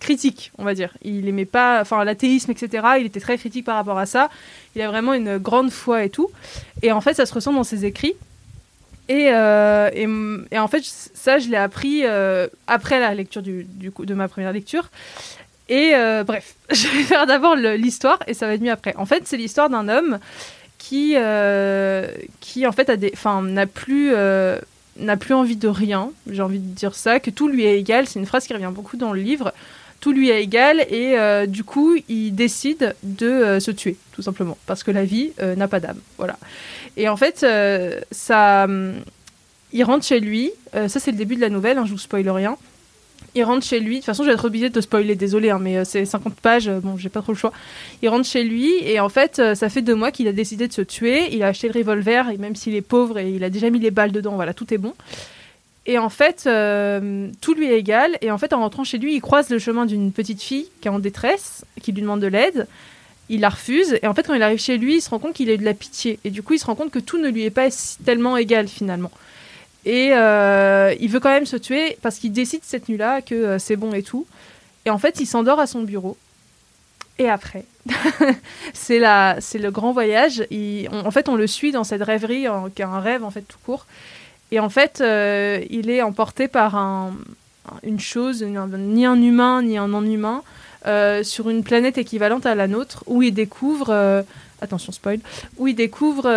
critique, 0.00 0.52
on 0.58 0.64
va 0.64 0.74
dire. 0.74 0.96
Il 1.02 1.28
aimait 1.28 1.44
pas, 1.44 1.80
enfin 1.80 2.04
l'athéisme, 2.04 2.50
etc. 2.50 2.86
Il 3.00 3.06
était 3.06 3.20
très 3.20 3.38
critique 3.38 3.64
par 3.64 3.76
rapport 3.76 3.98
à 3.98 4.06
ça. 4.06 4.28
Il 4.74 4.82
a 4.82 4.88
vraiment 4.88 5.14
une 5.14 5.38
grande 5.38 5.70
foi 5.70 6.04
et 6.04 6.10
tout. 6.10 6.30
Et 6.82 6.92
en 6.92 7.00
fait, 7.00 7.14
ça 7.14 7.26
se 7.26 7.34
ressent 7.34 7.52
dans 7.52 7.64
ses 7.64 7.84
écrits. 7.84 8.14
Et, 9.08 9.28
euh, 9.30 9.90
et, 10.50 10.58
en 10.58 10.68
fait, 10.68 10.82
ça, 10.84 11.38
je 11.38 11.48
l'ai 11.48 11.56
appris 11.56 12.00
euh, 12.04 12.48
après 12.66 12.98
la 12.98 13.14
lecture 13.14 13.42
du, 13.42 13.64
du 13.64 13.92
coup, 13.92 14.04
de 14.04 14.14
ma 14.14 14.28
première 14.28 14.52
lecture. 14.52 14.90
Et 15.68 15.92
euh, 15.94 16.24
bref, 16.24 16.54
je 16.70 16.88
vais 16.88 17.02
faire 17.02 17.26
d'abord 17.26 17.56
l'histoire 17.56 18.18
et 18.26 18.34
ça 18.34 18.46
va 18.46 18.54
être 18.54 18.60
mieux 18.60 18.72
après. 18.72 18.94
En 18.96 19.06
fait, 19.06 19.26
c'est 19.26 19.36
l'histoire 19.36 19.70
d'un 19.70 19.88
homme 19.88 20.18
qui, 20.78 21.14
euh, 21.16 22.08
qui 22.40 22.66
en 22.66 22.72
fait 22.72 22.88
a 22.90 22.96
des, 22.96 23.12
n'a 23.42 23.66
plus, 23.66 24.12
euh, 24.14 24.58
n'a 24.98 25.16
plus 25.16 25.34
envie 25.34 25.56
de 25.56 25.68
rien. 25.68 26.10
J'ai 26.30 26.42
envie 26.42 26.58
de 26.58 26.74
dire 26.74 26.94
ça, 26.94 27.20
que 27.20 27.30
tout 27.30 27.48
lui 27.48 27.64
est 27.64 27.78
égal. 27.78 28.06
C'est 28.06 28.18
une 28.18 28.26
phrase 28.26 28.46
qui 28.46 28.52
revient 28.52 28.72
beaucoup 28.72 28.96
dans 28.96 29.12
le 29.12 29.20
livre. 29.20 29.52
Tout 30.00 30.12
lui 30.12 30.30
est 30.30 30.42
égal 30.42 30.80
et 30.90 31.18
euh, 31.18 31.46
du 31.46 31.64
coup, 31.64 31.96
il 32.08 32.32
décide 32.32 32.94
de 33.02 33.26
euh, 33.26 33.60
se 33.60 33.70
tuer, 33.70 33.96
tout 34.12 34.22
simplement, 34.22 34.58
parce 34.66 34.82
que 34.82 34.90
la 34.90 35.04
vie 35.04 35.32
euh, 35.40 35.56
n'a 35.56 35.68
pas 35.68 35.80
d'âme. 35.80 35.98
Voilà. 36.18 36.38
Et 36.96 37.08
en 37.08 37.16
fait, 37.16 37.46
ça, 38.10 38.64
hum, 38.64 38.94
il 39.72 39.84
rentre 39.84 40.04
chez 40.04 40.20
lui. 40.20 40.50
ça, 40.72 40.88
c'est 40.88 41.10
le 41.10 41.16
début 41.16 41.36
de 41.36 41.40
la 41.40 41.50
nouvelle. 41.50 41.78
Hein, 41.78 41.84
je 41.86 41.92
vous 41.92 41.98
spoil 41.98 42.28
rien. 42.28 42.56
Il 43.36 43.44
rentre 43.44 43.66
chez 43.66 43.80
lui. 43.80 43.96
De 43.96 44.00
toute 44.00 44.06
façon, 44.06 44.22
je 44.22 44.28
vais 44.28 44.34
être 44.34 44.46
obligée 44.46 44.70
de 44.70 44.74
te 44.74 44.80
spoiler, 44.80 45.14
désolé, 45.14 45.50
hein, 45.50 45.58
mais 45.60 45.76
euh, 45.76 45.84
c'est 45.84 46.06
50 46.06 46.34
pages. 46.36 46.68
euh, 46.68 46.80
bon, 46.80 46.96
j'ai 46.96 47.10
pas 47.10 47.20
trop 47.20 47.32
le 47.32 47.38
choix. 47.38 47.52
Il 48.00 48.08
rentre 48.08 48.26
chez 48.26 48.42
lui 48.42 48.72
et 48.82 48.98
en 48.98 49.10
fait, 49.10 49.38
euh, 49.38 49.54
ça 49.54 49.68
fait 49.68 49.82
deux 49.82 49.94
mois 49.94 50.10
qu'il 50.10 50.26
a 50.26 50.32
décidé 50.32 50.66
de 50.66 50.72
se 50.72 50.80
tuer. 50.80 51.34
Il 51.34 51.42
a 51.42 51.48
acheté 51.48 51.68
le 51.68 51.78
revolver 51.78 52.30
et 52.30 52.38
même 52.38 52.56
s'il 52.56 52.74
est 52.74 52.80
pauvre 52.80 53.18
et 53.18 53.30
il 53.30 53.44
a 53.44 53.50
déjà 53.50 53.68
mis 53.68 53.78
les 53.78 53.90
balles 53.90 54.10
dedans, 54.10 54.36
voilà, 54.36 54.54
tout 54.54 54.72
est 54.72 54.78
bon. 54.78 54.94
Et 55.84 55.98
en 55.98 56.08
fait, 56.08 56.48
tout 57.42 57.54
lui 57.54 57.66
est 57.66 57.78
égal. 57.78 58.16
Et 58.22 58.30
en 58.30 58.38
fait, 58.38 58.54
en 58.54 58.60
rentrant 58.60 58.84
chez 58.84 58.98
lui, 58.98 59.14
il 59.14 59.20
croise 59.20 59.50
le 59.50 59.58
chemin 59.58 59.84
d'une 59.84 60.12
petite 60.12 60.42
fille 60.42 60.66
qui 60.80 60.88
est 60.88 60.90
en 60.90 60.98
détresse, 60.98 61.64
qui 61.80 61.92
lui 61.92 62.00
demande 62.00 62.20
de 62.20 62.26
l'aide. 62.26 62.66
Il 63.28 63.40
la 63.40 63.50
refuse. 63.50 63.98
Et 64.02 64.06
en 64.08 64.14
fait, 64.14 64.26
quand 64.26 64.34
il 64.34 64.42
arrive 64.42 64.58
chez 64.58 64.78
lui, 64.78 64.96
il 64.96 65.00
se 65.00 65.10
rend 65.10 65.20
compte 65.20 65.34
qu'il 65.34 65.48
a 65.50 65.52
eu 65.52 65.58
de 65.58 65.64
la 65.64 65.74
pitié. 65.74 66.18
Et 66.24 66.30
du 66.30 66.42
coup, 66.42 66.54
il 66.54 66.58
se 66.58 66.66
rend 66.66 66.74
compte 66.74 66.90
que 66.90 66.98
tout 66.98 67.18
ne 67.18 67.28
lui 67.28 67.44
est 67.44 67.50
pas 67.50 67.68
tellement 68.04 68.36
égal 68.36 68.66
finalement. 68.66 69.12
Et 69.86 70.10
euh, 70.12 70.92
il 71.00 71.08
veut 71.08 71.20
quand 71.20 71.30
même 71.30 71.46
se 71.46 71.56
tuer 71.56 71.96
parce 72.02 72.18
qu'il 72.18 72.32
décide 72.32 72.62
cette 72.64 72.88
nuit-là 72.88 73.22
que 73.22 73.34
euh, 73.34 73.58
c'est 73.60 73.76
bon 73.76 73.94
et 73.94 74.02
tout. 74.02 74.26
Et 74.84 74.90
en 74.90 74.98
fait, 74.98 75.20
il 75.20 75.26
s'endort 75.26 75.60
à 75.60 75.68
son 75.68 75.82
bureau. 75.82 76.16
Et 77.18 77.30
après, 77.30 77.64
c'est 78.74 78.98
la, 78.98 79.36
c'est 79.40 79.58
le 79.58 79.70
grand 79.70 79.92
voyage. 79.92 80.44
En 80.90 81.10
fait, 81.12 81.28
on 81.28 81.36
le 81.36 81.46
suit 81.46 81.70
dans 81.70 81.84
cette 81.84 82.02
rêverie, 82.02 82.46
qui 82.74 82.82
est 82.82 82.84
un 82.84 83.00
rêve 83.00 83.24
en 83.24 83.30
fait 83.30 83.42
tout 83.42 83.58
court. 83.64 83.86
Et 84.50 84.60
en 84.60 84.68
fait, 84.68 85.00
euh, 85.00 85.64
il 85.70 85.88
est 85.88 86.02
emporté 86.02 86.48
par 86.48 86.74
un, 86.74 87.14
une 87.84 88.00
chose, 88.00 88.42
ni 88.42 89.06
un 89.06 89.22
humain 89.22 89.62
ni 89.62 89.78
un 89.78 89.88
non-humain, 89.88 90.42
sur 91.22 91.48
une 91.48 91.64
planète 91.64 91.96
équivalente 91.96 92.44
à 92.44 92.54
la 92.54 92.66
nôtre, 92.66 93.02
où 93.06 93.22
il 93.22 93.32
découvre, 93.32 94.24
attention 94.60 94.92
spoil, 94.92 95.20
où 95.56 95.68
il 95.68 95.74
découvre 95.74 96.28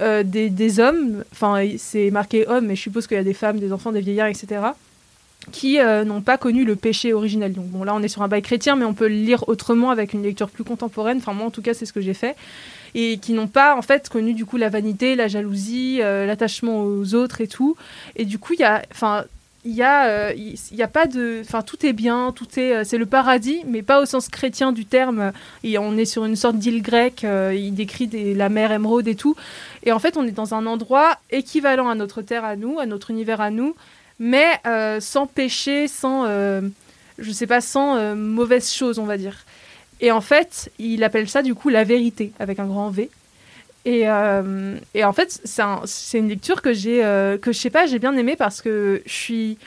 euh, 0.00 0.22
des, 0.22 0.50
des 0.50 0.80
hommes, 0.80 1.24
enfin 1.32 1.62
c'est 1.76 2.10
marqué 2.10 2.46
hommes, 2.46 2.66
mais 2.66 2.76
je 2.76 2.82
suppose 2.82 3.06
qu'il 3.06 3.16
y 3.16 3.20
a 3.20 3.24
des 3.24 3.34
femmes, 3.34 3.58
des 3.58 3.72
enfants, 3.72 3.92
des 3.92 4.00
vieillards, 4.00 4.28
etc., 4.28 4.60
qui 5.52 5.80
euh, 5.80 6.04
n'ont 6.04 6.20
pas 6.20 6.36
connu 6.36 6.64
le 6.64 6.76
péché 6.76 7.12
originel. 7.12 7.52
Donc 7.52 7.66
bon, 7.66 7.84
là 7.84 7.94
on 7.94 8.02
est 8.02 8.08
sur 8.08 8.22
un 8.22 8.28
bail 8.28 8.42
chrétien, 8.42 8.76
mais 8.76 8.84
on 8.84 8.94
peut 8.94 9.08
le 9.08 9.14
lire 9.14 9.48
autrement 9.48 9.90
avec 9.90 10.12
une 10.12 10.22
lecture 10.22 10.50
plus 10.50 10.64
contemporaine. 10.64 11.18
Enfin 11.18 11.32
moi 11.32 11.46
en 11.46 11.50
tout 11.50 11.62
cas 11.62 11.74
c'est 11.74 11.86
ce 11.86 11.92
que 11.92 12.00
j'ai 12.00 12.14
fait 12.14 12.36
et 12.94 13.18
qui 13.18 13.32
n'ont 13.32 13.48
pas 13.48 13.76
en 13.76 13.82
fait 13.82 14.08
connu 14.08 14.34
du 14.34 14.44
coup 14.46 14.56
la 14.56 14.68
vanité, 14.68 15.14
la 15.14 15.28
jalousie, 15.28 15.98
euh, 16.02 16.26
l'attachement 16.26 16.82
aux 16.82 17.14
autres 17.14 17.40
et 17.40 17.48
tout. 17.48 17.76
Et 18.16 18.24
du 18.24 18.38
coup 18.38 18.54
il 18.54 18.60
y 18.60 18.64
a, 18.64 18.82
enfin 18.92 19.24
il 19.68 19.74
y 19.74 19.82
a, 19.82 20.06
euh, 20.06 20.32
il 20.34 20.76
y 20.76 20.82
a 20.82 20.88
pas 20.88 21.06
de, 21.06 21.42
enfin 21.44 21.60
tout 21.60 21.84
est 21.84 21.92
bien, 21.92 22.32
tout 22.34 22.46
est, 22.58 22.72
euh, 22.72 22.84
c'est 22.84 22.96
le 22.96 23.04
paradis, 23.04 23.60
mais 23.66 23.82
pas 23.82 24.00
au 24.00 24.06
sens 24.06 24.28
chrétien 24.28 24.72
du 24.72 24.86
terme. 24.86 25.32
Et 25.62 25.76
on 25.76 25.98
est 25.98 26.06
sur 26.06 26.24
une 26.24 26.36
sorte 26.36 26.56
d'île 26.56 26.80
grecque. 26.80 27.22
euh, 27.24 27.54
il 27.54 27.74
décrit 27.74 28.08
la 28.34 28.48
mer 28.48 28.72
émeraude 28.72 29.06
et 29.08 29.14
tout. 29.14 29.36
Et 29.82 29.92
en 29.92 29.98
fait 29.98 30.16
on 30.16 30.26
est 30.26 30.32
dans 30.32 30.54
un 30.54 30.64
endroit 30.64 31.18
équivalent 31.30 31.90
à 31.90 31.94
notre 31.94 32.22
terre 32.22 32.46
à 32.46 32.56
nous, 32.56 32.80
à 32.80 32.86
notre 32.86 33.10
univers 33.10 33.42
à 33.42 33.50
nous, 33.50 33.76
mais 34.18 34.58
sans 35.00 35.26
péché, 35.26 35.86
sans, 35.86 36.24
je 37.18 37.32
sais 37.32 37.46
pas, 37.46 37.60
sans 37.60 38.16
mauvaise 38.16 38.72
chose 38.72 38.98
on 38.98 39.04
va 39.04 39.18
dire. 39.18 39.44
Et 40.00 40.10
en 40.12 40.22
fait, 40.22 40.70
il 40.78 41.04
appelle 41.04 41.28
ça 41.28 41.42
du 41.42 41.54
coup 41.54 41.68
la 41.68 41.84
vérité 41.84 42.32
avec 42.38 42.58
un 42.58 42.66
grand 42.66 42.88
V. 42.88 43.10
Et, 43.84 44.02
euh, 44.08 44.76
et 44.94 45.04
en 45.04 45.12
fait, 45.12 45.40
c'est 45.44 45.62
un- 45.62 45.80
c'est 45.86 46.18
une 46.18 46.28
lecture 46.28 46.60
que 46.62 46.72
j'ai, 46.74 47.02
euh, 47.04 47.38
que 47.38 47.52
je 47.52 47.58
sais 47.58 47.70
pas, 47.70 47.86
j'ai 47.86 47.98
bien 47.98 48.14
aimé 48.16 48.36
parce 48.36 48.60
que 48.60 49.02
je 49.06 49.12
suis 49.12 49.58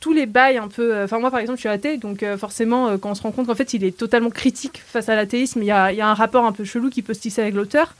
tous 0.00 0.12
les 0.12 0.26
bails 0.26 0.58
un 0.58 0.68
peu. 0.68 0.94
euh, 0.94 1.04
Enfin, 1.04 1.18
moi 1.20 1.30
par 1.30 1.40
exemple, 1.40 1.56
je 1.58 1.62
suis 1.62 1.68
athée, 1.68 1.96
donc 1.96 2.24
forcément, 2.36 2.98
quand 2.98 3.10
on 3.10 3.14
se 3.14 3.22
rend 3.22 3.30
compte 3.30 3.46
qu'en 3.46 3.54
fait, 3.54 3.72
il 3.72 3.84
est 3.84 3.96
totalement 3.96 4.30
critique 4.30 4.82
face 4.86 5.08
à 5.08 5.14
l'athéisme, 5.14 5.62
il 5.62 5.66
y 5.66 5.70
a, 5.70 5.92
il 5.92 5.96
y 5.98 6.00
a 6.00 6.08
un 6.08 6.14
rapport 6.14 6.44
un 6.44 6.52
peu 6.52 6.64
chelou 6.64 6.90
qui 6.90 7.02
peut 7.02 7.14
se 7.14 7.20
tisser 7.20 7.40
avec 7.40 7.54
l'auteur. 7.54 7.94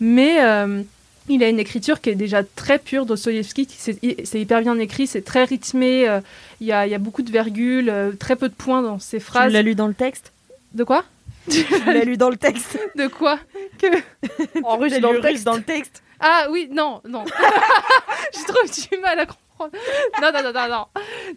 Mais 0.00 0.36
il 1.30 1.42
a 1.42 1.48
une 1.48 1.58
écriture 1.58 2.00
qui 2.00 2.10
est 2.10 2.14
déjà 2.14 2.42
très 2.44 2.78
pure. 2.78 3.04
Dostoïevski, 3.04 3.66
c'est 3.76 3.98
c'est 4.24 4.40
hyper 4.40 4.60
bien 4.60 4.78
écrit, 4.78 5.06
c'est 5.06 5.22
très 5.22 5.44
rythmé. 5.44 6.06
Il 6.60 6.66
y, 6.66 6.72
a, 6.72 6.86
y 6.86 6.94
a 6.94 6.98
beaucoup 6.98 7.22
de 7.22 7.30
virgules, 7.32 7.92
très 8.20 8.36
peu 8.36 8.48
de 8.48 8.54
points 8.54 8.82
dans 8.82 8.98
ses 9.00 9.18
Tu 9.18 9.24
phrases. 9.24 9.52
l'as 9.52 9.62
lu 9.62 9.74
dans 9.74 9.88
le 9.88 9.94
texte? 9.94 10.32
De 10.74 10.84
quoi? 10.84 11.00
Tu 11.02 11.06
l'as 11.86 12.04
lu 12.04 12.16
dans 12.16 12.30
le 12.30 12.36
texte 12.36 12.78
De 12.96 13.06
quoi 13.06 13.38
En 14.64 14.76
russe 14.76 14.92
J'ai 14.94 15.00
dans 15.00 15.12
dans 15.12 15.54
le 15.56 15.62
texte 15.62 16.02
Ah 16.20 16.46
oui, 16.50 16.68
non, 16.70 17.00
non. 17.08 17.24
J'ai 18.34 18.44
trop 18.44 18.62
du 18.64 19.00
mal 19.00 19.20
à 19.20 19.26
comprendre. 19.26 19.47
Non, 20.22 20.30
non, 20.32 20.42
non, 20.42 20.52
non, 20.52 20.68
non. 20.68 20.84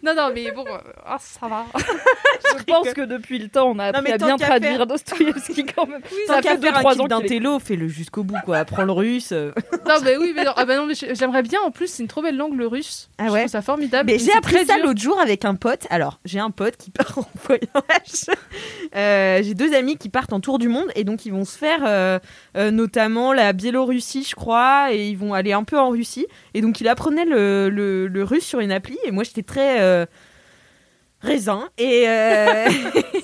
Non, 0.02 0.14
non, 0.14 0.32
mais 0.34 0.50
bon, 0.52 0.64
euh, 0.66 0.78
ah, 1.06 1.16
ça 1.20 1.46
va. 1.48 1.64
Je 2.58 2.64
pense 2.64 2.92
que 2.92 3.02
depuis 3.02 3.38
le 3.38 3.48
temps, 3.48 3.70
on 3.70 3.78
a 3.78 3.86
appris 3.86 4.12
à 4.12 4.18
bien 4.18 4.36
traduire 4.36 4.76
faire- 4.76 4.86
Dostoïevski 4.86 5.66
quand 5.66 5.86
même. 5.86 6.00
Ça 6.26 6.36
fait 6.42 6.56
faire 6.58 6.80
2-3 6.82 6.96
un 6.96 7.00
ans 7.00 7.06
d'un 7.08 7.20
télo, 7.20 7.58
fais-le 7.58 7.88
jusqu'au 7.88 8.22
bout, 8.24 8.36
quoi. 8.44 8.58
Apprends 8.58 8.84
le 8.84 8.92
russe. 8.92 9.30
euh. 9.32 9.52
Non, 9.86 9.94
mais 10.04 10.16
oui, 10.16 10.32
mais 10.34 10.44
non. 10.44 10.52
Ah 10.56 10.64
bah 10.64 10.76
non, 10.76 10.86
mais 10.86 10.94
j'aimerais 10.94 11.42
bien. 11.42 11.60
En 11.64 11.70
plus, 11.70 11.86
c'est 11.88 12.02
une 12.02 12.08
trop 12.08 12.22
belle 12.22 12.36
langue, 12.36 12.56
le 12.56 12.66
russe. 12.66 13.08
Ah 13.18 13.26
Je 13.26 13.32
ouais 13.32 13.38
trouve 13.40 13.50
ça 13.52 13.62
formidable. 13.62 14.06
Mais 14.06 14.12
mais 14.14 14.18
j'ai 14.18 14.32
appris 14.32 14.64
ça 14.66 14.78
l'autre 14.78 15.00
jour 15.00 15.18
avec 15.20 15.44
un 15.44 15.54
pote. 15.54 15.86
Alors, 15.90 16.20
j'ai 16.24 16.38
un 16.38 16.50
pote 16.50 16.76
qui 16.76 16.90
part 16.90 17.18
en 17.18 17.24
voyage. 17.46 18.36
Euh, 18.94 19.40
j'ai 19.42 19.54
deux 19.54 19.74
amis 19.74 19.96
qui 19.96 20.08
partent 20.08 20.32
en 20.32 20.40
tour 20.40 20.58
du 20.58 20.68
monde 20.68 20.86
et 20.94 21.04
donc 21.04 21.24
ils 21.26 21.32
vont 21.32 21.44
se 21.44 21.56
faire 21.56 21.80
euh, 21.86 22.18
euh, 22.56 22.70
notamment 22.70 23.32
la 23.32 23.52
Biélorussie, 23.52 24.24
je 24.28 24.34
crois, 24.34 24.92
et 24.92 25.08
ils 25.08 25.16
vont 25.16 25.34
aller 25.34 25.52
un 25.52 25.64
peu 25.64 25.78
en 25.78 25.90
Russie. 25.90 26.26
Et 26.54 26.60
donc 26.60 26.80
il 26.80 26.88
apprenait 26.88 27.24
le, 27.24 27.68
le- 27.70 28.06
le 28.12 28.24
russe 28.24 28.44
sur 28.44 28.60
une 28.60 28.72
appli 28.72 28.98
et 29.04 29.10
moi 29.10 29.24
j'étais 29.24 29.42
très 29.42 29.80
euh, 29.80 30.06
raisin 31.20 31.68
et 31.78 32.04
euh, 32.08 32.68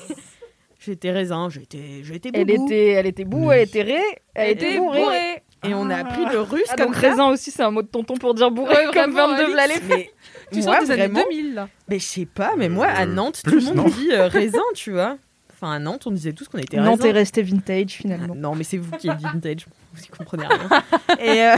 j'étais 0.81 1.11
raisin, 1.11 1.49
j'étais 1.51 2.03
j'étais 2.03 2.31
Elle 2.35 2.51
était, 2.51 2.87
elle 2.89 3.07
était 3.07 3.25
boue, 3.25 3.51
elle 3.53 3.63
était 3.69 3.83
ré, 3.83 4.01
elle 4.35 4.51
était 4.51 4.77
bourrée. 4.79 5.01
bourrée. 5.03 5.43
et 5.65 5.75
on 5.75 5.91
a 5.91 5.97
appris 5.97 6.25
le 6.33 6.41
russe 6.41 6.63
Ah, 6.71 6.77
comme 6.77 6.87
donc 6.87 6.95
ça. 6.95 7.01
raisin 7.11 7.29
aussi, 7.31 7.51
c'est 7.51 7.63
un 7.63 7.71
mot 7.71 7.83
de 7.83 7.89
tonton 7.89 8.17
pour 8.17 8.35
dire 8.35 8.51
bourré, 8.51 8.75
Ouais, 8.87 8.93
comme 8.93 9.13
vraiment, 9.13 9.37
22 9.37 9.43
Alix. 9.45 9.53
v'là 9.53 9.67
les 9.67 9.81
Mais 9.89 10.11
Tu 10.53 10.63
moi, 10.63 10.77
sens 10.79 10.85
des 10.87 10.91
années 10.93 11.03
vraiment, 11.09 11.25
2000, 11.31 11.55
là. 11.55 11.69
Mais 11.89 11.99
je 11.99 12.05
sais 12.05 12.27
pas, 12.27 12.53
mais 12.57 12.69
moi 12.69 12.87
à 12.87 13.03
Euh, 13.03 13.07
Nantes, 13.07 13.41
tout 13.45 13.55
le 13.55 13.61
monde 13.61 13.75
non 13.77 13.85
dit 13.89 14.09
euh, 14.13 14.29
raisin, 14.29 14.63
tu 14.75 14.93
vois. 14.93 15.19
Enfin 15.61 15.73
à 15.73 15.79
Nantes, 15.81 16.07
on 16.07 16.13
disait 16.13 16.33
tous 16.33 16.47
qu'on 16.47 16.59
était. 16.59 16.77
Nantes 16.77 17.05
est 17.05 17.11
resté 17.11 17.43
vintage 17.43 17.91
finalement. 17.91 18.35
Non, 18.37 18.55
mais 18.55 18.63
c'est 18.63 18.77
vous 18.77 18.97
qui 18.97 19.09
êtes 19.09 19.19
vintage, 19.21 19.67
vous 19.93 20.03
y 20.03 20.07
comprenez 20.07 20.47
rien. 20.47 20.83
Et, 21.19 21.43
euh, 21.43 21.57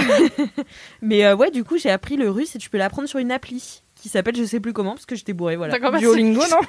mais 1.03 1.27
euh, 1.27 1.37
ouais, 1.37 1.51
du 1.51 1.65
coup, 1.65 1.77
j'ai 1.77 1.91
appris 1.91 2.17
le 2.17 2.31
russe 2.31 2.57
et 2.57 2.59
tu 2.59 2.71
peux 2.71 2.79
l'apprendre 2.79 3.09
sur 3.09 3.19
une 3.19 3.31
appli 3.31 3.83
qui 3.97 4.09
s'appelle 4.09 4.35
je 4.37 4.45
sais 4.45 4.59
plus 4.61 4.73
comment 4.73 4.93
parce 4.93 5.05
que 5.05 5.15
j'étais 5.17 5.35
bourrée, 5.35 5.57
voilà. 5.57 5.79
Duolingo, 5.99 6.41
non 6.51 6.61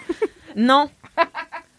Non. 0.57 0.89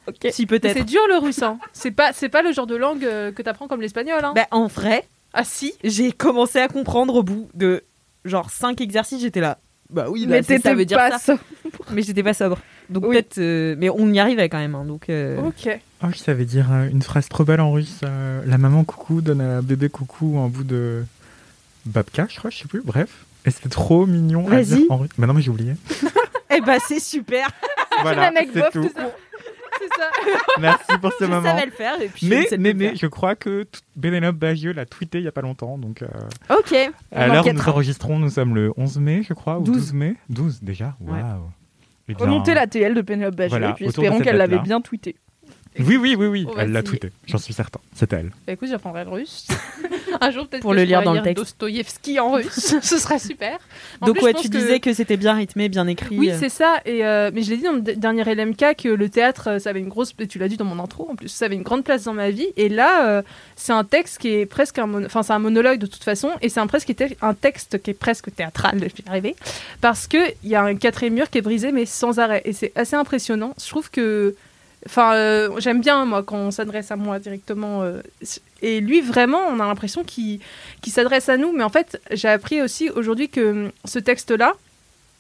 Ok. 0.09 0.17
Si 0.25 0.33
c'est- 0.33 0.47
peut-être. 0.47 0.77
C'est 0.79 0.85
dur 0.85 1.03
le 1.09 1.19
russe, 1.19 1.43
hein. 1.43 1.59
C'est 1.75 1.91
pas, 1.91 2.13
c'est 2.15 2.31
pas 2.31 2.41
le 2.43 2.53
genre 2.53 2.67
de 2.67 2.75
langue 2.77 3.05
euh, 3.05 3.31
que 3.31 3.43
t'apprends 3.43 3.69
comme 3.69 3.83
l'espagnol, 3.83 4.25
hein. 4.25 4.33
Bah, 4.35 4.47
en 4.51 4.67
vrai, 4.69 5.05
Ah 5.35 5.45
si. 5.45 5.75
j'ai 5.85 6.13
commencé 6.13 6.59
à 6.61 6.69
comprendre 6.69 7.15
au 7.17 7.23
bout 7.23 7.51
de 7.55 7.85
genre 8.25 8.51
5 8.51 8.81
exercices, 8.81 9.21
j'étais 9.21 9.41
là. 9.41 9.59
Bah 9.91 10.07
oui, 10.09 10.27
bah, 10.27 10.37
Mais 10.49 10.59
ça 10.59 10.75
veut 10.75 10.87
dire 10.87 10.97
pas 10.97 11.11
ça. 11.19 11.19
ça. 11.19 11.39
Mais 11.91 12.01
j'étais 12.03 12.23
pas 12.23 12.33
sobre. 12.33 12.59
Donc 12.93 13.05
Oui. 13.07 13.15
peut-être. 13.17 13.39
euh, 13.39 13.75
mais 13.79 13.91
on 13.91 14.13
y 14.13 14.19
arrivait 14.21 14.49
quand 14.49 14.59
même. 14.59 14.75
hein, 14.75 14.85
donc. 14.85 15.09
euh, 15.09 15.41
Ok. 15.41 15.69
Oh, 16.05 16.09
je 16.13 16.19
savais 16.19 16.45
dire 16.45 16.69
euh, 16.73 16.89
une 16.89 17.03
phrase 17.03 17.29
trop 17.29 17.45
belle 17.45 17.61
en 17.61 17.73
russe. 17.73 18.01
euh, 18.05 18.43
la 18.47 18.59
maman 18.59 18.85
coucou 18.85 19.21
donne 19.21 19.41
à 19.41 19.63
bébé 19.63 19.89
coucou 19.89 20.39
un 20.39 20.49
bout 20.49 20.65
de 20.65 21.05
babka, 21.87 22.27
je 22.29 22.39
crois, 22.39 22.51
je 22.51 22.59
sais 22.59 22.69
plus. 22.69 22.83
Bref. 22.85 23.25
Et 23.45 23.51
c'était 23.51 23.69
trop 23.69 24.07
mignon. 24.07 24.47
à 24.47 24.51
Vas-y. 24.51 24.65
dire 24.65 24.91
en 24.91 24.99
russe. 24.99 25.11
Mais 25.19 25.27
non, 25.27 25.35
mais 25.35 25.43
j'ai 25.43 25.51
oublié. 25.51 25.75
Eh 26.55 26.61
bah 26.61 26.77
c'est 26.87 27.01
super. 27.01 27.49
voilà, 28.03 28.31
c'est 28.53 28.71
tout. 28.71 28.89
C'est 29.81 29.89
ça. 29.99 30.11
Merci 30.61 30.99
pour 31.01 31.11
ce 31.19 31.25
je 31.25 31.31
moment. 31.31 31.43
savais 31.43 31.65
le 31.67 31.73
faire 31.73 32.01
et 32.01 32.09
puis. 32.09 32.27
je 32.27 32.31
Mais, 32.31 32.47
mais, 32.59 32.75
mais, 32.75 32.95
je 32.95 33.07
crois 33.07 33.35
que 33.35 33.67
Bénélope 33.97 34.37
Bagieux 34.37 34.73
l'a 34.73 34.87
tweeté 34.87 35.19
il 35.19 35.25
y 35.25 35.29
a 35.29 35.33
pas 35.33 35.41
longtemps. 35.41 35.77
Donc, 35.79 36.03
euh. 36.03 36.07
Ok. 36.57 36.75
à 37.11 37.27
l'heure 37.27 37.45
où 37.47 37.53
nous 37.53 37.69
enregistrons, 37.69 38.19
nous 38.19 38.31
sommes 38.31 38.55
le 38.55 38.73
11 38.77 38.99
mai, 38.99 39.23
je 39.27 39.33
crois, 39.35 39.59
ou 39.59 39.63
12. 39.65 39.75
12 39.77 39.93
mai 39.95 40.15
12 40.29 40.63
déjà? 40.63 40.95
Waouh. 41.01 41.17
Ouais. 41.17 41.23
Eh 42.09 42.15
bien, 42.15 42.27
Remonter 42.27 42.55
la 42.55 42.67
TL 42.67 42.95
de 42.95 43.03
Penelope 43.03 43.37
Bagieux 43.37 43.51
Voilà, 43.51 43.71
et 43.71 43.75
puis 43.75 43.87
espérons 43.87 44.21
qu'elle 44.21 44.37
l'avait 44.37 44.59
bien 44.59 44.81
tweeté. 44.81 45.17
Oui, 45.79 45.97
oui, 45.97 46.15
oui, 46.19 46.27
oui. 46.27 46.47
Elle 46.59 46.73
l'a 46.73 46.83
tweeté. 46.83 47.11
J'en 47.27 47.39
suis 47.39 47.55
certain. 47.55 47.81
C'était 47.95 48.17
elle. 48.17 48.31
Bah 48.47 48.53
écoute, 48.53 48.69
j'apprendrai 48.69 49.05
le 49.05 49.11
russe. 49.11 49.47
Un 50.21 50.31
jour 50.31 50.47
peut-être 50.47 50.61
Pour 50.63 50.73
que 50.73 50.77
le 50.77 50.83
je 50.83 50.87
lire 50.89 51.03
dans 51.03 51.15
le 51.15 51.23
texte. 51.23 51.37
Dostoïevski 51.37 52.21
en 52.21 52.33
russe. 52.33 52.77
Ce 52.83 52.99
serait 52.99 53.19
super. 53.19 53.59
En 54.03 54.07
Donc 54.09 54.17
plus, 54.17 54.25
ouais, 54.27 54.35
tu 54.35 54.51
que- 54.51 54.57
disais 54.57 54.79
que 54.81 54.93
c'était 54.93 55.17
bien 55.17 55.33
rythmé, 55.35 55.69
bien 55.71 55.87
écrit. 55.87 56.19
Oui, 56.19 56.31
c'est 56.39 56.51
ça. 56.51 56.77
Et 56.85 57.05
euh, 57.07 57.31
mais 57.33 57.43
je 57.43 57.51
l'ai 57.51 57.57
dit 57.57 57.63
dans 57.63 57.73
le 57.73 57.81
dernier 57.81 58.23
LMK 58.25 58.77
que 58.77 58.89
le 58.89 59.09
théâtre, 59.09 59.49
euh, 59.53 59.59
ça 59.59 59.71
avait 59.71 59.81
une 59.81 59.89
grosse. 59.89 60.15
Tu 60.29 60.39
l'as 60.39 60.49
dit 60.49 60.59
dans 60.59 60.67
mon 60.67 60.79
intro 60.83 61.09
en 61.11 61.15
plus, 61.17 61.29
ça 61.29 61.47
avait 61.47 61.55
une 61.55 61.63
grande 61.63 61.85
place 61.85 62.05
dans 62.05 62.13
ma 62.15 62.29
vie. 62.31 62.49
Et 62.59 62.69
là, 62.69 63.09
euh, 63.09 63.23
c'est 63.57 63.73
un 63.73 63.85
texte 63.85 64.19
qui 64.19 64.29
est 64.29 64.47
presque 64.47 64.79
un, 64.79 65.05
enfin 65.07 65.23
c'est 65.23 65.33
un 65.33 65.39
monologue 65.39 65.79
de 65.79 65.87
toute 65.87 66.05
façon, 66.05 66.31
et 66.43 66.51
c'est 66.51 66.61
un 66.61 66.67
presque 66.67 66.87
qui 66.87 66.93
était- 66.93 67.17
un 67.23 67.33
texte 67.35 67.81
qui 67.83 67.91
est 67.91 67.95
presque 67.95 68.35
théâtral. 68.35 68.75
Je 68.79 68.85
vais 68.85 68.93
y 69.07 69.09
arriver 69.09 69.37
parce 69.81 70.07
que 70.07 70.19
il 70.45 70.51
y 70.51 70.55
a 70.55 70.63
un 70.63 70.75
quatrième 70.77 71.15
mur 71.15 71.31
qui 71.31 71.39
est 71.39 71.43
brisé, 71.43 71.73
mais 71.73 71.87
sans 71.87 72.19
arrêt. 72.19 72.43
Et 72.45 72.53
c'est 72.53 72.73
assez 72.77 72.97
impressionnant. 72.97 73.55
Je 73.63 73.69
trouve 73.69 73.91
que, 73.91 74.35
enfin, 74.87 75.15
euh, 75.15 75.51
j'aime 75.59 75.81
bien 75.81 76.05
moi 76.05 76.23
quand 76.23 76.37
on 76.37 76.51
s'adresse 76.51 76.91
à 76.91 76.97
moi 76.97 77.19
directement. 77.19 77.83
euh, 77.83 78.01
Et 78.63 78.81
lui, 78.81 79.01
vraiment, 79.01 79.41
on 79.49 79.61
a 79.61 79.67
l'impression 79.67 80.05
qu'il 80.05 80.41
qu'il 80.83 80.93
s'adresse 80.93 81.29
à 81.29 81.37
nous. 81.37 81.53
Mais 81.53 81.65
en 81.65 81.69
fait, 81.71 82.01
j'ai 82.11 82.29
appris 82.29 82.63
aussi 82.63 82.91
aujourd'hui 82.91 83.29
que 83.29 83.51
hum, 83.67 83.71
ce 83.85 83.99
texte-là, 83.99 84.55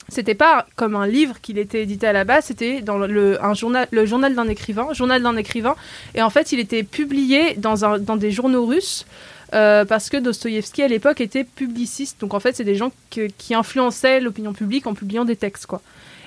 c'était 0.09 0.35
pas 0.35 0.67
comme 0.77 0.97
un 0.97 1.07
livre 1.07 1.41
qu'il 1.41 1.59
était 1.59 1.83
édité 1.85 2.07
à 2.09 2.13
la 2.13 2.25
base, 2.25 2.47
c'était 2.47 2.83
dans 2.83 2.99
le, 2.99 3.43
un 3.45 3.55
journal, 3.55 3.87
le 3.93 4.05
journal 4.05 4.35
d'un 4.35 4.49
écrivain, 4.49 4.93
journal 4.93 5.23
d'un 5.23 5.37
écrivain. 5.37 5.77
Et 6.15 6.23
en 6.23 6.31
fait, 6.31 6.53
il 6.53 6.59
était 6.61 6.83
publié 6.83 7.55
dans, 7.57 7.85
un, 7.85 7.99
dans 7.99 8.17
des 8.17 8.31
journaux 8.33 8.67
russes. 8.67 9.07
euh, 9.55 9.85
parce 9.85 10.09
que 10.11 10.17
Dostoïevski 10.17 10.83
à 10.83 10.89
l'époque 10.89 11.21
était 11.21 11.45
publiciste, 11.45 12.21
donc 12.21 12.33
en 12.35 12.41
fait 12.41 12.57
c'est 12.57 12.65
des 12.65 12.75
gens 12.75 12.91
qui 13.11 13.55
influençaient 13.55 14.21
l'opinion 14.21 14.53
publique 14.55 14.87
en 14.87 14.95
publiant 14.95 15.25
des 15.27 15.37
textes 15.37 15.67
quoi. 15.67 15.83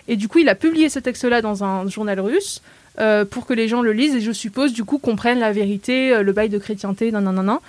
Et 0.07 0.15
du 0.15 0.27
coup 0.27 0.39
il 0.39 0.49
a 0.49 0.55
publié 0.55 0.89
ce 0.89 0.99
texte-là 0.99 1.41
dans 1.41 1.63
un 1.63 1.88
journal 1.89 2.19
russe 2.19 2.61
euh, 3.00 3.26
pour 3.26 3.46
que 3.46 3.54
les 3.54 3.68
gens 3.68 3.82
le 3.82 3.91
lisent 3.91 4.16
et 4.16 4.22
je 4.22 4.32
suppose 4.32 4.74
du 4.74 4.84
coup 4.84 4.98
comprennent 4.98 5.39
la 5.39 5.52
vérité, 5.52 6.14
euh, 6.14 6.24
le 6.24 6.32
bail 6.32 6.50
de 6.50 6.58
chrétienté, 6.58 7.12
nan 7.12 7.24
nan 7.24 7.36
nan, 7.36 7.46
nan, 7.46 7.60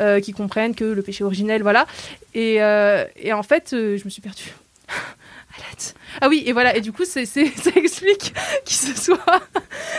euh, 0.00 0.20
qui 0.20 0.32
comprennent 0.32 0.74
que 0.74 0.84
le 0.84 1.02
péché 1.02 1.24
originel, 1.24 1.62
voilà. 1.62 1.86
Et, 2.34 2.62
euh, 2.62 3.04
en 3.32 3.42
fait, 3.42 3.68
je 3.72 4.04
me 4.04 4.10
suis 4.10 4.22
perdue. 4.22 4.54
Ah 6.20 6.28
oui, 6.28 6.42
et 6.46 6.52
voilà, 6.52 6.76
et 6.76 6.80
du 6.80 6.92
coup, 6.92 7.04
c'est, 7.04 7.26
c'est- 7.26 7.46
ça 7.56 7.70
explique 7.76 8.32
qu'il 8.64 8.76
se 8.76 8.94
soit. 9.00 9.18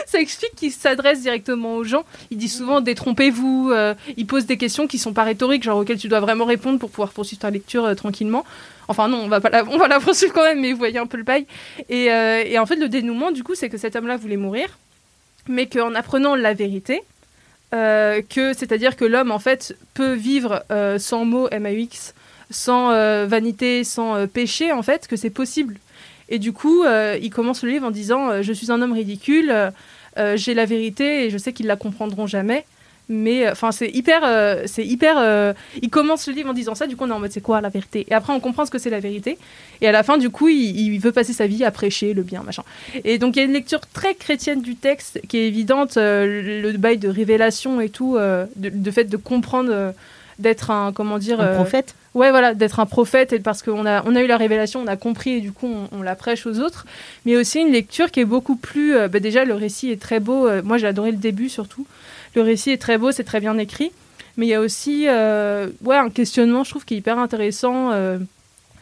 ça 0.06 0.18
explique 0.20 0.54
qu'il 0.56 0.72
s'adresse 0.72 1.20
directement 1.22 1.74
aux 1.76 1.84
gens. 1.84 2.04
Il 2.30 2.38
dit 2.38 2.48
souvent 2.48 2.80
détrompez-vous, 2.80 3.70
euh, 3.72 3.94
il 4.16 4.26
pose 4.26 4.46
des 4.46 4.56
questions 4.56 4.86
qui 4.86 4.98
sont 4.98 5.12
pas 5.12 5.24
rhétoriques, 5.24 5.62
genre 5.62 5.78
auxquelles 5.78 5.98
tu 5.98 6.08
dois 6.08 6.20
vraiment 6.20 6.44
répondre 6.44 6.78
pour 6.78 6.90
pouvoir 6.90 7.10
poursuivre 7.10 7.40
ta 7.42 7.50
lecture 7.50 7.84
euh, 7.84 7.94
tranquillement. 7.94 8.44
Enfin, 8.88 9.06
non, 9.08 9.18
on 9.18 9.28
va, 9.28 9.40
pas 9.40 9.50
la, 9.50 9.64
on 9.64 9.78
va 9.78 9.86
la 9.86 10.00
poursuivre 10.00 10.32
quand 10.32 10.42
même, 10.44 10.60
mais 10.60 10.72
vous 10.72 10.78
voyez 10.78 10.98
un 10.98 11.06
peu 11.06 11.16
le 11.16 11.22
bail. 11.22 11.46
Et, 11.88 12.10
euh, 12.12 12.42
et 12.44 12.58
en 12.58 12.66
fait, 12.66 12.76
le 12.76 12.88
dénouement, 12.88 13.30
du 13.30 13.44
coup, 13.44 13.54
c'est 13.54 13.68
que 13.68 13.78
cet 13.78 13.94
homme-là 13.94 14.16
voulait 14.16 14.36
mourir, 14.36 14.78
mais 15.48 15.66
qu'en 15.66 15.94
apprenant 15.94 16.34
la 16.34 16.54
vérité, 16.54 17.02
euh, 17.72 18.20
que 18.28 18.52
c'est-à-dire 18.52 18.96
que 18.96 19.04
l'homme, 19.04 19.30
en 19.30 19.38
fait, 19.38 19.76
peut 19.94 20.14
vivre 20.14 20.64
euh, 20.72 20.98
sans 20.98 21.24
mots 21.24 21.48
MAX, 21.56 22.14
sans 22.50 22.90
euh, 22.90 23.26
vanité, 23.26 23.84
sans 23.84 24.16
euh, 24.16 24.26
péché, 24.26 24.72
en 24.72 24.82
fait, 24.82 25.06
que 25.06 25.16
c'est 25.16 25.30
possible. 25.30 25.76
Et 26.28 26.38
du 26.38 26.52
coup, 26.52 26.84
euh, 26.84 27.18
il 27.20 27.30
commence 27.30 27.62
le 27.62 27.70
livre 27.70 27.86
en 27.86 27.90
disant 27.90 28.42
Je 28.42 28.52
suis 28.52 28.70
un 28.70 28.82
homme 28.82 28.92
ridicule, 28.92 29.52
j'ai 30.34 30.54
la 30.54 30.64
vérité 30.64 31.24
et 31.24 31.30
je 31.30 31.38
sais 31.38 31.52
qu'ils 31.52 31.66
la 31.66 31.76
comprendront 31.76 32.26
jamais. 32.26 32.64
Mais 33.08 33.50
enfin, 33.50 33.72
c'est 33.72 33.88
hyper, 33.88 34.22
c'est 34.66 34.86
hyper. 34.86 35.54
il 35.82 35.90
commence 35.90 36.28
le 36.28 36.34
livre 36.34 36.50
en 36.50 36.52
disant 36.52 36.76
ça. 36.76 36.86
Du 36.86 36.94
coup, 36.94 37.02
on 37.02 37.08
est 37.08 37.12
en 37.12 37.18
mode 37.18 37.32
c'est 37.32 37.40
quoi 37.40 37.60
la 37.60 37.68
vérité? 37.68 38.06
Et 38.08 38.14
après, 38.14 38.32
on 38.32 38.38
comprend 38.38 38.64
ce 38.64 38.70
que 38.70 38.78
c'est 38.78 38.90
la 38.90 39.00
vérité. 39.00 39.38
Et 39.80 39.88
à 39.88 39.92
la 39.92 40.04
fin, 40.04 40.18
du 40.18 40.30
coup, 40.30 40.48
il, 40.48 40.78
il 40.78 40.98
veut 41.00 41.10
passer 41.10 41.32
sa 41.32 41.48
vie 41.48 41.64
à 41.64 41.72
prêcher 41.72 42.14
le 42.14 42.22
bien, 42.22 42.44
machin. 42.44 42.62
Et 43.02 43.18
donc, 43.18 43.34
il 43.34 43.40
y 43.40 43.42
a 43.42 43.46
une 43.46 43.52
lecture 43.52 43.80
très 43.92 44.14
chrétienne 44.14 44.62
du 44.62 44.76
texte 44.76 45.20
qui 45.26 45.38
est 45.38 45.48
évidente. 45.48 45.96
le, 45.96 46.72
bail 46.76 46.98
de 46.98 47.08
révélation 47.08 47.80
et 47.80 47.88
tout, 47.88 48.16
de, 48.16 48.46
de 48.54 48.90
fait 48.92 49.04
de 49.04 49.16
comprendre, 49.16 49.92
d'être 50.38 50.70
un 50.70 50.92
comment 50.92 51.18
dire, 51.18 51.40
Un 51.40 51.56
prophète? 51.56 51.96
Ouais, 52.14 52.30
voilà, 52.30 52.54
d'être 52.54 52.80
un 52.80 52.86
prophète 52.86 53.32
et 53.32 53.38
parce 53.38 53.62
qu'on 53.62 53.86
a, 53.86 54.02
on 54.04 54.16
a 54.16 54.22
eu 54.22 54.26
la 54.26 54.36
révélation, 54.36 54.80
on 54.80 54.86
a 54.88 54.96
compris 54.96 55.30
et 55.34 55.40
du 55.40 55.52
coup 55.52 55.68
on, 55.68 55.98
on 55.98 56.02
la 56.02 56.16
prêche 56.16 56.44
aux 56.44 56.58
autres. 56.58 56.84
Mais 57.24 57.36
aussi 57.36 57.60
une 57.60 57.70
lecture 57.70 58.10
qui 58.10 58.18
est 58.20 58.24
beaucoup 58.24 58.56
plus. 58.56 58.96
euh, 58.96 59.06
bah, 59.06 59.20
déjà, 59.20 59.44
le 59.44 59.54
récit 59.54 59.90
est 59.92 60.00
très 60.02 60.18
beau. 60.18 60.48
euh, 60.48 60.60
moi, 60.64 60.76
j'ai 60.76 60.88
adoré 60.88 61.12
le 61.12 61.18
début 61.18 61.48
surtout. 61.48 61.86
Le 62.34 62.42
récit 62.42 62.70
est 62.72 62.78
très 62.82 62.98
beau, 62.98 63.12
c'est 63.12 63.22
très 63.24 63.38
bien 63.38 63.56
écrit. 63.58 63.92
Mais 64.36 64.46
il 64.46 64.48
y 64.48 64.54
a 64.54 64.60
aussi 64.60 65.06
euh, 65.08 65.68
ouais, 65.84 65.96
un 65.96 66.10
questionnement, 66.10 66.64
je 66.64 66.70
trouve, 66.70 66.84
qui 66.84 66.94
est 66.94 66.98
hyper 66.98 67.18
intéressant. 67.18 67.90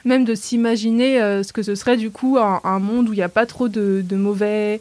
même 0.04 0.24
de 0.24 0.34
s'imaginer 0.34 1.18
ce 1.42 1.52
que 1.52 1.62
ce 1.62 1.74
serait 1.74 1.96
du 1.98 2.10
coup 2.10 2.38
un, 2.38 2.60
un 2.64 2.78
monde 2.78 3.08
où 3.10 3.12
il 3.12 3.16
n'y 3.16 3.22
a 3.22 3.28
pas 3.28 3.44
trop 3.46 3.68
de, 3.68 4.02
de 4.02 4.16
mauvais. 4.16 4.80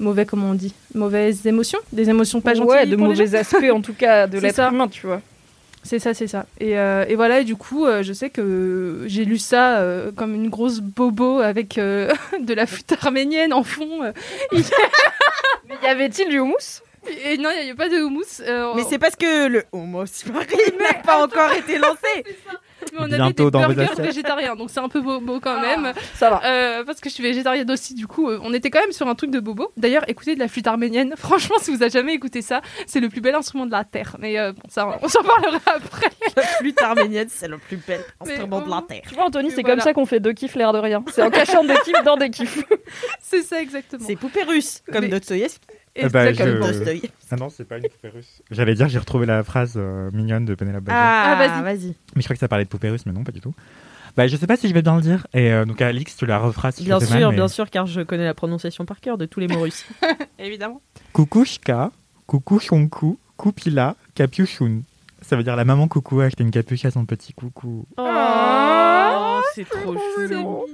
Mauvais, 0.00 0.24
comment 0.24 0.50
on 0.50 0.54
dit 0.54 0.72
Mauvaises 0.94 1.44
émotions 1.48 1.80
Des 1.92 2.08
émotions 2.10 2.40
pas 2.40 2.54
gentilles 2.54 2.70
ouais, 2.70 2.86
de 2.86 2.94
mauvais 2.94 3.34
aspects 3.34 3.56
en 3.72 3.80
tout 3.80 3.94
cas 3.94 4.28
de 4.28 4.38
l'être 4.46 4.60
humain, 4.72 4.86
tu 4.86 5.06
vois. 5.08 5.20
C'est 5.84 5.98
ça, 6.00 6.12
c'est 6.12 6.26
ça. 6.26 6.44
Et, 6.60 6.78
euh, 6.78 7.04
et 7.08 7.14
voilà, 7.14 7.40
et 7.40 7.44
du 7.44 7.56
coup, 7.56 7.86
euh, 7.86 8.02
je 8.02 8.12
sais 8.12 8.28
que 8.30 9.04
j'ai 9.06 9.24
lu 9.24 9.38
ça 9.38 9.78
euh, 9.78 10.10
comme 10.12 10.34
une 10.34 10.48
grosse 10.50 10.80
bobo 10.80 11.38
avec 11.40 11.78
euh, 11.78 12.12
de 12.40 12.52
la 12.54 12.66
flûte 12.66 12.94
arménienne 13.00 13.52
en 13.54 13.62
fond. 13.62 14.02
euh. 14.02 14.12
Mais 15.68 15.74
y 15.82 15.86
avait-il 15.86 16.28
du 16.28 16.38
houmous? 16.40 16.82
Et 17.24 17.38
non, 17.38 17.48
il 17.58 17.64
n'y 17.64 17.70
a 17.70 17.74
pas 17.74 17.88
de 17.88 18.02
houmous. 18.02 18.40
euh, 18.46 18.72
Mais 18.74 18.82
c'est 18.88 18.98
parce 18.98 19.16
que 19.16 19.46
le 19.46 19.64
homo 19.72 20.04
n'a 20.80 20.94
pas 21.04 21.24
encore 21.24 21.52
été 21.52 21.78
lancé. 21.78 22.24
mais 22.92 22.98
on 23.00 23.04
avait 23.04 23.16
Bientôt 23.16 23.50
des 23.50 23.58
burgers 23.58 23.86
végétariens, 23.98 24.56
donc 24.56 24.70
c'est 24.70 24.80
un 24.80 24.88
peu 24.88 25.00
bobo 25.00 25.40
quand 25.40 25.60
même. 25.60 25.92
Ça 26.14 26.30
va. 26.30 26.40
Euh, 26.44 26.84
parce 26.84 27.00
que 27.00 27.08
je 27.08 27.14
suis 27.14 27.22
végétarienne 27.22 27.70
aussi, 27.70 27.94
du 27.94 28.06
coup, 28.06 28.28
euh, 28.28 28.40
on 28.42 28.52
était 28.52 28.70
quand 28.70 28.80
même 28.80 28.92
sur 28.92 29.06
un 29.08 29.14
truc 29.14 29.30
de 29.30 29.40
bobo. 29.40 29.70
D'ailleurs, 29.76 30.04
écoutez 30.08 30.34
de 30.34 30.40
la 30.40 30.48
flûte 30.48 30.66
arménienne. 30.66 31.14
Franchement, 31.16 31.56
si 31.60 31.70
vous 31.70 31.82
avez 31.82 31.90
jamais 31.90 32.14
écouté 32.14 32.42
ça, 32.42 32.60
c'est 32.86 33.00
le 33.00 33.08
plus 33.08 33.20
bel 33.20 33.34
instrument 33.34 33.66
de 33.66 33.72
la 33.72 33.84
terre. 33.84 34.16
Mais 34.18 34.38
euh, 34.38 34.52
bon, 34.52 34.62
ça, 34.68 34.98
on 35.02 35.08
s'en 35.08 35.22
parlera 35.22 35.58
après. 35.66 36.10
La 36.36 36.42
flûte 36.42 36.80
arménienne, 36.80 37.28
c'est 37.30 37.48
le 37.48 37.58
plus 37.58 37.76
bel 37.76 38.00
instrument 38.20 38.60
de 38.60 38.70
la 38.70 38.82
terre. 38.88 39.02
Tu 39.08 39.14
vois, 39.14 39.24
Anthony, 39.24 39.50
c'est 39.50 39.62
voilà. 39.62 39.76
comme 39.76 39.84
ça 39.84 39.92
qu'on 39.92 40.06
fait 40.06 40.20
deux 40.20 40.32
kiffs 40.32 40.54
l'air 40.54 40.72
de 40.72 40.78
rien. 40.78 41.04
C'est 41.12 41.22
en 41.22 41.30
cachant 41.30 41.64
des 41.64 41.76
kiffs 41.84 42.02
dans 42.04 42.16
des 42.16 42.30
kiffs. 42.30 42.64
C'est 43.20 43.42
ça 43.42 43.60
exactement. 43.60 44.04
C'est 44.06 44.16
poupée 44.16 44.44
russe, 44.44 44.82
comme 44.90 45.02
Mais- 45.02 45.08
Dostoïevski. 45.08 45.60
Eh 46.00 46.08
ben, 46.08 46.26
Exactement. 46.28 46.66
je-. 46.72 47.08
Ah 47.30 47.36
non, 47.36 47.48
c'est 47.50 47.64
pas 47.64 47.76
une 47.78 47.82
poupée 47.88 48.08
russe. 48.08 48.42
J'allais 48.50 48.74
dire, 48.74 48.88
j'ai 48.88 48.98
retrouvé 48.98 49.26
la 49.26 49.42
phrase 49.42 49.74
euh, 49.76 50.10
mignonne 50.12 50.44
de 50.44 50.54
Penelope. 50.54 50.84
Ah, 50.88 51.36
Ah, 51.36 51.46
vas-y. 51.46 51.62
vas-y. 51.62 51.94
Mais 52.14 52.22
je 52.22 52.26
crois 52.26 52.34
que 52.34 52.40
ça 52.40 52.48
parlait 52.48 52.64
de 52.64 52.68
poupée 52.70 52.88
russe, 52.90 53.04
mais 53.06 53.12
non, 53.12 53.24
pas 53.24 53.32
du 53.32 53.40
tout. 53.40 53.54
Bah, 54.16 54.26
je 54.26 54.36
sais 54.36 54.46
pas 54.46 54.56
si 54.56 54.68
je 54.68 54.74
vais 54.74 54.82
bien 54.82 54.96
le 54.96 55.02
dire. 55.02 55.26
Et 55.34 55.52
euh, 55.52 55.64
donc, 55.64 55.80
Alix, 55.82 56.16
tu 56.16 56.26
la 56.26 56.38
referas 56.38 56.72
si 56.72 56.84
Bien 56.84 56.98
sûr, 57.00 57.10
mal, 57.10 57.28
mais- 57.30 57.34
bien 57.36 57.48
sûr, 57.48 57.68
car 57.70 57.86
je 57.86 58.00
connais 58.00 58.24
la 58.24 58.34
prononciation 58.34 58.84
par 58.84 59.00
cœur 59.00 59.18
de 59.18 59.26
tous 59.26 59.38
les 59.40 59.48
mots 59.48 59.60
russes. 59.60 59.84
Évidemment. 60.38 60.80
Kukushka, 61.12 61.90
kukushonku, 62.26 63.18
kupila, 63.36 63.94
capuchun. 64.14 64.80
Ça 65.20 65.36
veut 65.36 65.42
dire 65.42 65.56
la 65.56 65.64
maman 65.64 65.88
coucou 65.88 66.20
a 66.20 66.24
acheté 66.26 66.44
une 66.44 66.50
capuche 66.52 66.84
à 66.84 66.90
son 66.92 67.04
petit 67.04 67.32
coucou. 67.32 67.86
Oh, 67.96 69.40
c'est 69.54 69.68
trop 69.68 69.94
C'est 70.16 70.32
chou. 70.32 70.64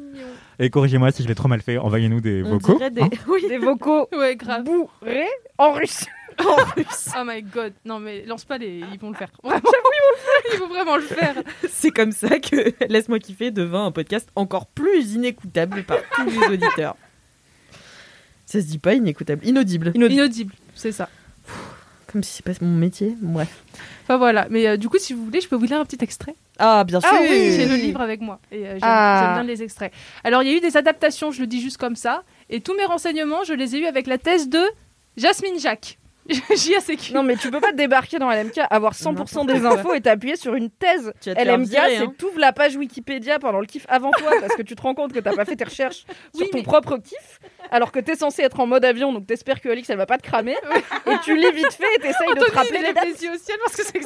Et 0.59 0.71
corrigez-moi 0.71 1.11
si 1.11 1.23
je 1.23 1.29
l'ai 1.29 1.35
trop 1.35 1.49
mal 1.49 1.61
fait, 1.63 1.79
envoyez-nous 1.79 2.21
des 2.21 2.43
vocaux. 2.43 2.79
des... 2.91 3.01
hein. 3.03 3.09
Oui, 3.29 3.45
Des 3.49 3.59
vocaux 3.59 4.09
Ouais, 4.17 4.37
grave. 4.37 4.65
bourrés 4.65 5.27
en 5.59 5.73
russe. 5.73 6.05
en 6.39 6.57
russe. 6.77 7.09
Oh 7.19 7.23
my 7.25 7.43
god, 7.43 7.73
non 7.85 8.01
mais 8.01 8.25
lance 8.27 8.45
pas 8.45 8.59
les. 8.59 8.83
Ils 8.93 8.99
vont 8.99 9.11
le 9.11 9.17
faire. 9.17 9.31
Vraiment, 9.43 9.61
ils 9.63 9.69
vont 9.69 10.13
le 10.13 10.19
faire. 10.21 10.53
Ils 10.55 10.59
vont 10.61 10.69
vraiment 10.69 10.97
le 10.97 11.03
faire. 11.03 11.35
C'est 11.69 11.91
comme 11.91 12.13
ça 12.13 12.39
que 12.41 12.73
Laisse-moi 12.89 13.19
kiffer 13.21 13.51
devint 13.51 13.87
un 13.87 13.93
podcast 13.93 14.29
encore 14.37 14.67
plus 14.67 15.13
inécoutable 15.15 15.83
par 15.85 15.99
tous 16.15 16.25
les 16.29 16.55
auditeurs. 16.55 16.97
Ça 18.47 18.61
se 18.61 18.67
dit 18.67 18.79
pas 18.79 18.95
inécoutable, 18.95 19.45
inaudible. 19.47 19.93
Inaudible, 19.95 20.55
c'est 20.75 20.93
ça. 20.93 21.09
Comme 22.07 22.23
si 22.23 22.35
c'est 22.37 22.45
pas 22.45 22.53
mon 22.65 22.77
métier. 22.77 23.17
Bref. 23.21 23.63
Enfin 24.05 24.19
voilà, 24.19 24.47
mais 24.51 24.67
euh, 24.69 24.77
du 24.77 24.89
coup, 24.89 24.99
si 24.99 25.15
vous 25.15 25.25
voulez, 25.25 25.41
je 25.41 25.49
peux 25.49 25.57
vous 25.57 25.65
lire 25.65 25.81
un 25.81 25.85
petit 25.85 25.99
extrait. 26.03 26.35
Ah, 26.59 26.85
bien 26.85 27.01
sûr. 27.01 27.11
Ah 27.13 27.19
oui, 27.21 27.53
j'ai 27.57 27.67
le 27.67 27.75
livre 27.77 28.01
avec 28.01 28.21
moi 28.21 28.39
et 28.53 28.59
euh, 28.67 28.71
j'aime 28.75 28.79
Ah. 28.83 29.23
j'aime 29.37 29.45
bien 29.45 29.53
les 29.55 29.63
extraits. 29.63 29.93
Alors, 30.23 30.43
il 30.43 30.51
y 30.51 30.55
a 30.55 30.57
eu 30.57 30.61
des 30.61 30.77
adaptations, 30.77 31.31
je 31.33 31.41
le 31.41 31.47
dis 31.47 31.61
juste 31.61 31.79
comme 31.79 31.97
ça, 31.97 32.23
et 32.51 32.61
tous 32.61 32.75
mes 32.77 32.85
renseignements, 32.85 33.43
je 33.45 33.53
les 33.55 33.75
ai 33.77 33.81
eus 33.81 33.87
avec 33.87 34.07
la 34.07 34.19
thèse 34.19 34.49
de 34.49 34.63
Jasmine 35.17 35.59
Jacques. 35.59 35.99
JACQ. 36.31 37.13
Non, 37.13 37.23
mais 37.23 37.37
tu 37.37 37.51
peux 37.51 37.61
pas 37.61 37.73
débarquer 37.73 38.19
dans 38.19 38.31
LMK, 38.31 38.59
avoir 38.71 38.95
100% 38.95 39.45
des 39.47 39.67
infos 39.67 39.93
et 39.93 40.01
t'appuyer 40.01 40.37
sur 40.37 40.55
une 40.55 40.71
thèse. 40.71 41.13
Te 41.21 41.29
LMK, 41.29 41.75
hein. 41.77 41.85
c'est 41.99 42.17
t'ouvres 42.17 42.39
la 42.39 42.55
page 42.55 42.77
Wikipédia 42.77 43.39
pendant 43.39 43.61
le 43.61 43.67
kiff 43.67 43.85
avant 43.91 44.11
toi 44.13 44.31
parce 44.41 44.55
que 44.55 44.63
tu 44.63 44.75
te 44.75 44.81
rends 44.81 44.95
compte 44.95 45.13
que 45.13 45.19
t'as 45.19 45.35
pas 45.37 45.45
fait 45.45 45.55
tes 45.57 45.65
recherches 45.65 46.07
sur 46.35 46.47
Oui, 46.47 46.49
ton 46.51 46.59
mais- 46.59 46.65
propre 46.65 46.97
kiff 46.97 47.41
alors 47.71 47.93
que 47.93 47.99
t'es 48.01 48.15
censé 48.17 48.41
être 48.41 48.59
en 48.61 48.67
mode 48.67 48.87
avion 48.87 49.13
donc 49.13 49.27
t'espères 49.27 49.61
que 49.61 49.69
Alix 49.69 49.91
elle 49.91 49.99
va 49.99 50.07
pas 50.07 50.17
te 50.17 50.23
cramer 50.23 50.55
et 51.07 51.15
tu 51.25 51.37
lis 51.37 51.51
vite 51.53 51.73
fait 51.75 51.85
et 51.97 52.01
t'essayes 52.01 52.35
de 52.35 52.41
te 52.43 52.53
rappeler 52.53 52.79
les 52.79 52.93
dates. 52.95 53.05
les 53.05 53.23
yeux 53.25 53.33
au 53.35 53.37
ciel 53.39 53.59
parce 53.63 53.77
que 53.77 53.83
c'est 53.85 54.01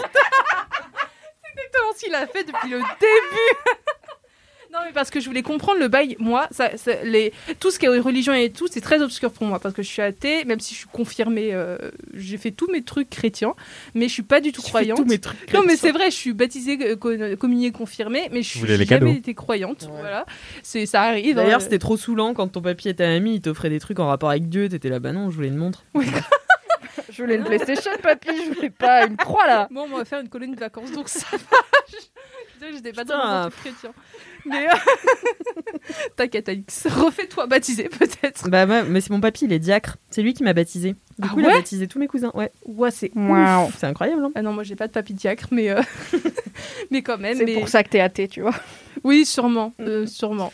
exactement... 1.58 1.92
c'est 1.96 1.98
exactement 1.98 1.98
ce 1.98 2.04
qu'il 2.04 2.14
a 2.14 2.26
fait 2.26 2.44
depuis 2.44 2.70
le 2.70 2.78
début. 2.78 3.72
non, 4.72 4.80
mais 4.84 4.92
parce 4.92 5.10
que 5.10 5.18
je 5.18 5.26
voulais 5.26 5.42
comprendre 5.42 5.80
le 5.80 5.88
bail. 5.88 6.14
Moi, 6.18 6.46
ça, 6.50 6.76
ça- 6.76 7.02
les... 7.02 7.32
tout 7.58 7.70
ce 7.70 7.78
qui 7.78 7.86
est 7.86 7.98
religion 7.98 8.34
et 8.34 8.50
tout, 8.50 8.68
c'est 8.70 8.80
très 8.82 9.00
obscur 9.02 9.32
pour 9.32 9.46
moi 9.46 9.58
parce 9.60 9.74
que 9.74 9.82
je 9.82 9.88
suis 9.88 10.02
athée, 10.02 10.44
même 10.44 10.60
si 10.60 10.74
je 10.74 10.80
suis 10.80 10.88
confirmée. 10.92 11.50
euh, 11.54 11.78
J'ai 12.14 12.36
fait 12.36 12.50
tous 12.50 12.70
mes 12.70 12.82
trucs 12.82 13.08
chrétiens, 13.08 13.54
mais 13.94 14.08
je 14.08 14.12
suis 14.12 14.22
pas 14.22 14.40
du 14.40 14.52
tout 14.52 14.60
Je 14.60 14.66
fais 14.66 14.70
croyante. 14.72 14.98
tous 14.98 15.04
mes 15.06 15.18
trucs 15.18 15.52
Non, 15.54 15.60
mais 15.62 15.68
chrétiens. 15.68 15.76
c'est 15.88 15.92
vrai, 15.92 16.10
je 16.10 16.16
suis 16.16 16.32
baptisée, 16.34 16.78
euh, 16.82 16.96
co- 16.96 17.36
communiée, 17.38 17.72
confirmée, 17.72 18.28
mais 18.30 18.42
je 18.42 18.48
suis 18.50 18.60
voulez 18.60 18.72
les 18.76 18.84
j'ai 18.84 18.84
jamais 18.90 19.06
cadeaux 19.06 19.18
été 19.18 19.34
croyante. 19.34 19.84
Ouais. 19.90 20.00
Voilà, 20.00 20.26
c'est 20.62 20.84
ça 20.86 21.02
arrive. 21.02 21.36
D'ailleurs, 21.36 21.60
euh, 21.60 21.64
c'était 21.64 21.78
trop 21.78 21.96
saoulant 21.96 22.34
quand 22.34 22.48
ton 22.48 22.60
papy 22.60 22.90
était 22.90 23.04
ami, 23.04 23.36
il 23.36 23.40
t'offrait 23.40 23.70
des 23.70 23.80
trucs 23.80 23.98
en 24.00 24.06
rapport 24.08 24.28
avec 24.30 24.48
Dieu, 24.50 24.68
t'étais 24.68 24.90
là, 24.90 24.98
bah 25.00 25.12
non, 25.12 25.30
je 25.30 25.36
voulais 25.36 25.48
une 25.48 25.56
montre. 25.56 25.84
Je 27.18 27.24
voulais 27.24 27.34
une 27.34 27.42
PlayStation 27.42 27.90
papy, 28.00 28.28
je 28.46 28.54
voulais 28.54 28.70
pas 28.70 29.04
une 29.04 29.16
croix 29.16 29.44
là. 29.44 29.66
Bon, 29.72 29.88
on 29.92 29.96
va 29.96 30.04
faire 30.04 30.20
une 30.20 30.28
colonie 30.28 30.54
de 30.54 30.60
vacances, 30.60 30.92
donc 30.92 31.08
ça 31.08 31.26
va. 31.32 31.56
Je 31.90 31.96
j'étais 32.76 32.92
pas 32.92 33.02
dans 33.02 33.50
chrétien. 33.50 33.90
Mais 34.46 34.68
euh, 34.72 35.78
t'inquiète, 36.14 36.48
Alix. 36.48 36.86
Refais-toi 36.86 37.48
baptiser, 37.48 37.88
peut-être. 37.88 38.48
Bah, 38.48 38.66
ouais, 38.66 38.84
mais 38.84 39.00
c'est 39.00 39.10
mon 39.10 39.20
papy, 39.20 39.46
il 39.46 39.52
est 39.52 39.58
diacre. 39.58 39.96
C'est 40.10 40.22
lui 40.22 40.32
qui 40.32 40.44
m'a 40.44 40.52
baptisé. 40.52 40.92
Du 40.92 40.96
Ah 41.22 41.28
coup, 41.34 41.40
il 41.40 41.46
a 41.46 41.54
baptisé 41.54 41.88
tous 41.88 41.98
mes 41.98 42.06
cousins. 42.06 42.30
Ouais, 42.34 42.52
Ouais, 42.66 42.92
c'est. 42.92 43.10
Waouh. 43.16 43.68
c'est 43.76 43.86
incroyable. 43.86 44.24
Hein 44.24 44.30
Ah 44.36 44.42
non, 44.42 44.52
moi 44.52 44.62
j'ai 44.62 44.76
pas 44.76 44.86
de 44.86 44.92
papy 44.92 45.14
diacre, 45.14 45.48
mais, 45.50 45.70
euh, 45.70 45.82
mais 46.92 47.02
quand 47.02 47.18
même. 47.18 47.36
C'est 47.36 47.44
mais... 47.46 47.54
pour 47.54 47.68
ça 47.68 47.82
que 47.82 47.88
t'es 47.88 48.00
athée, 48.00 48.28
tu 48.28 48.42
vois. 48.42 48.54
Oui, 49.02 49.26
sûrement. 49.26 49.74
euh, 49.80 50.06
sûrement. 50.06 50.52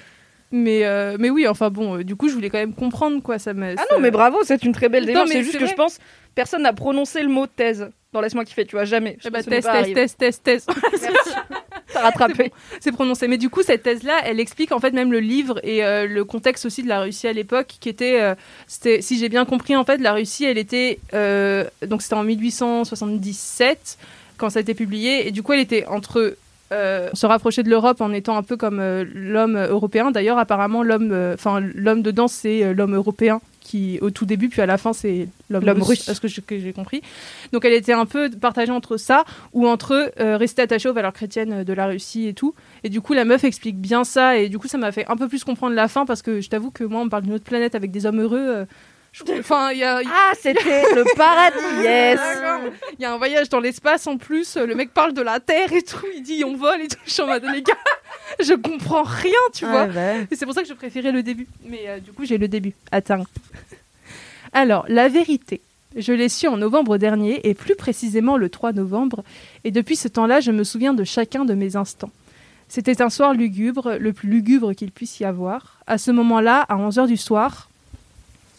Mais, 0.57 0.84
euh, 0.84 1.16
mais 1.18 1.30
oui, 1.30 1.48
enfin 1.48 1.68
bon, 1.68 1.98
euh, 1.98 2.05
du 2.05 2.14
coup, 2.14 2.28
je 2.28 2.34
voulais 2.34 2.48
quand 2.48 2.59
même 2.59 2.74
comprendre 2.74 3.20
quoi. 3.20 3.40
Ça 3.40 3.55
me, 3.55 3.74
Ah 3.76 3.84
non, 3.90 3.98
mais 3.98 4.12
bravo, 4.12 4.38
c'est 4.44 4.62
une 4.62 4.72
très 4.72 4.88
belle 4.88 5.02
Non, 5.02 5.09
démarche. 5.09 5.28
mais 5.30 5.34
C'est 5.34 5.42
juste 5.42 5.59
que 5.59 5.66
je 5.66 5.74
pense 5.74 5.98
personne 6.36 6.62
n'a 6.62 6.72
prononcé 6.72 7.22
le 7.22 7.28
mot 7.28 7.48
thèse. 7.48 7.90
dans 8.12 8.20
Laisse-moi 8.20 8.44
kiffer, 8.44 8.64
tu 8.64 8.76
vois, 8.76 8.84
jamais. 8.84 9.16
Je 9.20 9.26
Eh 9.26 9.30
bah, 9.30 9.40
arrivé. 9.66 9.94
test, 9.94 10.16
test, 10.16 10.42
test. 10.44 10.70
Merci. 10.92 11.30
T'as 11.92 12.02
rattrapé. 12.02 12.52
c'est 12.80 12.92
prononcé. 12.92 13.26
Mais 13.26 13.36
du 13.38 13.50
coup, 13.50 13.62
cette 13.62 13.82
thèse-là, 13.82 14.20
elle 14.24 14.38
explique 14.38 14.70
en 14.70 14.78
fait 14.78 14.92
même 14.92 15.11
le 15.11 15.18
livre 15.20 15.59
et 15.64 15.84
euh, 15.84 16.07
le 16.07 16.24
contexte 16.24 16.66
aussi 16.66 16.84
de 16.84 16.88
la 16.88 17.00
Russie 17.00 17.26
à 17.26 17.32
l'époque, 17.32 17.74
qui 17.80 17.88
était, 17.88 18.20
euh, 18.20 18.34
c'était, 18.68 19.00
si 19.02 19.18
j'ai 19.18 19.28
bien 19.28 19.44
compris, 19.44 19.74
en 19.74 19.84
fait, 19.84 19.98
la 19.98 20.12
Russie, 20.12 20.44
elle 20.44 20.59
était, 20.59 20.98
euh, 21.14 21.64
donc 21.86 22.02
c'était 22.02 22.14
en 22.14 22.22
1877 22.24 23.98
quand 24.36 24.50
ça 24.50 24.59
a 24.59 24.62
été 24.62 24.74
publié, 24.74 25.26
et 25.26 25.30
du 25.30 25.42
coup, 25.42 25.52
elle 25.52 25.61
était 25.61 25.86
entre 25.86 26.36
euh, 26.72 27.10
se 27.12 27.26
rapprocher 27.26 27.62
de 27.62 27.70
l'Europe 27.70 28.00
en 28.00 28.12
étant 28.12 28.36
un 28.36 28.42
peu 28.42 28.56
comme 28.56 28.80
euh, 28.80 29.04
l'homme 29.14 29.56
européen. 29.56 30.10
D'ailleurs, 30.10 30.38
apparemment, 30.38 30.82
l'homme, 30.82 31.10
euh, 31.12 31.34
enfin, 31.34 31.60
l'homme 31.60 32.02
dedans, 32.02 32.28
c'est 32.28 32.64
euh, 32.64 32.72
l'homme 32.72 32.94
européen 32.94 33.40
qui, 33.60 33.98
au 34.02 34.10
tout 34.10 34.26
début, 34.26 34.48
puis 34.48 34.60
à 34.60 34.66
la 34.66 34.76
fin, 34.76 34.92
c'est 34.92 35.28
l'homme 35.48 35.64
russe, 35.68 35.88
russe. 35.88 36.08
à 36.08 36.14
ce 36.14 36.20
que 36.20 36.28
j'ai 36.28 36.72
compris? 36.72 37.00
Donc, 37.52 37.64
elle 37.64 37.72
était 37.72 37.94
un 37.94 38.04
peu 38.04 38.28
partagée 38.30 38.72
entre 38.72 38.98
ça 38.98 39.24
ou 39.52 39.66
entre 39.66 40.12
euh, 40.20 40.36
rester 40.36 40.62
attachée 40.62 40.88
aux 40.88 40.92
valeurs 40.92 41.14
chrétiennes 41.14 41.64
de 41.64 41.72
la 41.72 41.86
Russie 41.86 42.28
et 42.28 42.34
tout. 42.34 42.54
Et 42.82 42.88
du 42.90 43.00
coup, 43.00 43.14
la 43.14 43.24
meuf 43.24 43.42
explique 43.44 43.78
bien 43.78 44.04
ça. 44.04 44.36
Et 44.38 44.48
du 44.48 44.58
coup, 44.58 44.68
ça 44.68 44.76
m'a 44.76 44.92
fait 44.92 45.06
un 45.08 45.16
peu 45.16 45.28
plus 45.28 45.44
comprendre 45.44 45.74
la 45.74 45.88
fin 45.88 46.04
parce 46.04 46.20
que 46.20 46.40
je 46.40 46.48
t'avoue 46.50 46.70
que 46.70 46.84
moi, 46.84 47.00
on 47.00 47.06
me 47.06 47.10
parle 47.10 47.22
d'une 47.22 47.32
autre 47.32 47.44
planète 47.44 47.74
avec 47.74 47.90
des 47.90 48.04
hommes 48.04 48.20
heureux. 48.20 48.66
Euh, 49.28 49.38
Enfin, 49.38 49.72
il 49.72 49.78
y 49.78 49.84
a, 49.84 50.00
Ah, 50.06 50.32
c'était 50.38 50.82
le 50.94 51.04
paradis, 51.16 51.82
yes. 51.82 52.20
Il 52.98 53.02
y 53.02 53.04
a 53.04 53.12
un 53.12 53.16
voyage 53.16 53.48
dans 53.48 53.60
l'espace 53.60 54.06
en 54.06 54.16
plus. 54.16 54.56
Le 54.56 54.74
mec 54.74 54.92
parle 54.92 55.12
de 55.12 55.22
la 55.22 55.40
Terre 55.40 55.72
et 55.72 55.82
tout. 55.82 56.06
Il 56.16 56.22
dit 56.22 56.44
on 56.44 56.56
vole 56.56 56.82
et 56.82 56.88
tout. 56.88 56.98
Je 57.06 57.12
suis 57.12 57.22
en 57.22 57.26
mode 57.26 57.44
les 57.44 57.62
gars, 57.62 57.74
je 58.40 58.54
comprends 58.54 59.04
rien, 59.04 59.32
tu 59.52 59.66
vois. 59.66 59.86
Bah. 59.86 60.16
Et 60.30 60.36
c'est 60.36 60.44
pour 60.46 60.54
ça 60.54 60.62
que 60.62 60.68
je 60.68 60.74
préférais 60.74 61.12
le 61.12 61.22
début. 61.22 61.46
Mais 61.64 61.84
euh, 61.86 62.00
du 62.00 62.12
coup, 62.12 62.24
j'ai 62.24 62.38
le 62.38 62.48
début. 62.48 62.74
Attends. 62.90 63.24
Alors, 64.52 64.84
la 64.88 65.08
vérité. 65.08 65.60
Je 65.96 66.12
l'ai 66.12 66.28
su 66.28 66.48
en 66.48 66.56
novembre 66.56 66.98
dernier, 66.98 67.48
et 67.48 67.54
plus 67.54 67.76
précisément 67.76 68.36
le 68.36 68.48
3 68.48 68.72
novembre, 68.72 69.22
et 69.62 69.70
depuis 69.70 69.94
ce 69.94 70.08
temps-là, 70.08 70.40
je 70.40 70.50
me 70.50 70.64
souviens 70.64 70.92
de 70.92 71.04
chacun 71.04 71.44
de 71.44 71.54
mes 71.54 71.76
instants. 71.76 72.10
C'était 72.68 73.00
un 73.00 73.10
soir 73.10 73.32
lugubre, 73.32 73.96
le 74.00 74.12
plus 74.12 74.28
lugubre 74.28 74.74
qu'il 74.74 74.90
puisse 74.90 75.20
y 75.20 75.24
avoir. 75.24 75.78
À 75.86 75.98
ce 75.98 76.10
moment-là, 76.10 76.62
à 76.68 76.76
11h 76.76 77.06
du 77.06 77.16
soir, 77.16 77.68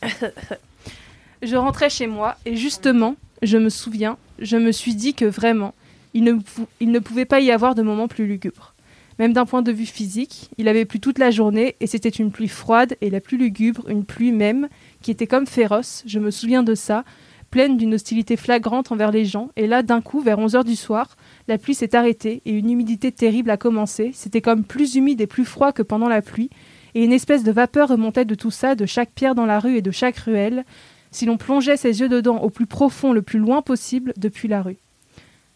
je 1.42 1.56
rentrais 1.56 1.90
chez 1.90 2.08
moi, 2.08 2.38
et 2.46 2.56
justement, 2.56 3.16
je 3.42 3.58
me 3.58 3.70
souviens, 3.70 4.18
je 4.40 4.58
me 4.58 4.72
suis 4.72 4.96
dit 4.96 5.14
que 5.14 5.26
vraiment, 5.26 5.74
il 6.14 6.24
ne, 6.24 7.00
pouvait 7.00 7.26
pas 7.26 7.42
y 7.42 7.52
avoir 7.52 7.76
de 7.76 7.82
moment 7.82 8.08
plus 8.08 8.26
lugubre. 8.26 8.74
Même 9.20 9.34
d'un 9.34 9.46
point 9.46 9.62
de 9.62 9.72
vue 9.72 9.86
physique, 9.86 10.50
il 10.58 10.68
avait 10.68 10.86
plu 10.86 11.00
toute 11.00 11.20
la 11.20 11.32
journée 11.32 11.76
et 11.80 11.88
c'était 11.88 12.10
une 12.10 12.32
pluie 12.32 12.50
froide 12.50 12.98
et 13.02 13.10
la 13.10 13.22
plus 13.22 13.38
lugubre, 13.38 13.90
une 13.90 14.06
pluie 14.06 14.32
même, 14.32 14.68
qui 15.02 15.12
était 15.12 15.28
comme 15.28 15.48
féroce, 15.48 16.04
je 16.06 16.20
me 16.20 16.32
souviens 16.32 16.64
de 16.64 16.76
ça, 16.76 17.04
pleine 17.50 17.78
d'une 17.78 17.94
hostilité 17.94 18.36
flagrante 18.36 18.92
envers 18.92 19.12
les 19.12 19.24
gens. 19.24 19.50
Et 19.56 19.68
là, 19.68 19.84
d'un 19.84 20.02
coup, 20.02 20.20
vers 20.20 20.40
11h 20.40 20.66
du 20.66 20.76
soir, 20.76 21.16
la 21.48 21.58
pluie 21.58 21.76
s'est 21.76 21.96
arrêtée 21.96 22.42
et 22.46 22.52
une 22.52 22.70
humidité 22.70 23.14
terrible 23.14 23.50
a 23.50 23.56
commencé. 23.56 24.12
C'était 24.14 24.42
comme 24.42 24.66
plus 24.66 24.96
humide 24.96 25.22
et 25.22 25.28
plus 25.28 25.46
froid 25.46 25.72
que 25.72 25.82
pendant 25.82 26.10
la 26.10 26.22
pluie. 26.22 26.50
Et 26.96 27.04
une 27.04 27.12
espèce 27.12 27.44
de 27.44 27.52
vapeur 27.52 27.90
remontait 27.90 28.26
de 28.26 28.36
tout 28.36 28.52
ça, 28.52 28.74
de 28.74 28.86
chaque 28.86 29.12
pierre 29.12 29.36
dans 29.36 29.46
la 29.46 29.60
rue 29.60 29.76
et 29.76 29.82
de 29.82 29.92
chaque 29.92 30.18
ruelle, 30.18 30.64
si 31.12 31.26
l'on 31.26 31.38
plongeait 31.38 31.78
ses 31.78 32.00
yeux 32.00 32.10
dedans 32.10 32.40
au 32.40 32.50
plus 32.50 32.66
profond, 32.66 33.12
le 33.12 33.22
plus 33.22 33.40
loin 33.40 33.62
possible, 33.62 34.14
depuis 34.18 34.48
la 34.48 34.62
rue. 34.62 34.78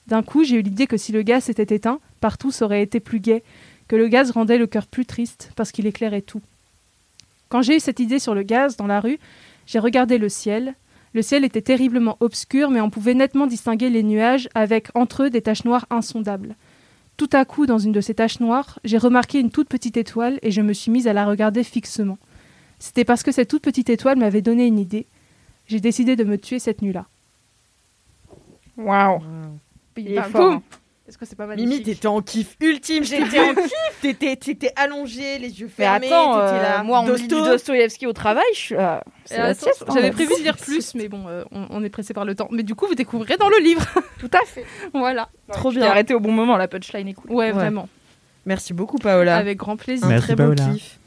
D'un 0.08 0.22
coup, 0.22 0.44
j'ai 0.44 0.58
eu 0.58 0.62
l'idée 0.62 0.86
que 0.86 0.98
si 0.98 1.12
le 1.12 1.22
gaz 1.22 1.46
s'était 1.46 1.76
éteint, 1.76 2.00
partout 2.20 2.52
ça 2.52 2.66
aurait 2.66 2.82
été 2.82 3.00
plus 3.00 3.20
gai, 3.20 3.42
que 3.88 3.96
le 3.96 4.10
gaz 4.10 4.32
rendait 4.32 4.58
le 4.58 4.68
cœur 4.68 4.86
plus 4.86 5.06
triste 5.06 5.52
parce 5.56 5.72
qu'il 5.72 5.88
éclairait 5.88 6.22
tout. 6.22 6.42
Quand 7.48 7.62
j'ai 7.62 7.78
eu 7.78 7.80
cette 7.80 8.00
idée 8.00 8.20
sur 8.20 8.36
le 8.36 8.44
gaz 8.44 8.76
dans 8.76 8.88
la 8.88 9.00
rue, 9.00 9.18
j'ai 9.66 9.80
regardé 9.80 10.18
le 10.18 10.30
ciel. 10.30 10.76
Le 11.14 11.22
ciel 11.22 11.46
était 11.46 11.62
terriblement 11.62 12.18
obscur, 12.20 12.70
mais 12.70 12.82
on 12.82 12.90
pouvait 12.90 13.14
nettement 13.14 13.48
distinguer 13.48 13.90
les 13.90 14.04
nuages 14.04 14.50
avec 14.56 14.90
entre 14.94 15.24
eux 15.24 15.30
des 15.30 15.42
taches 15.42 15.64
noires 15.64 15.88
insondables. 15.90 16.56
Tout 17.20 17.30
à 17.34 17.44
coup, 17.44 17.66
dans 17.66 17.80
une 17.80 17.92
de 17.92 18.00
ces 18.00 18.14
taches 18.14 18.40
noires, 18.40 18.80
j'ai 18.86 18.98
remarqué 18.98 19.42
une 19.42 19.52
toute 19.52 19.68
petite 19.68 19.98
étoile 19.98 20.40
et 20.42 20.52
je 20.52 20.62
me 20.62 20.72
suis 20.72 20.90
mise 20.90 21.06
à 21.06 21.12
la 21.12 21.26
regarder 21.26 21.66
fixement. 21.66 22.18
C'était 22.80 23.04
parce 23.04 23.24
que 23.24 23.34
cette 23.34 23.50
toute 23.50 23.62
petite 23.62 23.90
étoile 23.90 24.18
m'avait 24.18 24.42
donné 24.42 24.66
une 24.66 24.80
idée. 24.80 25.06
J'ai 25.68 25.82
décidé 25.82 26.16
de 26.16 26.24
me 26.24 26.38
tuer 26.38 26.60
cette 26.60 26.82
nuit-là. 26.82 27.08
Waouh 28.78 29.20
Il 29.98 30.14
est 30.14 30.24
fort. 30.24 30.62
Est-ce 31.10 31.18
que 31.18 31.26
c'est 31.26 31.36
pas 31.36 31.47
magnifique 31.47 31.68
Mimi, 31.72 31.84
t'étais 31.84 32.07
en 32.07 32.22
kiff 32.22 32.55
ultime. 32.62 33.03
J'étais 33.03 33.39
en 33.39 33.55
kiff. 33.55 33.72
T'étais, 34.01 34.36
t'étais 34.36 34.72
allongée, 34.76 35.39
les 35.39 35.60
yeux 35.60 35.70
Mais 35.80 35.84
fermés. 35.86 36.05
attends, 36.07 36.34
t'étais 36.45 36.60
euh, 36.60 36.62
là. 36.62 36.84
moi 36.84 36.99
on 36.99 37.03
me 37.07 37.16
lit 37.16 37.24
du 37.24 37.28
Dosto. 37.30 37.49
Dostoïevski 37.49 38.05
au 38.05 38.14
travail, 38.14 38.43
je 38.53 38.60
suis 38.60 38.76
là. 38.76 39.03
C'est 39.26 39.34
Et 39.34 39.38
la 39.39 39.45
attends, 39.45 39.60
sieste, 39.66 39.84
hein, 39.88 39.91
J'avais 39.95 40.12
prévu 40.12 40.32
de 40.38 40.43
lire 40.43 40.55
plus, 40.55 40.93
mais 40.93 41.07
bon, 41.07 41.24
euh, 41.28 41.43
on, 41.51 41.66
on 41.72 41.84
est 41.84 41.89
pressé 41.89 42.14
par 42.14 42.26
le 42.26 42.36
temps. 42.36 42.47
Mais 42.51 42.62
du 42.62 42.76
coup, 42.76 42.86
vous 42.86 42.93
découvrirez 42.93 43.38
dans 43.38 43.49
le 43.49 43.57
livre. 43.57 43.84
Tout 44.20 44.30
à 44.34 44.45
fait. 44.45 44.66
voilà. 44.93 45.30
Trop 45.51 45.72
J'ai 45.72 45.80
bien. 45.80 45.89
arrêté 45.89 46.14
au 46.14 46.20
bon 46.20 46.32
moment, 46.32 46.57
la 46.57 46.68
punchline 46.68 47.07
est 47.07 47.14
cool. 47.14 47.32
Ouais, 47.32 47.51
vraiment. 47.51 47.89
Merci 48.45 48.74
beaucoup, 48.74 48.99
Paola. 48.99 49.36
Avec 49.38 49.57
grand 49.57 49.78
plaisir. 49.78 50.05
un 50.05 50.10
Merci, 50.10 50.28
très 50.28 50.36
beau 50.36 50.53
Paola. 50.53 50.74
kiff. 50.74 50.99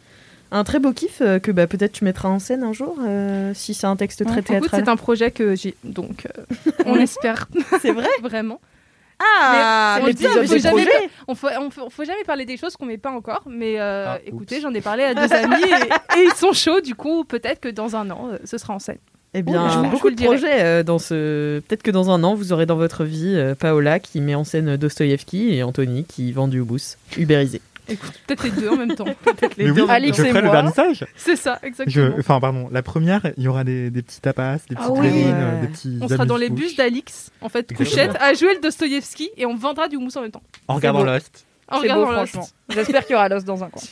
Un 0.50 0.64
très 0.64 0.80
beau 0.80 0.92
kiff 0.92 1.22
euh, 1.22 1.38
que 1.38 1.50
bah, 1.52 1.66
peut-être 1.68 1.92
tu 1.92 2.04
mettras 2.04 2.28
en 2.28 2.38
scène 2.38 2.62
un 2.62 2.72
jour, 2.74 2.96
euh, 3.00 3.52
si 3.54 3.72
c'est 3.72 3.86
un 3.86 3.96
texte 3.96 4.22
très 4.24 4.40
Écoute, 4.40 4.46
théâtral. 4.48 4.82
c'est 4.84 4.90
un 4.90 4.96
projet 4.96 5.30
que 5.30 5.54
j'ai, 5.54 5.74
donc 5.84 6.26
euh, 6.36 6.42
on 6.84 6.96
espère 7.00 7.46
C'est 7.80 7.92
vrai 7.92 8.08
vraiment. 8.22 8.60
Ah, 9.18 9.98
Mais 10.04 10.12
mais 10.20 10.28
on 10.28 10.46
faut 10.46 10.58
jamais. 10.58 10.86
On 11.28 11.34
faut, 11.34 11.48
on 11.60 11.70
faut, 11.70 11.90
faut 11.90 12.04
jamais 12.04 12.24
parler 12.24 12.44
des 12.44 12.56
choses 12.56 12.76
qu'on 12.76 12.86
met 12.86 12.98
pas 12.98 13.10
encore, 13.10 13.42
mais 13.46 13.78
euh, 13.80 14.06
Ah, 14.08 14.18
écoutez, 14.26 14.60
j'en 14.60 14.72
ai 14.74 14.80
parlé 14.80 15.04
à 15.04 15.14
deux 15.14 15.32
amis 15.32 15.62
et, 15.62 16.18
et 16.18 16.24
ils 16.24 16.34
sont 16.36 16.52
chauds, 16.52 16.80
du 16.80 16.94
coup, 16.94 17.24
peut-être 17.24 17.60
que 17.60 17.68
dans 17.68 17.94
un 17.96 18.10
an, 18.10 18.28
euh, 18.32 18.38
ce 18.44 18.58
sera 18.58 18.74
en 18.74 18.78
scène. 18.78 18.98
Eh 19.34 19.42
bien, 19.42 19.68
je 19.70 19.78
vous- 19.78 19.84
je 19.86 19.90
beaucoup 19.90 20.10
de 20.10 20.22
projets 20.22 20.62
euh, 20.62 20.82
dans 20.82 20.98
ce. 20.98 21.60
Peut-être 21.60 21.82
que 21.82 21.90
dans 21.90 22.10
un 22.10 22.22
an, 22.22 22.34
vous 22.34 22.52
aurez 22.52 22.66
dans 22.66 22.76
votre 22.76 23.04
vie 23.04 23.34
euh, 23.34 23.54
Paola 23.54 23.98
qui 23.98 24.20
met 24.20 24.34
en 24.34 24.44
scène 24.44 24.76
Dostoïevski 24.76 25.54
et 25.54 25.62
Anthony 25.62 26.04
qui 26.04 26.32
vend 26.32 26.48
du 26.48 26.60
houmous 26.60 26.96
ubérisé. 27.16 27.62
Écoute, 27.88 28.12
peut-être 28.26 28.44
les 28.44 28.50
deux 28.50 28.68
en 28.68 28.76
même 28.76 28.94
temps. 28.94 29.04
Peut-être 29.24 29.56
les 29.56 29.66
Mais 29.66 29.72
deux. 29.72 29.82
oui, 29.82 29.90
Alix 29.90 30.16
je 30.16 30.22
et 30.22 30.28
ferai 30.28 30.40
le 30.42 30.50
vernissage. 30.50 31.04
C'est 31.16 31.34
ça, 31.36 31.58
Je, 31.62 31.66
exactement. 31.66 32.14
enfin, 32.18 32.38
pardon, 32.40 32.68
la 32.70 32.82
première, 32.82 33.22
il 33.36 33.42
y 33.42 33.48
aura 33.48 33.64
des, 33.64 33.90
des 33.90 34.02
petits 34.02 34.20
tapas, 34.20 34.54
des 34.68 34.76
petites 34.76 34.78
Ah 34.80 34.92
oui. 34.92 35.08
verrines, 35.08 35.34
Ouais. 35.34 35.60
des 35.62 35.66
petits. 35.68 35.98
On 36.00 36.08
sera 36.08 36.24
dans 36.24 36.36
les 36.36 36.48
bus 36.48 36.76
d'Alix, 36.76 37.30
en 37.40 37.48
fait, 37.48 37.72
couchette, 37.74 38.16
à 38.20 38.34
jouer 38.34 38.54
le 38.54 38.60
Dostoïevski 38.60 39.30
et 39.36 39.46
on 39.46 39.56
vendra 39.56 39.88
du 39.88 39.96
houmous 39.96 40.16
en 40.16 40.22
même 40.22 40.30
temps. 40.30 40.42
En 40.68 40.74
regardant. 40.76 41.02
Lost. 41.02 41.44
En 41.72 41.80
C'est 41.80 41.88
beau, 41.88 41.94
regardant 41.94 42.12
Lost. 42.20 42.32
franchement. 42.34 42.48
J'espère 42.68 43.02
qu'il 43.06 43.12
y 43.12 43.16
aura 43.16 43.28
l'os 43.28 43.44
dans 43.44 43.64
un 43.64 43.68
coin. 43.70 43.82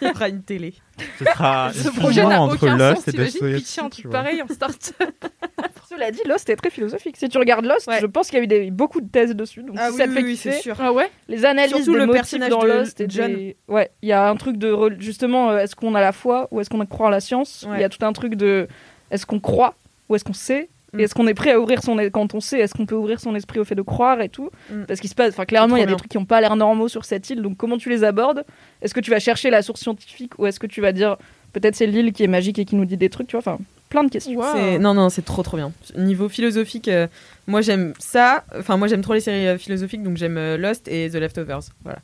Il 0.00 0.08
y 0.08 0.10
aura 0.10 0.28
une 0.28 0.42
télé. 0.42 0.74
Ce 1.18 1.24
sera 1.24 1.72
Ce 1.74 1.88
projet 1.88 2.24
n'a 2.24 2.40
entre 2.40 2.62
aucun 2.62 2.76
Lost 2.76 2.96
sens, 2.96 3.08
et 3.08 3.12
t'imagines 3.12 3.56
pitcher 3.56 3.80
un 3.82 3.88
truc 3.90 4.10
pareil 4.10 4.42
en 4.42 4.48
start. 4.48 4.92
Cela 5.90 6.10
dit, 6.10 6.20
Lost 6.26 6.48
est 6.50 6.56
très 6.56 6.70
philosophique. 6.70 7.16
Si 7.16 7.28
tu 7.28 7.38
regardes 7.38 7.64
Lost, 7.66 7.86
Ouais. 7.86 8.00
je 8.00 8.06
pense 8.06 8.28
qu'il 8.28 8.38
y 8.38 8.40
a 8.40 8.44
eu 8.44 8.46
des- 8.48 8.70
beaucoup 8.70 9.00
de 9.00 9.08
thèses 9.08 9.34
dessus. 9.34 9.62
Donc 9.62 9.76
Ah 9.78 9.86
si 9.88 9.92
oui, 9.92 9.98
ça 9.98 10.06
te 10.06 10.12
fait 10.12 10.22
oui, 10.22 10.32
kiffer, 10.32 10.52
c'est 10.52 10.60
sûr. 10.60 10.76
Ah 10.80 10.92
ouais? 10.92 11.10
les 11.28 11.44
analyses 11.44 11.74
Surtout 11.76 11.92
des 11.92 11.98
le 11.98 12.06
motifs 12.06 12.20
personnage 12.22 12.50
dans 12.50 12.62
de 12.62 12.68
Lost 12.68 13.00
et 13.00 13.06
John. 13.08 13.32
des- 13.32 13.56
ouais 13.68 13.90
il 14.02 14.08
y 14.08 14.12
a 14.12 14.28
un 14.28 14.36
truc 14.36 14.56
de 14.56 14.74
justement 14.98 15.50
euh, 15.50 15.58
est-ce 15.58 15.76
qu'on 15.76 15.94
a 15.94 16.00
la 16.00 16.12
foi 16.12 16.48
ou 16.50 16.60
est-ce 16.60 16.70
qu'on 16.70 16.84
croit 16.86 17.06
en 17.06 17.10
la 17.10 17.20
science? 17.20 17.62
Il 17.66 17.70
Ouais. 17.70 17.80
y 17.80 17.84
a 17.84 17.88
tout 17.88 18.04
un 18.04 18.12
truc 18.12 18.34
de 18.34 18.66
est-ce 19.10 19.24
qu'on 19.26 19.40
croit 19.40 19.74
ou 20.08 20.16
est-ce 20.16 20.24
qu'on 20.24 20.32
sait? 20.32 20.68
Mm. 20.94 21.00
et 21.00 21.02
est-ce 21.04 21.14
qu'on 21.14 21.26
est 21.26 21.34
prêt 21.34 21.50
à 21.52 21.60
ouvrir 21.60 21.82
son 21.82 21.96
quand 22.10 22.34
on 22.34 22.40
sait 22.40 22.60
est-ce 22.60 22.72
qu'on 22.74 22.86
peut 22.86 22.94
ouvrir 22.94 23.20
son 23.20 23.34
esprit 23.34 23.58
au 23.60 23.64
fait 23.64 23.74
de 23.74 23.82
croire 23.82 24.20
et 24.22 24.28
tout 24.28 24.50
Mm. 24.70 24.84
parce 24.88 25.00
qu'il 25.00 25.10
se 25.10 25.14
passe 25.14 25.30
enfin 25.34 25.44
clairement 25.44 25.76
il 25.76 25.80
y 25.80 25.82
a 25.82 25.86
des 25.86 25.96
trucs 25.96 26.10
qui 26.10 26.16
n'ont 26.18 26.24
pas 26.24 26.40
l'air 26.40 26.56
normaux 26.56 26.88
sur 26.88 27.04
cette 27.04 27.28
île 27.30 27.42
donc 27.42 27.56
comment 27.56 27.76
tu 27.78 27.90
les 27.90 28.04
abordes? 28.04 28.44
Est-ce 28.82 28.94
que 28.94 29.00
tu 29.00 29.10
vas 29.10 29.18
chercher 29.20 29.50
la 29.50 29.62
source 29.62 29.80
scientifique 29.80 30.38
ou 30.38 30.46
est-ce 30.46 30.58
que 30.60 30.66
tu 30.66 30.80
vas 30.80 30.92
dire 30.92 31.16
peut-être 31.52 31.74
c'est 31.76 31.86
l'île 31.86 32.12
qui 32.12 32.22
est 32.24 32.28
magique 32.28 32.58
et 32.58 32.64
qui 32.64 32.76
nous 32.76 32.84
dit 32.84 32.96
des 32.96 33.10
trucs 33.10 33.26
tu 33.26 33.32
vois 33.36 33.40
enfin 33.40 33.58
plein 33.90 34.02
de 34.02 34.10
questions 34.10 34.40
Non, 34.80 34.92
non, 34.92 35.08
c'est 35.08 35.24
trop 35.24 35.44
trop 35.44 35.56
bien. 35.56 35.70
Niveau 35.96 36.28
philosophique, 36.28 36.88
euh, 36.88 37.06
moi 37.46 37.60
j'aime 37.60 37.92
ça. 38.00 38.42
Enfin, 38.58 38.76
moi 38.76 38.88
j'aime 38.88 39.02
trop 39.02 39.14
les 39.14 39.20
séries 39.20 39.46
euh, 39.46 39.56
philosophiques, 39.56 40.02
donc 40.02 40.16
j'aime 40.16 40.36
euh, 40.36 40.56
Lost 40.56 40.88
et 40.88 41.08
The 41.10 41.14
Leftovers. 41.14 41.60
Voilà. 41.84 42.00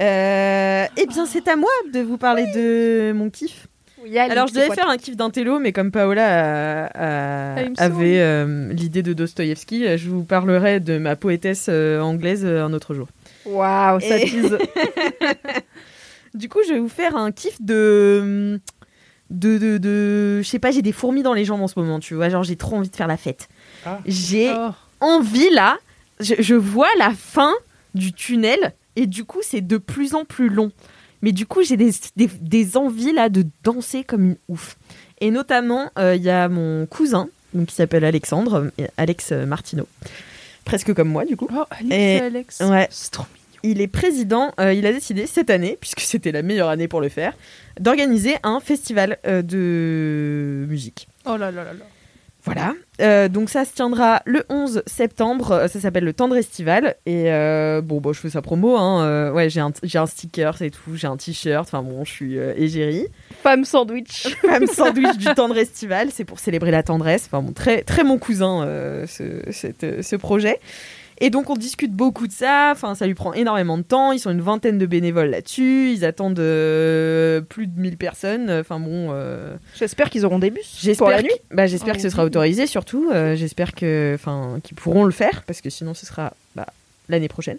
Euh, 0.00 0.86
eh 0.96 1.06
bien, 1.06 1.26
c'est 1.26 1.48
à 1.48 1.56
moi 1.56 1.68
de 1.92 2.00
vous 2.00 2.16
parler 2.16 2.46
de 2.54 3.12
mon 3.12 3.28
kiff. 3.28 3.66
Alors, 4.18 4.46
je 4.48 4.54
devais 4.54 4.74
faire 4.74 4.88
un 4.88 4.96
kiff 4.96 5.16
d'un 5.16 5.30
télo, 5.30 5.58
mais 5.58 5.72
comme 5.72 5.90
Paola 5.90 6.26
a- 6.26 6.86
a- 6.86 7.56
Ah, 7.78 7.84
avait 7.84 8.20
euh, 8.20 8.72
l'idée 8.72 9.02
de 9.02 9.12
Dostoïevski, 9.12 9.96
je 9.98 10.08
vous 10.08 10.24
parlerai 10.24 10.80
de 10.80 10.98
ma 10.98 11.16
poétesse 11.16 11.66
euh, 11.68 12.00
anglaise 12.00 12.44
euh, 12.44 12.64
un 12.64 12.72
autre 12.72 12.94
jour. 12.94 13.08
waouh 13.44 14.00
ça 14.00 14.18
Et- 14.18 14.26
Du 16.34 16.48
coup, 16.48 16.60
je 16.68 16.74
vais 16.74 16.78
vous 16.78 16.88
faire 16.88 17.16
un 17.16 17.32
kiff 17.32 17.60
de. 17.60 18.60
De, 19.30 19.58
de, 19.58 19.78
de- 19.78 20.40
je 20.42 20.48
sais 20.48 20.58
pas, 20.58 20.72
j'ai 20.72 20.82
des 20.82 20.90
fourmis 20.90 21.22
dans 21.22 21.34
les 21.34 21.44
jambes 21.44 21.62
en 21.62 21.68
ce 21.68 21.78
moment, 21.78 22.00
tu 22.00 22.14
vois. 22.14 22.28
Genre, 22.30 22.42
j'ai 22.42 22.56
trop 22.56 22.76
envie 22.76 22.88
de 22.90 22.96
faire 22.96 23.06
la 23.06 23.16
fête. 23.16 23.48
Ah. 23.86 24.00
J'ai 24.06 24.50
Oh. 24.52 24.70
envie 25.00 25.48
là, 25.52 25.78
je, 26.18 26.34
je 26.40 26.54
vois 26.56 26.88
la 26.98 27.10
fin 27.10 27.52
du 27.94 28.12
tunnel 28.12 28.72
et 28.96 29.06
du 29.06 29.24
coup, 29.24 29.38
c'est 29.42 29.60
de 29.60 29.76
plus 29.76 30.14
en 30.16 30.24
plus 30.24 30.48
long. 30.48 30.72
Mais 31.22 31.32
du 31.32 31.46
coup, 31.46 31.62
j'ai 31.62 31.76
des, 31.76 31.90
des, 32.16 32.28
des 32.40 32.76
envies 32.76 33.12
là 33.12 33.28
de 33.28 33.44
danser 33.62 34.04
comme 34.04 34.24
une 34.24 34.36
ouf. 34.48 34.76
Et 35.20 35.30
notamment, 35.30 35.90
euh, 35.98 36.14
il 36.16 36.22
y 36.22 36.30
a 36.30 36.48
mon 36.48 36.86
cousin, 36.86 37.28
donc, 37.52 37.66
qui 37.68 37.74
s'appelle 37.74 38.04
Alexandre, 38.04 38.70
euh, 38.80 38.86
Alex 38.96 39.32
euh, 39.32 39.44
Martineau. 39.46 39.86
Presque 40.64 40.94
comme 40.94 41.08
moi, 41.08 41.24
du 41.24 41.36
coup. 41.36 41.48
Oh, 41.52 41.64
Alex, 41.70 41.94
Et- 41.94 42.20
Alex. 42.20 42.60
ouais. 42.60 42.88
C'est 42.90 43.10
trop 43.10 43.24
mignon. 43.24 43.36
Il 43.62 43.82
est 43.82 43.88
président, 43.88 44.52
euh, 44.58 44.72
il 44.72 44.86
a 44.86 44.92
décidé 44.92 45.26
cette 45.26 45.50
année, 45.50 45.76
puisque 45.78 46.00
c'était 46.00 46.32
la 46.32 46.40
meilleure 46.40 46.70
année 46.70 46.88
pour 46.88 47.02
le 47.02 47.10
faire, 47.10 47.34
d'organiser 47.78 48.36
un 48.42 48.58
festival 48.60 49.18
euh, 49.26 49.42
de 49.42 50.64
musique. 50.66 51.08
Oh 51.26 51.36
là 51.36 51.50
là 51.50 51.64
là 51.64 51.74
là. 51.74 51.84
Voilà. 52.44 52.74
Euh, 53.00 53.28
donc 53.28 53.50
ça 53.50 53.64
se 53.64 53.74
tiendra 53.74 54.22
le 54.24 54.44
11 54.48 54.82
septembre. 54.86 55.52
Euh, 55.52 55.68
Ça 55.68 55.80
s'appelle 55.80 56.04
le 56.04 56.12
Tendre 56.12 56.36
Estival. 56.36 56.96
Et 57.06 57.30
euh, 57.32 57.80
bon, 57.80 58.00
bon, 58.00 58.12
je 58.12 58.20
fais 58.20 58.30
sa 58.30 58.42
promo. 58.42 58.76
Hein. 58.76 59.04
Euh, 59.04 59.32
ouais, 59.32 59.50
j'ai 59.50 59.60
un, 59.60 59.72
j'ai 59.82 59.98
un 59.98 60.06
sticker, 60.06 60.56
c'est 60.56 60.70
tout. 60.70 60.94
J'ai 60.96 61.06
un 61.06 61.16
t-shirt. 61.16 61.66
Enfin 61.66 61.82
bon, 61.82 62.04
je 62.04 62.10
suis 62.10 62.36
égérie. 62.36 63.06
Femme 63.42 63.64
sandwich. 63.64 64.36
Femme 64.40 64.66
sandwich 64.66 65.16
du 65.16 65.26
Tendre 65.34 65.56
Estival. 65.56 66.08
C'est 66.10 66.24
pour 66.24 66.38
célébrer 66.38 66.70
la 66.70 66.82
tendresse. 66.82 67.24
Enfin 67.26 67.42
bon, 67.42 67.52
très, 67.52 67.82
très 67.82 68.04
mon 68.04 68.18
cousin, 68.18 68.66
ce, 69.06 69.42
cette, 69.50 70.02
ce 70.02 70.16
projet. 70.16 70.58
Et 71.22 71.28
donc 71.30 71.50
on 71.50 71.54
discute 71.56 71.92
beaucoup 71.92 72.26
de 72.26 72.32
ça. 72.32 72.70
Enfin, 72.72 72.94
ça 72.94 73.06
lui 73.06 73.14
prend 73.14 73.32
énormément 73.34 73.76
de 73.76 73.82
temps. 73.82 74.12
Ils 74.12 74.18
sont 74.18 74.30
une 74.30 74.40
vingtaine 74.40 74.78
de 74.78 74.86
bénévoles 74.86 75.28
là-dessus. 75.30 75.90
Ils 75.92 76.04
attendent 76.04 76.38
euh, 76.38 77.40
plus 77.42 77.66
de 77.66 77.78
1000 77.78 77.96
personnes. 77.98 78.50
Enfin 78.50 78.80
bon. 78.80 79.08
euh, 79.12 79.54
J'espère 79.78 80.08
qu'ils 80.10 80.24
auront 80.24 80.38
des 80.38 80.50
bus 80.50 80.78
J'espère 80.80 81.04
pour 81.06 81.10
la 81.10 81.22
nuit. 81.22 81.30
bah, 81.50 81.66
j'espère 81.66 81.92
Oh, 81.94 81.96
que 81.96 82.02
ce 82.02 82.08
sera 82.08 82.22
oui. 82.22 82.28
autorisé 82.28 82.66
surtout. 82.66 83.10
Euh, 83.12 83.34
j'espère 83.36 83.74
que, 83.74 84.12
enfin, 84.14 84.58
qu'ils 84.62 84.76
pourront 84.76 85.04
le 85.04 85.10
faire 85.12 85.42
parce 85.46 85.60
que 85.60 85.68
sinon 85.70 85.92
ce 85.94 86.06
sera 86.06 86.32
bah, 86.56 86.66
l'année 87.08 87.28
prochaine. 87.28 87.58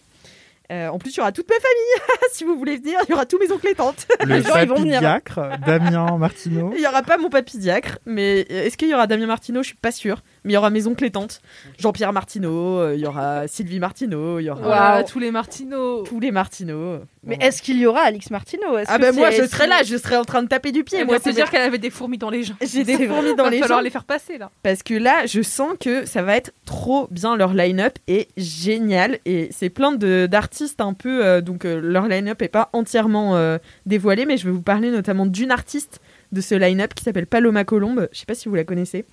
Euh, 0.71 0.87
en 0.87 0.99
plus, 0.99 1.11
il 1.11 1.17
y 1.17 1.19
aura 1.19 1.33
toute 1.33 1.49
ma 1.49 1.55
famille. 1.55 2.17
si 2.31 2.45
vous 2.45 2.57
voulez 2.57 2.77
venir, 2.77 2.97
il 3.05 3.11
y 3.11 3.13
aura 3.13 3.25
tous 3.25 3.37
mes 3.37 3.51
oncles 3.51 3.67
et 3.67 3.75
tantes. 3.75 4.07
Le 4.21 4.35
Les 4.35 4.41
gens, 4.41 4.55
ils 4.55 4.69
vont 4.69 4.75
papy 4.75 4.83
venir. 4.87 4.99
diacre, 5.01 5.41
Damien 5.67 6.17
Martineau. 6.17 6.71
Il 6.77 6.81
y 6.81 6.87
aura 6.87 7.03
pas 7.03 7.17
mon 7.17 7.29
papy 7.29 7.57
diacre, 7.57 7.99
mais 8.05 8.39
est-ce 8.49 8.77
qu'il 8.77 8.87
y 8.87 8.93
aura 8.93 9.05
Damien 9.05 9.25
Martineau? 9.27 9.63
Je 9.63 9.67
suis 9.67 9.75
pas 9.75 9.91
sûre. 9.91 10.23
Mais 10.43 10.53
il 10.53 10.55
y 10.55 10.57
aura 10.57 10.71
mes 10.71 10.87
oncles 10.87 11.05
et 11.05 11.11
tantes. 11.11 11.39
Jean-Pierre 11.77 12.13
Martineau, 12.13 12.79
euh, 12.79 12.95
il 12.95 13.01
y 13.01 13.05
aura 13.05 13.47
Sylvie 13.47 13.79
Martineau, 13.79 14.39
il 14.39 14.45
y 14.45 14.49
aura 14.49 14.95
Waouh. 14.97 15.03
tous 15.07 15.19
les 15.19 15.29
Martineaux. 15.29 16.01
tous 16.01 16.19
les 16.19 16.31
Martineau. 16.31 16.99
Mais 17.23 17.37
Bon. 17.37 17.45
est-ce 17.45 17.61
qu'il 17.61 17.77
y 17.77 17.85
aura 17.85 18.01
Alix 18.01 18.31
Martineau? 18.31 18.75
Ah 18.87 18.97
ben 18.97 19.13
moi 19.13 19.29
je 19.29 19.43
est-ce 19.43 19.51
serai 19.51 19.61
qu'il- 19.65 19.69
là, 19.69 19.83
je 19.83 19.95
serai 19.97 20.17
en 20.17 20.23
train 20.25 20.41
de 20.41 20.47
taper 20.47 20.71
du 20.71 20.83
pied. 20.83 21.01
Et 21.01 21.03
moi 21.05 21.17
c'est 21.21 21.33
dire 21.33 21.51
qu'elle 21.51 21.61
avait 21.61 21.77
des 21.77 21.91
fourmis 21.91 22.17
dans 22.17 22.31
les 22.31 22.41
jambes. 22.43 22.57
J'ai 22.61 22.83
des 22.83 23.07
fourmis 23.07 23.35
dans 23.35 23.43
Va 23.43 23.49
les 23.51 23.59
falloir 23.59 23.79
jambes. 23.79 23.83
les 23.83 23.91
faire 23.91 24.03
passer 24.03 24.39
là. 24.39 24.49
Parce 24.63 24.81
que 24.81 24.95
là, 24.95 25.27
je 25.27 25.43
sens 25.43 25.73
que 25.79 26.05
ça 26.07 26.23
va 26.23 26.35
être 26.37 26.51
trop 26.65 27.07
bien. 27.11 27.35
Leur 27.37 27.53
line-up 27.53 27.99
est 28.07 28.29
génial. 28.37 29.19
Et 29.25 29.49
c'est 29.51 29.69
plein 29.69 29.91
de- 29.91 30.27
d'artistes 30.29 30.81
un 30.81 30.93
peu. 30.93 31.23
euh, 31.23 31.41
donc, 31.41 31.65
euh, 31.65 31.79
leur 31.79 32.07
line-up 32.07 32.41
est 32.41 32.47
pas 32.47 32.69
entièrement 32.73 33.35
euh, 33.35 33.59
dévoilé, 33.85 34.25
mais 34.25 34.37
je 34.37 34.45
vais 34.45 34.51
vous 34.51 34.63
parler 34.63 34.89
notamment 34.89 35.27
d'une 35.27 35.51
artiste 35.51 35.99
de 36.31 36.41
ce 36.41 36.55
line-up 36.55 36.95
qui 36.95 37.03
s'appelle 37.03 37.27
Paloma 37.27 37.63
Colombe. 37.63 38.09
Je 38.11 38.19
sais 38.19 38.25
pas 38.25 38.33
si 38.33 38.49
vous 38.49 38.55
la 38.55 38.63
connaissez. 38.63 39.05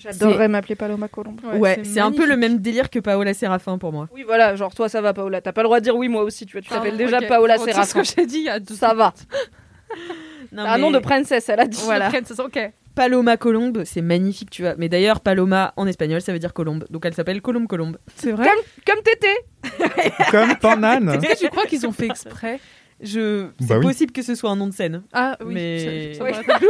J'adorerais 0.00 0.48
m'appeler 0.48 0.74
Paloma 0.74 1.08
Colombe. 1.08 1.40
Ouais, 1.54 1.80
c'est 1.84 2.00
un 2.00 2.12
peu 2.12 2.26
le 2.26 2.36
même 2.36 2.58
délire 2.58 2.90
que 2.90 2.98
Paola 2.98 3.34
Séraphin 3.34 3.78
pour 3.78 3.92
moi. 3.92 4.08
Oui, 4.12 4.22
voilà, 4.26 4.56
genre 4.56 4.74
toi 4.74 4.88
ça 4.88 5.00
va 5.00 5.12
Paola. 5.14 5.40
T'as 5.40 5.52
pas 5.52 5.62
le 5.62 5.66
droit 5.68 5.80
de 5.80 5.84
dire 5.84 5.96
oui, 5.96 6.08
moi 6.08 6.22
aussi, 6.22 6.46
tu 6.46 6.52
vois. 6.52 6.62
Tu 6.62 6.68
Pardon, 6.68 6.84
t'appelles 6.84 6.98
déjà. 6.98 7.20
Paola 7.22 7.58
Séraphin. 7.58 7.84
ce 7.84 7.94
que 7.94 8.04
j'ai 8.04 8.26
dit 8.26 8.38
il 8.38 8.44
y 8.44 8.48
a 8.48 8.60
deux 8.60 8.74
Ça 8.74 8.94
va. 8.94 9.12
Non, 10.52 10.62
un 10.64 10.78
nom 10.78 10.90
de 10.90 10.98
princesse, 10.98 11.48
elle 11.48 11.60
a 11.60 11.66
dit. 11.66 11.80
Voilà. 11.84 12.08
Princess, 12.08 12.38
ok. 12.38 12.58
Paloma 12.94 13.36
Colombe, 13.36 13.82
c'est 13.84 14.00
magnifique, 14.00 14.48
tu 14.50 14.62
vois. 14.62 14.74
Mais 14.78 14.88
d'ailleurs, 14.88 15.20
Paloma 15.20 15.74
en 15.76 15.86
espagnol, 15.86 16.20
ça 16.22 16.32
veut 16.32 16.38
dire 16.38 16.54
colombe. 16.54 16.86
Donc 16.88 17.04
elle 17.04 17.14
s'appelle 17.14 17.42
Colombe 17.42 17.66
Colombe. 17.66 17.98
C'est 18.14 18.32
vrai. 18.32 18.48
Comme 18.86 19.02
Tété. 19.02 19.28
Comme 20.30 20.56
Panane. 20.56 21.08
Est-ce 21.10 21.34
que 21.34 21.38
tu 21.46 21.48
crois 21.50 21.66
qu'ils 21.66 21.86
ont 21.86 21.92
fait 21.92 22.06
exprès 22.06 22.58
Je... 23.02 23.48
C'est 23.60 23.66
Bah 23.68 23.78
oui. 23.78 23.86
possible 23.86 24.12
que 24.12 24.22
ce 24.22 24.34
soit 24.34 24.50
un 24.50 24.56
nom 24.56 24.66
de 24.68 24.72
scène. 24.72 25.02
Ah 25.12 25.36
oui. 25.44 25.54
Mais- 25.54 26.14
ça- 26.14 26.20
ça 26.20 26.24
Oui. 26.24 26.32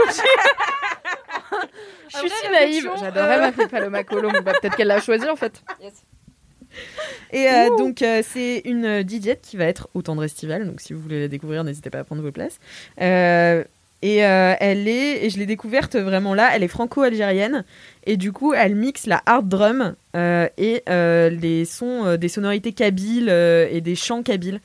Je 2.08 2.18
suis 2.18 2.30
si 2.30 2.50
naïve. 2.50 2.90
J'adorerais 2.98 3.36
euh. 3.36 3.40
m'appeler 3.40 3.66
Paloma 3.68 4.04
Colombe. 4.04 4.40
Bah, 4.44 4.52
peut-être 4.60 4.76
qu'elle 4.76 4.88
l'a 4.88 5.00
choisi 5.00 5.28
en 5.28 5.36
fait. 5.36 5.62
Et 7.32 7.48
euh, 7.48 7.76
donc, 7.76 8.02
euh, 8.02 8.22
c'est 8.26 8.62
une 8.64 8.84
euh, 8.84 9.02
DJ 9.02 9.36
qui 9.40 9.56
va 9.56 9.64
être 9.64 9.88
au 9.94 10.02
Tendre 10.02 10.24
Estival. 10.24 10.66
Donc, 10.66 10.80
si 10.80 10.92
vous 10.92 11.00
voulez 11.00 11.20
la 11.20 11.28
découvrir, 11.28 11.64
n'hésitez 11.64 11.90
pas 11.90 12.00
à 12.00 12.04
prendre 12.04 12.22
vos 12.22 12.32
places. 12.32 12.58
Euh, 13.00 13.64
et 14.02 14.18
elle 14.18 14.86
est, 14.86 15.24
et 15.24 15.30
je 15.30 15.38
l'ai 15.38 15.46
découverte 15.46 15.96
vraiment 15.96 16.34
là, 16.34 16.50
elle 16.54 16.62
est 16.62 16.68
franco-algérienne. 16.68 17.64
Et 18.04 18.16
du 18.16 18.30
coup, 18.30 18.52
elle 18.52 18.76
mixe 18.76 19.06
la 19.06 19.20
hard 19.26 19.48
drum 19.48 19.96
et 20.14 20.82
les 20.86 21.64
sons, 21.64 22.16
des 22.16 22.28
sonorités 22.28 22.72
kabyles 22.72 23.30
et 23.30 23.80
des 23.80 23.96
chants 23.96 24.22
kabyles. 24.22 24.60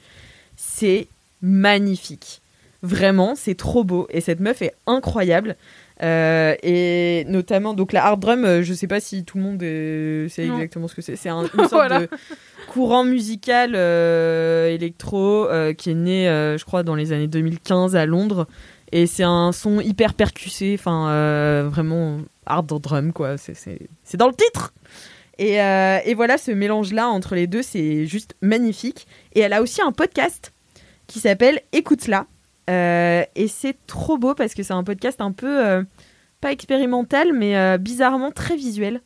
C'est 0.57 1.07
magnifique. 1.41 2.41
Vraiment, 2.83 3.33
c'est 3.35 3.55
trop 3.55 3.83
beau. 3.83 4.05
Et 4.11 4.21
cette 4.21 4.41
meuf 4.41 4.61
est 4.61 4.75
incroyable. 4.85 5.55
Euh, 6.01 6.55
et 6.63 7.25
notamment, 7.27 7.73
donc 7.75 7.93
la 7.93 8.05
hard 8.05 8.19
drum, 8.19 8.43
euh, 8.43 8.63
je 8.63 8.73
sais 8.73 8.87
pas 8.87 8.99
si 8.99 9.23
tout 9.23 9.37
le 9.37 9.43
monde 9.43 9.61
euh, 9.61 10.27
sait 10.29 10.45
Non. 10.47 10.55
exactement 10.55 10.87
ce 10.87 10.95
que 10.95 11.01
c'est. 11.01 11.15
C'est 11.15 11.29
un, 11.29 11.43
une 11.53 11.59
sorte 11.59 11.71
Voilà. 11.73 11.99
de 12.01 12.09
courant 12.67 13.03
musical 13.03 13.73
euh, 13.75 14.69
électro 14.69 15.47
qui 15.77 15.91
est 15.91 15.95
né, 15.95 16.25
je 16.57 16.63
crois, 16.65 16.83
dans 16.83 16.95
les 16.95 17.11
années 17.11 17.27
2015 17.27 17.95
à 17.95 18.05
Londres. 18.05 18.47
Et 18.91 19.07
c'est 19.07 19.23
un 19.23 19.51
son 19.51 19.79
hyper 19.79 20.13
percussé, 20.15 20.75
enfin 20.77 21.63
vraiment 21.69 22.19
hard 22.45 22.81
drum, 22.81 23.13
quoi. 23.13 23.37
C'est- 23.37 23.87
dans 24.17 24.27
le 24.27 24.33
titre! 24.33 24.73
Et, 25.37 25.55
et 25.55 26.13
voilà, 26.13 26.37
ce 26.37 26.51
mélange-là 26.51 27.07
entre 27.07 27.35
les 27.35 27.47
deux, 27.47 27.61
c'est 27.61 28.05
juste 28.05 28.35
magnifique. 28.41 29.07
Et 29.33 29.39
elle 29.41 29.53
a 29.53 29.61
aussi 29.61 29.81
un 29.81 29.91
podcast 29.91 30.51
qui 31.07 31.19
s'appelle 31.19 31.61
Écoute-la. 31.71 32.25
Euh, 32.69 33.23
et 33.35 33.47
c'est 33.47 33.75
trop 33.87 34.17
beau 34.17 34.33
parce 34.33 34.53
que 34.53 34.63
c'est 34.63 34.73
un 34.73 34.83
podcast 34.83 35.21
un 35.21 35.31
peu, 35.31 35.65
euh, 35.65 35.83
pas 36.39 36.51
expérimental, 36.51 37.33
mais 37.33 37.57
euh, 37.57 37.77
bizarrement 37.77 38.31
très 38.31 38.55
visuel. 38.55 39.01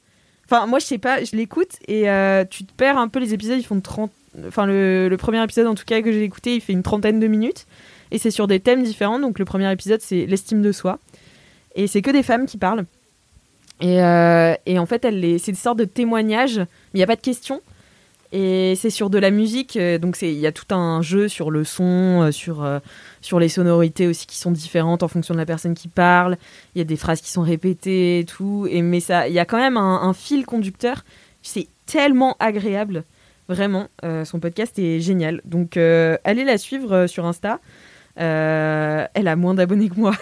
Enfin, 0.45 0.67
moi, 0.67 0.79
je 0.79 0.85
sais 0.85 0.97
pas, 0.97 1.23
je 1.23 1.35
l'écoute 1.35 1.79
et 1.87 2.03
tu 2.49 2.65
te 2.65 2.73
perds 2.73 2.97
un 2.97 3.07
peu. 3.07 3.19
Les 3.19 3.33
épisodes, 3.33 3.57
ils 3.57 3.65
font 3.65 3.79
30. 3.79 4.11
Enfin, 4.47 4.65
le, 4.67 5.15
premier 5.17 5.43
épisode, 5.43 5.65
en 5.65 5.75
tout 5.75 5.85
cas, 5.85 6.01
que 6.01 6.11
j'ai 6.11 6.23
écouté, 6.23 6.55
il 6.55 6.61
fait 6.61 6.73
une 6.73 6.83
trentaine 6.83 7.19
de 7.19 7.27
minutes. 7.27 7.65
Et 8.11 8.19
c'est 8.19 8.29
sur 8.29 8.45
des 8.45 8.59
thèmes 8.59 8.83
différents. 8.83 9.17
Donc, 9.17 9.39
le 9.39 9.45
premier 9.45 9.71
épisode, 9.71 10.01
c'est 10.01 10.27
l'estime 10.27 10.61
de 10.61 10.71
soi. 10.71 10.99
Et 11.73 11.87
c'est 11.87 12.03
que 12.03 12.11
des 12.11 12.21
femmes 12.21 12.45
qui 12.45 12.57
parlent. 12.57 12.85
Et, 13.81 13.99
en 13.99 14.85
fait, 14.85 15.01
c'est 15.01 15.51
des 15.51 15.57
sortes 15.57 15.79
de 15.79 15.85
témoignages, 15.85 16.61
il 16.93 16.97
n'y 16.97 17.03
a 17.03 17.07
pas 17.07 17.15
de 17.15 17.21
questions. 17.21 17.61
Et 18.31 18.75
c'est 18.75 18.89
sur 18.89 19.09
de 19.09 19.17
la 19.17 19.31
musique, 19.31 19.77
euh, 19.77 19.97
donc 19.97 20.21
il 20.21 20.31
y 20.33 20.47
a 20.47 20.51
tout 20.51 20.73
un 20.73 21.01
jeu 21.01 21.27
sur 21.27 21.51
le 21.51 21.63
son, 21.63 22.23
euh, 22.23 22.31
sur, 22.31 22.63
euh, 22.63 22.79
sur 23.21 23.39
les 23.39 23.47
sonorités 23.49 24.07
aussi 24.07 24.25
qui 24.27 24.37
sont 24.37 24.51
différentes 24.51 25.03
en 25.03 25.07
fonction 25.07 25.33
de 25.33 25.39
la 25.39 25.45
personne 25.45 25.73
qui 25.73 25.87
parle. 25.87 26.37
Il 26.73 26.79
y 26.79 26.81
a 26.81 26.85
des 26.85 26.97
phrases 26.97 27.21
qui 27.21 27.29
sont 27.31 27.43
répétées 27.43 28.19
et 28.19 28.25
tout. 28.25 28.67
Et, 28.69 28.81
mais 28.81 28.99
ça, 28.99 29.27
il 29.27 29.33
y 29.33 29.39
a 29.39 29.45
quand 29.45 29.57
même 29.59 29.77
un, 29.77 30.01
un 30.01 30.13
fil 30.13 30.45
conducteur. 30.45 31.03
C'est 31.41 31.67
tellement 31.85 32.35
agréable. 32.39 33.03
Vraiment, 33.47 33.89
Euh, 34.03 34.25
son 34.25 34.39
podcast 34.39 34.77
est 34.79 34.99
génial. 34.99 35.39
Donc, 35.45 35.77
euh, 35.77 36.17
allez 36.23 36.43
la 36.43 36.57
suivre 36.57 37.05
sur 37.05 37.25
Insta. 37.25 37.59
Euh, 38.19 39.05
elle 39.13 39.27
a 39.27 39.35
moins 39.35 39.53
d'abonnés 39.53 39.89
que 39.89 39.95
moi. 39.95 40.13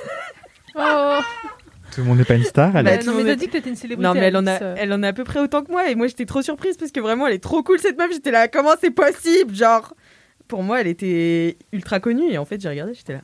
Oh. 0.75 1.19
Tout 1.95 2.01
le 2.01 2.07
monde 2.07 2.17
n'est 2.17 2.25
pas 2.25 2.35
une 2.35 2.43
star. 2.43 2.75
Elle 2.75 2.85
Bah, 2.85 2.97
non, 3.05 3.13
mais 3.15 3.23
t'as 3.23 3.35
dit 3.35 3.47
que 3.47 3.51
t'étais 3.53 3.69
une 3.69 3.75
célébrité. 3.75 4.07
Non, 4.07 4.13
mais 4.13 4.21
elle 4.27 4.37
en, 4.37 4.47
a, 4.47 4.53
elle 4.77 4.91
en 4.93 5.03
a 5.03 5.09
à 5.09 5.13
peu 5.13 5.23
près 5.23 5.39
autant 5.39 5.63
que 5.63 5.71
moi. 5.71 5.89
Et 5.89 5.95
moi, 5.95 6.07
j'étais 6.07 6.25
trop 6.25 6.41
surprise 6.41 6.77
parce 6.77 6.91
que 6.91 6.99
vraiment, 6.99 7.27
elle 7.27 7.33
est 7.35 7.43
trop 7.43 7.61
cool 7.63 7.79
cette 7.79 7.97
meuf. 7.97 8.11
J'étais 8.11 8.31
là, 8.31 8.47
comment 8.47 8.71
c'est 8.79 8.91
possible 8.91 9.53
Genre, 9.55 9.93
pour 10.47 10.63
moi, 10.63 10.81
elle 10.81 10.87
était 10.87 11.57
ultra 11.71 11.99
connue. 11.99 12.31
Et 12.31 12.37
en 12.37 12.45
fait, 12.45 12.59
j'ai 12.61 12.69
regardé, 12.69 12.93
j'étais 12.93 13.13
là. 13.13 13.21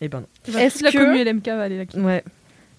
Eh 0.00 0.08
ben 0.08 0.24
Bah, 0.52 0.60
Est-ce 0.62 0.74
toute 0.78 0.82
la 0.82 0.92
que- 0.92 0.98
commu 0.98 1.22
LMK 1.24 1.46
va 1.46 1.62
aller 1.62 1.78
là. 1.78 1.84
non. 1.96 2.06
Ouais. 2.06 2.22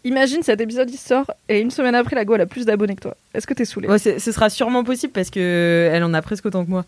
Imagine 0.04 0.44
cet 0.44 0.62
épisode 0.62 0.88
il 0.92 0.98
sort 1.00 1.32
et 1.50 1.60
une 1.60 1.72
semaine 1.72 1.96
après 1.96 2.16
la 2.16 2.26
go 2.26 2.36
elle 2.36 2.42
a 2.42 2.46
plus 2.46 2.64
d'abonnés 2.68 2.96
que 2.96 3.02
toi. 3.02 3.18
Est-ce 3.34 3.48
que 3.48 3.56
t'es 3.56 3.66
saoulé 3.66 3.88
Ouais, 3.88 3.98
ce 3.98 4.20
sera 4.20 4.52
sûrement 4.52 4.84
possible 4.84 5.12
parce 5.12 5.32
que 5.32 5.90
elle 5.92 6.04
en 6.04 6.14
a 6.14 6.22
presque 6.22 6.46
autant 6.46 6.64
que 6.64 6.70
moi. 6.70 6.86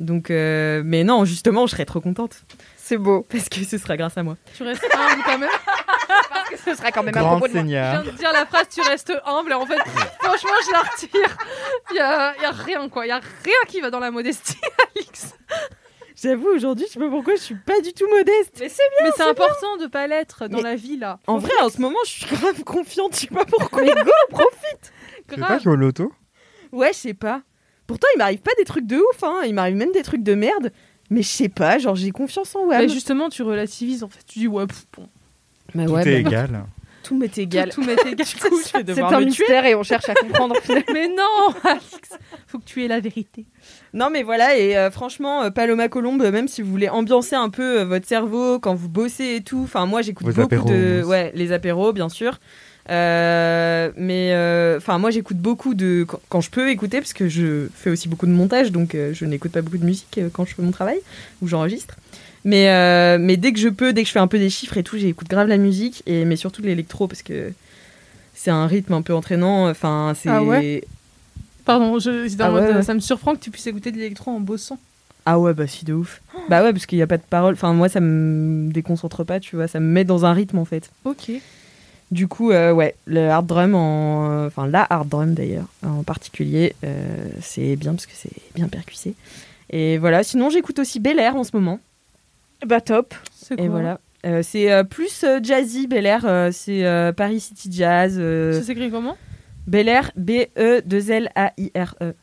Donc, 0.00 0.32
euh, 0.32 0.82
mais 0.84 1.04
non, 1.04 1.24
justement, 1.24 1.66
je 1.68 1.70
serais 1.70 1.84
trop 1.84 2.00
contente 2.00 2.42
C'est 2.88 2.96
beau. 2.96 3.22
parce 3.28 3.48
que 3.50 3.64
ce 3.64 3.76
sera 3.76 3.96
grâce 3.98 4.16
à 4.16 4.22
moi. 4.22 4.36
Tu 4.56 4.62
restes 4.62 4.82
humble 4.94 5.22
quand 5.24 5.38
même. 5.38 5.50
Ce 6.64 6.74
sera 6.74 6.90
quand 6.90 7.02
même 7.02 7.14
un 7.16 7.20
Grande 7.20 7.38
propos 7.40 7.48
de 7.48 7.52
moi. 7.52 7.62
Je 7.62 7.68
viens 7.68 8.02
de 8.02 8.10
dire 8.12 8.32
la 8.32 8.46
phrase 8.46 8.66
tu 8.74 8.80
restes 8.80 9.12
humble 9.26 9.50
et 9.52 9.54
en 9.54 9.66
fait 9.66 9.78
franchement 10.20 10.50
je 10.66 10.72
la 10.72 10.78
retire. 10.80 11.36
Il 11.90 11.96
y 11.96 12.00
a, 12.00 12.34
y 12.40 12.44
a 12.46 12.50
rien 12.50 12.88
quoi, 12.88 13.04
il 13.04 13.10
y 13.10 13.12
a 13.12 13.20
rien 13.44 13.54
qui 13.68 13.80
va 13.82 13.90
dans 13.90 14.00
la 14.00 14.10
modestie 14.10 14.56
Alix. 14.96 15.34
J'avoue, 16.20 16.48
aujourd'hui, 16.48 16.86
je 16.88 16.94
sais 16.94 16.98
pas 16.98 17.08
pourquoi 17.10 17.36
je 17.36 17.40
suis 17.42 17.54
pas 17.54 17.80
du 17.80 17.92
tout 17.92 18.08
modeste. 18.08 18.56
Mais 18.58 18.68
c'est 18.68 18.82
Mais 19.04 19.10
c'est 19.16 19.22
important 19.22 19.76
de 19.76 19.86
pas 19.86 20.06
l'être 20.08 20.48
dans 20.48 20.56
Mais- 20.56 20.62
la 20.64 20.74
vie 20.74 20.96
là. 20.96 21.20
En 21.28 21.38
vrai, 21.38 21.52
en 21.62 21.68
ce 21.68 21.80
moment, 21.80 21.98
je 22.06 22.10
suis 22.10 22.26
grave 22.36 22.64
confiante. 22.64 23.14
Je 23.14 23.20
sais 23.20 23.26
pas 23.28 23.44
pourquoi. 23.48 23.82
Mais 23.82 23.92
go, 23.92 24.10
profite 24.30 24.92
Tu 25.28 25.36
veux 25.38 25.46
pas 25.46 25.58
jouer 25.60 25.74
au 25.74 25.76
loto? 25.76 26.10
Ouais, 26.72 26.92
je 26.92 26.98
sais 26.98 27.14
pas. 27.14 27.42
Pourtant, 27.86 28.08
il 28.14 28.18
m'arrive 28.18 28.40
pas 28.40 28.50
des 28.58 28.64
trucs 28.64 28.86
de 28.86 28.96
ouf, 28.96 29.22
hein. 29.22 29.42
Il 29.46 29.54
m'arrive 29.54 29.76
même 29.76 29.92
des 29.92 30.02
trucs 30.02 30.22
de 30.24 30.34
merde. 30.34 30.72
Mais 31.10 31.22
je 31.22 31.28
sais 31.28 31.48
pas, 31.48 31.78
genre 31.78 31.96
j'ai 31.96 32.10
confiance 32.10 32.54
en 32.54 32.66
Wam. 32.66 32.80
Mais 32.80 32.88
justement 32.88 33.28
tu 33.28 33.42
relativises 33.42 34.02
en 34.04 34.08
fait, 34.08 34.20
tu 34.26 34.40
dis 34.40 34.48
ouais 34.48 34.66
pff, 34.66 34.86
bon. 34.96 35.08
Bah 35.74 35.84
Tout 35.86 35.92
ouais, 35.92 36.00
est 36.08 36.22
bah, 36.22 36.28
égal. 36.30 36.64
tout 37.02 37.16
m'est 37.16 37.38
égal. 37.38 37.68
Tout, 37.70 37.80
tout 37.82 37.86
m'est 37.86 37.92
égal. 37.94 38.26
Du 38.26 38.36
coup, 38.36 38.56
je 38.74 38.78
vais 38.82 38.94
C'est 38.94 39.00
un 39.02 39.10
me 39.10 39.16
tuer. 39.18 39.24
mystère 39.26 39.64
et 39.66 39.74
on 39.74 39.82
cherche 39.82 40.08
à 40.08 40.14
comprendre. 40.14 40.54
Mais 40.92 41.08
non 41.08 41.54
Alix, 41.64 42.10
faut 42.46 42.58
que 42.58 42.64
tu 42.64 42.84
aies 42.84 42.88
la 42.88 43.00
vérité. 43.00 43.44
Non, 43.94 44.08
mais 44.10 44.22
voilà, 44.22 44.56
et 44.58 44.76
euh, 44.76 44.90
franchement, 44.90 45.42
euh, 45.44 45.50
Paloma 45.50 45.88
Colombe, 45.88 46.22
même 46.30 46.48
si 46.48 46.60
vous 46.62 46.70
voulez 46.70 46.88
ambiancer 46.90 47.36
un 47.36 47.48
peu 47.50 47.80
euh, 47.80 47.84
votre 47.84 48.06
cerveau 48.06 48.58
quand 48.58 48.74
vous 48.74 48.88
bossez 48.90 49.36
et 49.36 49.40
tout, 49.42 49.60
enfin, 49.64 49.86
moi 49.86 50.02
j'écoute 50.02 50.26
beaucoup 50.26 50.40
apéros, 50.42 50.68
de. 50.68 51.02
Ouais, 51.04 51.32
les 51.34 51.52
apéros, 51.52 51.92
bien 51.94 52.08
sûr. 52.10 52.38
Euh, 52.90 53.90
mais 53.96 54.32
euh, 54.32 54.78
enfin, 54.78 54.98
moi 54.98 55.10
j'écoute 55.10 55.36
beaucoup 55.36 55.74
de. 55.74 56.04
Quand, 56.08 56.20
quand 56.28 56.40
je 56.40 56.50
peux 56.50 56.70
écouter, 56.70 56.98
parce 56.98 57.12
que 57.12 57.28
je 57.28 57.68
fais 57.74 57.90
aussi 57.90 58.08
beaucoup 58.08 58.26
de 58.26 58.32
montage, 58.32 58.72
donc 58.72 58.94
euh, 58.94 59.12
je 59.12 59.24
n'écoute 59.24 59.52
pas 59.52 59.62
beaucoup 59.62 59.78
de 59.78 59.84
musique 59.84 60.20
quand 60.32 60.44
je 60.46 60.54
fais 60.54 60.62
mon 60.62 60.70
travail, 60.70 60.98
ou 61.42 61.48
j'enregistre. 61.48 61.96
Mais, 62.44 63.18
mais 63.18 63.36
dès 63.36 63.52
que 63.52 63.58
je 63.58 63.68
peux, 63.68 63.92
dès 63.92 64.02
que 64.02 64.08
je 64.08 64.12
fais 64.12 64.20
un 64.20 64.26
peu 64.28 64.38
des 64.38 64.48
chiffres 64.48 64.76
et 64.78 64.82
tout, 64.82 64.96
j'écoute 64.96 65.28
grave 65.28 65.48
la 65.48 65.58
musique, 65.58 66.02
et, 66.06 66.24
mais 66.24 66.36
surtout 66.36 66.62
l'électro, 66.62 67.06
parce 67.06 67.22
que 67.22 67.52
c'est 68.34 68.50
un 68.50 68.66
rythme 68.66 68.94
un 68.94 69.02
peu 69.02 69.12
entraînant. 69.12 69.68
Enfin, 69.68 70.14
c'est. 70.18 70.30
Ah 70.30 70.42
ouais? 70.42 70.84
Pardon, 71.66 71.98
je, 71.98 72.26
Ah 72.38 72.50
mode, 72.50 72.62
ouais, 72.62 72.74
ouais. 72.76 72.82
ça 72.82 72.94
me 72.94 73.00
surprend 73.00 73.34
que 73.34 73.40
tu 73.40 73.50
puisses 73.50 73.66
écouter 73.66 73.92
de 73.92 73.98
l'électro 73.98 74.30
en 74.30 74.40
bossant. 74.40 74.78
Ah 75.26 75.38
ouais, 75.38 75.52
bah 75.52 75.66
si 75.66 75.84
de 75.84 75.92
ouf. 75.92 76.22
Bah 76.48 76.62
ouais, 76.62 76.72
parce 76.72 76.86
qu'il 76.86 76.96
n'y 76.96 77.02
a 77.02 77.06
pas 77.06 77.18
de 77.18 77.22
parole. 77.28 77.52
Enfin, 77.52 77.74
moi, 77.74 77.90
ça 77.90 78.00
me 78.00 78.72
déconcentre 78.72 79.26
pas, 79.26 79.40
tu 79.40 79.56
vois. 79.56 79.68
Ça 79.68 79.78
me 79.78 79.84
met 79.84 80.04
dans 80.04 80.24
un 80.24 80.32
rythme, 80.32 80.56
en 80.56 80.64
fait. 80.64 80.90
Ok. 81.04 81.30
Du 82.10 82.26
coup, 82.26 82.50
euh, 82.52 82.72
ouais, 82.72 82.94
le 83.06 83.28
hard 83.28 83.46
drum, 83.46 83.74
en... 83.74 84.46
enfin 84.46 84.66
la 84.66 84.86
hard 84.88 85.08
drum 85.08 85.34
d'ailleurs, 85.34 85.66
en 85.84 86.02
particulier, 86.02 86.74
euh, 86.84 87.28
c'est 87.42 87.76
bien 87.76 87.92
parce 87.92 88.06
que 88.06 88.12
c'est 88.14 88.32
bien 88.54 88.68
percussé. 88.68 89.14
Et 89.70 89.98
voilà, 89.98 90.22
sinon 90.22 90.48
j'écoute 90.48 90.78
aussi 90.78 91.00
Bel 91.00 91.18
Air 91.18 91.36
en 91.36 91.44
ce 91.44 91.50
moment. 91.54 91.80
Bah 92.66 92.80
top. 92.80 93.14
Et 93.58 93.68
voilà. 93.68 94.00
Euh, 94.26 94.42
c'est 94.42 94.72
euh, 94.72 94.84
plus 94.84 95.22
euh, 95.24 95.38
jazzy, 95.42 95.86
Bel 95.86 96.06
Air, 96.06 96.24
euh, 96.24 96.50
c'est 96.52 96.84
euh, 96.84 97.12
Paris 97.12 97.40
City 97.40 97.68
Jazz. 97.70 98.16
euh, 98.18 98.54
Ça 98.54 98.62
s'écrit 98.62 98.90
comment? 98.90 99.16
Bel 99.66 99.86
Air, 99.88 100.10
B-E-2-L-A-I-R-E. 100.16 102.14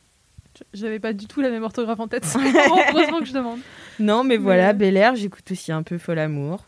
J'avais 0.74 0.98
pas 0.98 1.12
du 1.12 1.26
tout 1.26 1.40
la 1.40 1.50
même 1.50 1.62
orthographe 1.62 2.00
en 2.00 2.08
tête. 2.08 2.24
C'est 2.26 2.38
heureusement 2.38 3.20
que 3.20 3.26
je 3.26 3.32
demande. 3.32 3.58
Non, 4.00 4.24
mais 4.24 4.36
voilà, 4.36 4.72
Bel 4.72 4.96
Air, 4.96 5.14
j'écoute 5.16 5.50
aussi 5.50 5.70
un 5.70 5.82
peu 5.82 5.98
Fol 5.98 6.18
Amour. 6.18 6.66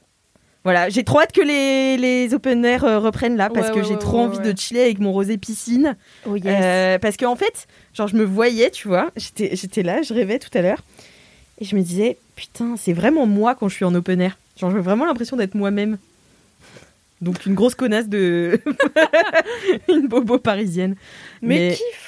Voilà, 0.68 0.90
j'ai 0.90 1.02
trop 1.02 1.20
hâte 1.20 1.32
que 1.32 1.40
les, 1.40 1.96
les 1.96 2.34
open 2.34 2.62
air 2.62 2.84
euh, 2.84 2.98
reprennent 2.98 3.38
là, 3.38 3.48
parce 3.48 3.68
Ouais, 3.68 3.72
que 3.72 3.78
ouais, 3.78 3.84
j'ai 3.86 3.92
ouais, 3.94 3.98
trop 3.98 4.18
envie 4.18 4.38
de 4.38 4.54
chiller 4.54 4.82
avec 4.82 4.98
mon 4.98 5.12
rosé 5.12 5.38
piscine. 5.38 5.96
Oh 6.26 6.36
Euh, 6.44 6.98
parce 6.98 7.16
qu'en 7.16 7.36
fait, 7.36 7.66
genre, 7.94 8.06
je 8.06 8.16
me 8.16 8.22
voyais, 8.24 8.70
tu 8.70 8.86
vois, 8.86 9.10
j'étais, 9.16 9.56
j'étais 9.56 9.82
là, 9.82 10.02
je 10.02 10.12
rêvais 10.12 10.38
tout 10.38 10.50
à 10.52 10.60
l'heure, 10.60 10.82
et 11.58 11.64
je 11.64 11.74
me 11.74 11.80
disais, 11.80 12.18
putain, 12.36 12.74
c'est 12.76 12.92
vraiment 12.92 13.24
moi 13.24 13.54
quand 13.54 13.68
je 13.70 13.76
suis 13.76 13.86
en 13.86 13.94
open 13.94 14.20
air. 14.20 14.36
Genre, 14.60 14.70
j'ai 14.70 14.78
vraiment 14.80 15.06
l'impression 15.06 15.38
d'être 15.38 15.54
moi-même. 15.54 15.96
Donc, 17.22 17.46
une 17.46 17.54
grosse 17.54 17.74
connasse 17.74 18.06
de. 18.08 18.60
une 19.88 20.06
bobo 20.06 20.38
parisienne. 20.38 20.96
Mais, 21.40 21.70
Mais- 21.70 21.74
kiff. 21.76 22.07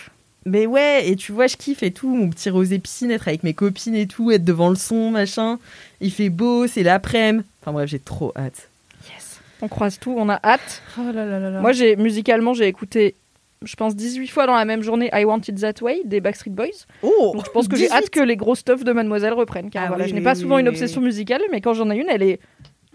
Mais 0.50 0.66
ouais, 0.66 1.08
et 1.08 1.16
tu 1.16 1.30
vois, 1.32 1.46
je 1.46 1.56
kiffe 1.56 1.82
et 1.82 1.92
tout, 1.92 2.12
mon 2.14 2.28
petit 2.28 2.50
rosé 2.50 2.78
piscine, 2.80 3.10
être 3.12 3.28
avec 3.28 3.44
mes 3.44 3.54
copines 3.54 3.94
et 3.94 4.06
tout, 4.06 4.30
être 4.32 4.44
devant 4.44 4.68
le 4.68 4.74
son, 4.74 5.10
machin. 5.10 5.58
Il 6.00 6.10
fait 6.10 6.28
beau, 6.28 6.66
c'est 6.66 6.82
l'après-midi. 6.82 7.44
Enfin 7.62 7.72
bref, 7.72 7.88
j'ai 7.88 8.00
trop 8.00 8.32
hâte. 8.36 8.68
Yes. 9.12 9.38
On 9.62 9.68
croise 9.68 9.98
tout, 10.00 10.14
on 10.16 10.28
a 10.28 10.40
hâte. 10.42 10.82
Oh 10.98 11.02
là 11.12 11.24
là 11.24 11.38
là 11.38 11.50
là. 11.50 11.60
Moi, 11.60 11.72
j'ai 11.72 11.94
musicalement, 11.94 12.52
j'ai 12.52 12.66
écouté, 12.66 13.14
je 13.62 13.76
pense, 13.76 13.94
18 13.94 14.26
fois 14.28 14.46
dans 14.46 14.56
la 14.56 14.64
même 14.64 14.82
journée 14.82 15.08
I 15.12 15.24
Want 15.24 15.42
It 15.46 15.60
That 15.60 15.82
Way 15.82 16.02
des 16.04 16.20
Backstreet 16.20 16.50
Boys. 16.50 16.86
Oh 17.02 17.32
Donc 17.34 17.46
je 17.46 17.50
pense 17.50 17.68
que 17.68 17.76
j'ai 17.76 17.90
hâte 17.90 18.10
que 18.10 18.20
les 18.20 18.36
gros 18.36 18.56
stuff 18.56 18.82
de 18.82 18.92
Mademoiselle 18.92 19.34
reprennent. 19.34 19.70
Car 19.70 19.84
Ah 19.84 19.88
voilà, 19.88 20.04
oui, 20.04 20.10
je 20.10 20.14
n'ai 20.14 20.20
oui, 20.20 20.24
pas 20.24 20.34
oui, 20.34 20.40
souvent 20.40 20.56
oui, 20.56 20.62
une 20.62 20.68
oui, 20.68 20.74
obsession 20.74 21.00
musicale, 21.00 21.42
mais 21.52 21.60
quand 21.60 21.74
j'en 21.74 21.90
ai 21.90 21.96
une, 21.96 22.08
elle 22.08 22.22
est 22.22 22.40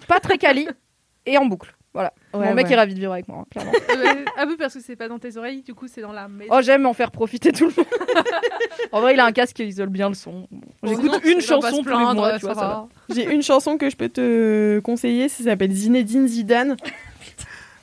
pas 0.08 0.20
très 0.20 0.38
quali 0.38 0.68
et 1.26 1.38
en 1.38 1.46
boucle. 1.46 1.74
Voilà. 1.96 2.12
Ouais, 2.34 2.50
Mon 2.50 2.54
mec 2.56 2.68
ouais. 2.68 2.74
est 2.74 2.76
ravi 2.76 2.94
de 2.94 3.00
vivre 3.00 3.14
avec 3.14 3.30
moi, 3.30 3.38
hein, 3.40 3.46
clairement. 3.50 3.72
Euh, 3.96 4.26
ah 4.38 4.44
oui, 4.46 4.56
parce 4.60 4.74
que 4.74 4.82
c'est 4.82 4.98
pas 4.98 5.08
dans 5.08 5.18
tes 5.18 5.38
oreilles, 5.38 5.62
du 5.62 5.74
coup 5.74 5.88
c'est 5.88 6.02
dans 6.02 6.12
la 6.12 6.28
maison. 6.28 6.52
Oh, 6.54 6.62
j'aime 6.62 6.86
en 6.86 6.94
faire 6.94 7.12
profiter 7.12 7.54
tout 7.54 7.68
le 7.68 7.74
monde. 7.78 7.86
en 8.92 9.00
vrai, 9.00 9.14
il 9.14 9.20
a 9.22 9.26
un 9.26 9.32
casque 9.32 9.56
qui 9.56 9.64
isole 9.64 9.88
bien 9.88 10.10
le 10.10 10.16
son. 10.16 10.48
J'écoute 10.84 11.12
Oh 11.14 11.16
non, 11.16 11.32
une 11.32 11.40
chanson 11.40 11.82
tous 11.82 11.90
les 11.90 11.96
mois, 11.96 12.32
ça 12.34 12.40
tu 12.40 12.46
vois, 12.46 12.54
va. 12.54 12.60
ça 12.62 12.68
va. 12.68 12.88
J'ai 13.10 13.24
une 13.34 13.42
chanson 13.42 13.78
que 13.78 13.90
je 13.90 13.96
peux 13.96 14.10
te 14.10 14.80
conseiller, 14.80 15.30
ça 15.30 15.46
s'appelle 15.46 15.72
Zinedine 15.72 16.28
Zidane. 16.28 16.76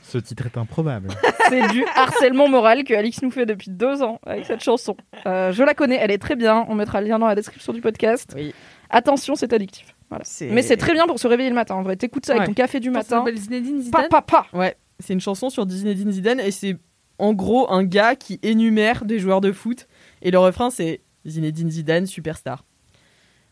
Ce 0.03 0.19
titre 0.19 0.45
est 0.45 0.59
improbable. 0.59 1.09
C'est 1.49 1.69
du 1.69 1.83
harcèlement 1.97 2.47
moral 2.47 2.85
que 2.85 2.93
Alix 2.93 3.23
nous 3.23 3.31
fait 3.31 3.47
depuis 3.47 3.71
deux 3.71 4.03
ans 4.03 4.21
avec 4.27 4.45
cette 4.45 4.63
chanson. 4.63 4.95
Euh, 5.25 5.53
je 5.53 5.63
la 5.65 5.73
connais, 5.73 5.97
elle 5.97 6.11
est 6.11 6.19
très 6.19 6.37
bien. 6.37 6.67
On 6.69 6.75
mettra 6.75 7.01
le 7.01 7.09
lien 7.09 7.19
dans 7.19 7.29
la 7.29 7.35
description 7.35 7.73
du 7.73 7.81
podcast. 7.81 8.35
Oui. 8.37 8.55
Attention, 8.91 9.35
c'est 9.35 9.55
addictif. 9.55 9.92
Voilà. 10.19 10.25
Mais 10.55 10.63
c'est 10.63 10.77
très 10.77 10.93
bien 10.93 11.07
pour 11.07 11.19
se 11.19 11.27
réveiller 11.27 11.49
le 11.49 11.55
matin. 11.55 11.75
En 11.75 11.83
vrai, 11.83 11.97
t'écoutes 11.97 12.27
ça 12.27 12.35
avec 12.35 12.47
ton 12.47 12.53
café 12.55 12.81
du 12.81 12.89
Ça 12.89 12.93
matin. 12.93 13.19
s'appelle 13.19 13.39
Zinedine 13.39 13.79
Pa, 13.91 13.99
Zidane. 13.99 14.09
pa, 14.11 14.23
pa. 14.23 14.47
Ouais, 14.53 14.77
c'est 15.01 15.13
une 15.15 15.21
chanson 15.21 15.49
sur 15.51 15.69
Zinedine 15.69 16.13
Zidane 16.13 16.41
et 16.41 16.51
c'est 16.51 16.77
en 17.19 17.33
gros 17.33 17.71
un 17.73 17.85
gars 17.85 18.15
qui 18.17 18.39
énumère 18.43 19.05
des 19.05 19.19
joueurs 19.19 19.41
de 19.41 19.53
foot 19.53 19.87
et 20.23 20.31
le 20.31 20.39
refrain 20.39 20.71
c'est 20.71 21.01
Zinedine 21.27 21.71
Zidane 21.71 22.07
superstar. 22.07 22.65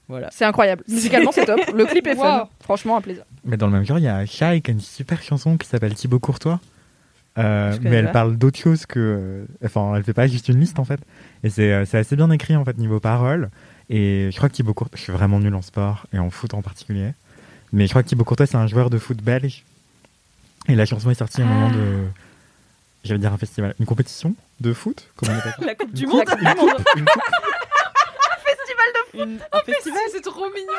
Voilà. 0.09 0.29
C'est 0.33 0.45
incroyable. 0.45 0.83
Musicalement, 0.89 1.31
c'est 1.33 1.45
top. 1.45 1.61
Le 1.73 1.87
clip 1.87 2.05
est 2.09 2.17
fun. 2.17 2.41
Wow. 2.41 2.49
Franchement, 2.61 2.97
un 2.97 3.01
plaisir. 3.01 3.23
Mais 3.45 3.57
dans 3.57 3.67
le 3.69 3.73
même 3.73 3.85
genre, 3.85 3.99
il 3.99 4.05
y 4.05 4.09
a 4.09 4.27
Shai 4.27 4.61
qui 4.61 4.73
a 4.73 4.75
une 4.75 4.81
super 4.81 5.23
chanson 5.23 5.57
qui 5.57 5.69
s'appelle 5.69 5.95
Thibaut 5.95 6.19
Courtois. 6.19 6.59
Euh, 7.39 7.77
mais 7.83 7.91
elle 7.97 8.07
pas. 8.07 8.13
parle 8.13 8.37
d'autre 8.37 8.59
chose 8.59 8.87
que. 8.87 8.99
euh, 8.99 9.45
Enfin, 9.65 9.95
elle 9.95 10.03
fait 10.03 10.13
pas 10.13 10.27
juste 10.27 10.49
une 10.49 10.59
liste 10.59 10.81
en 10.81 10.85
fait. 10.85 10.99
Et 11.45 11.49
c'est 11.49 11.73
euh, 11.73 11.85
c'est 11.85 11.99
assez 11.99 12.17
bien 12.17 12.29
écrit 12.33 12.57
en 12.57 12.65
fait 12.65 12.77
niveau 12.77 12.99
paroles. 12.99 13.51
Et 13.93 14.29
je 14.31 14.37
crois 14.37 14.49
que 14.49 14.55
Thibaut 14.55 14.73
Courtois. 14.73 14.97
Je 14.97 15.03
suis 15.03 15.13
vraiment 15.13 15.39
nul 15.41 15.55
en 15.55 15.63
sport 15.63 16.07
et 16.13 16.19
en 16.19 16.31
foot 16.31 16.55
en 16.55 16.63
particulier. 16.63 17.11
Mais 17.73 17.87
je 17.87 17.91
crois 17.91 18.03
que 18.03 18.09
Thibaut 18.09 18.25
Courtois, 18.25 18.47
c'est 18.47 18.57
un 18.57 18.67
joueur 18.69 18.89
de 18.89 18.99
foot 18.99 19.19
belge. 19.19 19.65
Et 20.69 20.75
la 20.77 20.87
chanson 20.87 21.11
est 21.11 21.15
sortie 21.15 21.43
à 21.43 21.45
un 21.45 21.49
moment 21.49 21.69
Ah. 21.73 21.77
de. 21.77 22.05
J'allais 23.05 23.19
dire 23.21 23.33
un 23.33 23.39
festival. 23.39 23.75
Une 23.81 23.87
compétition 23.87 24.35
de 24.61 24.73
foot 24.73 25.09
Comment 25.17 25.33
on 25.33 25.39
appelle 25.39 25.55
ça 25.59 25.65
La 25.67 25.75
Coupe 25.75 25.93
du 25.93 26.07
Monde. 26.07 26.25
coupe, 26.25 26.39
une 26.41 26.55
coupe, 26.55 26.85
une 26.97 27.05
coupe. 27.05 27.23
Une- 29.13 29.41
un 29.53 29.61
festival. 29.67 29.99
C'est 30.13 30.21
trop 30.21 30.47
mignon. 30.51 30.73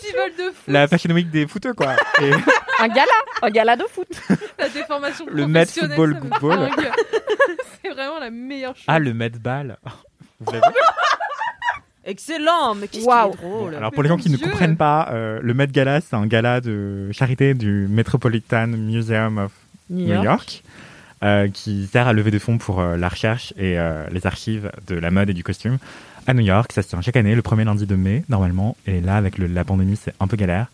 Festival 0.00 0.30
de 0.38 0.44
foot. 0.52 0.64
La 0.68 0.86
Fashion 0.86 1.10
Week 1.12 1.28
des 1.30 1.46
footeux 1.48 1.74
quoi. 1.74 1.96
Et 2.22 2.30
Un 2.78 2.88
gala. 2.88 3.06
Un 3.42 3.50
gala 3.50 3.76
de 3.76 3.82
foot. 3.84 4.06
La 4.58 4.68
déformation 4.68 5.26
Le 5.28 5.46
Met 5.48 5.66
Football 5.66 6.20
Football. 6.20 6.70
C'est 7.82 7.90
vraiment 7.90 8.20
la 8.20 8.30
meilleure 8.30 8.76
chose. 8.76 8.84
ah, 8.86 8.98
le 9.00 9.12
Met 9.12 9.30
Ball. 9.30 9.76
Vous 10.40 10.52
l'avez 10.52 10.66
Excellent, 12.08 12.74
mais 12.74 12.88
qu'est-ce 12.88 13.04
qui 13.04 13.10
est 13.10 13.36
drôle. 13.36 13.74
Alors 13.74 13.92
pour 13.92 14.02
les 14.02 14.08
gens 14.08 14.16
qui 14.16 14.30
ne 14.30 14.36
comprennent 14.38 14.76
pas, 14.76 15.08
euh, 15.12 15.38
le 15.42 15.54
Met 15.54 15.66
Gala, 15.68 16.00
c'est 16.00 16.16
un 16.16 16.26
gala 16.26 16.60
de 16.60 17.10
charité 17.12 17.54
du 17.54 17.86
Metropolitan 17.90 18.66
Museum 18.68 19.38
of 19.38 19.52
New 19.90 20.06
New 20.14 20.22
York. 20.24 20.62
Euh, 21.24 21.48
qui 21.48 21.86
sert 21.88 22.06
à 22.06 22.12
lever 22.12 22.30
des 22.30 22.38
fonds 22.38 22.58
pour 22.58 22.78
euh, 22.78 22.96
la 22.96 23.08
recherche 23.08 23.52
et 23.56 23.76
euh, 23.76 24.06
les 24.12 24.24
archives 24.24 24.70
de 24.86 24.94
la 24.94 25.10
mode 25.10 25.28
et 25.28 25.34
du 25.34 25.42
costume 25.42 25.78
à 26.28 26.32
New 26.32 26.42
York. 26.44 26.70
Ça 26.72 26.80
se 26.82 26.88
tient 26.88 27.00
chaque 27.00 27.16
année, 27.16 27.34
le 27.34 27.42
premier 27.42 27.64
lundi 27.64 27.86
de 27.86 27.96
mai, 27.96 28.22
normalement. 28.28 28.76
Et 28.86 29.00
là, 29.00 29.16
avec 29.16 29.36
le- 29.36 29.48
la 29.48 29.64
pandémie, 29.64 29.96
c'est 29.96 30.14
un 30.20 30.28
peu 30.28 30.36
galère. 30.36 30.68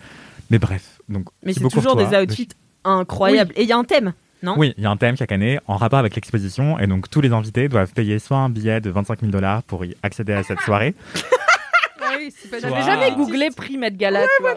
Mais 0.51 0.59
bref. 0.59 1.01
Donc, 1.09 1.29
Mais 1.43 1.55
c'est 1.55 1.61
toujours 1.61 1.95
Courtois, 1.97 2.05
des 2.05 2.17
outfits 2.31 2.49
incroyables. 2.85 3.53
Et 3.57 3.63
il 3.63 3.69
y 3.69 3.73
a 3.73 3.79
un 3.79 3.85
thème, 3.85 4.13
non 4.45 4.55
Oui, 4.57 4.75
il 4.77 4.85
y 4.85 4.87
a 4.87 4.91
un 4.91 4.97
thème 4.97 5.17
chaque 5.17 5.33
année 5.33 5.59
en 5.67 5.77
rapport 5.77 5.99
avec 5.99 6.15
l'exposition. 6.15 6.79
Et 6.79 6.87
donc, 6.87 7.11
tous 7.11 7.21
les 7.21 7.33
invités 7.33 7.69
doivent 7.69 7.93
payer 7.93 8.19
soit 8.19 8.37
un 8.37 8.49
billet 8.51 8.81
de 8.81 8.91
25 8.91 9.21
000 9.21 9.33
dollars 9.33 9.63
pour 9.65 9.85
y 9.85 9.97
accéder 10.03 10.33
à 10.35 10.43
cette 10.43 10.61
soirée. 10.61 10.95
Ah 12.07 12.17
oui, 12.19 12.33
c'est 12.37 12.49
pas 12.51 12.61
Soit- 12.61 12.69
J'avais 12.69 12.83
jamais 12.83 13.13
googlé 13.17 13.49
prix 13.57 13.79
Met 13.79 13.91
Gala. 13.93 14.25
tu 14.37 14.43
vois. 14.43 14.55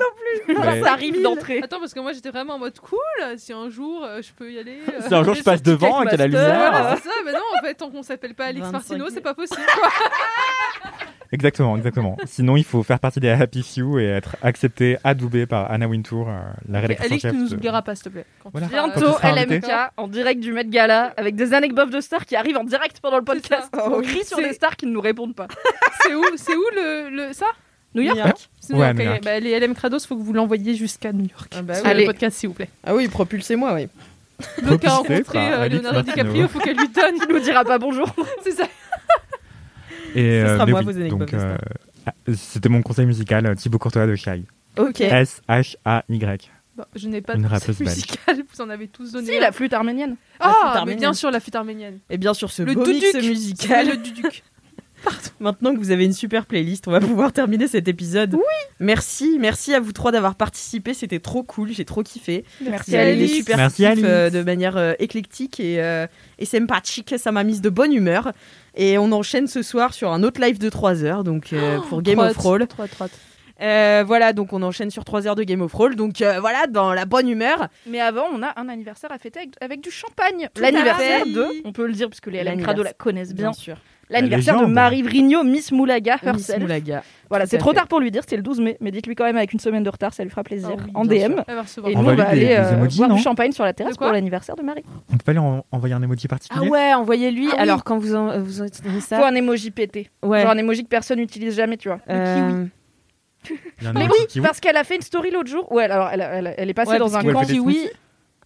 Mais- 0.66 0.82
Ça 0.82 0.92
arrive 0.92 1.24
d'entrée. 1.24 1.62
Attends, 1.64 1.80
parce 1.80 1.94
que 1.94 2.00
moi 2.02 2.12
j'étais 2.12 2.30
vraiment 2.30 2.56
en 2.56 2.60
mode 2.60 2.78
cool. 2.80 3.00
Si 3.38 3.54
un 3.54 3.70
jour 3.70 4.04
euh, 4.06 4.22
je 4.22 4.32
peux 4.34 4.52
y 4.52 4.60
aller. 4.60 4.80
euh, 4.90 5.02
Si 5.08 5.16
un 5.16 5.24
jour 5.24 5.34
je 5.34 5.42
passe 5.44 5.64
devant 5.64 6.04
et 6.04 6.08
qu'il 6.10 6.12
y 6.12 6.14
a 6.16 6.18
la 6.18 6.28
lumière. 6.28 6.72
Voilà, 6.72 6.96
c'est 6.98 7.08
ça, 7.08 7.16
mais 7.26 7.32
non, 7.32 7.40
en 7.58 7.62
fait, 7.66 7.74
tant 7.76 7.90
qu'on 7.90 8.04
s'appelle 8.04 8.36
pas 8.36 8.46
Alex 8.48 8.60
25 8.66 8.72
Martino, 8.74 8.98
000. 9.06 9.10
c'est 9.12 9.22
pas 9.22 9.34
possible. 9.34 9.62
quoi. 9.80 9.90
Exactement, 11.32 11.76
exactement. 11.78 12.18
Sinon, 12.26 12.56
il 12.58 12.64
faut 12.64 12.84
faire 12.84 13.00
partie 13.00 13.20
des 13.20 13.30
Happy 13.30 13.64
Few 13.64 14.00
et 14.00 14.06
être 14.06 14.36
accepté, 14.42 14.98
adoubé 15.04 15.46
par 15.46 15.70
Anna 15.72 15.88
Wintour, 15.88 16.30
euh, 16.30 16.40
la 16.70 16.80
rédactrice 16.80 17.12
Alex, 17.12 17.22
chef. 17.22 17.32
tu 17.32 17.38
nous 17.38 17.50
de- 17.50 17.56
oublieras 17.56 17.82
pas, 17.82 17.96
s'il 17.96 18.06
te 18.06 18.10
plaît. 18.10 18.26
Quand 18.44 18.50
Voilà. 18.52 18.68
Quand 18.68 18.88
Bientôt 18.88 19.14
seras 19.14 19.30
invité. 19.32 19.56
LMK 19.68 19.72
en 19.98 20.08
direct 20.08 20.40
du 20.40 20.54
Met 20.54 20.66
Gala 20.66 21.14
avec 21.18 21.36
des 21.36 21.54
anecdotes 21.54 21.90
de 21.92 22.00
stars 22.02 22.26
qui 22.26 22.36
arrivent 22.36 22.58
en 22.58 22.64
direct 22.64 23.00
pendant 23.02 23.18
le 23.18 23.24
podcast. 23.24 23.70
On 23.74 24.02
crie 24.02 24.24
sur 24.26 24.38
des 24.38 24.54
stars 24.54 24.76
qui 24.76 24.86
ne 24.86 24.92
nous 24.92 25.02
répondent 25.02 25.36
pas. 25.36 25.48
C'est 26.04 26.14
où, 26.16 26.24
c'est 26.38 26.56
où 26.56 26.64
le, 26.76 27.10
le 27.28 27.34
ça? 27.34 27.48
New 27.96 28.04
York. 28.04 28.18
New 28.18 28.24
York. 28.26 28.50
C'est 28.62 28.74
Ouais, 28.76 28.94
New 28.94 29.00
New 29.00 29.06
York. 29.06 29.24
Bah, 29.24 29.40
les 29.40 29.60
LM 29.60 29.74
Krados, 29.74 30.00
faut 30.06 30.16
que 30.16 30.22
vous 30.22 30.34
l'envoyiez 30.34 30.76
jusqu'à 30.76 31.12
New 31.12 31.26
York. 31.28 31.52
Ah 31.58 31.62
bah 31.62 31.74
Sur 31.74 31.84
oui. 31.86 31.90
Allez. 31.92 32.02
le 32.02 32.08
podcast, 32.08 32.38
s'il 32.38 32.50
vous 32.50 32.56
plaît. 32.56 32.70
Ah 32.86 32.94
oui, 32.96 33.08
propulsez-moi, 33.08 33.74
oui. 33.74 33.88
Donc, 34.64 34.86
à 34.86 34.92
rencontrer 34.92 35.52
euh, 35.52 35.68
Leonardo. 35.68 36.04
DiCaprio, 36.04 36.48
faut 36.48 36.60
qu'elle 36.60 36.78
lui 36.78 36.88
donne. 36.90 37.16
Il 37.28 37.34
nous 37.34 37.40
dira 37.40 37.64
pas 37.66 37.80
bonjour. 37.80 38.08
C'est 38.44 38.52
ça. 38.52 38.68
Et, 40.16 40.42
Ce 40.42 40.48
sera 40.48 40.66
mais 40.66 40.72
moi, 40.72 40.82
oui, 40.82 40.94
vos 40.94 41.00
anecdotes 41.00 41.34
euh, 41.34 41.58
ah, 42.06 42.14
c'était 42.36 42.70
mon 42.70 42.82
conseil 42.82 43.06
musical, 43.06 43.46
euh, 43.46 43.56
Thibaut 43.56 43.80
Courtois 43.80 44.08
de 44.08 44.16
Shai. 44.16 44.44
Ok. 44.78 45.02
S-H-A-Y. 45.02 46.52
Bon, 46.78 46.86
je 46.96 47.08
n'ai 47.08 47.22
pas 47.22 47.36
Une 47.36 47.42
de 47.42 47.48
rappeuse 47.48 47.80
conseil 47.80 47.88
musical, 47.88 48.44
vous 48.54 48.62
en 48.62 48.70
avez 48.70 48.88
tous 48.88 49.12
donné. 49.12 49.28
Si, 49.28 49.38
un. 49.38 49.42
la 49.42 49.52
flûte 49.52 49.74
arménienne. 49.74 50.16
Ah, 50.40 50.74
arménienne. 50.76 51.00
bien 51.00 51.14
sûr, 51.14 51.32
la 51.32 51.40
flûte 51.40 51.56
arménienne. 51.56 52.00
Et 52.10 52.18
bien 52.18 52.34
sûr, 52.34 52.52
ce 52.52 52.62
Le 52.62 52.76
beau 52.76 52.86
mix 52.86 53.14
musical. 53.16 53.88
Le 53.90 53.98
Duduc. 53.98 54.44
Maintenant 55.40 55.74
que 55.74 55.80
vous 55.80 55.92
avez 55.92 56.06
une 56.06 56.14
super 56.14 56.46
playlist, 56.46 56.88
on 56.88 56.92
va 56.92 57.00
pouvoir 57.00 57.32
terminer 57.32 57.68
cet 57.68 57.88
épisode. 57.88 58.34
Oui. 58.34 58.42
Merci, 58.80 59.38
merci 59.40 59.74
à 59.74 59.80
vous 59.80 59.92
trois 59.92 60.12
d'avoir 60.12 60.36
participé. 60.36 60.94
C'était 60.94 61.20
trop 61.20 61.44
cool, 61.44 61.72
j'ai 61.72 61.86
trop 61.86 62.04
kiffé. 62.04 62.44
Merci 62.62 62.92
des 62.92 62.98
Alice. 62.98 63.36
super 63.36 63.58
Merci, 63.58 63.84
kiffs, 63.84 64.04
euh, 64.04 64.30
de 64.30 64.42
manière 64.42 64.78
euh, 64.78 64.94
éclectique 65.00 65.60
et, 65.60 65.82
euh, 65.82 66.08
et 66.40 66.46
sympathique. 66.46 67.16
Ça 67.18 67.32
m'a 67.32 67.44
mise 67.44 67.62
de 67.62 67.70
bonne 67.70 67.94
humeur. 67.94 68.32
Et 68.76 68.98
on 68.98 69.12
enchaîne 69.12 69.48
ce 69.48 69.64
soir 69.64 69.94
sur 69.94 70.12
un 70.12 70.24
autre 70.24 70.40
live 70.40 70.60
de 70.60 70.70
3 70.70 71.04
heures, 71.04 71.24
donc 71.24 71.52
euh, 71.52 71.80
pour 71.90 72.02
Game 72.04 72.20
of 72.20 72.34
Trotte, 72.34 72.44
Roll. 72.44 72.68
trotte, 72.68 72.92
trotte. 72.92 73.12
Euh, 73.60 74.04
voilà, 74.06 74.34
donc 74.34 74.54
on 74.54 74.62
enchaîne 74.62 74.92
sur 74.92 75.04
3 75.04 75.28
heures 75.28 75.36
de 75.36 75.44
Game 75.44 75.62
of 75.62 75.72
Thrones. 75.72 75.96
Donc 75.96 76.22
euh, 76.22 76.40
voilà, 76.40 76.68
dans 76.68 76.94
la 76.94 77.06
bonne 77.06 77.28
humeur. 77.28 77.68
Mais 77.88 78.00
avant, 78.00 78.26
on 78.32 78.44
a 78.44 78.54
un 78.56 78.70
anniversaire 78.70 79.12
à 79.12 79.18
fêter 79.18 79.40
avec, 79.40 79.52
avec 79.62 79.82
du 79.82 79.90
champagne. 79.90 80.48
L'anniversaire 80.60 81.24
à 81.24 81.26
de, 81.26 81.46
on 81.66 81.72
peut 81.72 81.88
le 81.88 81.94
dire 81.94 82.08
puisque 82.10 82.28
les 82.28 82.44
LM 82.44 82.62
Crado 82.62 82.84
la 82.84 82.94
connaissent 82.94 83.34
bien, 83.34 83.54
sûr. 83.54 83.78
L'anniversaire 84.10 84.56
La 84.60 84.66
de. 84.68 84.72
Marie 84.72 85.02
Vrigno, 85.02 85.44
Miss 85.44 85.72
Moulaga 85.72 86.16
Miss 86.16 86.24
herself. 86.24 86.60
Moulaga. 86.62 87.04
Voilà, 87.30 87.46
c'est 87.46 87.58
trop 87.58 87.72
fait. 87.72 87.76
tard 87.76 87.88
pour 87.88 88.00
lui 88.00 88.10
dire, 88.10 88.22
c'était 88.22 88.38
le 88.38 88.42
12 88.44 88.62
mai, 88.62 88.78
mais 88.80 88.90
dites-lui 88.92 89.14
quand 89.16 89.26
même 89.26 89.36
avec 89.36 89.52
une 89.52 89.60
semaine 89.60 89.84
de 89.84 89.90
retard, 89.90 90.14
ça 90.14 90.24
lui 90.24 90.30
fera 90.30 90.44
plaisir. 90.44 90.70
Ah 90.78 90.84
oui, 90.86 90.92
en 90.94 91.04
DM. 91.06 91.14
Et 91.86 91.96
nous, 91.96 92.02
on 92.02 92.04
va 92.04 92.16
des- 92.16 92.22
aller 92.22 92.46
des 92.48 92.54
euh, 92.56 92.88
boire 92.98 93.10
du 93.14 93.22
champagne 93.22 93.52
sur 93.52 93.66
la 93.66 93.74
terrasse 93.74 93.98
pour 93.98 94.08
l'anniversaire 94.08 94.56
de 94.56 94.62
Marie. 94.64 94.84
On 95.12 95.18
peut 95.18 95.24
pas 95.26 95.32
lui 95.34 95.40
en- 95.40 95.66
envoyer 95.72 95.94
un 95.94 96.02
emoji 96.02 96.28
particulier? 96.30 96.66
Ah 96.66 96.70
ouais, 96.72 96.94
envoyez-lui. 96.94 97.48
Ah 97.52 97.56
oui. 97.56 97.62
Alors 97.62 97.84
quand 97.84 97.98
vous 97.98 98.16
en, 98.16 98.40
vous 98.40 98.64
utilisez 98.64 99.02
ça. 99.02 99.18
Faut 99.20 99.26
un 99.26 99.36
emoji 99.36 99.72
pété. 99.72 100.10
Ouais. 100.24 100.42
Genre 100.44 100.52
un 100.52 100.58
emoji 100.58 100.84
que 100.84 100.90
personne 100.90 101.20
n'utilise 101.20 101.56
jamais, 101.56 101.76
tu 101.76 101.90
vois. 101.90 102.00
Euh, 102.10 102.66
a 103.84 103.90
un 103.90 103.94
Mais 103.94 104.06
oui, 104.06 104.26
kiwi. 104.30 104.46
parce 104.46 104.60
qu'elle 104.60 104.78
a 104.78 104.84
fait 104.84 104.96
une 104.96 105.02
story 105.02 105.32
l'autre 105.32 105.50
jour. 105.50 105.72
Ouais, 105.72 105.84
alors 105.84 106.10
elle, 106.12 106.22
elle- 106.22 106.54
elle 106.58 106.70
est 106.70 106.74
passée 106.74 106.92
Ouais, 106.92 107.00
dans 107.00 107.16
un 107.16 107.24
que- 107.24 107.32
camp 107.32 107.42
kiwi? 107.44 107.90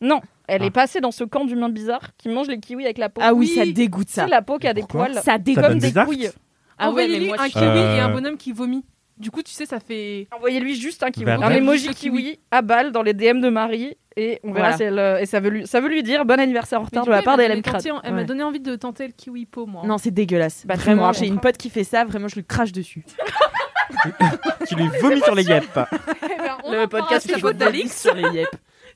Non, 0.02 0.20
elle 0.48 0.62
Ah. 0.64 0.66
est 0.66 0.72
passée 0.72 1.00
dans 1.02 1.12
ce 1.12 1.24
camp 1.24 1.46
d'humains 1.46 1.70
bizarres 1.70 2.10
qui 2.18 2.30
mangent 2.30 2.48
les 2.48 2.60
kiwis 2.60 2.86
avec 2.86 2.98
la 2.98 3.10
peau. 3.10 3.22
Ah 3.24 3.34
oui, 3.34 3.48
Oui. 3.50 3.56
ça 3.56 3.66
dégoûte 3.72 4.08
C'est 4.10 4.22
ça. 4.22 4.28
la 4.28 4.42
peau 4.42 4.58
qui 4.58 4.68
a 4.68 4.74
des 4.74 4.82
Pourquoi 4.82 5.06
poils. 5.08 5.22
Ça 5.24 5.38
dégoûte. 5.38 5.64
Comme 5.64 5.80
des 5.80 5.94
couilles. 5.94 6.30
Ah 6.78 6.90
Envoyez-lui 6.90 7.32
un 7.38 7.48
kiwi 7.50 7.66
et 7.80 8.00
un 8.00 8.10
bonhomme 8.10 8.38
qui 8.38 8.52
vomit. 8.52 8.84
Du 9.18 9.30
coup, 9.30 9.44
tu 9.44 9.52
sais, 9.52 9.68
ça 9.68 9.80
fait. 9.80 10.28
Envoyez-lui 10.36 10.76
juste 10.76 11.04
un 11.04 11.12
kiwi. 11.12 11.26
Vert 11.26 11.44
Un 11.44 11.52
emoji 11.52 11.90
kiwi, 11.90 12.24
kiwi. 12.24 12.40
à 12.50 12.64
balle 12.64 12.92
dans 12.92 13.04
les 13.04 13.14
DM 13.14 13.40
de 13.40 13.50
Marie. 13.50 13.96
Et 14.18 14.40
on 14.44 14.52
verra 14.52 14.72
Voilà. 14.72 14.78
si 14.78 14.84
elle, 14.84 15.00
euh, 15.00 15.20
et 15.20 15.26
ça 15.28 15.40
veut, 15.40 15.50
lui, 15.50 15.68
ça 15.68 15.80
veut 15.80 15.88
lui 15.88 16.02
dire 16.04 16.26
bon 16.26 16.38
anniversaire 16.40 16.82
en 16.82 16.86
retard 16.86 17.06
de 17.06 17.12
la 17.12 17.22
part 17.22 17.36
elle 17.40 17.42
des 17.42 17.48
m'a 17.50 17.54
LM 17.56 17.62
donné 17.62 17.62
Crade. 17.62 17.84
tenter- 17.84 18.08
Elle 18.08 18.14
m'a 18.16 18.24
donné 18.26 18.44
envie 18.44 18.60
de 18.60 18.76
tenter 18.76 19.06
le 19.08 19.14
kiwi 19.14 19.46
pot, 19.46 19.66
moi. 19.68 19.84
Non, 19.86 19.98
c'est 20.00 20.12
dégueulasse. 20.12 20.66
Bah, 20.66 20.74
vraiment, 20.76 21.14
j'ai 21.14 21.28
une 21.28 21.40
pote 21.40 21.56
qui 21.56 21.70
fait 21.70 21.84
ça, 21.86 22.04
vraiment, 22.04 22.28
je 22.28 22.36
lui 22.36 22.44
crache 22.44 22.72
dessus. 22.74 23.06
Tu 24.68 24.76
lui 24.76 24.88
vomis 25.02 25.22
sur 25.22 25.36
les 25.36 25.44
guêpes. 25.44 25.80
Eh 26.24 26.72
ben, 26.72 26.82
Le 26.82 26.88
podcast 26.88 27.22
qui 27.24 27.28
c'est 27.30 27.34
la 27.36 27.40
faute 27.40 27.58
d'Alix. 27.58 28.02
sur 28.02 28.14
les 28.16 28.24
yep. 28.30 28.48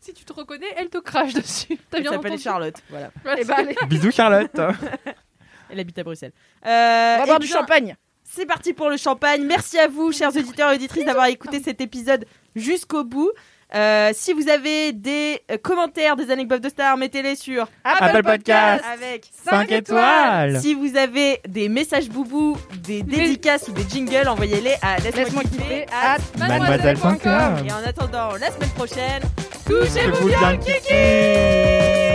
Si 0.06 0.14
tu 0.14 0.24
te 0.24 0.34
reconnais, 0.34 0.68
elle 0.78 0.90
te 0.92 1.00
crache 1.00 1.34
dessus. 1.34 1.80
T'as 1.90 1.98
Elle 1.98 2.04
bien 2.04 2.12
s'appelle 2.12 2.38
Charlotte. 2.38 2.76
Voilà. 2.92 3.10
Bah, 3.24 3.56
allez, 3.58 3.76
Bisous 3.88 4.12
Charlotte. 4.12 4.56
Elle 5.72 5.80
habite 5.80 5.98
à 5.98 6.04
Bruxelles. 6.04 6.32
on 6.64 6.68
Euh, 6.68 6.70
va 6.70 7.22
eh 7.24 7.26
boire 7.26 7.40
du 7.40 7.48
bien, 7.48 7.56
champagne. 7.58 7.96
C'est 8.24 8.46
parti 8.46 8.74
pour 8.74 8.92
le 8.92 8.98
champagne. 8.98 9.44
Merci 9.46 9.80
à 9.80 9.88
vous, 9.88 10.12
chers 10.12 10.30
auditeurs 10.36 10.72
et 10.72 10.76
auditrices, 10.76 11.06
d'avoir 11.06 11.26
écouté 11.26 11.60
cet 11.60 11.82
épisode 11.82 12.26
jusqu'au 12.56 13.04
bout. 13.04 13.32
Euh, 13.76 14.12
si 14.14 14.32
vous 14.34 14.48
avez 14.48 14.94
des 14.94 15.42
euh, 15.52 15.58
commentaires, 15.62 16.16
des 16.16 16.32
anecdotes 16.32 16.62
de 16.62 16.70
stars, 16.70 16.96
mettez-les 16.98 17.36
sur 17.36 17.68
Apple 17.84 18.24
Podcast. 18.24 18.84
avec 18.94 19.26
5 19.50 19.72
étoiles. 19.72 20.60
Si 20.62 20.74
vous 20.74 20.96
avez 20.96 21.42
des 21.48 21.68
messages 21.68 22.10
boubou, 22.10 22.58
des 22.84 23.04
dédicaces 23.04 23.68
ou 23.68 23.74
des 23.74 23.86
jingles, 23.90 24.30
envoyez-les 24.30 24.76
à 24.82 24.98
laisse-moi 25.00 25.44
kiffer 25.44 25.86
at 25.92 26.18
Mademoiselle.com. 26.38 27.66
Et 27.68 27.72
en 27.72 27.86
attendant 27.86 28.36
la 28.40 28.52
semaine 28.52 28.70
prochaine, 28.70 29.22
Touchez-vous 29.66 30.28
bien 30.28 30.52
le 30.52 30.58
kiki. 30.58 32.15